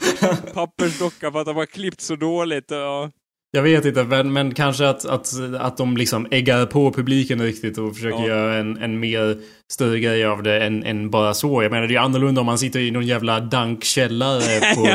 pappersdocka 0.53 1.31
för 1.31 1.39
att 1.39 1.45
de 1.45 1.55
har 1.55 1.65
klippt 1.65 2.01
så 2.01 2.15
dåligt. 2.15 2.71
Och, 2.71 3.09
jag 3.56 3.64
vet 3.64 3.86
inte, 3.86 4.04
men, 4.04 4.34
men 4.34 4.54
kanske 4.54 4.88
att, 4.88 5.06
att, 5.06 5.34
att 5.60 5.78
de 5.78 5.97
liksom 5.97 6.28
äggar 6.32 6.66
på 6.66 6.91
publiken 6.93 7.41
riktigt 7.41 7.78
och 7.78 7.95
försöker 7.95 8.18
Ja. 8.20 8.28
göra 8.28 8.56
en, 8.58 8.78
en 8.78 8.99
mer 8.99 9.38
större 9.74 9.99
grej 9.99 10.26
av 10.26 10.43
det 10.43 10.64
än, 10.64 10.84
än 10.84 11.10
bara 11.10 11.34
så. 11.34 11.64
Jag 11.64 11.72
menar, 11.72 11.88
det 11.88 11.95
är 11.95 11.99
annorlunda 11.99 12.41
om 12.41 12.45
man 12.45 12.58
sitter 12.58 12.80
i 12.80 12.91
någon 12.91 13.06
jävla 13.08 13.39
dankkällare 13.39 14.60
på... 14.76 14.88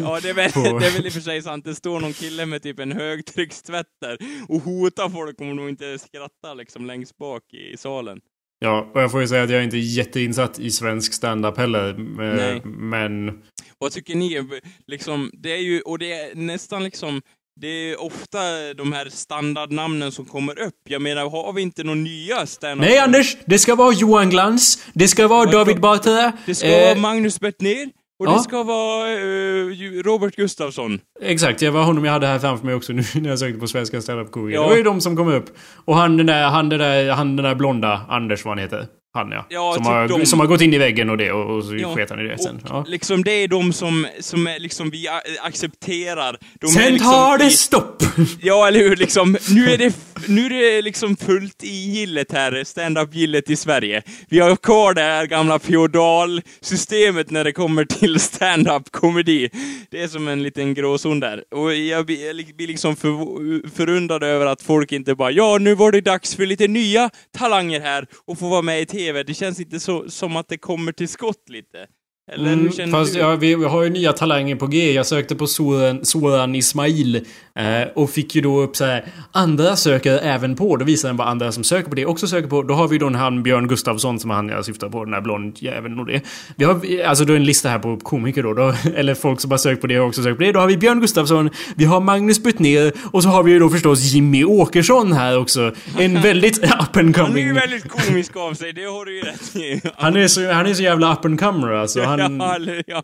ja, 0.00 0.18
det 0.22 0.30
är, 0.30 0.34
väl, 0.34 0.52
På- 0.52 0.78
det 0.78 0.86
är 0.86 0.90
väl 0.92 1.06
i 1.06 1.08
och 1.08 1.12
för 1.12 1.20
sig 1.20 1.42
sant. 1.42 1.64
Det 1.64 1.74
står 1.74 2.00
någon 2.00 2.12
kille 2.12 2.46
med 2.46 2.62
typ 2.62 2.78
en 2.78 2.92
högtryckstvätt 2.92 3.86
där 4.00 4.18
och 4.48 4.62
hotar 4.62 5.08
folk 5.08 5.40
om 5.40 5.56
de 5.56 5.68
inte 5.68 5.98
skrattar 5.98 6.54
liksom 6.54 6.86
längst 6.86 7.18
bak 7.18 7.42
i 7.54 7.76
salen. 7.76 8.20
Ja, 8.62 8.90
och 8.94 9.00
jag 9.02 9.10
får 9.10 9.20
ju 9.20 9.28
säga 9.28 9.42
att 9.42 9.50
jag 9.50 9.58
är 9.60 9.64
inte 9.64 9.78
jätteinsatt 9.78 10.58
i 10.58 10.70
svensk 10.70 11.12
stand-up 11.14 11.56
heller. 11.56 11.88
eh, 11.88 11.96
Nej. 12.36 12.60
Men... 12.64 13.42
Vad 13.78 13.92
tycker 13.92 14.14
ni? 14.14 14.48
Liksom, 14.86 15.30
det 15.32 15.52
är 15.52 15.60
ju, 15.62 15.80
och 15.80 15.98
det 15.98 16.12
är 16.12 16.34
nästan 16.34 16.84
liksom, 16.84 17.22
det 17.60 17.90
är 17.90 18.02
ofta 18.02 18.38
de 18.76 18.92
här 18.92 19.08
standardnamnen 19.10 20.12
som 20.12 20.24
kommer 20.24 20.58
upp. 20.58 20.74
Jag 20.88 21.02
menar, 21.02 21.30
har 21.30 21.52
vi 21.52 21.62
inte 21.62 21.84
några 21.84 22.00
nya 22.00 22.46
stand 22.46 22.80
Nej 22.80 22.98
Anders! 22.98 23.36
Det 23.44 23.58
ska 23.58 23.74
vara 23.74 23.92
Johan 23.92 24.30
Glans. 24.30 24.84
Det 24.92 25.08
ska 25.08 25.28
vara 25.28 25.44
Vad- 25.44 25.52
David 25.54 25.80
Batra. 25.80 26.32
Det 26.46 26.54
ska 26.54 26.66
eh, 26.66 26.84
vara 26.84 26.94
Magnus 26.94 27.40
Bettner 27.40 27.90
och 28.18 28.26
ja. 28.26 28.32
det 28.32 28.40
ska 28.40 28.62
vara 28.62 29.12
eh, 29.12 30.02
Robert 30.02 30.36
Gustafsson. 30.36 31.00
Exakt, 31.22 31.60
det 31.60 31.70
var 31.70 31.82
honom 31.82 32.04
jag 32.04 32.12
hade 32.12 32.26
här 32.26 32.38
framför 32.38 32.66
mig 32.66 32.74
också 32.74 32.92
nu 32.92 33.02
när 33.14 33.30
jag 33.30 33.38
sökte 33.38 33.60
på 33.60 33.66
svenska 33.66 34.00
stand-up 34.00 34.30
komiker. 34.30 34.56
Ja. 34.56 34.62
Det 34.62 34.68
var 34.68 34.76
ju 34.76 34.82
de 34.82 35.00
som 35.00 35.16
kom 35.16 35.28
upp. 35.28 35.56
Och 35.84 35.96
han 35.96 36.16
den 36.16 36.26
där, 36.26 36.48
han 36.48 36.68
den 36.68 36.78
där, 36.78 37.10
han 37.10 37.36
den 37.36 37.44
där 37.44 37.54
blonda, 37.54 38.00
Anders 38.08 38.44
vad 38.44 38.50
han 38.50 38.58
heter. 38.58 38.86
Han 39.12 39.30
ja. 39.32 39.46
Ja, 39.48 39.72
som, 39.74 39.82
typ 39.84 39.88
har, 39.92 40.08
de. 40.08 40.26
som 40.26 40.40
har 40.40 40.46
gått 40.46 40.60
in 40.60 40.74
i 40.74 40.78
väggen 40.78 41.10
och 41.10 41.16
det 41.16 41.32
och, 41.32 41.56
och 41.56 41.64
så 41.64 41.76
Ja, 41.76 41.94
sket 41.94 42.10
han 42.10 42.20
i 42.20 42.22
det 42.22 42.38
sen. 42.38 42.60
Ja. 42.68 42.84
liksom 42.88 43.24
det 43.24 43.32
är 43.32 43.48
de 43.48 43.72
som, 43.72 44.06
som 44.20 44.46
är 44.46 44.58
liksom 44.58 44.90
vi 44.90 45.08
accepterar. 45.42 46.36
De 46.60 46.66
Sen 46.66 46.92
liksom 46.92 47.12
tar 47.12 47.38
det 47.38 47.44
i- 47.46 47.50
stopp! 47.50 48.02
Ja, 48.40 48.68
eller 48.68 48.78
hur? 48.80 48.96
Liksom, 48.96 49.36
nu, 49.50 49.70
är 49.70 49.78
det, 49.78 49.94
nu 50.28 50.46
är 50.46 50.50
det 50.74 50.82
liksom 50.82 51.16
fullt 51.16 51.64
i 51.64 51.68
gillet 51.90 52.32
här, 52.32 52.64
stand-up-gillet 52.64 53.50
i 53.50 53.56
Sverige. 53.56 54.02
Vi 54.28 54.38
har 54.40 54.56
kvar 54.56 54.94
det 54.94 55.00
här 55.02 55.26
gamla 55.26 55.58
feodalsystemet 55.58 57.30
när 57.30 57.44
det 57.44 57.52
kommer 57.52 57.84
till 57.84 58.20
stand-up-komedi. 58.20 59.50
Det 59.90 60.02
är 60.02 60.08
som 60.08 60.28
en 60.28 60.42
liten 60.42 60.74
gråzon 60.74 61.20
där. 61.20 61.44
Och 61.54 61.74
jag 61.74 62.06
blir 62.06 62.66
liksom 62.66 62.96
för, 62.96 63.68
förundrad 63.76 64.22
över 64.22 64.46
att 64.46 64.62
folk 64.62 64.92
inte 64.92 65.14
bara 65.14 65.30
ja, 65.30 65.58
nu 65.60 65.74
var 65.74 65.92
det 65.92 66.00
dags 66.00 66.34
för 66.34 66.46
lite 66.46 66.68
nya 66.68 67.10
talanger 67.38 67.80
här 67.80 68.06
och 68.26 68.38
få 68.38 68.48
vara 68.48 68.62
med 68.62 68.80
i 68.82 68.86
TV. 69.00 69.22
Det 69.22 69.34
känns 69.34 69.60
inte 69.60 69.80
så, 69.80 70.10
som 70.10 70.36
att 70.36 70.48
det 70.48 70.58
kommer 70.58 70.92
till 70.92 71.08
skott 71.08 71.48
lite. 71.48 71.86
Eller 72.34 72.44
hur 72.48 72.52
Mm, 72.52 72.72
känner 72.72 72.92
fast 72.92 73.14
du? 73.14 73.20
ja, 73.20 73.36
vi, 73.36 73.54
vi 73.54 73.64
har 73.64 73.82
ju 73.82 73.90
nya 73.90 74.12
talanger 74.12 74.56
på 74.56 74.66
G. 74.66 74.92
Jag 74.92 75.06
sökte 75.06 75.34
på 75.36 75.46
Soran, 75.46 76.04
Soran 76.04 76.54
Ismail 76.54 77.16
eh, 77.58 77.88
och 77.94 78.10
fick 78.10 78.34
ju 78.34 78.40
då 78.40 78.60
upp 78.60 78.76
så 78.76 78.84
här. 78.84 79.04
Andra 79.32 79.76
söker 79.76 80.18
även 80.18 80.56
på. 80.56 80.76
Då 80.76 80.84
visar 80.84 81.08
den 81.08 81.16
vad 81.16 81.28
andra 81.28 81.52
som 81.52 81.64
söker 81.64 81.88
på 81.88 81.94
det 81.94 82.06
också 82.06 82.26
söker 82.26 82.48
på. 82.48 82.62
Då 82.62 82.74
har 82.74 82.88
vi 82.88 82.98
då 82.98 83.10
han 83.10 83.42
Björn 83.42 83.68
Gustafsson 83.68 84.20
som 84.20 84.30
han 84.30 84.48
jag 84.48 84.64
syftar 84.64 84.88
på. 84.88 85.04
Den 85.04 85.10
där 85.12 85.20
blond 85.20 85.56
jäveln 85.58 85.98
och 85.98 86.06
det. 86.06 86.20
Vi 86.56 86.64
har 86.64 86.80
alltså 87.06 87.24
då 87.24 87.32
en 87.34 87.44
lista 87.44 87.68
här 87.68 87.78
på 87.78 87.96
komiker 87.96 88.42
då. 88.42 88.54
då 88.54 88.74
eller 88.96 89.14
folk 89.14 89.40
som 89.40 89.50
har 89.50 89.58
sökt 89.58 89.80
på 89.80 89.86
det 89.86 90.00
och 90.00 90.06
också 90.06 90.22
sökt 90.22 90.36
på 90.38 90.42
det. 90.44 90.52
Då 90.52 90.60
har 90.60 90.66
vi 90.66 90.76
Björn 90.76 91.00
Gustafsson. 91.00 91.50
Vi 91.76 91.84
har 91.84 92.00
Magnus 92.00 92.42
Bettner. 92.42 92.92
Och 93.10 93.22
så 93.22 93.28
har 93.28 93.42
vi 93.42 93.52
ju 93.52 93.58
då 93.58 93.68
förstås 93.68 94.00
Jimmy 94.02 94.44
Åkesson 94.44 95.12
här 95.12 95.38
också. 95.38 95.72
En 95.98 96.20
väldigt 96.22 96.58
up 96.58 96.96
and 96.96 97.16
Han 97.16 97.24
är 97.26 97.28
coming. 97.28 97.46
ju 97.46 97.52
väldigt 97.52 97.88
komisk 97.88 98.36
av 98.36 98.54
sig, 98.54 98.72
det 98.72 98.84
har 98.84 99.04
du 99.04 99.16
ju 99.16 99.22
rätt 99.22 99.56
i. 99.56 99.80
Han 99.96 100.16
är 100.16 100.26
så, 100.28 100.52
han 100.52 100.66
är 100.66 100.74
så 100.74 100.82
jävla 100.82 101.12
up 101.12 101.24
and 101.24 101.40
comer 101.40 101.72
alltså. 101.72 102.02
Han, 102.10 102.19
Ja, 102.28 102.54
eller, 102.56 102.82
ja. 102.86 103.02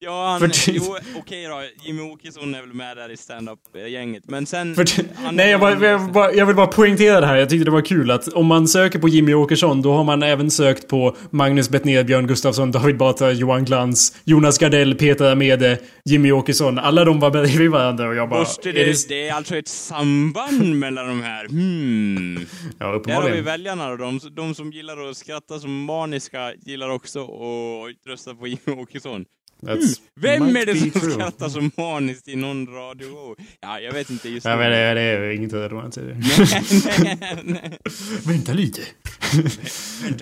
Ja, 0.00 0.26
han, 0.40 0.50
jo, 0.66 0.96
okej 1.16 1.46
då, 1.46 1.62
Jimmy 1.84 2.02
Åkesson 2.02 2.54
är 2.54 2.60
väl 2.60 2.72
med 2.74 2.96
där 2.96 3.10
i 3.10 3.16
stand-up-gänget, 3.16 4.22
men 4.28 4.46
sen... 4.46 4.76
Han- 5.16 5.36
nej, 5.36 5.50
jag, 5.50 5.60
bara, 5.60 5.86
jag, 5.86 6.12
bara, 6.12 6.32
jag 6.32 6.46
vill 6.46 6.56
bara 6.56 6.66
poängtera 6.66 7.20
det 7.20 7.26
här. 7.26 7.36
Jag 7.36 7.50
tyckte 7.50 7.64
det 7.64 7.70
var 7.70 7.80
kul 7.82 8.10
att 8.10 8.28
om 8.28 8.46
man 8.46 8.68
söker 8.68 8.98
på 8.98 9.08
Jimmy 9.08 9.34
Åkesson 9.34 9.82
då 9.82 9.92
har 9.92 10.04
man 10.04 10.22
även 10.22 10.50
sökt 10.50 10.88
på 10.88 11.16
Magnus 11.30 11.70
Bettner, 11.70 12.04
Björn 12.04 12.26
Gustafsson, 12.26 12.70
David 12.70 12.96
Batra, 12.96 13.32
Johan 13.32 13.64
Glans, 13.64 14.16
Jonas 14.24 14.58
Gardell, 14.58 14.94
Peter 14.94 15.32
Amede, 15.32 15.78
Jimmy 16.04 16.32
Åkesson. 16.32 16.78
Alla 16.78 17.04
de 17.04 17.20
var 17.20 17.30
bredvid 17.30 17.70
varandra 17.70 18.08
och 18.08 18.14
jag 18.14 18.28
bara... 18.28 18.40
Måste 18.40 18.68
är 18.68 18.72
det, 18.72 19.08
det 19.08 19.28
är 19.28 19.34
alltså 19.34 19.56
ett 19.56 19.68
samband 19.68 20.74
mellan 20.78 21.08
de 21.08 21.22
här? 21.22 21.46
Hmm. 21.48 22.34
Ja, 22.36 22.46
Där 22.78 22.86
har 22.86 22.92
vi 22.92 22.98
uppenbarligen. 22.98 23.44
väljarna 23.44 23.88
och 23.90 23.98
de, 23.98 24.20
de 24.36 24.54
som 24.54 24.72
gillar 24.72 25.10
att 25.10 25.16
skratta 25.16 25.58
som 25.60 25.84
maniska 25.84 26.52
gillar 26.66 26.88
också 26.90 27.20
att 27.22 28.06
rösta 28.06 28.34
på 28.34 28.46
Jimmy 28.46 28.82
Åkesson. 28.82 29.24
That's- 29.62 30.00
Vem 30.20 30.52
might 30.52 30.56
är 30.56 30.66
det 30.66 30.78
som 30.78 30.90
true. 30.90 31.12
skrattar 31.12 31.48
som 31.48 31.70
maniskt 31.76 32.28
i 32.28 32.36
någon 32.36 32.66
radio? 32.66 33.36
Ja, 33.60 33.80
jag 33.80 33.92
vet 33.92 34.10
inte 34.10 34.28
just 34.28 34.46
Ja, 34.46 34.56
nu. 34.56 34.62
men 34.62 34.70
det, 34.70 34.94
det 34.94 35.00
är 35.00 35.30
inget 35.30 35.52
i 35.96 36.00
det. 36.00 36.16
nej, 37.18 37.18
nej. 37.44 37.78
Vänta 38.26 38.52
lite. 38.52 38.80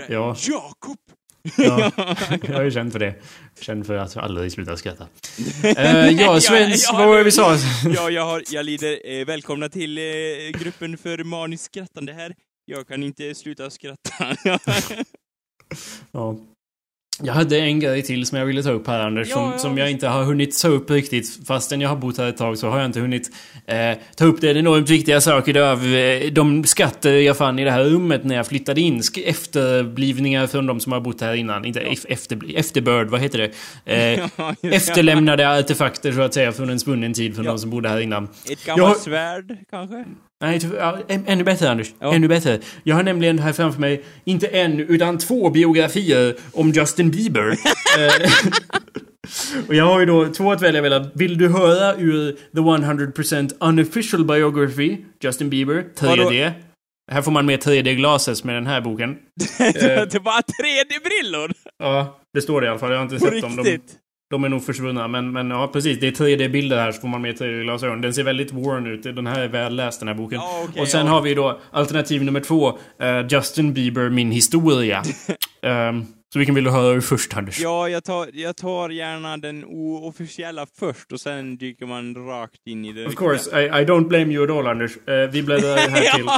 Ja. 0.08 0.36
Jakob! 0.48 0.96
Ja, 1.56 1.90
jag 2.48 2.64
ju 2.64 2.70
känt 2.70 2.92
för 2.92 2.98
det. 2.98 3.14
Känt 3.60 3.86
för 3.86 3.94
att 3.96 4.16
aldrig 4.16 4.52
sluta 4.52 4.76
skratta. 4.76 5.06
Uh, 5.64 6.10
ja, 6.20 6.40
svensk... 6.40 6.88
Ja, 6.92 6.98
vad 6.98 7.08
var 7.08 7.18
det 7.18 7.24
vi 7.24 7.32
sa? 7.32 7.56
Ja, 7.94 8.10
jag, 8.10 8.24
har, 8.26 8.42
jag 8.50 8.64
lider. 8.64 9.00
Eh, 9.04 9.26
välkomna 9.26 9.68
till 9.68 9.98
eh, 9.98 10.04
gruppen 10.60 10.98
för 10.98 11.24
maniskt 11.24 11.64
skrattande 11.64 12.12
här. 12.12 12.34
Jag 12.64 12.88
kan 12.88 13.02
inte 13.02 13.34
sluta 13.34 13.70
skratta. 13.70 14.36
Ja. 16.12 16.36
Jag 17.22 17.32
hade 17.34 17.58
en 17.58 17.80
grej 17.80 18.02
till 18.02 18.26
som 18.26 18.38
jag 18.38 18.46
ville 18.46 18.62
ta 18.62 18.70
upp 18.70 18.86
här 18.86 19.00
Anders, 19.00 19.28
Ja, 19.28 19.34
som, 19.34 19.50
ja, 19.52 19.58
som 19.58 19.78
jag 19.78 19.90
inte 19.90 20.08
har 20.08 20.24
hunnit 20.24 20.62
ta 20.62 20.68
upp 20.68 20.90
riktigt. 20.90 21.46
Fastän 21.46 21.80
jag 21.80 21.88
har 21.88 21.96
bott 21.96 22.18
här 22.18 22.28
ett 22.28 22.36
tag 22.36 22.58
så 22.58 22.68
har 22.68 22.78
jag 22.78 22.86
inte 22.86 23.00
hunnit 23.00 23.30
eh, 23.66 23.76
ta 24.16 24.24
upp 24.24 24.40
den 24.40 24.56
enormt 24.56 24.90
viktiga 24.90 25.20
saken 25.20 25.56
av 25.62 25.86
eh, 25.94 26.32
de 26.32 26.64
skatter 26.64 27.12
jag 27.12 27.36
fann 27.36 27.58
i 27.58 27.64
det 27.64 27.70
här 27.70 27.84
rummet 27.84 28.24
när 28.24 28.34
jag 28.36 28.46
flyttade 28.46 28.80
in. 28.80 29.02
Efterblivningar 29.24 30.46
från 30.46 30.66
de 30.66 30.80
som 30.80 30.92
har 30.92 31.00
bott 31.00 31.20
här 31.20 31.34
innan. 31.34 31.64
Inte 31.64 31.80
ef- 31.80 32.06
efter, 32.08 32.56
efterbörd, 32.58 33.08
vad 33.08 33.20
heter 33.20 33.38
det? 33.38 33.50
Eh, 33.92 34.28
Ja, 34.36 34.54
det. 34.60 34.68
efterlämnade 34.68 35.58
artefakter 35.58 36.12
så 36.12 36.20
att 36.20 36.34
säga 36.34 36.52
från 36.52 36.70
en 36.70 36.80
svunnen 36.80 37.12
tid 37.14 37.34
från 37.34 37.44
Ja. 37.44 37.50
de 37.50 37.58
som 37.58 37.70
bodde 37.70 37.88
här 37.88 38.00
innan. 38.00 38.28
Ett 38.50 38.64
gammalt 38.64 38.88
Jag- 38.94 38.96
svärd, 39.02 39.56
kanske? 39.70 40.04
Nej, 40.40 40.60
ja, 40.78 40.98
ännu 41.08 41.44
bättre 41.44 41.70
Anders. 41.70 41.94
Ja. 41.98 42.14
Ännu 42.14 42.28
bättre. 42.28 42.58
Jag 42.82 42.96
har 42.96 43.02
nämligen 43.02 43.38
här 43.38 43.52
framför 43.52 43.80
mig, 43.80 44.04
inte 44.24 44.46
en, 44.46 44.80
utan 44.80 45.18
två 45.18 45.50
biografier 45.50 46.36
om 46.52 46.70
Justin 46.70 47.10
Bieber. 47.10 47.56
Eh, 47.98 48.30
och 49.68 49.74
jag 49.74 49.84
har 49.84 50.00
ju 50.00 50.06
då 50.06 50.26
två 50.26 50.52
att 50.52 50.62
välja 50.62 50.82
mellan. 50.82 51.10
Vill 51.14 51.38
du 51.38 51.48
höra 51.48 51.94
ur 51.94 52.32
The 52.32 52.58
100% 52.58 53.52
Unofficial 53.60 54.24
Biography, 54.24 54.96
Justin 55.20 55.50
Bieber, 55.50 55.84
3D? 55.98 56.52
Här 57.12 57.22
får 57.22 57.32
man 57.32 57.46
med 57.46 57.60
3D-glases 57.60 58.44
med 58.44 58.54
den 58.54 58.66
här 58.66 58.80
boken. 58.80 59.10
det 59.58 60.22
var 60.22 60.40
3D-brillor? 60.40 61.52
Ja, 61.78 62.20
det 62.34 62.40
står 62.42 62.60
det 62.60 62.66
i 62.66 62.70
alla 62.70 62.78
fall. 62.78 62.90
Jag 62.90 62.98
har 62.98 63.02
inte 63.02 63.18
På 63.18 63.24
sett 63.24 63.34
riktigt? 63.34 63.56
dem. 63.56 63.76
De, 64.30 64.44
är 64.44 64.48
nog 64.48 64.64
försvunna, 64.64 65.08
men, 65.08 65.32
men 65.32 65.50
ja 65.50 65.68
precis. 65.72 66.00
Det 66.00 66.06
är 66.06 66.12
3D-bilder 66.12 66.76
här 66.76 66.92
så 66.92 67.00
får 67.00 67.08
man 67.08 67.22
med 67.22 67.40
3D-glasögon. 67.40 68.00
Den 68.00 68.14
ser 68.14 68.22
väldigt 68.22 68.52
worn 68.52 68.86
ut. 68.86 69.02
Den 69.02 69.26
här 69.26 69.40
är 69.40 69.48
väl 69.48 69.76
läst 69.76 70.00
den 70.00 70.08
här 70.08 70.14
boken. 70.14 70.38
Ja, 70.38 70.64
okay, 70.68 70.82
och 70.82 70.88
sen 70.88 71.06
ja. 71.06 71.12
har 71.12 71.20
vi 71.20 71.34
då 71.34 71.60
alternativ 71.70 72.24
nummer 72.24 72.40
två. 72.40 72.68
Uh, 73.02 73.26
Justin 73.28 73.72
Bieber, 73.72 74.10
min 74.10 74.30
historia. 74.30 75.02
um, 75.62 76.06
så 76.32 76.38
vilken 76.38 76.54
vill 76.54 76.64
du 76.64 76.70
höra 76.70 77.00
först, 77.00 77.36
Anders? 77.36 77.60
Ja, 77.60 77.88
jag 77.88 78.04
tar, 78.04 78.28
jag 78.32 78.56
tar 78.56 78.88
gärna 78.88 79.36
den 79.36 79.64
oofficiella 79.64 80.66
först 80.78 81.12
och 81.12 81.20
sen 81.20 81.56
dyker 81.56 81.86
man 81.86 82.14
rakt 82.14 82.66
in 82.66 82.84
i 82.84 82.92
det 82.92 83.06
Of 83.06 83.14
course, 83.14 83.62
I, 83.62 83.64
I 83.64 83.84
don't 83.84 84.08
blame 84.08 84.34
you 84.34 84.44
at 84.44 84.50
all, 84.50 84.66
Anders. 84.66 84.96
Uh, 84.96 85.30
vi 85.30 85.42
bläddrar 85.42 85.76
här 85.76 86.14
till, 86.16 86.28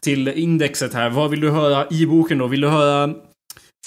till 0.00 0.28
indexet 0.28 0.94
här. 0.94 1.10
Vad 1.10 1.30
vill 1.30 1.40
du 1.40 1.50
höra 1.50 1.86
i 1.90 2.06
boken 2.06 2.38
då? 2.38 2.46
Vill 2.46 2.60
du 2.60 2.68
höra 2.68 3.14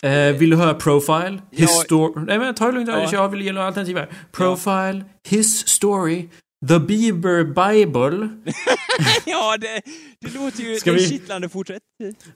Eh, 0.03 0.35
vill 0.35 0.49
du 0.49 0.55
höra 0.55 0.73
Profile? 0.73 1.41
Histor... 1.51 2.11
Ja. 2.15 2.21
Nej 2.21 2.39
men 2.39 2.55
ta 2.55 2.65
det 2.65 2.71
lugnt 2.71 2.89
ja. 2.89 3.09
jag 3.11 3.29
vill 3.29 3.41
ge 3.41 3.51
några 3.51 3.67
alternativ 3.67 3.97
här. 3.97 4.09
Profile, 4.31 4.97
ja. 4.97 5.29
His 5.29 5.67
Story, 5.67 6.29
The 6.67 6.79
Bieber 6.79 7.43
Bible. 7.43 8.29
ja, 9.25 9.57
det, 9.57 9.81
det 10.21 10.33
låter 10.33 10.63
ju... 10.63 10.75
Ska 10.75 10.91
det 10.91 10.97
är 10.97 10.99
vi... 10.99 11.09
kittlande. 11.09 11.49
Fortsätt. 11.49 11.81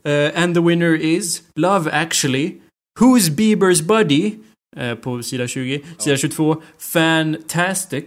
Uh, 0.08 0.44
and 0.44 0.56
the 0.56 0.62
winner 0.62 0.96
is 0.96 1.44
Love 1.56 1.92
Actually. 1.92 2.62
Who's 3.00 3.30
Biebers 3.30 3.82
Buddy? 3.82 4.36
Uh, 4.78 4.96
på 4.96 5.24
sida 5.24 5.48
20. 5.48 5.82
Sida 5.98 6.18
22. 6.18 6.62
Fantastic. 6.78 8.06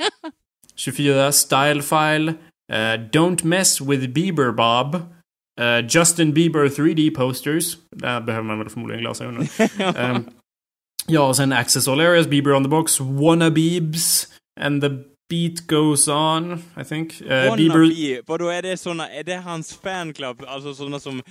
24. 0.76 1.32
Style 1.32 1.82
File. 1.82 2.34
Uh, 2.72 3.10
Don't 3.12 3.44
Mess 3.44 3.80
with 3.80 4.08
Bieber 4.08 4.52
Bob. 4.52 5.15
Uh, 5.60 5.86
Justin 5.88 6.32
Bieber 6.32 6.68
3D 6.68 7.14
posters. 7.14 7.76
Där 7.90 8.20
behöver 8.20 8.46
man 8.46 8.58
väl 8.58 8.68
förmodligen 8.68 9.02
glasögon. 9.02 9.38
um, 9.38 10.24
ja, 11.06 11.28
och 11.28 11.36
sen 11.36 11.52
Access 11.52 11.88
All 11.88 12.00
Areas, 12.00 12.26
Bieber 12.26 12.52
on 12.52 12.64
the 12.64 12.68
Box, 12.68 13.00
Wanna 13.00 13.50
Biebs, 13.50 14.28
and 14.60 14.82
the 14.82 14.88
beat 15.28 15.66
goes 15.66 16.08
on, 16.08 16.62
I 16.80 16.84
think. 16.84 17.22
Uh, 17.22 17.56
Bieber... 17.56 18.22
Vadå, 18.26 18.48
är 18.48 18.62
det 18.62 18.76
såna, 18.76 19.08
är 19.08 19.24
det 19.24 19.36
hans 19.36 19.76
fanclub? 19.76 20.44
Alltså 20.46 20.74
såna 20.74 21.00
som 21.00 21.22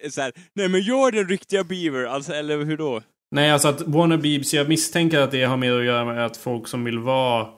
eh, 0.00 0.10
såhär, 0.10 0.32
nej 0.54 0.68
men 0.68 0.82
jag 0.82 1.08
är 1.08 1.12
den 1.12 1.28
riktiga 1.28 1.64
Bieber, 1.64 2.04
alltså 2.04 2.32
eller 2.32 2.64
hur 2.64 2.76
då? 2.76 3.02
Nej, 3.30 3.50
alltså 3.50 3.68
att 3.68 3.82
Wanna 3.82 4.16
Biebs, 4.16 4.54
jag 4.54 4.68
misstänker 4.68 5.20
att 5.20 5.30
det 5.30 5.44
har 5.44 5.56
mer 5.56 5.78
att 5.78 5.84
göra 5.84 6.04
med 6.04 6.26
att 6.26 6.36
folk 6.36 6.68
som 6.68 6.84
vill 6.84 6.98
vara 6.98 7.48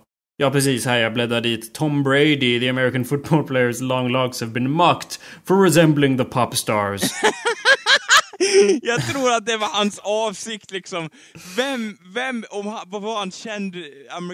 Ja, 0.41 0.51
precis. 0.51 0.87
Här 0.87 0.99
jag 0.99 1.15
bläddrar 1.15 1.41
dit. 1.41 1.75
Tom 1.75 2.03
Brady, 2.03 2.61
the 2.61 2.69
American 2.69 3.05
football 3.05 3.45
players 3.45 3.81
long 3.81 4.09
locks 4.09 4.41
have 4.41 4.53
been 4.53 4.71
mocked 4.71 5.21
for 5.45 5.65
resembling 5.65 6.19
the 6.19 6.25
pop 6.25 6.57
stars. 6.57 7.03
jag 8.83 9.07
tror 9.07 9.33
att 9.33 9.47
det 9.47 9.57
var 9.57 9.69
hans 9.69 9.99
avsikt 9.99 10.71
liksom. 10.71 11.11
Vem, 11.57 11.99
vem, 12.15 12.45
om 12.51 12.67
han, 12.67 12.91
vad 12.91 13.03
var 13.03 13.19
han 13.19 13.31
känd 13.31 13.77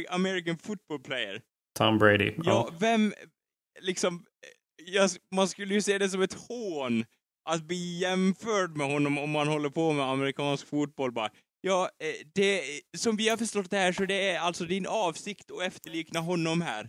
American 0.08 0.58
football 0.58 1.00
player? 1.00 1.40
Tom 1.78 1.98
Brady. 1.98 2.32
Ja, 2.44 2.62
oh. 2.62 2.78
vem, 2.80 3.12
liksom, 3.80 4.24
jag, 4.86 5.10
man 5.34 5.48
skulle 5.48 5.74
ju 5.74 5.80
se 5.80 5.98
det 5.98 6.08
som 6.08 6.22
ett 6.22 6.36
hån 6.48 7.04
att 7.50 7.62
bli 7.62 7.98
jämförd 7.98 8.76
med 8.76 8.92
honom 8.92 9.18
om 9.18 9.30
man 9.30 9.48
håller 9.48 9.70
på 9.70 9.92
med 9.92 10.06
amerikansk 10.06 10.68
fotboll 10.68 11.12
bara. 11.12 11.30
Ja, 11.66 11.88
eh, 12.02 12.26
det, 12.34 12.60
som 12.96 13.16
vi 13.16 13.28
har 13.28 13.36
förstått 13.36 13.70
det 13.70 13.76
här 13.76 13.92
så 13.92 14.04
det 14.04 14.30
är 14.30 14.38
alltså 14.38 14.64
din 14.64 14.86
avsikt 14.86 15.50
att 15.50 15.66
efterlikna 15.66 16.20
honom 16.20 16.62
här. 16.62 16.88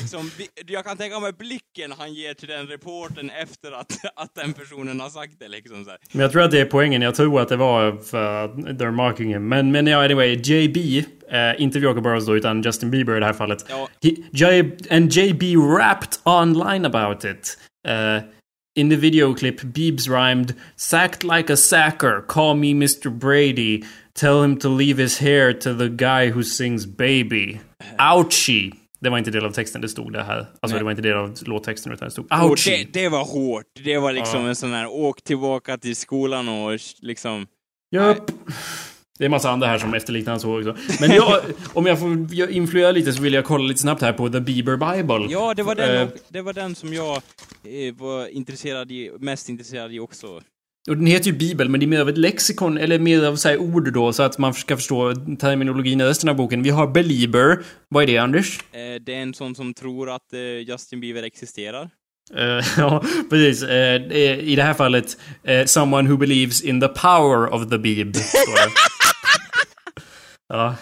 Liksom, 0.00 0.30
jag 0.66 0.84
kan 0.84 0.96
tänka 0.96 1.20
mig 1.20 1.32
blicken 1.32 1.92
han 1.98 2.14
ger 2.14 2.34
till 2.34 2.48
den 2.48 2.66
reporten 2.66 3.30
efter 3.30 3.72
att, 3.72 3.92
att 4.16 4.34
den 4.34 4.52
personen 4.52 5.00
har 5.00 5.10
sagt 5.10 5.38
det 5.38 5.48
liksom 5.48 5.84
så 5.84 5.90
här. 5.90 5.98
Men 6.12 6.20
jag 6.20 6.32
tror 6.32 6.42
att 6.42 6.50
det 6.50 6.60
är 6.60 6.64
poängen. 6.64 7.02
Jag 7.02 7.14
tror 7.14 7.40
att 7.40 7.48
det 7.48 7.56
var 7.56 7.96
för 7.96 8.48
they're 8.48 8.90
marking 8.90 9.28
him. 9.28 9.48
Men, 9.48 9.72
men 9.72 9.86
ja, 9.86 10.04
anyway. 10.04 10.40
JB, 10.44 10.76
eh, 11.28 11.62
inte 11.62 11.78
Joker 11.78 12.00
Burrows 12.00 12.26
då, 12.26 12.36
utan 12.36 12.62
Justin 12.62 12.90
Bieber 12.90 13.16
i 13.16 13.20
det 13.20 13.26
här 13.26 13.32
fallet. 13.32 13.66
Ja. 13.68 13.88
He, 14.02 14.10
J, 14.32 14.70
and 14.90 15.12
JB 15.12 15.56
rapped 15.56 16.18
online 16.24 16.84
about 16.84 17.24
it. 17.24 17.58
Uh, 17.88 18.22
in 18.74 18.88
the 18.88 18.96
video 18.96 19.34
clip, 19.34 19.60
Biebs 19.60 20.08
rhymed 20.08 20.54
Sacked 20.76 21.24
like 21.24 21.50
a 21.50 21.56
sacker, 21.56 22.22
call 22.22 22.54
me 22.54 22.74
Mr. 22.74 23.10
Brady. 23.10 23.84
Tell 24.14 24.42
him 24.42 24.56
to 24.58 24.68
leave 24.68 24.98
his 24.98 25.18
hair 25.18 25.52
to 25.52 25.74
the 25.74 25.88
guy 25.88 26.30
who 26.30 26.42
sings 26.42 26.86
baby. 26.86 27.60
Ouchie! 27.98 28.72
Det 29.00 29.10
var 29.10 29.18
inte 29.18 29.30
del 29.30 29.44
av 29.44 29.50
texten, 29.50 29.80
det 29.80 29.88
stod 29.88 30.12
det 30.12 30.22
här. 30.22 30.38
Alltså 30.38 30.56
Nej. 30.62 30.78
det 30.78 30.84
var 30.84 30.90
inte 30.90 31.02
del 31.02 31.16
av 31.16 31.38
låttexten 31.42 31.92
utan 31.92 32.08
det 32.08 32.12
stod 32.12 32.32
ouchie. 32.32 32.76
Det, 32.78 33.00
det, 33.00 33.08
var 33.08 33.24
hårt. 33.24 33.66
Det 33.84 33.98
var 33.98 34.12
liksom 34.12 34.42
ja. 34.42 34.48
en 34.48 34.56
sån 34.56 34.72
här 34.72 34.86
åk 34.86 35.22
tillbaka 35.22 35.78
till 35.78 35.96
skolan 35.96 36.48
och 36.48 36.78
liksom... 37.00 37.46
Japp. 37.90 38.30
Det 39.18 39.24
är 39.24 39.28
massa 39.28 39.50
andra 39.50 39.66
här 39.66 39.78
som 39.78 39.94
efterliknar 39.94 40.44
hår 40.44 40.58
också. 40.58 40.82
Men 41.00 41.10
jag, 41.10 41.40
om 41.72 41.86
jag 41.86 41.98
får 41.98 42.34
influera 42.50 42.92
lite 42.92 43.12
så 43.12 43.22
vill 43.22 43.32
jag 43.32 43.44
kolla 43.44 43.64
lite 43.64 43.80
snabbt 43.80 44.02
här 44.02 44.12
på 44.12 44.28
The 44.28 44.40
Bieber 44.40 44.76
Bible. 44.76 45.32
Ja, 45.32 45.54
det 45.54 45.62
var 45.62 45.74
den, 45.74 46.08
uh, 46.08 46.14
det 46.28 46.42
var 46.42 46.52
den 46.52 46.74
som 46.74 46.94
jag 46.94 47.16
eh, 47.64 47.94
var 47.98 48.28
intresserad 48.28 48.92
i, 48.92 49.10
mest 49.18 49.48
intresserad 49.48 49.92
i 49.92 50.00
också. 50.00 50.26
Och 50.88 50.96
den 50.96 51.06
heter 51.06 51.26
ju 51.26 51.32
Bibel, 51.36 51.68
men 51.68 51.80
det 51.80 51.86
är 51.86 51.88
mer 51.88 52.00
av 52.00 52.08
ett 52.08 52.18
lexikon, 52.18 52.78
eller 52.78 52.98
mer 52.98 53.24
av 53.24 53.36
så 53.36 53.48
här, 53.48 53.58
ord 53.58 53.92
då, 53.92 54.12
så 54.12 54.22
att 54.22 54.38
man 54.38 54.54
ska 54.54 54.76
förstå 54.76 55.14
terminologin 55.40 56.00
i 56.00 56.04
resten 56.04 56.28
av 56.28 56.36
boken. 56.36 56.62
Vi 56.62 56.70
har 56.70 56.86
Belieber. 56.86 57.58
Vad 57.88 58.02
är 58.02 58.06
det, 58.06 58.18
Anders? 58.18 58.58
Eh, 58.72 59.00
det 59.00 59.14
är 59.14 59.22
en 59.22 59.34
sån 59.34 59.54
som 59.54 59.74
tror 59.74 60.10
att 60.10 60.32
eh, 60.32 60.40
Justin 60.40 61.00
Bieber 61.00 61.22
existerar. 61.22 61.90
Ja, 62.76 63.04
precis. 63.30 63.62
I 63.62 64.54
det 64.56 64.62
här 64.62 64.74
fallet, 64.74 65.16
someone 65.66 66.08
who 66.08 66.16
believes 66.16 66.62
in 66.62 66.80
the 66.80 66.88
power 66.88 67.54
of 67.54 67.70
the 67.70 67.78
Beeb, 67.78 68.14
ja. 70.48 70.76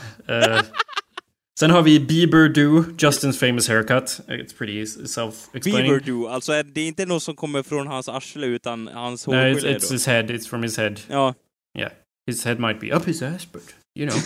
Sen 1.61 1.71
har 1.71 1.83
vi 1.83 2.01
Bieber 2.01 2.49
Do, 2.49 2.85
Justins 2.99 3.39
famous 3.39 3.69
haircut. 3.69 4.21
It's 4.29 4.59
pretty 4.59 4.87
self-explaining. 4.87 5.91
Bieber 5.91 6.01
Do, 6.07 6.27
alltså 6.29 6.53
är 6.53 6.63
det 6.63 6.81
inte 6.83 7.07
något 7.07 7.23
som 7.23 7.37
kommer 7.37 7.63
från 7.63 7.87
hans 7.87 8.09
arsle 8.09 8.47
utan 8.47 8.89
hans 8.89 9.27
hårgelé 9.27 9.51
No, 9.53 9.57
it's, 9.59 9.77
it's 9.77 9.93
his 9.93 10.07
head, 10.07 10.23
it's 10.23 10.49
from 10.49 10.63
his 10.63 10.79
head. 10.79 10.95
Ja. 11.09 11.35
Yeah. 11.79 11.93
His 12.27 12.45
head 12.45 12.59
might 12.59 12.81
be 12.81 12.97
up 12.97 13.05
his 13.05 13.23
ass, 13.23 13.53
but 13.53 13.63
you 13.99 14.11
know. 14.11 14.19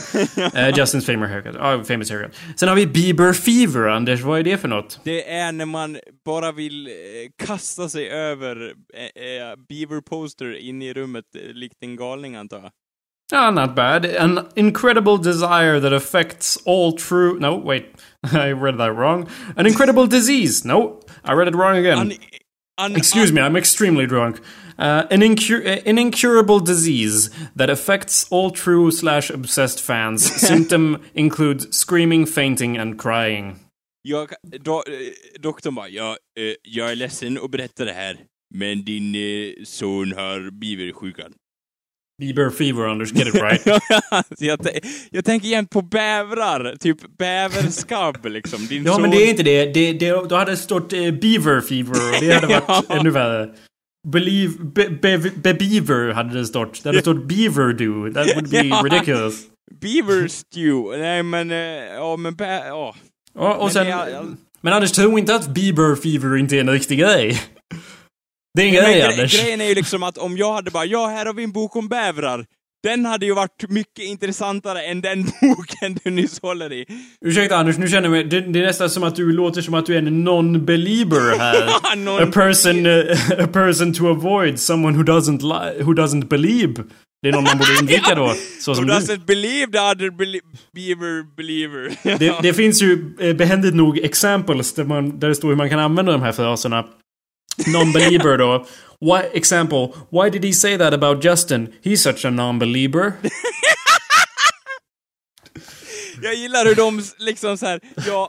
uh, 0.45 0.73
Justins 0.79 1.07
famous 1.07 1.31
haircut. 1.31 1.57
Oh, 1.57 1.83
famous 1.85 2.11
haircut. 2.11 2.35
Sen 2.57 2.69
har 2.69 2.77
vi 2.77 2.87
Bieber 2.87 3.33
Fever, 3.33 3.89
Anders. 3.89 4.21
Vad 4.21 4.39
är 4.39 4.43
det 4.43 4.59
för 4.59 4.69
något? 4.69 5.01
Det 5.05 5.31
är 5.31 5.53
när 5.53 5.67
man 5.67 5.99
bara 6.25 6.53
vill 6.53 6.87
eh, 6.87 6.93
kasta 7.47 7.89
sig 7.89 8.09
över 8.11 8.75
eh, 8.95 9.23
eh, 9.25 9.57
Bieber 9.69 10.01
poster 10.01 10.55
in 10.57 10.83
i 10.83 10.93
rummet 10.93 11.25
eh, 11.35 11.53
likt 11.55 11.77
en 11.81 11.97
galning, 11.97 12.37
antar 12.37 12.59
jag. 12.59 12.71
Ah, 13.33 13.51
not 13.51 13.75
bad. 13.75 14.05
An 14.05 14.47
incredible 14.55 15.19
desire 15.19 15.81
that 15.81 15.93
affects 15.93 16.57
all 16.65 16.93
true. 16.93 17.39
No, 17.41 17.57
wait. 17.57 17.95
I 18.33 18.53
read 18.53 18.79
that 18.79 18.93
wrong. 18.95 19.29
An 19.57 19.67
incredible 19.67 20.07
disease. 20.07 20.65
No, 20.65 21.01
I 21.25 21.33
read 21.33 21.49
it 21.49 21.55
wrong 21.57 21.77
again. 21.77 21.99
An, 21.99 22.13
an, 22.79 22.97
Excuse 22.97 23.33
me, 23.33 23.41
I'm 23.41 23.57
extremely 23.57 24.07
drunk. 24.07 24.41
Uh, 24.79 25.07
an, 25.11 25.23
incur- 25.23 25.81
an 25.87 25.99
incurable 25.99 26.61
disease 26.61 27.31
that 27.57 27.71
affects 27.71 28.27
all 28.31 28.51
true 28.51 28.91
slash 28.91 29.31
obsessed 29.31 29.81
fans. 29.81 30.25
Symptom 30.49 31.03
includes 31.15 31.75
screaming, 31.77 32.27
fainting 32.27 32.77
and 32.77 32.99
crying. 32.99 33.59
Jag, 34.03 34.33
do, 34.61 34.83
eh, 34.87 35.13
doktorn 35.41 35.75
bara, 35.75 35.89
ja, 35.89 36.17
eh, 36.39 36.55
jag 36.63 36.91
är 36.91 36.97
ledsen 36.97 37.39
att 37.43 37.51
berätta 37.51 37.85
det 37.85 37.93
här, 37.93 38.19
men 38.55 38.85
din 38.85 39.15
eh, 39.15 39.65
son 39.65 40.13
har. 40.13 40.51
Bieber 42.19 42.51
fever, 42.51 42.87
Anders. 42.87 43.13
Get 43.13 43.27
it 43.27 43.35
right. 43.35 43.67
jag, 44.39 44.59
jag 45.11 45.25
tänker 45.25 45.49
jämt 45.49 45.71
på 45.71 45.83
bävrar. 45.83 46.77
Typ 46.77 47.19
bäverskabb, 47.19 48.27
liksom. 48.27 48.67
Din 48.67 48.85
ja, 48.85 48.93
son... 48.93 49.03
men 49.03 49.11
det 49.11 49.17
är 49.17 49.31
inte 49.31 49.43
det. 49.43 49.67
det, 49.75 49.93
det 49.93 50.29
då 50.29 50.37
hade 50.37 50.51
det 50.51 50.57
stått 50.57 50.93
eh, 50.93 50.99
beaver 51.01 51.61
fever 51.61 51.91
och 51.91 52.21
det 52.21 52.33
hade 52.33 52.47
varit 52.67 52.85
ja. 52.89 52.97
ännu 52.97 53.11
värre. 53.11 53.49
Believe... 54.09 54.53
Be, 54.59 54.89
be, 54.91 55.19
be, 55.19 55.55
beaver 55.55 56.13
hade 56.13 56.39
det 56.39 56.47
stått. 56.47 56.83
Det 56.83 56.89
hade 56.89 57.01
stått 57.01 57.25
beaver 57.25 57.73
do. 57.73 58.13
That 58.15 58.37
would 58.37 58.51
be 58.51 58.57
ja. 58.63 58.83
ridiculous. 58.85 59.35
Beaver 59.81 60.29
stew. 60.29 60.99
Nej, 60.99 61.23
men... 61.23 61.51
Eh, 61.51 61.57
ja, 61.97 62.17
men 62.17 62.35
bä... 62.35 62.67
Ja. 62.67 62.95
ja 63.35 63.55
och 63.55 63.65
men 63.65 63.73
sen... 63.73 63.87
Det, 63.87 64.37
men 64.61 64.73
Anders, 64.73 64.93
tro 64.93 65.19
inte 65.19 65.35
att 65.35 65.49
Bieber 65.49 65.95
fever 65.95 66.37
inte 66.37 66.57
är 66.57 66.61
en 66.61 66.71
riktig 66.71 66.99
grej. 66.99 67.41
Det 68.57 68.63
är 68.63 68.67
en 68.67 68.75
grej, 68.75 69.03
Anders. 69.03 69.43
Grejen 69.43 69.61
är 69.61 69.65
ju 69.65 69.75
liksom 69.75 70.03
att 70.03 70.19
om 70.19 70.37
jag 70.37 70.53
hade 70.53 70.71
bara, 70.71 70.85
ja, 70.85 71.07
här 71.07 71.27
har 71.27 71.33
vi 71.33 71.45
en 71.45 71.53
bok 71.53 71.77
om 71.77 71.89
bävrar. 71.89 72.45
Den 72.83 73.05
hade 73.05 73.27
ju 73.27 73.35
varit 73.35 73.65
mycket 73.69 74.05
intressantare 74.05 74.83
än 74.83 75.01
den 75.01 75.25
boken 75.41 75.99
du 76.05 76.11
nyss 76.11 76.43
håller 76.43 76.73
i. 76.73 76.87
Ursäkta 77.21 77.57
Anders, 77.57 77.79
nu 77.79 77.89
känner 77.89 78.03
jag 78.03 78.11
mig... 78.11 78.25
Det, 78.25 78.41
det 78.41 78.61
är 78.61 78.67
nästan 78.67 78.91
som 78.91 79.03
att 79.03 79.17
du 79.17 79.33
låter 79.33 79.63
som 79.63 79.75
att 79.75 79.87
du 79.87 79.95
är 79.95 79.99
en 79.99 80.29
non-belieber 80.29 81.39
här. 81.39 81.97
non 81.97 82.23
a 82.23 82.27
person... 82.33 82.87
Uh, 82.87 83.17
a 83.39 83.47
person 83.53 83.93
to 83.93 84.09
avoid, 84.09 84.61
someone 84.61 84.97
who 84.97 85.03
doesn't 85.03 85.43
li- 85.43 85.83
who 85.83 85.93
doesn't 85.93 86.29
believe. 86.29 86.85
Det 87.23 87.29
är 87.29 87.33
någon 87.33 87.45
man 87.45 87.59
borde 87.59 87.71
undvika 87.81 88.15
då. 88.15 88.35
Så 88.61 88.75
som 88.75 88.87
du. 88.87 88.93
doesn't 88.93 89.27
believe 89.27 89.73
the 89.73 89.79
other 89.79 90.11
belie 90.11 90.41
beaver 90.75 91.37
believer. 91.37 92.19
Det, 92.19 92.35
det 92.43 92.55
finns 92.55 92.83
ju 92.83 93.15
eh, 93.21 93.37
behändigt 93.37 93.75
nog 93.75 93.99
examples 93.99 94.75
där, 94.75 94.85
man, 94.85 95.19
där 95.19 95.29
det 95.29 95.35
står 95.35 95.49
hur 95.49 95.57
man 95.57 95.71
kan 95.71 95.79
använda 95.79 96.13
de 96.13 96.23
här 96.23 96.33
fraserna. 96.33 96.85
Non-believer 97.67 98.39
då. 98.39 98.67
Why, 99.01 99.39
example. 99.39 99.89
Why 100.11 100.31
did 100.31 100.45
he 100.45 100.53
say 100.53 100.79
that 100.79 100.95
about 100.95 101.25
Justin? 101.25 101.73
He's 101.83 101.97
such 101.97 102.25
a 102.25 102.31
non-believer. 102.31 103.13
Jag 106.23 106.35
gillar 106.35 106.65
hur 106.65 106.75
de 106.75 107.03
liksom 107.19 107.59
så 107.59 107.67
här, 107.67 107.81
ja, 108.07 108.29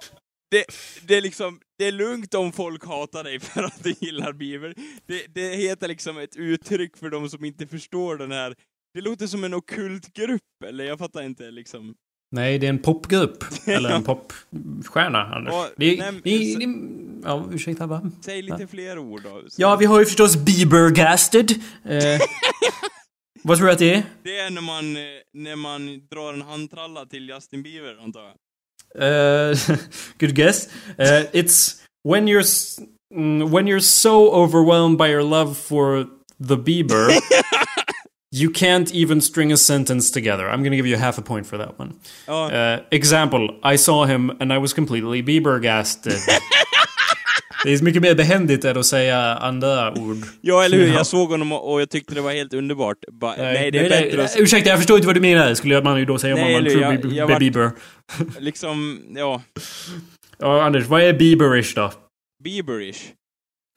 det, 0.51 0.65
det 1.07 1.15
är 1.15 1.21
liksom, 1.21 1.59
det 1.77 1.85
är 1.85 1.91
lugnt 1.91 2.33
om 2.33 2.51
folk 2.51 2.85
hatar 2.85 3.23
dig 3.23 3.39
för 3.39 3.63
att 3.63 3.83
du 3.83 3.95
gillar 3.99 4.33
Bieber. 4.33 4.73
Det, 5.07 5.25
det 5.27 5.55
heter 5.55 5.87
liksom 5.87 6.17
ett 6.17 6.35
uttryck 6.35 6.97
för 6.97 7.09
de 7.09 7.29
som 7.29 7.45
inte 7.45 7.67
förstår 7.67 8.17
den 8.17 8.31
här, 8.31 8.55
det 8.93 9.01
låter 9.01 9.27
som 9.27 9.43
en 9.43 9.53
ockult 9.53 10.13
grupp, 10.13 10.41
eller 10.65 10.83
jag 10.83 10.99
fattar 10.99 11.23
inte 11.23 11.51
liksom. 11.51 11.95
Nej, 12.31 12.59
det 12.59 12.65
är 12.67 12.69
en 12.69 12.79
popgrupp. 12.79 13.43
Eller 13.65 13.89
en 13.89 14.03
popstjärna, 14.03 15.23
Anders. 15.35 15.53
Ja, 15.53 15.67
det, 15.77 15.97
nej, 15.99 16.11
det, 16.23 16.65
det, 16.65 16.75
ja, 17.23 17.47
ursäkta, 17.51 17.87
va? 17.87 18.11
Säg 18.21 18.41
lite 18.41 18.67
fler 18.67 18.99
ord 18.99 19.21
då. 19.23 19.41
Så- 19.49 19.61
Ja, 19.61 19.75
vi 19.75 19.85
har 19.85 19.99
ju 19.99 20.05
förstås 20.05 20.35
Biebergasted. 20.37 21.51
Eh, 21.85 22.19
vad 23.43 23.57
tror 23.57 23.67
du 23.67 23.73
att 23.73 23.79
det 23.79 23.93
är? 23.93 24.03
Det 24.23 24.39
är 24.39 24.49
när 24.49 24.61
man, 24.61 24.95
eh, 24.97 25.01
när 25.33 25.55
man 25.55 26.07
drar 26.11 26.33
en 26.33 26.41
handtralla 26.41 27.05
till 27.05 27.29
Justin 27.29 27.63
Bieber, 27.63 27.97
antar 28.03 28.21
jag. 28.21 28.33
Uh, 28.95 29.57
good 30.19 30.35
guess. 30.35 30.67
Uh, 30.99 31.25
it's 31.33 31.81
when 32.03 32.27
you're 32.27 32.79
mm, 33.15 33.51
when 33.51 33.67
you're 33.67 33.79
so 33.81 34.29
overwhelmed 34.31 34.97
by 34.97 35.07
your 35.07 35.23
love 35.23 35.53
for 35.55 36.05
the 36.47 36.55
Bieber, 36.57 37.09
you 38.43 38.53
can't 38.53 38.95
even 38.95 39.21
string 39.21 39.51
a 39.53 39.57
sentence 39.57 40.13
together. 40.13 40.43
I'm 40.43 40.63
gonna 40.63 40.75
give 40.75 40.87
you 40.89 40.97
half 40.97 41.19
a 41.19 41.21
point 41.21 41.47
for 41.47 41.57
that 41.57 41.79
one. 41.79 41.91
Ja, 42.27 42.51
Uh, 42.73 42.79
example: 42.91 43.73
I 43.73 43.77
saw 43.77 44.05
him 44.07 44.29
and 44.39 44.51
I 44.53 44.57
was 44.57 44.73
completely 44.73 45.21
Biebergasted. 45.21 46.13
Det 47.63 47.73
är 47.73 47.81
mycket 47.83 48.01
mer 48.01 48.15
behändigt 48.15 48.65
än 48.65 48.77
att 48.77 48.85
säga 48.85 49.17
andra 49.19 49.93
ord. 49.93 50.17
ja 50.41 50.63
eller 50.63 50.77
hur? 50.77 50.87
Ja. 50.87 50.93
Jag 50.93 51.07
såg 51.07 51.29
honom 51.29 51.51
och 51.53 51.81
jag 51.81 51.89
tyckte 51.89 52.13
det 52.15 52.21
var 52.21 52.31
helt 52.31 52.53
underbart. 52.53 52.97
Ba, 53.11 53.35
nej, 53.37 53.71
det 53.71 53.79
är 53.79 53.89
nej, 53.89 54.03
bättre 54.03 54.23
att 54.25 54.35
Ursäkta, 54.39 54.69
jag 54.69 54.79
förstår 54.79 54.97
inte 54.97 55.07
vad 55.07 55.15
du 55.15 55.21
menar. 55.21 55.53
Skulle 55.53 55.81
man 55.81 55.99
ju 55.99 56.05
då 56.05 56.17
säga 56.17 56.33
om 56.35 56.39
Nej, 56.41 56.53
man 56.61 56.69
tror 56.71 56.81
jag- 56.81 57.01
Bieber. 57.01 57.15
jag 57.17 57.27
vart- 57.27 57.39
Bieber. 57.39 57.71
liksom, 58.39 58.99
ja, 59.15 59.41
Ja, 60.39 60.63
Anders, 60.63 60.85
vad 60.85 61.01
är 61.01 61.13
Bieberish 61.13 61.75
då? 61.75 61.91
Bieberish. 62.43 62.97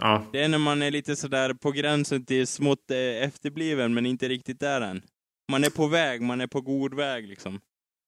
Ja. 0.00 0.22
Det 0.32 0.40
är 0.40 0.48
när 0.48 0.58
man 0.58 0.82
är 0.82 0.90
lite 0.90 1.16
sådär 1.16 1.54
på 1.54 1.70
gränsen 1.70 2.24
till 2.24 2.46
smått 2.46 2.90
eh, 2.90 3.24
efterbliven, 3.24 3.94
men 3.94 4.06
inte 4.06 4.28
riktigt 4.28 4.60
där 4.60 4.80
än. 4.80 5.02
Man 5.52 5.64
är 5.64 5.70
på 5.70 5.86
väg, 5.86 6.22
man 6.22 6.40
är 6.40 6.46
på 6.46 6.60
god 6.60 6.94
väg 6.94 7.28
liksom. 7.28 7.60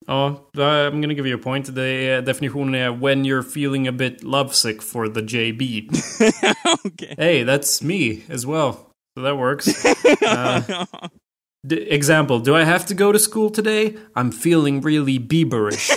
Ja, 0.06 0.50
I'm 0.56 1.00
gonna 1.00 1.12
give 1.12 1.28
you 1.28 1.40
a 1.40 1.42
point. 1.42 1.74
Det 1.74 1.86
är, 1.86 2.22
definitionen 2.22 2.74
är 2.74 2.90
when 2.90 3.24
you're 3.24 3.40
feeling 3.40 3.88
a 3.88 3.92
bit 3.92 4.22
lovesick 4.22 4.82
for 4.82 5.06
the 5.06 5.20
JB. 5.20 5.62
Okej. 6.84 7.14
hey, 7.18 7.44
that's 7.44 7.84
me 7.84 8.34
as 8.34 8.46
well. 8.46 8.72
So 9.14 9.22
that 9.24 9.36
works. 9.36 9.66
Uh, 10.22 10.86
example, 11.70 12.38
do 12.38 12.56
I 12.56 12.64
have 12.64 12.86
to 12.86 12.94
go 12.94 13.12
to 13.12 13.18
school 13.18 13.50
today? 13.50 13.96
I'm 14.14 14.32
feeling 14.32 14.80
really 14.80 15.18
Bieberish. 15.18 15.90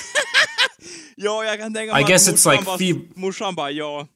ja, 1.15 1.43
jag 1.45 1.59
kan 1.59 1.73
tänka 1.73 1.91
I 1.91 2.01
mig 2.01 2.03
guess 2.03 2.29
att 2.29 2.35
it's 2.35 2.45
morsan 2.45 2.79
like 2.79 2.93
bara, 2.93 3.21
morsan 3.21 3.55
bara, 3.55 3.71
ja, 3.71 4.07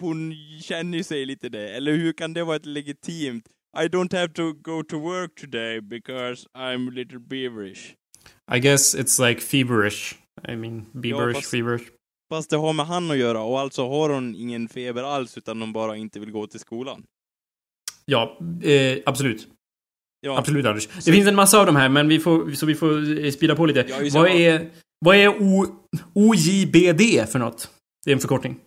hon 0.00 0.34
känner 0.62 1.02
sig 1.02 1.26
lite 1.26 1.48
det. 1.48 1.68
Eller 1.76 1.92
hur 1.92 2.12
kan 2.12 2.32
det 2.34 2.44
vara 2.44 2.56
ett 2.56 2.66
legitimt? 2.66 3.44
I 3.78 3.88
don't 3.88 4.16
have 4.16 4.28
to 4.32 4.52
go 4.52 4.82
to 4.82 4.98
work 4.98 5.34
today 5.40 5.80
because 5.80 6.46
I'm 6.58 6.88
a 6.88 6.92
little 6.94 7.18
beaverish. 7.18 7.94
I 8.54 8.58
guess 8.60 8.94
it's 8.94 9.28
like 9.28 9.40
feverish. 9.40 10.14
I 10.48 10.56
mean, 10.56 10.86
Bieberish, 10.92 11.34
fast- 11.36 11.50
feverish. 11.50 11.84
Fast 12.30 12.50
det 12.50 12.56
har 12.56 12.72
med 12.72 12.86
han 12.86 13.10
att 13.10 13.16
göra 13.16 13.42
och 13.42 13.60
alltså 13.60 13.88
har 13.88 14.10
hon 14.10 14.34
ingen 14.34 14.68
feber 14.68 15.02
alls 15.02 15.38
utan 15.38 15.60
hon 15.60 15.72
bara 15.72 15.96
inte 15.96 16.20
vill 16.20 16.30
gå 16.30 16.46
till 16.46 16.60
skolan. 16.60 17.02
Ja, 18.04 18.38
eh, 18.62 18.98
absolut. 19.06 19.48
Ja, 20.20 20.38
Absolut 20.38 20.66
Anders. 20.66 20.86
Det 21.04 21.12
finns 21.12 21.28
en 21.28 21.34
massa 21.34 21.60
av 21.60 21.66
de 21.66 21.76
här, 21.76 21.88
men 21.88 22.08
vi 22.08 22.18
får, 22.18 22.52
så 22.52 22.66
vi 22.66 22.74
får 22.74 23.24
eh, 23.24 23.30
speeda 23.30 23.56
på 23.56 23.66
lite. 23.66 23.86
Ja, 23.88 23.96
vad, 24.20 24.30
är, 24.30 24.70
vad 25.04 25.16
är 25.16 25.28
o, 25.28 25.66
OJBD 26.14 27.28
för 27.28 27.38
något? 27.38 27.70
Det 28.04 28.10
är 28.10 28.14
en 28.14 28.20
förkortning. 28.20 28.60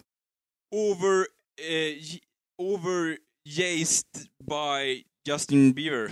Over, 0.76 1.26
eh, 1.62 1.98
j- 2.00 2.20
over 2.62 3.18
jazed 3.50 4.06
by 4.44 5.04
Justin 5.30 5.74
Bieber. 5.74 6.12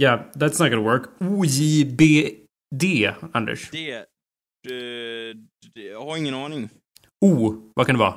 Yeah, 0.00 0.22
that's 0.34 0.58
not 0.62 0.70
gonna 0.70 0.82
work. 0.82 1.10
OJBD, 1.20 3.14
Anders. 3.32 3.70
Det, 3.70 3.92
eh, 3.92 4.04
det, 5.74 5.82
jag 5.82 6.04
har 6.04 6.16
ingen 6.16 6.34
aning. 6.34 6.68
O, 7.24 7.54
vad 7.74 7.86
kan 7.86 7.94
det 7.94 7.98
vara? 7.98 8.14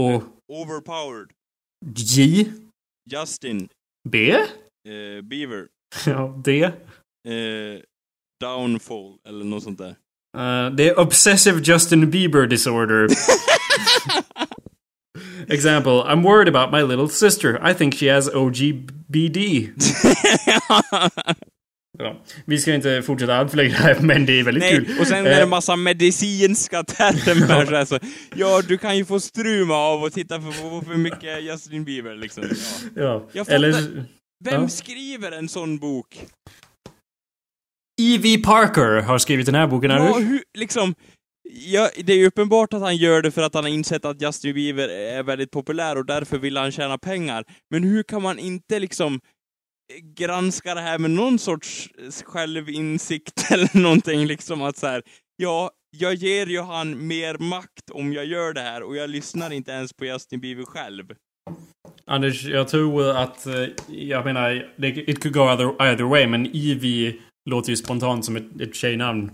Och 0.00 0.22
Overpowered. 0.52 1.30
J, 1.96 2.46
Justin 3.10 3.68
B? 4.08 4.30
eh, 4.32 5.22
Bieber. 5.22 5.68
Ja, 6.06 6.40
D. 6.44 6.62
Eh, 6.64 7.80
downfall, 8.40 9.18
eller 9.28 9.44
något 9.44 9.62
sånt 9.62 9.78
där. 9.78 9.96
Uh, 10.36 10.74
det 10.74 10.88
är 10.88 10.98
Obsessive 11.00 11.60
Justin 11.64 12.10
Bieber 12.10 12.46
Disorder. 12.46 13.08
Example, 15.48 15.92
I'm 15.92 16.22
worried 16.22 16.48
about 16.48 16.72
my 16.72 16.82
little 16.82 17.08
sister. 17.08 17.70
I 17.70 17.74
think 17.74 17.94
she 17.94 18.08
has 18.14 18.28
OGBD. 18.34 19.38
Ja, 21.98 22.22
vi 22.44 22.58
ska 22.58 22.74
inte 22.74 23.02
fortsätta 23.02 23.48
för 23.48 23.56
länge 23.56 23.74
här, 23.74 24.00
men 24.00 24.26
det 24.26 24.40
är 24.40 24.44
väldigt 24.44 24.70
kul. 24.70 24.84
Nej, 24.88 25.00
och 25.00 25.06
sen 25.06 25.26
är 25.26 25.30
det 25.30 25.40
Eh, 25.42 25.48
massa 25.48 25.76
medicinska 25.76 26.84
termer 26.84 27.66
så 27.66 27.74
här, 27.74 27.84
så, 27.84 27.98
Ja, 28.34 28.62
du 28.68 28.78
kan 28.78 28.96
ju 28.96 29.04
få 29.04 29.20
struma 29.20 29.74
av 29.74 30.02
och 30.02 30.12
titta 30.12 30.40
för, 30.40 30.84
för, 30.84 30.94
mycket 30.94 31.42
Justin 31.42 31.84
Bieber 31.84 32.14
liksom. 32.14 32.44
Ja. 32.96 33.28
Ja. 33.32 33.44
Eller... 33.48 33.72
Vem 34.44 34.62
Ja. 34.62 34.68
skriver 34.68 35.32
en 35.32 35.48
sån 35.48 35.78
bok? 35.78 36.20
E.V. 38.02 38.38
Parker 38.38 39.00
har 39.00 39.18
skrivit 39.18 39.46
den 39.46 39.54
här 39.54 39.66
boken, 39.66 39.90
Ja, 39.90 40.18
hur, 40.18 40.42
liksom... 40.58 40.94
Ja, 41.50 41.90
det 42.04 42.12
är 42.12 42.16
ju 42.16 42.26
uppenbart 42.26 42.72
att 42.72 42.80
han 42.80 42.96
gör 42.96 43.22
det 43.22 43.30
för 43.30 43.42
att 43.42 43.54
han 43.54 43.64
har 43.64 43.70
insett 43.70 44.04
att 44.04 44.22
Justin 44.22 44.54
Bieber 44.54 44.88
är 44.88 45.22
väldigt 45.22 45.50
populär 45.50 45.98
och 45.98 46.06
därför 46.06 46.38
vill 46.38 46.56
han 46.56 46.72
tjäna 46.72 46.98
pengar. 46.98 47.44
Men 47.70 47.84
hur 47.84 48.02
kan 48.02 48.22
man 48.22 48.38
inte 48.38 48.78
liksom 48.78 49.14
eh, 49.14 49.20
granska 50.14 50.74
det 50.74 50.80
här 50.80 50.98
med 50.98 51.10
någon 51.10 51.38
sorts 51.38 51.90
självinsikt 52.24 53.50
eller 53.50 53.78
någonting 53.78 54.26
liksom 54.26 54.62
att 54.62 54.76
så 54.76 54.86
här, 54.86 55.02
ja, 55.36 55.70
jag 55.96 56.14
ger 56.14 56.46
ju 56.46 56.60
han 56.60 57.06
mer 57.06 57.38
makt 57.38 57.90
om 57.92 58.12
jag 58.12 58.26
gör 58.26 58.52
det 58.52 58.60
här 58.60 58.82
och 58.82 58.96
jag 58.96 59.10
lyssnar 59.10 59.52
inte 59.52 59.72
ens 59.72 59.92
på 59.92 60.04
Justin 60.04 60.40
Bieber 60.40 60.64
själv. 60.64 61.14
Anders, 62.06 62.44
jag 62.44 62.68
tror 62.68 63.10
att... 63.10 63.46
Eh, 63.46 63.66
jag 63.88 64.24
menar, 64.24 64.74
it 64.84 65.22
could 65.22 65.34
go 65.34 65.40
either, 65.40 65.82
either 65.82 66.04
way, 66.04 66.26
men 66.26 66.46
E.V. 66.46 67.14
låter 67.50 67.70
ju 67.70 67.76
spontant 67.76 68.24
som 68.24 68.36
ett, 68.36 68.60
ett 68.60 68.74
tjejnamn. 68.74 69.30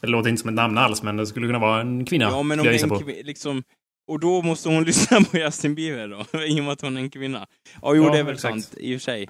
Det 0.00 0.06
låter 0.06 0.30
inte 0.30 0.40
som 0.40 0.48
ett 0.48 0.54
namn 0.54 0.78
alls, 0.78 1.02
men 1.02 1.16
det 1.16 1.26
skulle 1.26 1.46
kunna 1.46 1.58
vara 1.58 1.80
en 1.80 2.04
kvinna. 2.04 2.24
Ja, 2.24 2.42
men 2.42 2.60
om 2.60 2.66
en 2.66 2.88
på. 2.88 2.96
kvi- 3.00 3.24
liksom... 3.24 3.62
Och 4.10 4.20
då 4.20 4.42
måste 4.42 4.68
hon 4.68 4.84
lyssna 4.90 5.20
på 5.20 5.38
Justin 5.38 5.74
Bieber 5.74 6.08
då, 6.08 6.42
i 6.44 6.60
och 6.60 6.64
med 6.64 6.72
att 6.72 6.80
hon 6.80 6.96
är 6.96 7.00
en 7.00 7.10
kvinna. 7.10 7.46
Ja, 7.82 7.94
jo, 7.94 8.04
Ja, 8.04 8.10
det 8.12 8.18
är 8.18 8.22
väl 8.22 8.34
exakt. 8.34 8.52
sant, 8.64 8.74
i 8.78 8.96
och 8.96 9.00
för 9.00 9.04
sig. 9.04 9.28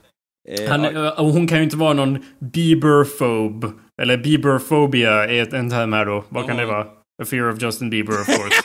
Eh, 0.48 0.70
Han, 0.70 0.82
ja, 0.82 1.12
och 1.12 1.26
hon 1.26 1.46
kan 1.48 1.58
ju 1.58 1.64
inte 1.64 1.76
vara 1.76 1.92
någon 1.92 2.18
Bieberphobe. 2.38 3.70
Eller 4.02 4.16
Bieberphobia 4.18 5.24
är 5.24 5.42
ett- 5.42 5.52
en 5.52 5.70
term 5.70 5.92
här 5.92 6.06
då. 6.06 6.24
Vad 6.28 6.46
kan 6.46 6.56
det 6.56 6.66
vara? 6.66 6.86
A 7.22 7.24
fear 7.24 7.52
of 7.52 7.62
Justin 7.62 7.90
Bieber, 7.90 8.12
of 8.20 8.26
course. 8.26 8.62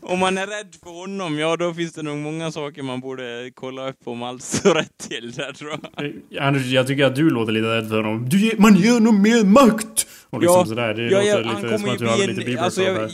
om 0.00 0.18
man 0.18 0.38
är 0.38 0.46
rädd 0.46 0.74
för 0.82 0.90
honom, 1.00 1.38
ja 1.38 1.56
då 1.56 1.74
finns 1.74 1.92
det 1.92 2.02
nog 2.02 2.18
många 2.18 2.52
saker 2.52 2.82
man 2.82 3.00
borde 3.00 3.50
kolla 3.54 3.88
upp 3.88 3.96
om 4.04 4.22
allt 4.22 4.42
står 4.42 4.74
rätt 4.74 4.98
till 5.08 5.32
där 5.32 5.52
tror 5.52 5.70
jag. 5.70 6.04
Eh, 6.36 6.46
Anders, 6.46 6.66
jag 6.66 6.86
tycker 6.86 7.04
att 7.04 7.16
du 7.16 7.30
låter 7.30 7.52
lite 7.52 7.66
rädd 7.76 7.88
för 7.88 7.96
honom. 8.02 8.28
Du 8.28 8.40
ger, 8.40 8.56
man 8.58 8.74
ger 8.76 8.92
honom 8.92 9.22
mer 9.22 9.44
makt! 9.44 10.06
Och 10.32 10.40
liksom 10.40 10.58
Ja, 10.58 10.66
sådär. 10.66 10.94
Det 10.94 11.02
Ja, 11.02 11.18
låter 11.18 11.28
jag, 11.28 11.46
lite 11.46 11.78
som 11.78 11.90
att 11.90 11.98
du 11.98 12.06
har 12.06 12.16
bli 12.16 12.26
lite 12.26 12.40
en... 12.40 12.46
Bieber 12.46 12.62
Alltså, 12.62 12.82
jag, 12.82 13.10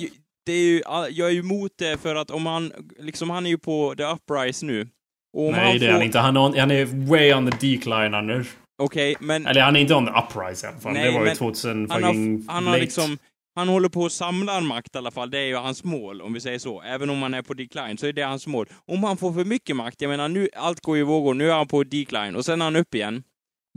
det 0.47 0.53
är 0.53 0.63
ju, 0.65 0.83
jag 1.11 1.29
är 1.29 1.33
ju 1.33 1.41
emot 1.41 1.73
det 1.79 2.01
för 2.01 2.15
att 2.15 2.31
om 2.31 2.47
han, 2.47 2.73
liksom 2.99 3.31
han 3.31 3.47
är 3.47 3.51
ju 3.51 3.59
på 3.59 3.95
the 3.97 4.05
uprise 4.05 4.67
nu. 4.67 4.89
Och 5.37 5.53
Nej, 5.53 5.61
han 5.61 5.79
det 5.79 5.85
är 5.87 5.89
får, 5.89 5.93
han 5.93 6.03
inte. 6.03 6.19
Han, 6.19 6.37
har- 6.37 6.57
han 6.61 6.71
är 6.71 6.85
way 7.09 7.33
on 7.35 7.51
the 7.51 7.67
decline, 7.75 8.15
Anders. 8.15 8.47
Okej, 8.83 9.17
men 9.21 9.47
Eller 9.47 9.61
han 9.63 9.77
är 9.77 9.81
inte 9.81 9.95
on 9.95 10.07
the 10.07 10.13
uprise 10.13 10.67
i 10.67 10.71
alla 10.71 10.81
fall. 10.81 10.93
Nej, 10.93 11.05
det 11.05 11.11
var 11.13 11.21
ju 11.21 11.27
men 11.27 11.37
2000 11.37 11.91
han 11.91 12.03
fucking 12.03 12.45
har, 12.47 12.55
han 12.55 12.65
har 12.65 12.73
late. 12.73 12.83
liksom... 12.85 13.19
Han 13.55 13.69
håller 13.69 13.89
på 13.89 14.05
att 14.07 14.13
samla 14.13 14.61
makt 14.61 14.95
i 14.95 14.99
alla 14.99 15.11
fall, 15.11 15.31
det 15.31 15.39
är 15.39 15.47
ju 15.47 15.57
hans 15.57 15.85
mål, 15.85 16.23
om 16.23 16.33
vi 16.33 16.41
säger 16.41 16.59
så. 16.59 16.83
Även 16.83 17.11
om 17.11 17.23
han 17.23 17.35
är 17.35 17.43
på 17.43 17.55
decline, 17.55 17.99
så 17.99 18.07
är 18.07 18.13
det 18.13 18.23
hans 18.23 18.47
mål. 18.47 18.67
Om 18.87 19.05
han 19.05 19.17
får 19.17 19.33
för 19.33 19.45
mycket 19.45 19.77
makt, 19.77 20.01
jag 20.01 20.09
menar 20.09 20.29
nu, 20.29 20.49
allt 20.57 20.81
går 20.81 20.97
ju 20.97 21.03
i 21.03 21.05
vågor, 21.05 21.35
nu 21.35 21.51
är 21.51 21.55
han 21.55 21.67
på 21.69 21.85
decline, 21.85 22.37
och 22.37 22.45
sen 22.45 22.61
är 22.61 22.65
han 22.65 22.77
upp 22.77 22.95
igen. 22.95 23.23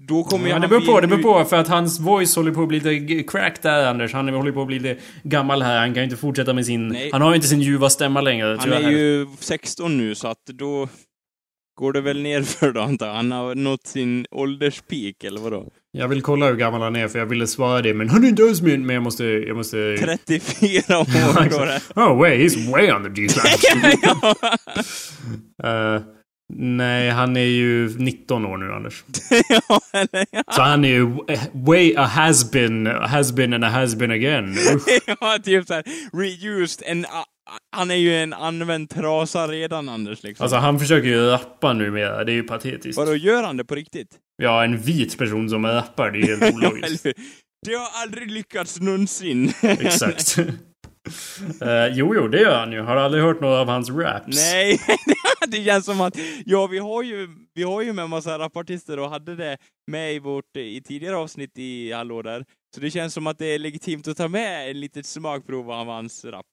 Då 0.07 0.23
kommer 0.23 0.47
ja, 0.47 0.53
han 0.53 0.61
det 0.61 0.67
beror 0.67 0.81
på, 0.81 1.01
det 1.01 1.07
beror 1.07 1.21
på. 1.21 1.45
För 1.45 1.57
att 1.57 1.67
hans 1.67 1.99
voice 1.99 2.35
håller 2.35 2.51
på 2.51 2.61
att 2.61 2.67
bli 2.67 2.79
lite 2.79 3.23
cracked 3.23 3.61
där, 3.61 3.87
Anders. 3.87 4.13
Han 4.13 4.29
håller 4.29 4.51
på 4.51 4.61
att 4.61 4.67
bli 4.67 4.79
lite 4.79 5.01
gammal 5.23 5.61
här. 5.61 5.79
Han 5.79 5.93
kan 5.93 6.01
ju 6.01 6.03
inte 6.03 6.17
fortsätta 6.17 6.53
med 6.53 6.65
sin... 6.65 6.87
Nej. 6.87 7.09
Han 7.13 7.21
har 7.21 7.29
ju 7.29 7.35
inte 7.35 7.47
sin 7.47 7.61
ljuva 7.61 7.89
stämma 7.89 8.21
längre. 8.21 8.57
Han 8.59 8.73
är 8.73 8.91
ju 8.91 9.27
16 9.39 9.97
nu, 9.97 10.15
så 10.15 10.27
att 10.27 10.45
då 10.45 10.87
går 11.79 11.93
det 11.93 12.01
väl 12.01 12.21
ner 12.21 12.41
för 12.41 12.71
då 12.71 12.81
antar. 12.81 13.13
Han 13.13 13.31
har 13.31 13.55
nått 13.55 13.87
sin 13.87 14.25
ålderspeak, 14.31 15.23
eller 15.23 15.41
vadå? 15.41 15.65
Jag 15.91 16.07
vill 16.07 16.21
kolla 16.21 16.47
hur 16.47 16.55
gammal 16.55 16.81
han 16.81 16.95
är, 16.95 17.07
för 17.07 17.19
jag 17.19 17.25
ville 17.25 17.47
svara 17.47 17.81
det. 17.81 17.93
Men 17.93 18.09
han 18.09 18.23
är 18.23 18.27
inte 18.27 18.43
ens 18.43 18.61
min... 18.61 18.85
Men 18.85 18.93
jag 18.93 19.03
måste... 19.03 19.23
Jag 19.23 19.57
måste... 19.57 19.97
34 19.99 20.99
år 20.99 21.49
då 21.49 21.65
det. 21.65 21.81
Oh 21.95 22.19
wait, 22.19 22.39
he's 22.39 22.71
way 22.71 22.91
on 22.91 23.03
the 23.03 23.09
G-slash. 23.21 23.61
Ja. 26.57 26.63
Nej, 26.65 27.09
han 27.09 27.37
är 27.37 27.41
ju 27.41 27.89
19 27.97 28.45
år 28.45 28.57
nu, 28.57 28.73
Anders. 28.73 29.03
ja, 29.49 29.79
eller 29.93 30.25
ja. 30.31 30.43
Så 30.51 30.61
han 30.61 30.85
är 30.85 30.89
ju 30.89 31.05
way 31.53 31.95
a 31.95 32.03
has-been, 32.05 32.87
a 32.87 33.07
has-been 33.07 33.53
and 33.53 33.65
a 33.65 33.69
has-been 33.69 34.11
again. 34.11 34.49
Usch. 34.75 35.01
ja, 35.21 35.37
typ 35.43 35.67
såhär, 35.67 35.83
reused, 36.13 36.83
en, 36.87 37.05
a- 37.05 37.25
han 37.75 37.91
är 37.91 37.95
ju 37.95 38.15
en 38.15 38.33
använd 38.33 38.89
trasa 38.89 39.47
redan, 39.47 39.89
Anders, 39.89 40.23
liksom. 40.23 40.43
Alltså 40.43 40.57
han 40.57 40.79
försöker 40.79 41.07
ju 41.07 41.25
rappa 41.25 41.73
numera, 41.73 42.23
det 42.23 42.31
är 42.31 42.35
ju 42.35 42.43
patetiskt. 42.43 42.97
Vadå, 42.97 43.15
gör 43.15 43.43
han 43.43 43.57
det 43.57 43.65
på 43.65 43.75
riktigt? 43.75 44.09
Ja, 44.43 44.63
en 44.63 44.77
vit 44.77 45.17
person 45.17 45.49
som 45.49 45.65
rappar, 45.65 46.11
det 46.11 46.19
är 46.19 46.27
helt 46.39 46.41
Ja, 46.41 46.69
ologiskt. 46.69 47.05
hur? 47.05 47.13
Det 47.67 47.73
har 47.73 48.01
aldrig 48.03 48.31
lyckats 48.31 48.79
någonsin. 48.79 49.53
Exakt. 49.61 50.35
Eh, 51.61 51.87
jo, 51.91 52.15
jo, 52.15 52.27
det 52.27 52.41
gör 52.41 52.59
han 52.59 52.71
ju. 52.71 52.81
Har 52.81 52.95
du 52.95 53.01
aldrig 53.01 53.23
hört 53.23 53.41
några 53.41 53.59
av 53.59 53.67
hans 53.67 53.89
raps? 53.89 54.27
Nej, 54.27 54.79
det 55.47 55.63
känns 55.63 55.85
som 55.85 56.01
att, 56.01 56.17
ja 56.45 56.67
vi 56.67 56.79
har 56.79 57.03
ju, 57.03 57.29
vi 57.53 57.63
har 57.63 57.81
ju 57.81 57.93
med 57.93 58.03
en 58.03 58.09
massa 58.09 58.39
rapartister 58.39 58.99
och 58.99 59.09
hade 59.09 59.35
det 59.35 59.57
med 59.91 60.13
i 60.13 60.19
vårt, 60.19 60.57
i 60.57 60.81
tidigare 60.81 61.15
avsnitt 61.15 61.51
i 61.55 61.91
Hallå 61.91 62.21
där. 62.21 62.45
Så 62.75 62.81
det 62.81 62.91
känns 62.91 63.13
som 63.13 63.27
att 63.27 63.37
det 63.37 63.45
är 63.45 63.59
legitimt 63.59 64.07
att 64.07 64.17
ta 64.17 64.27
med 64.27 64.69
en 64.69 64.79
litet 64.79 65.05
smakprov 65.05 65.71
av 65.71 65.87
hans 65.87 66.25
rap. 66.25 66.45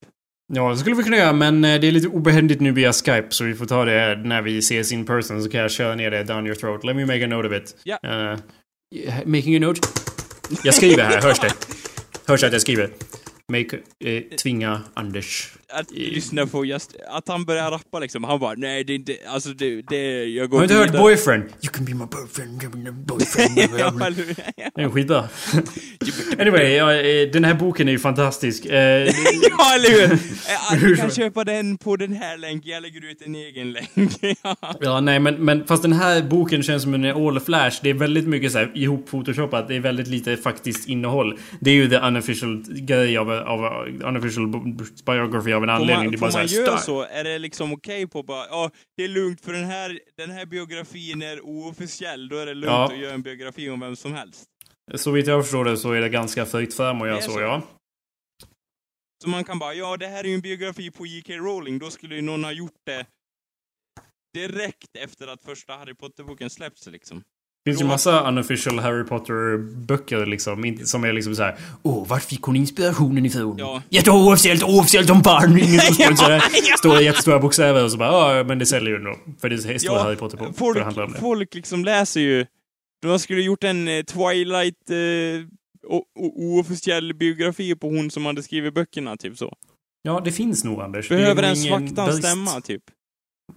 Ja, 0.55 0.70
det 0.70 0.76
skulle 0.76 0.96
vi 0.96 1.03
kunna 1.03 1.16
göra, 1.16 1.32
men 1.32 1.64
eh, 1.64 1.80
det 1.80 1.86
är 1.86 1.92
lite 1.92 2.09
obehändigt 2.09 2.61
nu 2.61 2.72
via 2.72 2.92
Skype, 2.92 3.26
så 3.30 3.44
vi 3.44 3.55
får 3.55 3.66
ta 3.66 3.84
det 3.84 4.16
när 4.24 4.42
vi 4.42 4.59
ses 4.59 4.92
in 4.92 5.07
person, 5.07 5.42
så 5.42 5.51
kan 5.51 5.61
jag 5.61 5.70
köra 5.70 5.94
ner 5.94 6.11
det 6.11 6.24
down 6.24 6.46
your 6.46 6.57
throat. 6.57 6.84
Let 6.84 6.96
me 6.96 7.07
make 7.07 7.24
a 7.24 7.26
note 7.26 7.49
of 7.49 7.55
it. 7.55 7.76
Ja. 7.84 7.99
Eh, 8.03 8.38
making 9.24 9.57
a 9.57 9.59
note. 9.59 9.80
Jag 10.64 10.74
skriver 10.74 11.03
här, 11.05 11.22
hörs 11.22 11.40
det? 11.40 11.53
Hörs 12.26 12.44
att 12.44 12.53
jag 12.53 12.61
skriver? 12.62 12.90
Make, 13.51 13.82
eh, 14.01 14.28
tvinga 14.36 14.90
Anders. 14.94 15.57
Att 15.72 15.90
lyssna 15.90 16.46
på 16.46 16.64
just, 16.64 16.96
att 17.10 17.28
han 17.28 17.44
börjar 17.44 17.70
rappa 17.70 17.98
liksom, 17.98 18.24
han 18.24 18.40
bara 18.40 18.54
nej 18.56 18.84
det 18.84 18.92
är 18.92 18.94
inte, 18.94 19.16
alltså 19.28 19.48
det, 19.50 19.82
det 19.88 20.24
jag 20.24 20.50
går 20.50 20.58
Har 20.58 20.66
du 20.66 20.72
inte 20.72 20.74
hört 20.74 20.88
vidare." 20.88 21.02
boyfriend? 21.02 21.42
You 21.42 21.72
can 21.72 21.84
be 21.84 21.94
my 21.94 22.04
boyfriend, 22.04 22.50
you 22.52 22.60
can 22.60 22.70
be 22.84 22.90
my 22.90 22.96
boyfriend. 23.06 23.54
Det 24.74 24.82
är 24.82 24.88
skitbra. 24.90 25.28
anyway, 26.38 26.76
eh, 26.76 27.30
den 27.32 27.44
här 27.44 27.54
boken 27.54 27.88
är 27.88 27.92
ju 27.92 27.98
fantastisk. 27.98 28.66
Eh, 28.66 28.72
ja, 28.74 29.74
eller 29.74 29.90
hur? 30.00 30.12
Eh, 30.12 30.80
Du 30.80 30.96
kan 30.96 31.10
köpa 31.10 31.44
den 31.44 31.78
på 31.78 31.96
den 31.96 32.12
här 32.12 32.36
länken, 32.36 32.70
jag 32.72 32.82
lägger 32.82 33.10
ut 33.10 33.22
en 33.22 33.34
egen 33.34 33.72
länk. 33.72 33.90
ja. 34.42 34.56
Ja, 34.80 35.00
nej, 35.00 35.20
men, 35.20 35.34
men 35.34 35.66
fast 35.66 35.82
den 35.82 35.92
här 35.92 36.22
boken 36.22 36.62
känns 36.62 36.82
som 36.82 36.94
en 36.94 37.04
all 37.04 37.40
flash. 37.40 37.78
Det 37.82 37.90
är 37.90 37.94
väldigt 37.94 38.26
mycket 38.28 38.52
så 38.52 38.58
här 38.58 38.72
ihop 38.74 39.10
photoshopat. 39.10 39.68
Det 39.68 39.76
är 39.76 39.80
väldigt 39.80 40.08
lite 40.08 40.36
faktiskt 40.36 40.88
innehåll. 40.88 41.38
Det 41.60 41.70
är 41.70 41.74
ju 41.74 41.88
the 41.88 41.96
unofficial 41.96 42.64
grej 42.68 43.18
av, 43.18 43.30
av 43.30 43.86
unofficial 44.04 44.46
biography 45.06 45.52
av 45.59 45.64
en 45.64 45.70
anledning. 45.70 45.96
man, 45.96 46.11
det 46.12 46.16
är 46.16 46.20
bara 46.20 46.30
så 46.30 46.38
här, 46.38 46.44
man 46.44 46.66
stark. 46.78 46.84
så? 46.84 47.02
Är 47.02 47.24
det 47.24 47.38
liksom 47.38 47.72
okej 47.72 48.06
på 48.06 48.22
bara, 48.22 48.46
ja, 48.46 48.70
det 48.96 49.04
är 49.04 49.09
lugnt 49.09 49.40
för 49.40 49.52
den 49.52 49.64
här, 49.64 50.00
den 50.16 50.30
här 50.30 50.46
biografin 50.46 51.22
är 51.22 51.40
oofficiell, 51.40 52.28
då 52.28 52.36
är 52.36 52.46
det 52.46 52.54
lugnt 52.54 52.66
Ja. 52.72 52.92
att 52.92 52.98
göra 52.98 53.14
en 53.14 53.22
biografi 53.22 53.70
om 53.70 53.80
vem 53.80 53.96
som 53.96 54.12
helst. 54.14 54.44
Så 54.94 55.11
vitt 55.11 55.26
jag 55.26 55.42
förstår 55.44 55.64
det 55.64 55.76
så 55.76 55.92
är 55.92 56.00
det 56.00 56.09
ganska 56.09 56.46
fritt 56.46 56.74
fram 56.74 57.02
att 57.02 57.09
göra 57.09 57.20
så, 57.20 57.30
så. 57.30 57.40
ja. 57.40 57.62
Så 59.22 59.28
man 59.28 59.44
kan 59.44 59.59
bara, 59.59 59.74
ja 59.74 59.96
det 59.96 60.06
här 60.06 60.24
är 60.24 60.28
ju 60.28 60.34
en 60.34 60.40
biografi 60.40 60.90
på 60.90 61.06
J.K. 61.06 61.32
Rowling, 61.34 61.78
då 61.78 61.90
skulle 61.90 62.14
ju 62.14 62.22
någon 62.22 62.44
ha 62.44 62.52
gjort 62.52 62.80
det 62.86 63.06
direkt 64.34 64.96
efter 64.98 65.26
att 65.26 65.42
första 65.44 65.72
Harry 65.76 65.94
Potter-boken 65.94 66.50
släppts 66.50 66.86
liksom. 66.86 67.22
Det 67.64 67.70
finns 67.70 67.82
ju 67.82 67.86
massa 67.86 68.28
unofficial 68.28 68.78
Harry 68.78 69.04
Potter-böcker 69.04 70.26
liksom, 70.26 70.76
som 70.84 71.04
är 71.04 71.12
liksom 71.12 71.34
så 71.34 71.42
här. 71.42 71.56
Åh, 71.82 72.06
var 72.06 72.18
fick 72.18 72.42
hon 72.42 72.56
inspirationen 72.56 73.26
ifrån? 73.26 73.56
Ja. 73.59 73.82
Jätteoofficiellt, 73.88 74.62
oofficiellt 74.62 75.11
om 75.11 75.22
barn! 75.22 75.59
Ingen 75.59 75.80
som 75.80 75.94
sponsrar 75.94 76.28
det. 76.30 76.42
Ja, 76.52 76.94
ja. 76.94 77.00
I 77.00 77.04
jättestora 77.04 77.38
bokstäver 77.38 77.84
och 77.84 77.90
så 77.92 77.98
bara, 77.98 78.36
ja, 78.36 78.44
men 78.44 78.59
det 78.59 78.66
säljer 78.66 78.90
ju 78.90 78.96
ändå. 78.96 79.16
För 79.40 79.48
det 79.48 79.78
står 79.78 79.98
Harry 79.98 80.16
Potter 80.16 80.38
på. 80.38 80.52
folk, 80.52 80.78
det 80.78 80.84
handlar 80.84 81.04
om 81.04 81.12
det. 81.12 81.18
folk 81.18 81.54
liksom 81.54 81.84
läser 81.84 82.20
ju, 82.20 82.46
de 83.02 83.18
skulle 83.18 83.42
gjort 83.42 83.64
en 83.64 83.88
eh, 83.88 84.02
Twilight 84.02 84.90
eh, 84.90 85.46
oofficiell 86.16 87.14
biografi 87.14 87.74
på 87.74 87.88
hon 87.88 88.11
som 88.11 88.26
hade 88.26 88.42
skrivit 88.42 88.74
böckerna, 88.74 89.16
typ 89.16 89.38
så. 89.38 89.56
Ja, 90.02 90.20
det 90.24 90.32
finns 90.32 90.64
nog 90.64 90.80
Anders. 90.80 91.09
Behöver 91.09 91.42
ens 91.42 91.68
brist. 91.94 92.18
stämma, 92.18 92.61
typ? 92.61 92.82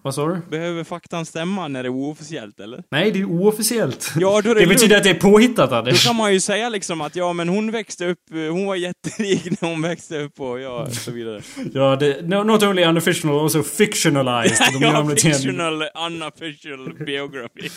Vad 0.04 0.16
sa 0.16 0.28
du? 0.28 0.42
Behöver 0.50 0.84
faktan 0.84 1.26
stämma 1.26 1.68
när 1.68 1.84
det 1.84 1.88
är 1.88 1.94
oofficiellt, 1.94 2.60
eller? 2.60 2.84
Nej, 2.92 3.12
det 3.12 3.20
är 3.20 3.26
oofficiellt. 3.26 4.14
Ja, 4.16 4.42
då 4.42 4.50
är 4.50 4.56
det 4.56 4.62
det 4.62 4.68
betyder 4.68 4.98
att 4.98 5.04
det 5.04 5.10
är 5.10 5.20
påhittat 5.20 5.70
Då 5.70 5.76
Anders. 5.76 6.06
kan 6.06 6.16
man 6.16 6.34
ju 6.34 6.40
säga 6.40 6.70
liksom 6.70 7.02
att 7.02 7.16
ja, 7.16 7.34
men 7.34 7.50
hon 7.50 7.72
växte 7.72 8.06
upp, 8.06 8.20
hon 8.32 8.66
var 8.66 8.76
jätterik 8.76 9.62
när 9.62 9.70
hon 9.70 9.82
växte 9.82 10.20
upp 10.20 10.40
och 10.40 10.60
ja, 10.60 10.90
så 10.90 11.12
vidare. 11.12 11.42
Ja, 11.74 11.96
det, 11.96 12.28
no, 12.28 12.44
not 12.44 12.64
only 12.64 12.84
unofficial, 12.84 13.40
also 13.40 13.64
fictionalized. 13.64 14.74
De 14.74 14.82
ja, 14.86 15.02
en 15.02 15.16
fictional, 15.18 15.84
unofficial 16.08 16.94
biography. 17.06 17.70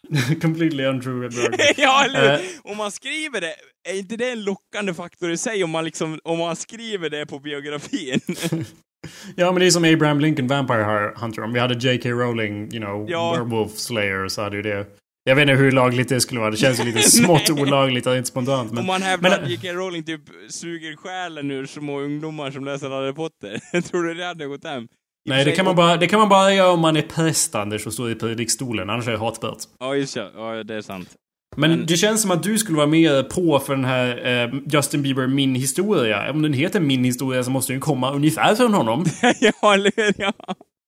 completely 0.42 0.84
untrue 0.84 1.28
biography. 1.28 1.74
ja, 1.76 2.04
eller 2.04 2.38
hur? 2.38 2.70
Om 2.70 2.76
man 2.76 2.90
skriver 2.90 3.40
det, 3.40 3.54
är 3.88 3.98
inte 3.98 4.16
det 4.16 4.30
en 4.30 4.44
lockande 4.44 4.94
faktor 4.94 5.30
i 5.30 5.36
sig 5.36 5.64
om 5.64 5.70
man 5.70 5.84
liksom, 5.84 6.18
om 6.24 6.38
man 6.38 6.56
skriver 6.56 7.10
det 7.10 7.26
på 7.26 7.38
biografin? 7.38 8.20
Ja, 9.36 9.52
men 9.52 9.60
det 9.60 9.66
är 9.66 9.70
som 9.70 9.84
Abraham 9.84 10.20
Lincoln 10.20 10.48
Vampire 10.48 11.12
Hunter. 11.16 11.42
Om 11.42 11.52
vi 11.52 11.60
hade 11.60 11.74
J.K. 11.74 12.08
Rowling, 12.10 12.74
you 12.74 12.84
know, 12.84 13.10
Ja. 13.10 13.32
Werewolf 13.32 13.72
Slayer 13.72 14.28
så 14.28 14.42
hade 14.42 14.56
ju 14.56 14.62
det... 14.62 14.86
Jag 15.24 15.36
vet 15.36 15.42
inte 15.42 15.54
hur 15.54 15.72
lagligt 15.72 16.08
det 16.08 16.20
skulle 16.20 16.40
vara. 16.40 16.50
Det 16.50 16.56
känns 16.56 16.80
ju 16.80 16.84
lite 16.84 17.02
smått 17.10 17.50
olagligt 17.50 18.06
och 18.06 18.16
inte 18.16 18.28
spontant. 18.28 18.70
Men, 18.72 18.78
om 18.80 18.86
man 18.86 19.02
hävdar 19.02 19.30
men- 19.30 19.42
att 19.44 19.50
J.K. 19.50 19.68
Rowling 19.68 20.04
typ 20.04 20.20
suger 20.48 20.96
själen 20.96 21.50
ur 21.50 21.66
små 21.66 22.00
ungdomar 22.00 22.50
som 22.50 22.64
läser 22.64 22.90
Harry 22.90 23.12
Potter. 23.12 23.80
Tror 23.90 24.02
du 24.04 24.14
det 24.14 24.24
hade 24.26 24.46
gått 24.46 24.64
hem? 24.64 24.82
I 25.26 25.30
nej, 25.30 25.44
det 25.44 25.52
kan, 25.52 25.64
man 25.64 25.76
bara, 25.76 25.96
det 25.96 26.06
kan 26.06 26.18
man 26.20 26.28
bara 26.28 26.54
göra 26.54 26.70
om 26.72 26.80
man 26.80 26.96
är 26.96 27.02
präst, 27.02 27.54
Anders, 27.54 27.86
och 27.86 27.92
står 27.92 28.10
i 28.10 28.14
predikstolen. 28.14 28.90
Annars 28.90 29.08
är 29.08 29.12
det 29.12 29.18
hatbart. 29.18 29.58
Ja, 29.80 29.94
just 29.96 30.16
ja. 30.16 30.30
ja. 30.34 30.62
det 30.64 30.74
är 30.74 30.82
sant. 30.82 31.08
Men, 31.56 31.86
det 31.86 31.96
känns 31.96 32.22
som 32.22 32.30
att 32.30 32.42
du 32.42 32.58
skulle 32.58 32.76
vara 32.76 32.86
mer 32.86 33.22
på 33.22 33.58
för 33.58 33.76
den 33.76 33.84
här 33.84 34.26
eh, 34.44 34.60
Justin 34.72 35.02
Bieber 35.02 35.26
Min 35.26 35.54
Historia. 35.54 36.30
Om 36.30 36.42
den 36.42 36.52
heter 36.52 36.80
Min 36.80 37.04
Historia 37.04 37.44
så 37.44 37.50
måste 37.50 37.72
den 37.72 37.80
komma 37.80 38.12
ungefär 38.12 38.54
från 38.54 38.74
honom. 38.74 39.04
ja, 39.40 39.74
eller 39.74 39.92
hur? 39.96 40.14
Ja. 40.18 40.32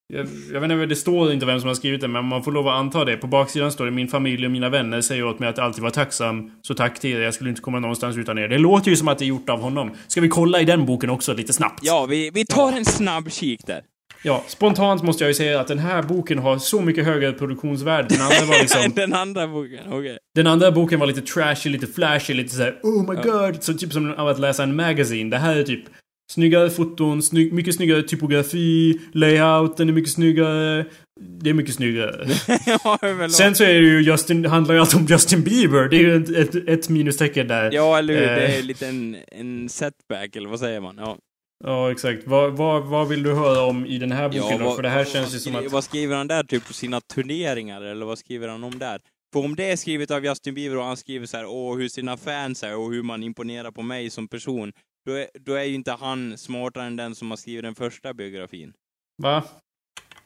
Jag, 0.07 0.27
jag 0.53 0.61
vet 0.61 0.71
inte, 0.71 0.85
det 0.85 0.95
står 0.95 1.33
inte 1.33 1.45
vem 1.45 1.59
som 1.59 1.67
har 1.67 1.75
skrivit 1.75 2.01
det, 2.01 2.07
men 2.07 2.25
man 2.25 2.43
får 2.43 2.51
lov 2.51 2.67
att 2.67 2.73
anta 2.73 3.05
det. 3.05 3.17
På 3.17 3.27
baksidan 3.27 3.71
står 3.71 3.85
det 3.85 3.91
Min 3.91 4.07
familj 4.07 4.45
och 4.45 4.51
mina 4.51 4.69
vänner 4.69 5.01
säger 5.01 5.25
åt 5.25 5.39
mig 5.39 5.49
att 5.49 5.59
alltid 5.59 5.81
vara 5.81 5.91
tacksam. 5.91 6.51
Så 6.61 6.73
tack 6.73 6.99
till 6.99 7.11
er, 7.11 7.19
jag 7.19 7.33
skulle 7.33 7.49
inte 7.49 7.61
komma 7.61 7.79
någonstans 7.79 8.17
utan 8.17 8.37
er. 8.37 8.47
Det 8.47 8.57
låter 8.57 8.91
ju 8.91 8.97
som 8.97 9.07
att 9.07 9.17
det 9.17 9.25
är 9.25 9.27
gjort 9.27 9.49
av 9.49 9.61
honom. 9.61 9.91
Ska 10.07 10.21
vi 10.21 10.29
kolla 10.29 10.61
i 10.61 10.65
den 10.65 10.85
boken 10.85 11.09
också 11.09 11.33
lite 11.33 11.53
snabbt? 11.53 11.79
Ja, 11.81 12.05
vi, 12.05 12.29
vi 12.33 12.45
tar 12.45 12.71
en 12.71 12.85
snabb 12.85 13.31
kik 13.31 13.67
där. 13.67 13.81
Ja, 14.25 14.43
spontant 14.47 15.03
måste 15.03 15.23
jag 15.23 15.29
ju 15.29 15.33
säga 15.33 15.59
att 15.59 15.67
den 15.67 15.79
här 15.79 16.01
boken 16.03 16.39
har 16.39 16.57
så 16.57 16.81
mycket 16.81 17.05
högre 17.05 17.33
produktionsvärde. 17.33 18.07
Den 18.09 18.21
andra 18.21 18.45
var 18.45 18.59
liksom... 18.61 18.91
Den 18.95 19.13
andra 19.13 19.47
boken, 19.47 19.79
okej. 19.93 20.17
Den 20.35 20.47
andra 20.47 20.71
boken 20.71 20.99
var 20.99 21.07
lite 21.07 21.21
trashy, 21.21 21.69
lite 21.69 21.87
flashy, 21.87 22.33
lite 22.33 22.55
såhär 22.55 22.79
Oh 22.83 23.09
my 23.09 23.21
god! 23.29 23.63
Så 23.63 23.73
typ 23.73 23.93
som 23.93 24.13
av 24.13 24.27
att 24.27 24.39
läsa 24.39 24.63
en 24.63 24.75
magazine. 24.75 25.29
Det 25.29 25.37
här 25.37 25.55
är 25.55 25.63
typ 25.63 25.83
Snyggare 26.31 26.69
foton, 26.69 27.21
snygg, 27.23 27.53
mycket 27.53 27.75
snyggare 27.75 28.01
typografi, 28.03 28.99
layouten 29.13 29.89
är 29.89 29.93
mycket 29.93 30.11
snyggare. 30.11 30.85
Det 31.41 31.49
är 31.49 31.53
mycket 31.53 31.75
snyggare. 31.75 32.27
ja. 32.65 32.99
Sen 33.29 33.55
så 33.55 33.63
är 33.63 33.73
det 33.73 33.87
ju 33.87 34.01
Justin, 34.01 34.41
det 34.41 34.49
handlar 34.49 34.75
ju 34.75 34.81
allt 34.81 34.95
om 34.95 35.05
Justin 35.05 35.41
Bieber. 35.43 35.89
Det 35.89 35.95
är 35.95 35.99
ju 35.99 36.15
ett, 36.15 36.29
ett, 36.29 36.67
ett 36.69 36.89
minustecken 36.89 37.47
där. 37.47 37.71
Ja, 37.71 37.97
eller 37.97 38.13
hur? 38.13 38.21
Det 38.21 38.45
Eh. 38.47 38.59
är 38.59 38.63
lite 38.63 38.87
en, 38.87 39.17
en 39.31 39.69
setback, 39.69 40.35
eller 40.35 40.49
vad 40.49 40.59
säger 40.59 40.79
man? 40.81 40.95
Ja. 40.97 41.17
Ja, 41.65 41.91
exakt. 41.91 42.27
Vad, 42.27 42.51
vad, 42.57 42.83
vad 42.83 43.07
vill 43.07 43.23
du 43.23 43.33
höra 43.33 43.61
om 43.63 43.85
i 43.85 43.97
den 43.97 44.11
här 44.11 44.29
boken 44.29 44.59
då? 44.59 44.65
vad- 44.65 44.75
För 44.75 44.83
det 44.83 44.89
här 44.89 45.05
känns 45.05 45.35
ju 45.35 45.39
som 45.39 45.55
att... 45.55 45.71
Vad 45.71 45.83
skriver 45.83 46.15
han 46.15 46.27
där, 46.27 46.43
typ 46.43 46.67
på 46.67 46.73
sina 46.73 47.01
turneringar, 47.01 47.81
eller 47.81 48.05
vad 48.05 48.17
skriver 48.19 48.47
han 48.47 48.63
om 48.63 48.79
där? 48.79 49.01
För 49.33 49.39
om 49.45 49.55
det 49.55 49.71
är 49.71 49.75
skrivet 49.75 50.11
av 50.11 50.25
Justin 50.25 50.53
Bieber 50.53 50.77
och 50.77 50.83
han 50.83 50.97
skriver 50.97 51.25
så 51.25 51.37
här, 51.37 51.45
åh, 51.45 51.77
hur 51.77 51.87
sina 51.89 52.17
fans 52.17 52.63
är 52.63 52.75
och 52.77 52.91
hur 52.93 53.03
man 53.03 53.23
imponerar 53.23 53.71
på 53.71 53.81
mig 53.81 54.09
som 54.09 54.27
person, 54.27 54.71
då 55.05 55.13
är, 55.13 55.27
då 55.39 55.53
är 55.53 55.63
ju 55.63 55.73
inte 55.75 55.91
han 55.91 56.37
smartare 56.37 56.83
än 56.85 56.95
den 56.95 57.15
som 57.15 57.29
har 57.29 57.37
skrivit 57.37 57.63
den 57.63 57.75
första 57.75 58.13
biografin. 58.13 58.73
Va? 59.21 59.43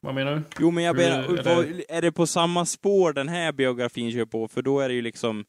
Vad 0.02 0.16
menar 0.16 0.36
du? 0.36 0.42
Jo, 0.60 0.72
men 0.72 0.84
jag 0.84 0.94
Hur- 0.94 1.10
menar, 1.10 1.24
är 1.24 1.64
det- 1.74 1.86
är 1.96 2.02
det 2.02 2.12
på 2.12 2.28
samma 2.28 2.66
spår 2.66 3.14
den 3.14 3.28
här 3.30 3.52
biografin 3.52 4.12
kör 4.12 4.26
på? 4.26 4.48
För 4.48 4.62
då 4.62 4.80
är 4.80 4.88
det 4.90 4.96
ju 4.96 5.02
liksom, 5.02 5.46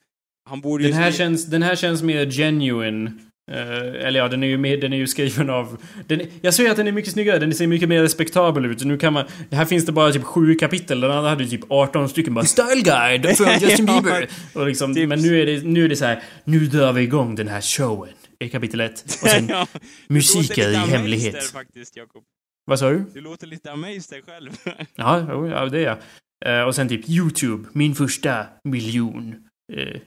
han 0.49 0.61
borde 0.61 0.85
ju 0.85 0.91
Den 0.91 0.99
här, 0.99 1.11
skriva- 1.11 1.25
känns, 1.27 1.47
den 1.47 1.63
här 1.63 1.77
känns 1.77 2.03
mer 2.03 2.31
genuine. 2.31 3.28
Uh, 3.51 4.07
eller 4.07 4.21
ja, 4.21 4.29
den 4.29 4.43
är 4.43 4.47
ju, 4.47 4.59
med, 4.59 4.81
den 4.81 4.93
är 4.93 4.97
ju 4.97 5.07
skriven 5.07 5.51
av... 5.51 5.83
Den, 6.07 6.23
jag 6.41 6.55
säger 6.55 6.71
att 6.71 6.77
den 6.77 6.89
är 6.89 6.93
mycket 6.93 7.13
snyggare, 7.13 7.39
den 7.39 7.55
ser 7.55 7.67
mycket 7.67 7.89
mer 7.89 8.03
respektabel 8.03 8.67
ut. 8.67 8.85
Nu 8.85 8.99
kan 8.99 9.13
man... 9.13 9.25
Här 9.51 9.65
finns 9.65 9.87
det 9.87 9.93
bara 9.93 10.13
typ 10.13 10.25
sju 10.25 10.55
kapitel, 10.55 11.01
den 11.01 11.11
andra 11.11 11.31
hade 11.31 11.47
typ 11.47 11.61
18 11.69 12.09
stycken 12.09 12.35
bara 12.35 12.45
Style 12.45 12.83
Guide 12.83 13.37
från 13.37 13.49
Justin 13.61 13.87
Bieber. 13.87 14.29
och 14.55 14.67
liksom, 14.67 14.95
typ. 14.95 15.09
Men 15.09 15.21
nu 15.21 15.43
är, 15.43 15.47
det, 15.47 15.65
nu 15.65 15.85
är 15.85 15.89
det 15.89 15.97
så 15.97 16.05
här, 16.05 16.23
nu 16.45 16.67
drar 16.67 16.93
vi 16.93 17.03
igång 17.03 17.35
den 17.35 17.49
här 17.49 17.61
showen. 17.61 18.13
I 18.41 18.49
kapitel 18.49 18.81
1. 18.81 19.03
Och 19.23 19.29
sen 19.29 19.47
ja, 19.49 19.67
musiker 20.09 20.71
i 20.71 20.75
hemlighet. 20.75 21.33
Där, 21.33 21.41
faktiskt, 21.41 21.97
Jakob. 21.97 22.25
Vad 22.65 22.79
sa 22.79 22.91
du? 22.91 23.05
Du 23.15 23.21
låter 23.21 23.47
lite 23.47 23.73
amazed 23.73 24.25
själv. 24.27 24.51
ja, 24.95 25.49
ja, 25.49 25.67
det 25.67 25.79
är 25.79 25.83
jag. 25.83 25.99
Uh, 26.47 26.67
och 26.67 26.75
sen 26.75 26.89
typ 26.89 27.09
YouTube, 27.09 27.69
min 27.73 27.95
första 27.95 28.47
miljon. 28.65 29.35
Uh, 29.73 30.01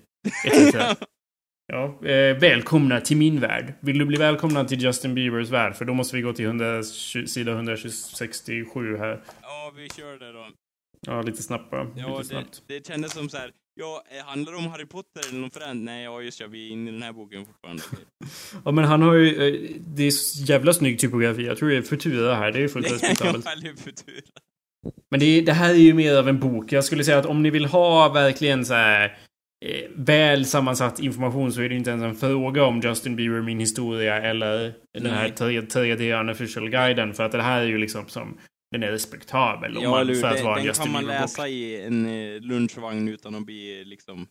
Ja, 1.71 2.07
eh, 2.07 2.37
välkomna 2.37 3.01
till 3.01 3.17
min 3.17 3.39
värld. 3.39 3.73
Vill 3.79 3.97
du 3.97 4.05
bli 4.05 4.17
välkomnad 4.17 4.67
till 4.67 4.81
Justin 4.81 5.15
Biebers 5.15 5.49
värld? 5.49 5.75
För 5.75 5.85
då 5.85 5.93
måste 5.93 6.15
vi 6.15 6.21
gå 6.21 6.33
till 6.33 6.45
100, 6.45 6.83
sida 6.83 7.51
167 7.51 8.97
här. 8.97 9.23
Ja, 9.41 9.73
vi 9.75 9.89
kör 9.89 10.19
det 10.19 10.31
då. 10.31 10.47
Ja, 11.07 11.21
lite 11.21 11.43
snabbt 11.43 11.71
bara. 11.71 11.87
Ja, 11.95 12.07
lite 12.07 12.21
det, 12.21 12.25
snabbt. 12.25 12.63
det 12.67 12.87
kändes 12.87 13.11
som 13.11 13.29
så 13.29 13.37
här. 13.37 13.51
Ja, 13.73 14.03
eh, 14.17 14.25
handlar 14.25 14.51
det 14.51 14.57
om 14.57 14.67
Harry 14.67 14.85
Potter 14.85 15.29
eller 15.29 15.39
någon 15.39 15.51
förändring? 15.51 15.85
Nej, 15.85 16.03
ja 16.03 16.21
just 16.21 16.39
ja, 16.39 16.47
vi 16.47 16.67
är 16.67 16.71
inne 16.71 16.89
i 16.89 16.93
den 16.93 17.03
här 17.03 17.13
boken 17.13 17.45
fortfarande. 17.45 17.83
ja, 18.65 18.71
men 18.71 18.85
han 18.85 19.01
har 19.01 19.13
ju... 19.13 19.27
Eh, 19.27 19.75
det 19.87 20.03
är 20.03 20.13
jävla 20.49 20.73
snygg 20.73 20.99
typografi. 20.99 21.45
Jag 21.45 21.57
tror 21.57 21.69
det 21.69 21.77
är 21.77 21.81
Futura 21.81 22.35
här. 22.35 22.51
Det 22.51 22.63
är 22.63 22.67
fullt 22.67 22.91
respektabelt. 22.91 23.45
ja, 23.45 23.55
det 23.61 23.67
är 23.67 23.75
Futura. 23.75 24.21
Men 25.11 25.19
det, 25.19 25.41
det 25.41 25.53
här 25.53 25.69
är 25.69 25.77
ju 25.77 25.93
mer 25.93 26.17
av 26.17 26.29
en 26.29 26.39
bok. 26.39 26.71
Jag 26.71 26.83
skulle 26.85 27.03
säga 27.03 27.17
att 27.17 27.25
om 27.25 27.43
ni 27.43 27.49
vill 27.49 27.65
ha 27.65 28.09
verkligen 28.09 28.65
så 28.65 28.73
här 28.73 29.17
väl 29.95 30.45
sammansatt 30.45 30.99
information 30.99 31.51
så 31.51 31.61
är 31.61 31.69
det 31.69 31.75
inte 31.75 31.89
ens 31.89 32.03
en 32.03 32.15
fråga 32.15 32.63
om 32.63 32.81
Justin 32.81 33.15
Bieber, 33.15 33.41
min 33.41 33.59
historia 33.59 34.21
eller 34.21 34.73
den 34.99 35.11
här 35.11 35.29
tredje 35.65 36.19
unofficial 36.19 36.69
guiden. 36.69 37.13
För 37.13 37.23
att 37.23 37.31
det 37.31 37.41
här 37.41 37.61
är 37.61 37.65
ju 37.65 37.77
liksom 37.77 38.07
som 38.07 38.37
den 38.71 38.83
är 38.83 38.91
respektabel 38.91 39.77
ja, 39.81 39.89
man, 39.89 40.15
för 40.15 40.27
att 40.27 40.35
den, 40.35 40.45
vara 40.45 40.59
en 40.59 40.65
Justin 40.65 40.83
kan 40.83 40.93
man 40.93 41.05
läsa 41.05 41.47
i 41.47 41.81
en 41.81 42.05
eh, 42.05 42.41
lunchvagn 42.41 43.07
utan 43.07 43.35
att 43.35 43.45
bli 43.45 43.83
liksom 43.85 44.27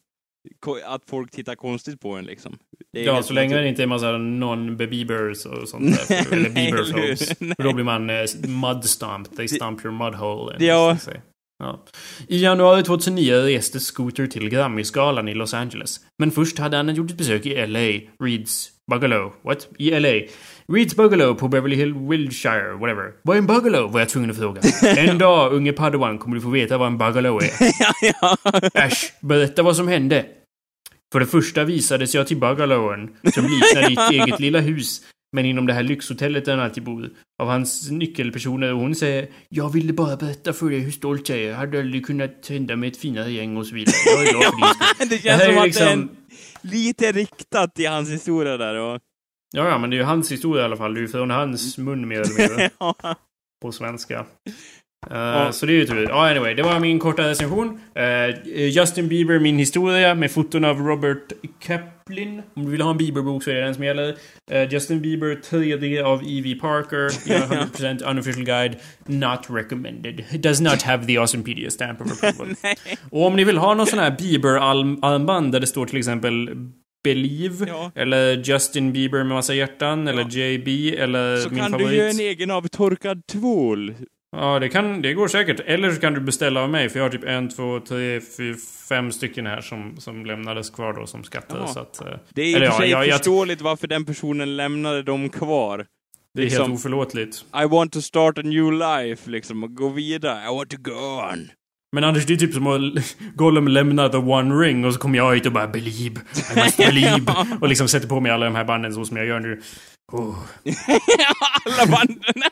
att 0.85 1.03
folk 1.07 1.31
tittar 1.31 1.55
konstigt 1.55 2.01
på 2.01 2.13
en 2.13 2.25
liksom. 2.25 2.59
ja, 2.91 3.23
så 3.23 3.33
länge 3.33 3.57
det 3.57 3.69
inte 3.69 3.83
är 3.83 3.87
massa 3.87 4.19
non-bebiebers 4.19 5.47
och 5.47 5.69
sånt 5.69 6.09
där. 6.09 6.33
eller 6.33 6.51
bieberphobes. 6.51 7.39
För 7.39 7.63
då 7.63 7.73
blir 7.73 7.85
man 7.85 8.11
eh, 8.11 8.23
mud-stomped. 8.43 9.37
They 9.37 9.49
stomp 9.49 9.85
your 9.85 9.95
mudhole. 9.95 10.65
Ja. 10.65 10.97
Ja. 11.61 11.85
I 12.29 12.43
januari 12.43 12.83
2009 12.83 13.33
reste 13.33 13.81
Scooter 13.81 14.27
till 14.27 14.49
Grammy-skalan 14.49 15.29
i 15.29 15.35
Los 15.35 15.55
Angeles. 15.55 16.01
Men 16.19 16.31
först 16.31 16.59
hade 16.59 16.77
han 16.77 16.95
gjort 16.95 17.11
ett 17.11 17.17
besök 17.17 17.47
i 17.47 17.67
LA, 17.67 18.01
Reeds 18.27 18.69
Bungalow. 18.91 19.33
What? 19.45 19.69
I 19.79 19.91
LA. 19.91 20.21
Reeds 20.73 20.97
Bungalow 20.97 21.35
på 21.35 21.49
Beverly 21.49 21.77
Hill, 21.77 21.95
Wilshire, 21.95 22.73
whatever. 22.73 23.13
Vad 23.23 23.37
är 23.37 23.39
en 23.39 23.47
Bungalow? 23.47 23.93
var 23.93 24.01
jag 24.01 24.09
tvungen 24.09 24.31
att 24.31 24.37
fråga. 24.37 24.61
En 24.97 25.19
dag, 25.19 25.53
unge 25.53 25.73
Padawan, 25.73 26.19
kommer 26.19 26.37
du 26.37 26.43
få 26.43 26.51
veta 26.51 26.79
vad 26.79 26.87
en 26.87 26.99
Bungalow 26.99 27.43
är. 27.43 27.51
Äsch, 28.87 29.13
berätta 29.21 29.63
vad 29.63 29.77
som 29.77 29.89
hände. 29.89 30.27
För 31.13 31.21
det 31.21 31.27
första 31.27 31.65
visades 31.65 32.15
jag 32.15 32.27
till 32.27 32.37
Bungalowen, 32.37 33.11
som 33.35 33.45
liknar 33.45 33.89
ditt 33.89 34.11
eget 34.23 34.41
lilla 34.41 34.61
hus. 34.61 35.01
Men 35.33 35.45
inom 35.47 35.67
det 35.67 35.73
här 35.73 35.83
lyxhotellet 35.83 36.45
där 36.45 36.57
han 36.57 36.65
alltid 36.65 36.83
bor. 36.85 37.11
Av 37.43 37.49
hans 37.49 37.91
nyckelpersoner 37.91 38.73
och 38.73 38.81
hon 38.81 38.95
säger 38.95 39.29
Jag 39.49 39.73
ville 39.73 39.93
bara 39.93 40.17
berätta 40.17 40.53
för 40.53 40.71
dig 40.71 40.79
hur 40.79 40.91
stolt 40.91 41.29
jag 41.29 41.39
är. 41.39 41.49
Jag 41.49 41.57
hade 41.57 41.79
aldrig 41.81 42.07
kunnat 42.07 42.47
hända 42.49 42.77
med 42.77 42.89
ett 42.89 42.97
finare 42.97 43.31
gäng 43.33 43.57
och 43.57 43.67
så 43.67 43.75
vidare. 43.75 43.95
Jag 44.07 44.27
är 44.27 44.31
glad 44.33 44.45
för 44.99 45.07
det. 45.11 45.23
känns 45.23 45.39
det 45.41 45.47
som 45.47 45.59
att 45.59 45.65
liksom... 45.65 45.87
det 45.87 45.91
är 45.93 45.97
liksom- 45.97 46.17
lite 46.63 47.13
riktat 47.13 47.79
i 47.79 47.85
hans 47.87 48.11
historia 48.11 48.57
där 48.57 48.75
och... 48.75 49.01
Ja, 49.57 49.69
ja, 49.69 49.79
men 49.79 49.91
det 49.91 49.97
är 49.97 49.99
ju 49.99 50.05
hans 50.05 50.33
historia 50.33 50.63
i 50.63 50.65
alla 50.65 50.77
fall. 50.77 50.95
Det 50.95 51.01
är 51.01 51.03
ju 51.03 51.09
från 51.09 51.31
hans 51.31 51.79
mun 51.79 52.09
mer 52.09 52.21
eller 52.21 52.39
mindre. 52.49 52.71
På 53.63 53.73
svenska. 53.73 54.27
Uh, 55.11 55.17
ja. 55.17 55.53
Så 55.53 55.67
det 55.67 55.73
är 55.73 55.75
ju 55.75 55.87
tur. 55.87 56.09
Ja, 56.09 56.31
anyway. 56.31 56.55
Det 56.55 56.63
var 56.63 56.81
min 56.81 56.99
korta 56.99 57.29
recension. 57.29 57.81
Uh, 57.99 58.67
Justin 58.69 59.09
Bieber, 59.09 59.39
min 59.39 59.59
historia 59.59 60.15
med 60.15 60.31
foton 60.31 60.65
av 60.65 60.79
Robert 60.79 61.33
Kaplan. 61.61 62.43
Om 62.55 62.65
du 62.65 62.71
vill 62.71 62.81
ha 62.81 62.91
en 62.91 62.99
Bieber-bok 62.99 63.43
så 63.43 63.51
är 63.51 63.55
det 63.55 63.61
den 63.61 63.75
som 63.75 63.85
gäller. 63.85 64.17
Uh, 64.53 64.73
Justin 64.73 65.01
Bieber 65.01 65.35
3D 65.51 66.03
av 66.03 66.23
E.V. 66.25 66.55
Parker. 66.55 67.09
100% 67.09 68.11
unofficial 68.11 68.45
guide. 68.45 68.77
Not 69.07 69.41
recommended. 69.49 70.25
It 70.31 70.43
does 70.43 70.61
not 70.61 70.83
have 70.83 71.07
the 71.07 71.19
Awesomepedia 71.19 71.71
stamp 71.71 72.01
of 72.01 72.13
approval. 72.13 72.55
Och 73.11 73.27
om 73.27 73.37
ni 73.37 73.45
vill 73.45 73.59
ha 73.59 73.75
någon 73.75 73.87
sån 73.87 73.99
här 73.99 74.11
Bieber-armband 74.11 75.53
där 75.53 75.61
det 75.61 75.67
står 75.67 75.87
till 75.87 75.99
exempel 75.99 76.51
Believe, 77.05 77.67
ja. 77.69 77.93
eller 77.95 78.37
Justin 78.37 78.93
Bieber 78.93 79.19
med 79.19 79.27
massa 79.27 79.55
hjärtan, 79.55 80.07
ja. 80.07 80.13
eller 80.13 80.23
JB, 80.23 80.95
eller 80.99 81.37
så 81.37 81.51
min 81.51 81.59
kan 81.59 81.71
favorit. 81.71 81.89
du 81.89 81.97
göra 81.97 82.11
en 82.11 82.21
egen 82.21 82.51
avtorkad 82.51 83.27
tvål. 83.27 83.95
Ja, 84.37 84.59
det, 84.59 84.69
kan, 84.69 85.03
det 85.03 85.15
går 85.15 85.29
säkert. 85.29 85.61
Eller 85.61 85.93
så 85.93 86.01
kan 86.01 86.15
du 86.15 86.21
beställa 86.21 86.63
av 86.63 86.71
mig, 86.71 86.89
för 86.89 86.99
jag 86.99 87.05
har 87.05 87.11
typ 87.11 87.25
en, 87.25 87.49
två, 87.49 87.81
tre, 87.81 88.21
fyra, 88.21 88.57
fem 88.89 89.13
stycken 89.13 89.47
här 89.47 89.61
som, 89.61 89.97
som 89.99 90.27
lämnades 90.27 90.71
kvar 90.71 90.93
då 90.93 91.07
som 91.07 91.25
skatter. 91.25 91.67
Så 91.67 91.81
att, 91.81 92.01
eh, 92.01 92.07
det 92.29 92.43
är 92.43 92.63
i 92.65 92.69
och 92.69 92.73
för 92.73 92.81
sig 92.81 92.91
ja, 92.91 93.03
förståeligt 93.03 93.61
varför 93.61 93.87
den 93.87 94.05
personen 94.05 94.57
lämnade 94.57 95.03
dem 95.03 95.29
kvar. 95.29 95.87
Det 96.35 96.41
är 96.41 96.45
liksom, 96.45 96.63
helt 96.63 96.75
oförlåtligt. 96.75 97.45
I 97.63 97.67
want 97.67 97.93
to 97.93 98.03
start 98.03 98.39
a 98.39 98.43
new 98.43 98.73
life, 98.73 99.31
liksom, 99.31 99.65
och 99.65 99.75
gå 99.75 99.89
vidare. 99.89 100.45
I 100.45 100.57
want 100.57 100.71
to 100.71 100.77
go 100.81 101.21
on. 101.33 101.49
Men 101.93 102.05
Anders, 102.05 102.27
det 102.27 102.33
är 102.33 102.37
typ 102.37 102.55
som 102.55 102.67
att 102.67 103.17
Gollum 103.35 103.69
lämnar 103.69 104.09
The 104.09 104.17
One 104.17 104.55
Ring 104.55 104.85
och 104.85 104.95
så 104.95 105.01
kommer 105.01 105.17
jag 105.17 105.35
hit 105.35 105.47
och 105.47 105.53
bara 105.53 105.69
Believe, 105.69 106.21
I 106.57 106.61
must 106.65 106.77
believe. 106.87 107.35
och 107.61 107.69
liksom 107.69 107.89
sätter 107.89 108.09
på 108.09 108.21
mig 108.21 108.33
alla 108.33 108.45
de 108.45 108.55
här 108.55 108.65
banden 108.65 108.95
så 108.95 109.05
som 109.05 109.17
jag 109.17 109.27
gör 109.27 109.41
nu. 109.41 109.61
Oh. 110.13 110.37
alla 111.65 111.87
banden! 111.87 112.43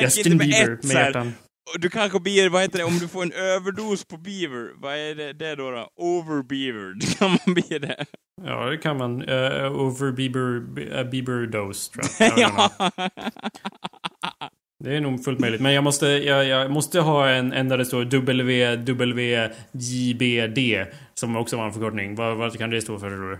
Justin 0.00 0.38
Bieber 0.38 0.72
ett, 0.72 0.84
med 0.84 0.94
hjärtan. 0.94 1.32
Du 1.78 1.88
kanske 1.88 2.20
blir, 2.20 2.48
vad 2.48 2.62
heter 2.62 2.78
det, 2.78 2.84
om 2.84 2.98
du 2.98 3.08
får 3.08 3.22
en 3.22 3.32
överdos 3.32 4.04
på 4.04 4.16
beaver, 4.16 4.70
vad 4.76 4.94
är 4.94 5.14
det, 5.14 5.32
det 5.32 5.54
då? 5.54 5.70
då? 5.70 5.88
Overbeavered, 5.96 7.18
kan 7.18 7.30
man 7.30 7.54
bli 7.54 7.78
det? 7.78 8.04
Ja, 8.42 8.64
det 8.64 8.78
kan 8.78 8.96
man. 8.96 9.22
Uh, 9.22 9.80
over 9.80 10.12
Bieber, 10.12 10.62
uh, 10.98 11.10
Bieber 11.10 11.46
dose, 11.46 11.92
tror 11.92 12.04
jag. 12.18 12.38
ja. 12.56 12.70
Det 14.84 14.96
är 14.96 15.00
nog 15.00 15.24
fullt 15.24 15.40
möjligt. 15.40 15.60
Men 15.60 15.72
jag 15.72 15.84
måste, 15.84 16.06
jag, 16.06 16.44
jag 16.46 16.70
måste 16.70 17.00
ha 17.00 17.28
en, 17.28 17.52
en 17.52 17.68
där 17.68 17.78
det 17.78 17.84
står 17.84 18.04
WWJBD. 19.14 20.58
Som 21.14 21.36
också 21.36 21.56
var 21.56 21.66
en 21.66 21.72
förkortning. 21.72 22.14
Vad, 22.14 22.36
vad 22.36 22.58
kan 22.58 22.70
det 22.70 22.80
stå 22.80 22.98
för 22.98 23.10
tror 23.10 23.30
du? 23.30 23.38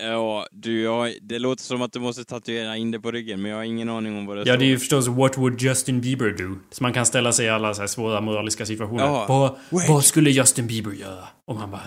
Ja, 0.00 0.46
du, 0.52 0.82
jag, 0.82 1.14
det 1.22 1.38
låter 1.38 1.62
som 1.62 1.82
att 1.82 1.92
du 1.92 2.00
måste 2.00 2.24
tatuera 2.24 2.76
in 2.76 2.90
det 2.90 3.00
på 3.00 3.10
ryggen, 3.10 3.42
men 3.42 3.50
jag 3.50 3.58
har 3.58 3.64
ingen 3.64 3.88
aning 3.88 4.18
om 4.18 4.26
vad 4.26 4.36
det 4.36 4.42
står. 4.42 4.54
Ja, 4.54 4.58
det 4.58 4.64
är 4.64 4.68
ju 4.68 4.78
förstås 4.78 5.08
What 5.08 5.38
would 5.38 5.62
Justin 5.62 6.00
Bieber 6.00 6.30
do? 6.30 6.58
Så 6.70 6.82
man 6.82 6.92
kan 6.92 7.06
ställa 7.06 7.32
sig 7.32 7.46
i 7.46 7.48
alla 7.48 7.74
så 7.74 7.80
här 7.80 7.86
svåra 7.86 8.20
moraliska 8.20 8.66
situationer. 8.66 9.04
Ja. 9.04 9.26
Vad, 9.28 9.56
vad 9.88 10.04
skulle 10.04 10.30
Justin 10.30 10.66
Bieber 10.66 10.92
göra 10.92 11.28
om 11.50 11.56
han 11.56 11.70
bara... 11.70 11.82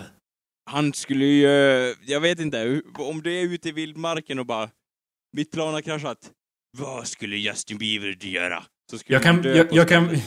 Han 0.72 0.94
skulle 0.94 1.26
ju... 1.26 1.48
Jag 2.06 2.20
vet 2.22 2.40
inte, 2.40 2.82
om 2.98 3.22
du 3.22 3.40
är 3.40 3.44
ute 3.44 3.70
i 3.70 3.72
vildmarken 3.72 4.40
och 4.40 4.46
bara... 4.46 4.70
Mitt 5.38 5.52
plan 5.52 5.74
har 5.74 5.82
kraschat. 5.82 6.18
Vad 6.78 7.08
skulle 7.08 7.38
Justin 7.38 7.78
Bieber 7.78 8.26
göra? 8.26 8.64
Så 8.92 8.98
skulle 8.98 9.16
jag 9.16 9.24
kan, 9.24 9.44
jag, 9.44 9.68
jag 9.72 9.90
kan, 9.90 10.18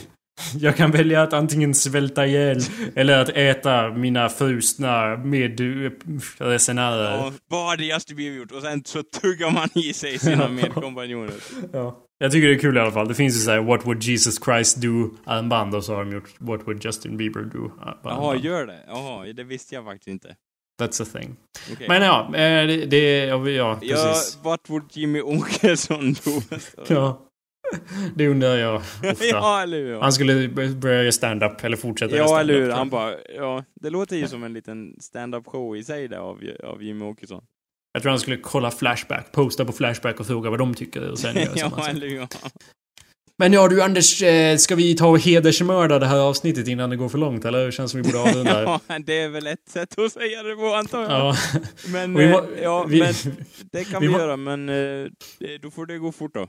jag 0.59 0.77
kan 0.77 0.91
välja 0.91 1.21
att 1.21 1.33
antingen 1.33 1.73
svälta 1.73 2.25
ihjäl 2.27 2.59
eller 2.95 3.21
att 3.21 3.29
äta 3.29 3.89
mina 3.89 4.29
frusna 4.29 5.17
medresenärer. 5.17 7.11
Ja, 7.17 7.31
vad 7.47 7.69
hade 7.69 7.83
Justin 7.85 8.17
Bieber 8.17 8.37
gjort? 8.37 8.51
Och 8.51 8.61
sen 8.61 8.83
så 8.85 9.03
tuggar 9.03 9.51
man 9.51 9.69
i 9.75 9.93
sig 9.93 10.19
sina 10.19 10.47
medkompanjoner. 10.61 11.33
ja. 11.73 11.99
Jag 12.17 12.31
tycker 12.31 12.47
det 12.47 12.53
är 12.53 12.59
kul 12.59 12.77
i 12.77 12.79
alla 12.79 12.91
fall. 12.91 13.07
Det 13.07 13.15
finns 13.15 13.35
ju 13.35 13.39
såhär 13.39 13.61
What 13.61 13.85
would 13.85 14.03
Jesus 14.03 14.43
Christ 14.45 14.77
do? 14.81 15.09
armband 15.25 15.75
och 15.75 15.83
så 15.83 15.95
har 15.95 16.05
de 16.05 16.11
gjort 16.13 16.29
What 16.37 16.67
would 16.67 16.85
Justin 16.85 17.17
Bieber 17.17 17.41
do? 17.41 17.71
Jaha, 18.03 18.35
gör 18.35 18.65
det? 18.65 18.79
Jaha, 18.87 19.25
det 19.33 19.43
visste 19.43 19.75
jag 19.75 19.85
faktiskt 19.85 20.07
inte. 20.07 20.35
That's 20.81 21.03
a 21.03 21.05
thing. 21.13 21.35
Okay. 21.73 21.87
Men 21.87 22.01
ja, 22.01 22.25
eh, 22.25 22.67
det, 22.67 22.85
det 22.85 23.25
ja, 23.25 23.75
precis. 23.79 24.37
Ja, 24.43 24.49
what 24.49 24.59
would 24.69 24.83
Jimmy 24.91 25.21
Åkesson 25.21 26.13
do? 26.13 26.41
ja. 26.87 27.21
Det 28.15 28.27
undrar 28.27 28.55
jag 28.55 28.75
ofta. 28.75 29.25
ja, 29.25 29.61
eller 29.61 29.77
hur? 29.77 29.99
Han 29.99 30.13
skulle 30.13 30.47
börja 30.75 31.01
göra 31.01 31.11
stand-up 31.11 31.63
eller 31.63 31.77
fortsätta 31.77 32.17
Ja, 32.17 32.39
eller 32.39 32.53
hur? 32.53 32.69
Han 32.69 32.89
bara, 32.89 33.13
ja. 33.35 33.63
Det 33.81 33.89
låter 33.89 34.15
ju 34.15 34.27
som 34.27 34.43
en 34.43 34.53
liten 34.53 34.95
stand-up 34.99 35.45
show 35.45 35.77
i 35.77 35.83
sig 35.83 36.07
där 36.07 36.17
av, 36.17 36.41
av 36.63 36.83
Jimmy 36.83 37.05
Åkesson. 37.05 37.43
Jag 37.93 38.01
tror 38.01 38.09
han 38.09 38.19
skulle 38.19 38.37
kolla 38.37 38.71
Flashback, 38.71 39.31
posta 39.31 39.65
på 39.65 39.71
Flashback 39.71 40.19
och 40.19 40.27
fråga 40.27 40.49
vad 40.49 40.59
de 40.59 40.73
tycker 40.73 41.11
och 41.11 41.19
sen 41.19 41.35
göra 41.35 41.49
Ja, 41.55 41.87
eller 41.89 42.07
hur? 42.07 42.27
Men 43.37 43.53
ja 43.53 43.67
du 43.67 43.81
Anders, 43.81 44.21
eh, 44.21 44.57
ska 44.57 44.75
vi 44.75 44.95
ta 44.95 45.07
och 45.07 45.19
hedersmörda 45.19 45.99
det 45.99 46.05
här 46.05 46.19
avsnittet 46.19 46.67
innan 46.67 46.89
det 46.89 46.95
går 46.95 47.09
för 47.09 47.17
långt 47.17 47.45
eller? 47.45 47.65
Det 47.65 47.71
känns 47.71 47.91
som 47.91 48.01
vi 48.01 48.11
borde 48.11 48.29
avrunda. 48.29 48.63
ja, 48.87 48.99
det 48.99 49.19
är 49.19 49.29
väl 49.29 49.47
ett 49.47 49.69
sätt 49.69 49.99
att 49.99 50.11
säga 50.11 50.43
det 50.43 50.55
på 50.55 50.73
antar 50.73 51.01
jag. 51.01 51.11
Ja. 51.11 51.35
Men, 51.87 52.11
må, 52.11 52.19
eh, 52.19 52.43
ja, 52.61 52.83
vi, 52.83 52.99
men 52.99 53.13
det 53.71 53.83
kan 53.83 54.01
vi, 54.01 54.07
vi 54.07 54.13
göra, 54.13 54.37
men 54.37 54.69
eh, 54.69 55.07
då 55.61 55.71
får 55.71 55.85
det 55.85 55.97
gå 55.97 56.11
fort 56.11 56.33
då. 56.33 56.47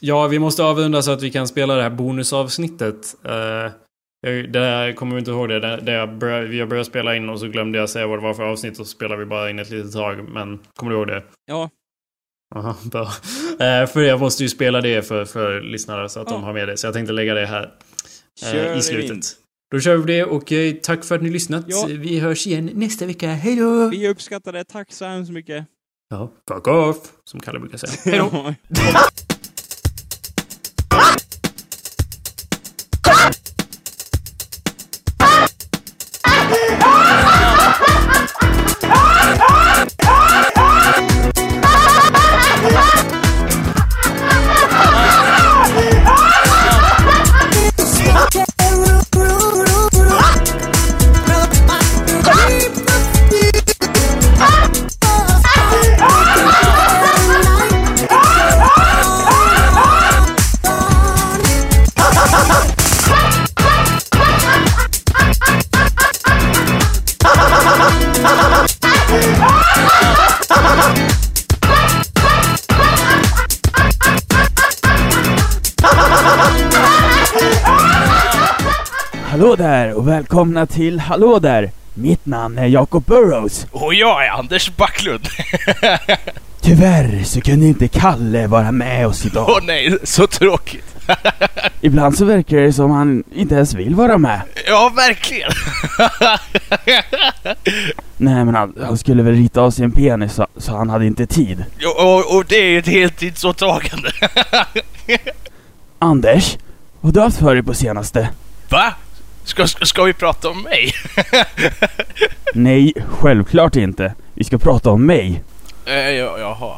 Ja, 0.00 0.26
vi 0.26 0.38
måste 0.38 0.64
avrunda 0.64 1.02
så 1.02 1.10
att 1.10 1.22
vi 1.22 1.30
kan 1.30 1.48
spela 1.48 1.74
det 1.74 1.82
här 1.82 1.90
bonusavsnittet. 1.90 3.16
Uh, 3.24 3.72
det 4.50 4.58
här, 4.60 4.92
kommer 4.92 5.18
inte 5.18 5.30
ihåg 5.30 5.48
det. 5.48 5.60
det, 5.60 5.76
det 5.76 6.06
började, 6.06 6.46
vi 6.46 6.60
har 6.60 6.66
börjat 6.66 6.86
spela 6.86 7.16
in 7.16 7.28
och 7.28 7.40
så 7.40 7.46
glömde 7.46 7.78
jag 7.78 7.90
säga 7.90 8.06
vad 8.06 8.18
det 8.18 8.22
var 8.22 8.34
för 8.34 8.42
avsnitt 8.42 8.78
och 8.80 8.86
så 8.86 8.92
spelade 8.92 9.20
vi 9.20 9.26
bara 9.26 9.50
in 9.50 9.58
ett 9.58 9.70
litet 9.70 9.92
tag. 9.92 10.28
Men 10.28 10.58
kommer 10.76 10.92
du 10.92 10.98
ihåg 10.98 11.06
det? 11.06 11.22
Ja. 11.46 11.70
Aha, 12.54 12.76
bra. 12.84 13.02
Eh, 13.60 13.86
för 13.86 14.00
jag 14.00 14.20
måste 14.20 14.42
ju 14.42 14.48
spela 14.48 14.80
det 14.80 15.02
för, 15.08 15.24
för 15.24 15.60
lyssnare 15.60 16.08
så 16.08 16.20
att 16.20 16.26
Ja. 16.30 16.34
de 16.34 16.42
har 16.44 16.52
med 16.52 16.68
det. 16.68 16.76
Så 16.76 16.86
jag 16.86 16.94
tänkte 16.94 17.12
lägga 17.12 17.34
det 17.34 17.46
här 17.46 17.70
Kör 18.40 18.76
i 18.76 18.82
slutet. 18.82 19.10
in. 19.10 19.22
Då 19.70 19.80
kör 19.80 19.96
vi 19.96 20.12
det 20.12 20.24
och 20.24 20.52
tack 20.82 21.04
för 21.04 21.14
att 21.14 21.22
ni 21.22 21.30
lyssnat. 21.30 21.64
Ja. 21.68 21.86
Vi 21.88 22.18
hörs 22.18 22.46
igen 22.46 22.70
nästa 22.74 23.06
vecka. 23.06 23.28
Hej 23.28 23.56
då! 23.56 23.88
Vi 23.88 24.08
uppskattar 24.08 24.52
det. 24.52 24.64
Tack 24.64 24.92
så 24.92 25.04
hemskt 25.04 25.32
mycket. 25.32 25.66
Ja, 26.10 26.32
fuck 26.48 26.66
off! 26.66 26.96
Som 27.24 27.40
Kalle 27.40 27.58
brukar 27.58 27.78
säga. 27.78 27.92
Hej 28.04 28.18
då! 28.18 28.54
Hallå 79.40 79.56
där 79.56 79.94
och 79.94 80.08
välkomna 80.08 80.66
till 80.66 81.00
Hallå 81.00 81.38
där! 81.38 81.70
Mitt 81.94 82.26
namn 82.26 82.58
är 82.58 82.66
Jacob 82.66 83.04
Burrows. 83.04 83.66
Och 83.70 83.94
jag 83.94 84.26
är 84.26 84.30
Anders 84.30 84.76
Backlund. 84.76 85.28
Tyvärr 86.60 87.24
så 87.24 87.40
kunde 87.40 87.66
inte 87.66 87.88
Kalle 87.88 88.46
vara 88.46 88.72
med 88.72 89.06
oss 89.06 89.22
Åh 89.24 89.30
idag. 89.30 89.62
nej, 89.62 89.98
så 90.04 90.26
tråkigt. 90.26 90.96
Ibland 91.80 92.18
så 92.18 92.24
verkar 92.24 92.56
det 92.56 92.72
som 92.72 92.90
han 92.90 93.24
inte 93.34 93.54
ens 93.54 93.74
vill 93.74 93.94
vara 93.94 94.18
med. 94.18 94.40
Ja, 94.66 94.92
verkligen. 94.96 95.50
Nej 98.16 98.44
men 98.44 98.54
han, 98.54 98.74
han 98.82 98.98
skulle 98.98 99.22
väl 99.22 99.34
rita 99.34 99.60
av 99.60 99.70
sin 99.70 99.92
penis 99.92 100.32
så, 100.34 100.46
så 100.56 100.76
han 100.76 100.90
hade 100.90 101.06
inte 101.06 101.26
tid. 101.26 101.64
Ja, 101.78 101.90
och, 101.98 102.36
och 102.36 102.44
det 102.48 102.56
är 102.56 102.78
ett 102.78 102.86
heltidsåtagande. 102.86 104.10
Anders, 105.98 106.58
vad 107.00 107.16
har 107.16 107.20
du 107.20 107.20
haft 107.20 107.38
för 107.38 107.54
dig 107.54 107.64
på 107.64 107.74
senaste? 107.74 108.28
Va? 108.68 108.94
Ska, 109.44 109.66
ska 109.66 109.84
ska 109.84 110.02
vi 110.02 110.12
prata 110.12 110.48
om 110.48 110.62
mig? 110.62 110.92
Nej, 112.54 112.92
självklart 113.08 113.76
inte. 113.76 114.14
Vi 114.34 114.44
ska 114.44 114.58
prata 114.58 114.90
om 114.90 115.06
mig. 115.06 115.42
Eh, 115.86 115.94
ja, 115.94 116.38
jaha. 116.38 116.76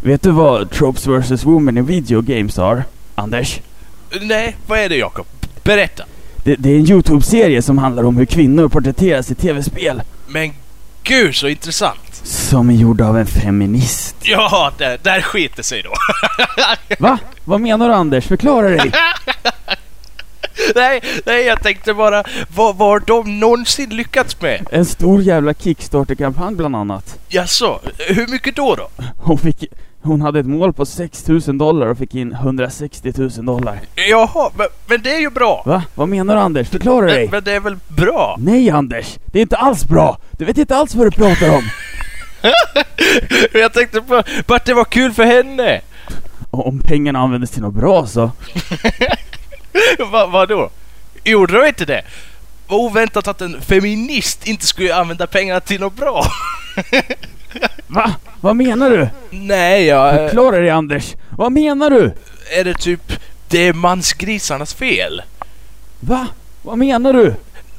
Vet 0.00 0.22
du 0.22 0.30
vad 0.30 0.70
Tropes 0.70 1.06
vs 1.06 1.44
Women 1.44 1.78
i 1.78 1.82
Video 1.82 2.20
Games 2.20 2.56
har? 2.56 2.84
Anders? 3.14 3.60
Nej, 4.20 4.56
vad 4.66 4.78
är 4.78 4.88
det 4.88 4.96
Jakob? 4.96 5.26
Berätta. 5.62 6.04
Det, 6.44 6.56
det 6.56 6.70
är 6.70 6.78
en 6.78 6.90
YouTube-serie 6.90 7.62
som 7.62 7.78
handlar 7.78 8.02
om 8.02 8.16
hur 8.16 8.26
kvinnor 8.26 8.68
porträtteras 8.68 9.30
i 9.30 9.34
tv-spel. 9.34 10.02
Men 10.28 10.52
gud 11.02 11.34
så 11.34 11.48
intressant. 11.48 12.20
Som 12.22 12.70
är 12.70 12.74
gjord 12.74 13.00
av 13.00 13.18
en 13.18 13.26
feminist. 13.26 14.16
Ja, 14.22 14.72
där, 14.78 14.98
där 15.02 15.20
skiter 15.20 15.62
sig 15.62 15.82
då. 15.82 15.92
Va? 16.98 17.18
Vad 17.44 17.60
menar 17.60 17.88
du 17.88 17.94
Anders? 17.94 18.26
Förklara 18.26 18.68
dig! 18.68 18.92
nej, 20.74 21.00
nej, 21.26 21.44
jag 21.44 21.62
tänkte 21.62 21.94
bara, 21.94 22.24
vad 22.56 22.76
vad 22.76 22.88
har 22.88 23.02
de 23.06 23.40
någonsin 23.40 23.90
lyckats 23.90 24.40
med? 24.40 24.66
En 24.70 24.84
stor 24.84 25.22
jävla 25.22 25.54
Kickstarter-kampanj 25.54 26.54
bland 26.56 26.76
annat. 26.76 27.18
Jaså, 27.28 27.80
hur 27.98 28.26
mycket 28.26 28.56
då 28.56 28.74
då? 28.74 28.88
Hon, 29.18 29.38
fick, 29.38 29.64
hon 30.02 30.20
hade 30.22 30.40
ett 30.40 30.46
mål 30.46 30.72
på 30.72 30.86
6000 30.86 31.58
dollar 31.58 31.86
och 31.86 31.98
fick 31.98 32.14
in 32.14 32.32
160 32.32 33.12
000 33.16 33.30
dollar. 33.46 33.80
Jaha, 34.10 34.50
men, 34.54 34.66
men 34.86 35.02
det 35.02 35.14
är 35.14 35.20
ju 35.20 35.30
bra. 35.30 35.62
Va? 35.66 35.82
Vad 35.94 36.08
menar 36.08 36.34
du 36.34 36.40
Anders? 36.40 36.68
Förklara 36.68 37.06
Men, 37.06 37.14
dig! 37.14 37.28
men 37.32 37.44
det 37.44 37.52
är 37.52 37.60
väl 37.60 37.76
bra? 37.88 38.36
Nej 38.40 38.70
Anders! 38.70 39.18
Det 39.26 39.38
är 39.38 39.42
inte 39.42 39.56
alls 39.56 39.84
bra! 39.84 40.18
Du 40.30 40.44
vet 40.44 40.58
inte 40.58 40.76
alls 40.76 40.94
vad 40.94 41.06
du 41.06 41.10
pratar 41.10 41.56
om! 41.56 41.62
Jag 43.52 43.72
tänkte 43.72 44.00
på 44.46 44.54
att 44.54 44.64
det 44.64 44.74
var 44.74 44.84
kul 44.84 45.12
för 45.12 45.24
henne. 45.24 45.80
Och 46.50 46.68
om 46.68 46.78
pengarna 46.78 47.18
användes 47.18 47.50
till 47.50 47.62
något 47.62 47.74
bra 47.74 48.06
så... 48.06 48.30
Va, 50.10 50.26
vadå? 50.26 50.70
Gjorde 51.24 51.60
de 51.60 51.68
inte 51.68 51.84
det? 51.84 52.02
Vad 52.66 52.80
oväntat 52.80 53.28
att 53.28 53.40
en 53.40 53.60
feminist 53.60 54.46
inte 54.46 54.66
skulle 54.66 54.94
använda 54.94 55.26
pengarna 55.26 55.60
till 55.60 55.80
något 55.80 55.96
bra. 55.96 56.24
Va? 57.86 58.14
Vad 58.40 58.56
menar 58.56 58.90
du? 58.90 59.08
Nej, 59.30 59.84
jag... 59.84 60.14
Förklara 60.14 60.58
dig 60.58 60.70
Anders! 60.70 61.14
Vad 61.30 61.52
menar 61.52 61.90
du? 61.90 62.12
Är 62.50 62.64
det 62.64 62.74
typ... 62.74 63.12
Det 63.48 63.58
är 63.68 63.72
mansgrisarnas 63.72 64.74
fel? 64.74 65.22
Va? 66.00 66.26
Vad 66.62 66.78
menar 66.78 67.12
du? 67.12 67.34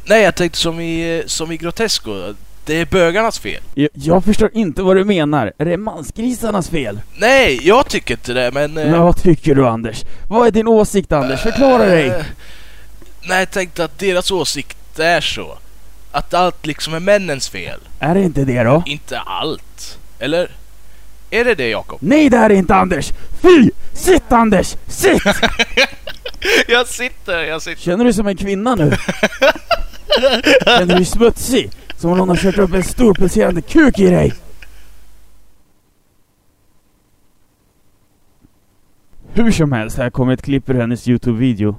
Nej, 0.05 0.23
jag 0.23 0.35
tänkte 0.35 0.59
som 0.59 0.79
i, 0.79 1.23
som 1.25 1.51
i 1.51 1.57
Grotesco. 1.57 2.33
Det 2.65 2.75
är 2.81 2.85
bögarnas 2.85 3.39
fel. 3.39 3.61
Jag, 3.73 3.89
jag 3.93 4.23
förstår 4.25 4.49
inte 4.53 4.81
vad 4.81 4.95
du 4.95 5.03
menar. 5.05 5.51
Är 5.57 5.65
det 5.65 5.77
mansgrisarnas 5.77 6.69
fel? 6.69 6.99
Nej, 7.17 7.59
jag 7.67 7.89
tycker 7.89 8.13
inte 8.13 8.33
det, 8.33 8.51
men... 8.53 8.77
eh, 8.77 8.85
Men 8.91 9.01
vad 9.01 9.17
tycker 9.21 9.55
du 9.55 9.67
Anders? 9.67 10.03
Vad 10.29 10.47
är 10.47 10.51
din 10.51 10.67
åsikt 10.67 11.11
Anders? 11.11 11.41
Förklara 11.41 11.85
dig! 11.85 12.07
eh, 12.07 12.23
Nej, 13.23 13.39
jag 13.39 13.51
tänkte 13.51 13.83
att 13.83 13.99
deras 13.99 14.31
åsikt 14.31 14.99
är 14.99 15.21
så. 15.21 15.57
Att 16.11 16.33
allt 16.33 16.65
liksom 16.65 16.93
är 16.93 16.99
männens 16.99 17.49
fel. 17.49 17.79
Är 17.99 18.13
det 18.15 18.21
inte 18.21 18.45
det 18.45 18.63
då? 18.63 18.83
Inte 18.85 19.19
allt. 19.19 19.97
Eller? 20.19 20.49
Är 21.29 21.45
det 21.45 21.55
det, 21.55 21.69
Jakob? 21.69 21.99
Nej 22.01 22.29
det 22.29 22.37
är 22.37 22.49
det 22.49 22.55
inte 22.55 22.75
Anders! 22.75 23.11
Fy! 23.41 23.69
Sitt 23.93 24.31
Anders! 24.31 24.75
Sitt! 24.87 25.21
Jag 26.67 26.87
sitter, 26.87 27.39
jag 27.43 27.61
sitter. 27.61 27.81
Känner 27.81 28.05
du 28.05 28.13
som 28.13 28.27
en 28.27 28.37
kvinna 28.37 28.75
nu? 28.75 28.91
Känner 30.65 30.85
du 30.85 30.95
dig 30.95 31.05
smutsig? 31.05 31.71
Som 32.01 32.11
om 32.11 32.17
någon 32.17 32.29
har 32.29 32.35
kört 32.35 32.57
upp 32.57 32.73
en 32.73 32.83
stor 32.83 33.13
pulserande 33.13 33.61
kuk 33.61 33.99
i 33.99 34.09
dig? 34.09 34.33
Hur 39.33 39.51
som 39.51 39.71
helst, 39.71 39.97
här 39.97 40.09
kommer 40.09 40.33
ett 40.33 40.41
klipp 40.41 40.69
ur 40.69 40.73
hennes 40.73 41.07
Youtube-video. 41.07 41.75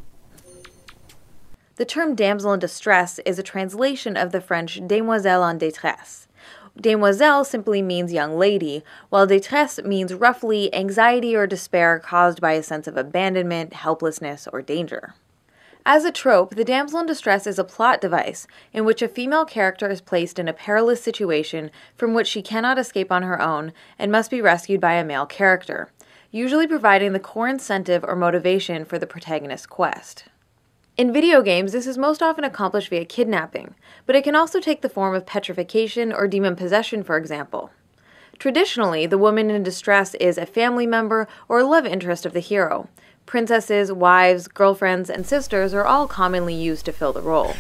The 1.77 1.85
term 1.85 2.15
damsel 2.15 2.55
in 2.55 2.61
distress 2.61 3.21
is 3.27 3.39
a 3.39 3.43
translation 3.43 4.17
of 4.17 4.33
the 4.33 4.41
French 4.41 4.81
demoiselle 4.89 5.51
en 5.51 5.59
détresse. 5.59 6.29
Demoiselle 6.81 7.45
simply 7.45 7.83
means 7.83 8.13
young 8.13 8.39
lady, 8.39 8.83
while 9.11 9.27
détresse 9.27 9.85
means 9.85 10.15
roughly 10.15 10.73
anxiety 10.73 11.37
or 11.37 11.49
despair 11.49 11.99
caused 11.99 12.41
by 12.41 12.53
a 12.53 12.63
sense 12.63 12.87
of 12.87 12.97
abandonment, 12.97 13.73
helplessness, 13.73 14.49
or 14.53 14.63
danger. 14.63 15.15
As 15.85 16.05
a 16.05 16.13
trope, 16.13 16.55
the 16.55 16.65
damsel 16.65 17.01
in 17.01 17.07
distress 17.07 17.45
is 17.45 17.59
a 17.59 17.65
plot 17.65 18.01
device 18.01 18.47
in 18.73 18.85
which 18.85 19.03
a 19.03 19.09
female 19.09 19.45
character 19.45 19.91
is 19.91 20.01
placed 20.01 20.39
in 20.39 20.47
a 20.47 20.53
perilous 20.53 21.03
situation 21.03 21.73
from 21.97 22.15
which 22.15 22.29
she 22.29 22.41
cannot 22.41 22.79
escape 22.79 23.11
on 23.11 23.25
her 23.25 23.41
own 23.41 23.73
and 23.99 24.13
must 24.13 24.31
be 24.31 24.41
rescued 24.41 24.81
by 24.81 24.93
a 24.93 25.05
male 25.05 25.27
character, 25.27 25.91
usually 26.31 26.69
providing 26.69 27.13
the 27.13 27.19
core 27.19 27.49
incentive 27.49 28.05
or 28.05 28.15
motivation 28.15 28.85
for 28.85 28.97
the 28.97 29.09
protagonist's 29.09 29.67
quest. 29.67 30.27
In 30.97 31.13
video 31.13 31.43
games, 31.43 31.73
this 31.73 31.89
is 31.89 31.99
most 31.99 32.23
often 32.23 32.45
accomplished 32.45 32.91
via 32.91 33.05
kidnapping, 33.05 33.75
but 34.07 34.15
it 34.15 34.23
can 34.23 34.37
also 34.37 34.61
take 34.61 34.83
the 34.83 34.89
form 34.89 35.17
of 35.17 35.27
petrification 35.27 36.13
or 36.13 36.29
demon 36.29 36.55
possession, 36.55 37.03
for 37.03 37.17
example. 37.17 37.71
Traditionally, 38.39 39.07
the 39.07 39.19
woman 39.19 39.51
in 39.51 39.63
distress 39.63 40.15
is 40.15 40.39
a 40.39 40.47
family 40.47 40.87
member 40.87 41.27
or 41.49 41.65
love 41.65 41.87
interest 41.87 42.25
of 42.25 42.35
the 42.35 42.41
hero. 42.41 42.89
Princesses, 43.33 43.91
wives, 43.91 44.47
girlfriends, 44.47 45.09
and 45.09 45.27
sisters 45.27 45.73
are 45.73 45.87
all 45.87 46.07
commonly 46.07 46.53
used 46.53 46.85
to 46.85 46.93
fill 46.93 47.15
the 47.15 47.23
role. 47.23 47.55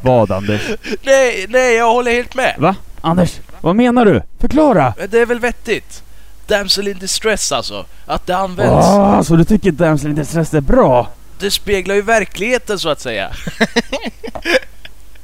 Vad 0.00 0.30
Anders? 0.30 0.60
Nej, 1.02 1.46
nej, 1.48 1.74
jag 1.74 1.92
håller 1.92 2.12
helt 2.12 2.34
med. 2.34 2.54
Va? 2.58 2.76
Anders, 3.00 3.40
vad 3.60 3.76
menar 3.76 4.04
du? 4.04 4.22
Förklara! 4.38 4.94
Men 4.98 5.10
det 5.10 5.18
är 5.18 5.26
väl 5.26 5.40
vettigt? 5.40 6.02
Damsel 6.46 6.88
in 6.88 6.98
distress 6.98 7.52
alltså. 7.52 7.86
Att 8.06 8.26
det 8.26 8.36
används. 8.36 8.86
Åh, 8.88 9.22
så 9.22 9.36
du 9.36 9.44
tycker 9.44 9.72
Damsel 9.72 10.10
in 10.10 10.16
Distress 10.16 10.54
är 10.54 10.60
bra? 10.60 11.08
Det 11.38 11.50
speglar 11.50 11.94
ju 11.94 12.02
verkligheten 12.02 12.78
så 12.78 12.88
att 12.88 13.00
säga. 13.00 13.30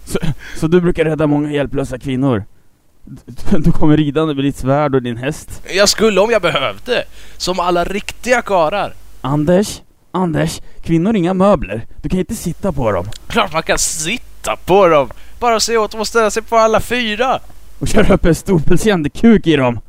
Så, 0.04 0.18
så 0.56 0.66
du 0.66 0.80
brukar 0.80 1.04
rädda 1.04 1.26
många 1.26 1.52
hjälplösa 1.52 1.98
kvinnor? 1.98 2.44
Du, 3.50 3.72
kommer 3.72 3.96
ridande 3.96 4.34
med 4.34 4.44
ditt 4.44 4.56
svärd 4.56 4.94
och 4.94 5.02
din 5.02 5.16
häst? 5.16 5.62
Jag 5.74 5.88
skulle 5.88 6.20
om 6.20 6.30
jag 6.30 6.42
behövde. 6.42 7.04
Som 7.36 7.60
alla 7.60 7.84
riktiga 7.84 8.42
karar. 8.42 8.94
Anders? 9.20 9.80
Anders? 10.10 10.60
Kvinnor 10.82 11.10
är 11.10 11.16
inga 11.16 11.34
möbler. 11.34 11.86
Du 12.02 12.08
kan 12.08 12.18
inte 12.18 12.34
sitta 12.34 12.72
på 12.72 12.92
dem. 12.92 13.06
Klart 13.26 13.52
man 13.52 13.62
kan 13.62 13.78
sitta 13.78 14.56
på 14.56 14.88
dem. 14.88 15.10
Bara 15.40 15.60
se 15.60 15.76
åt 15.76 15.90
dem 15.90 16.00
att 16.00 16.08
ställa 16.08 16.30
sig 16.30 16.42
på 16.42 16.56
alla 16.56 16.80
fyra. 16.80 17.40
och 17.78 17.88
köra 17.88 18.14
upp 18.14 18.24
en 18.24 18.34
stor 18.34 18.58
pulserande 18.58 19.10
kuk 19.10 19.46
i 19.46 19.56
dem. 19.56 19.80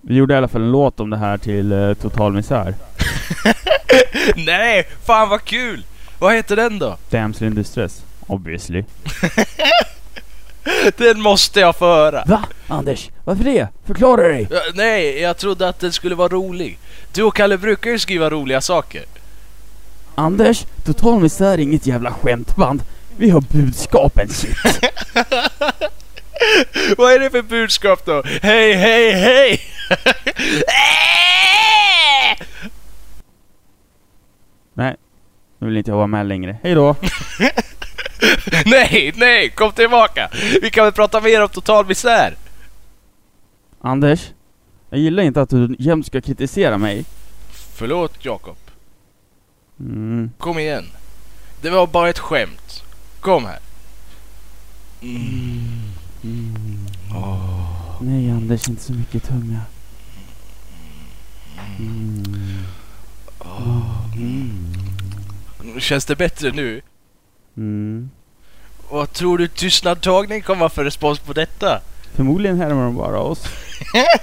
Vi 0.00 0.14
gjorde 0.14 0.34
i 0.34 0.36
alla 0.36 0.48
fall 0.48 0.62
en 0.62 0.72
låt 0.72 1.00
om 1.00 1.10
det 1.10 1.16
här 1.16 1.38
till 1.38 1.72
uh, 1.72 1.94
Total 1.94 2.32
Misär. 2.32 2.74
Nej, 4.36 4.88
fan 5.04 5.28
vad 5.28 5.44
kul! 5.44 5.84
Vad 6.18 6.34
heter 6.34 6.56
den 6.56 6.78
då? 6.78 6.96
Damsel 7.10 7.46
in 7.46 7.54
Distress, 7.54 8.03
obviously. 8.26 8.84
Den 10.96 11.20
måste 11.20 11.60
jag 11.60 11.76
få 11.76 11.84
höra. 11.86 12.24
Va? 12.26 12.44
Anders? 12.68 13.10
Varför 13.24 13.44
det? 13.44 13.68
Förklara 13.86 14.28
dig! 14.28 14.48
Ja, 14.50 14.60
nej, 14.74 15.20
jag 15.20 15.36
trodde 15.38 15.68
att 15.68 15.80
den 15.80 15.92
skulle 15.92 16.14
vara 16.14 16.28
rolig. 16.28 16.78
Du 17.12 17.22
och 17.22 17.36
Kalle 17.36 17.58
brukar 17.58 17.90
ju 17.90 17.98
skriva 17.98 18.30
roliga 18.30 18.60
saker. 18.60 19.02
Anders, 20.14 20.64
Total 20.84 21.20
Misär 21.20 21.52
är 21.52 21.58
inget 21.58 21.86
jävla 21.86 22.12
skämtband. 22.12 22.82
Vi 23.16 23.30
har 23.30 23.40
budskapen 23.40 24.28
shit. 24.28 24.56
Vad 26.96 27.12
är 27.12 27.18
det 27.18 27.30
för 27.30 27.42
budskap 27.42 28.04
då? 28.04 28.22
Hej, 28.42 28.72
hej, 28.72 29.12
hej! 29.12 29.60
Nej, 34.74 34.96
nu 35.58 35.66
vill 35.66 35.76
inte 35.76 35.90
jag 35.90 35.96
vara 35.96 36.06
med 36.06 36.26
längre. 36.26 36.56
Hej 36.62 36.74
då! 36.74 36.96
nej, 38.66 39.12
nej, 39.16 39.50
kom 39.50 39.72
tillbaka! 39.72 40.30
Vi 40.62 40.70
kan 40.70 40.84
väl 40.84 40.92
prata 40.92 41.20
mer 41.20 41.42
om 41.42 41.48
total 41.48 41.86
misär? 41.86 42.36
Anders, 43.80 44.30
jag 44.90 45.00
gillar 45.00 45.22
inte 45.22 45.40
att 45.40 45.50
du 45.50 45.76
jämt 45.78 46.06
ska 46.06 46.20
kritisera 46.20 46.78
mig. 46.78 47.04
Förlåt, 47.74 48.24
Jakob. 48.24 48.56
Mm. 49.80 50.30
Kom 50.38 50.58
igen. 50.58 50.84
Det 51.62 51.70
var 51.70 51.86
bara 51.86 52.08
ett 52.08 52.18
skämt. 52.18 52.84
Kom 53.20 53.44
här. 53.44 53.58
Mm. 55.02 56.86
Oh. 57.14 58.02
Nej 58.02 58.30
Anders, 58.30 58.68
inte 58.68 58.82
så 58.82 58.92
mycket 58.92 59.22
tunga. 59.22 59.60
Mm. 61.78 62.24
Oh. 63.38 63.94
Känns 65.78 66.04
det 66.04 66.16
bättre 66.16 66.52
nu? 66.52 66.82
Mm. 67.56 68.10
Vad 68.90 69.12
tror 69.12 69.38
du 69.38 69.48
tystnadtagning 69.48 70.42
kommer 70.42 70.68
för 70.68 70.84
respons 70.84 71.18
på 71.18 71.32
detta? 71.32 71.80
Förmodligen 72.14 72.58
härmar 72.58 72.84
de 72.84 72.96
bara 72.96 73.20
oss. 73.20 73.44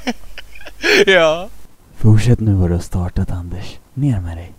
ja. 1.05 1.49
Fortsätt 1.97 2.39
nu 2.39 2.53
vad 2.53 2.69
du 2.69 2.73
har 2.73 2.81
startat 2.81 3.31
Anders. 3.31 3.79
Ner 3.93 4.19
med 4.19 4.37
dig. 4.37 4.53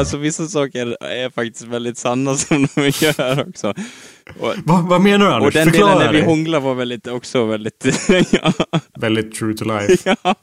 Alltså 0.00 0.16
vissa 0.16 0.46
saker 0.46 0.96
är 1.04 1.30
faktiskt 1.30 1.62
väldigt 1.62 1.98
sanna 1.98 2.34
som 2.36 2.68
de 2.74 2.90
gör 2.90 3.48
också. 3.48 3.74
Och, 4.38 4.54
Va, 4.64 4.86
vad 4.88 5.00
menar 5.00 5.26
du 5.26 5.32
Anders? 5.32 5.46
Och 5.46 5.52
den 5.52 5.70
Förklara 5.70 5.98
delen 5.98 6.06
när 6.06 6.20
vi 6.20 6.26
hånglar 6.26 6.60
var 6.60 6.74
väldigt, 6.74 7.06
också 7.06 7.44
väldigt... 7.44 7.86
ja. 8.32 8.52
Väldigt 8.98 9.34
true 9.34 9.54
to 9.54 9.64
life. 9.64 10.16
ja. 10.22 10.34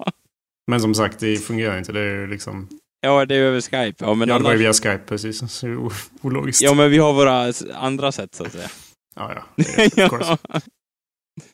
Men 0.68 0.82
som 0.82 0.94
sagt, 0.94 1.20
det 1.20 1.38
fungerar 1.38 1.78
inte. 1.78 1.92
Det 1.92 2.00
är 2.00 2.28
liksom... 2.28 2.68
Ja, 3.02 3.26
det 3.26 3.36
är 3.36 3.40
över 3.40 3.62
Skype. 3.62 4.06
Ja, 4.06 4.14
men 4.14 4.30
ja, 4.30 4.36
annars... 4.36 4.44
det 4.44 4.48
var 4.48 4.54
ju 4.54 4.60
via 4.60 4.74
Skype 4.74 5.02
precis. 5.08 5.52
Så 5.52 5.92
ologiskt. 6.22 6.62
Ja, 6.62 6.74
men 6.74 6.92
vi 6.92 6.98
har 6.98 7.14
våra 7.14 7.54
andra 7.76 8.12
sätt 8.12 8.36
så 8.36 8.44
att 8.44 8.52
säga. 8.52 8.70
Ja, 9.16 9.32
ja. 9.36 9.44
Det 9.56 9.98
är, 9.98 10.10
ja. 10.22 10.38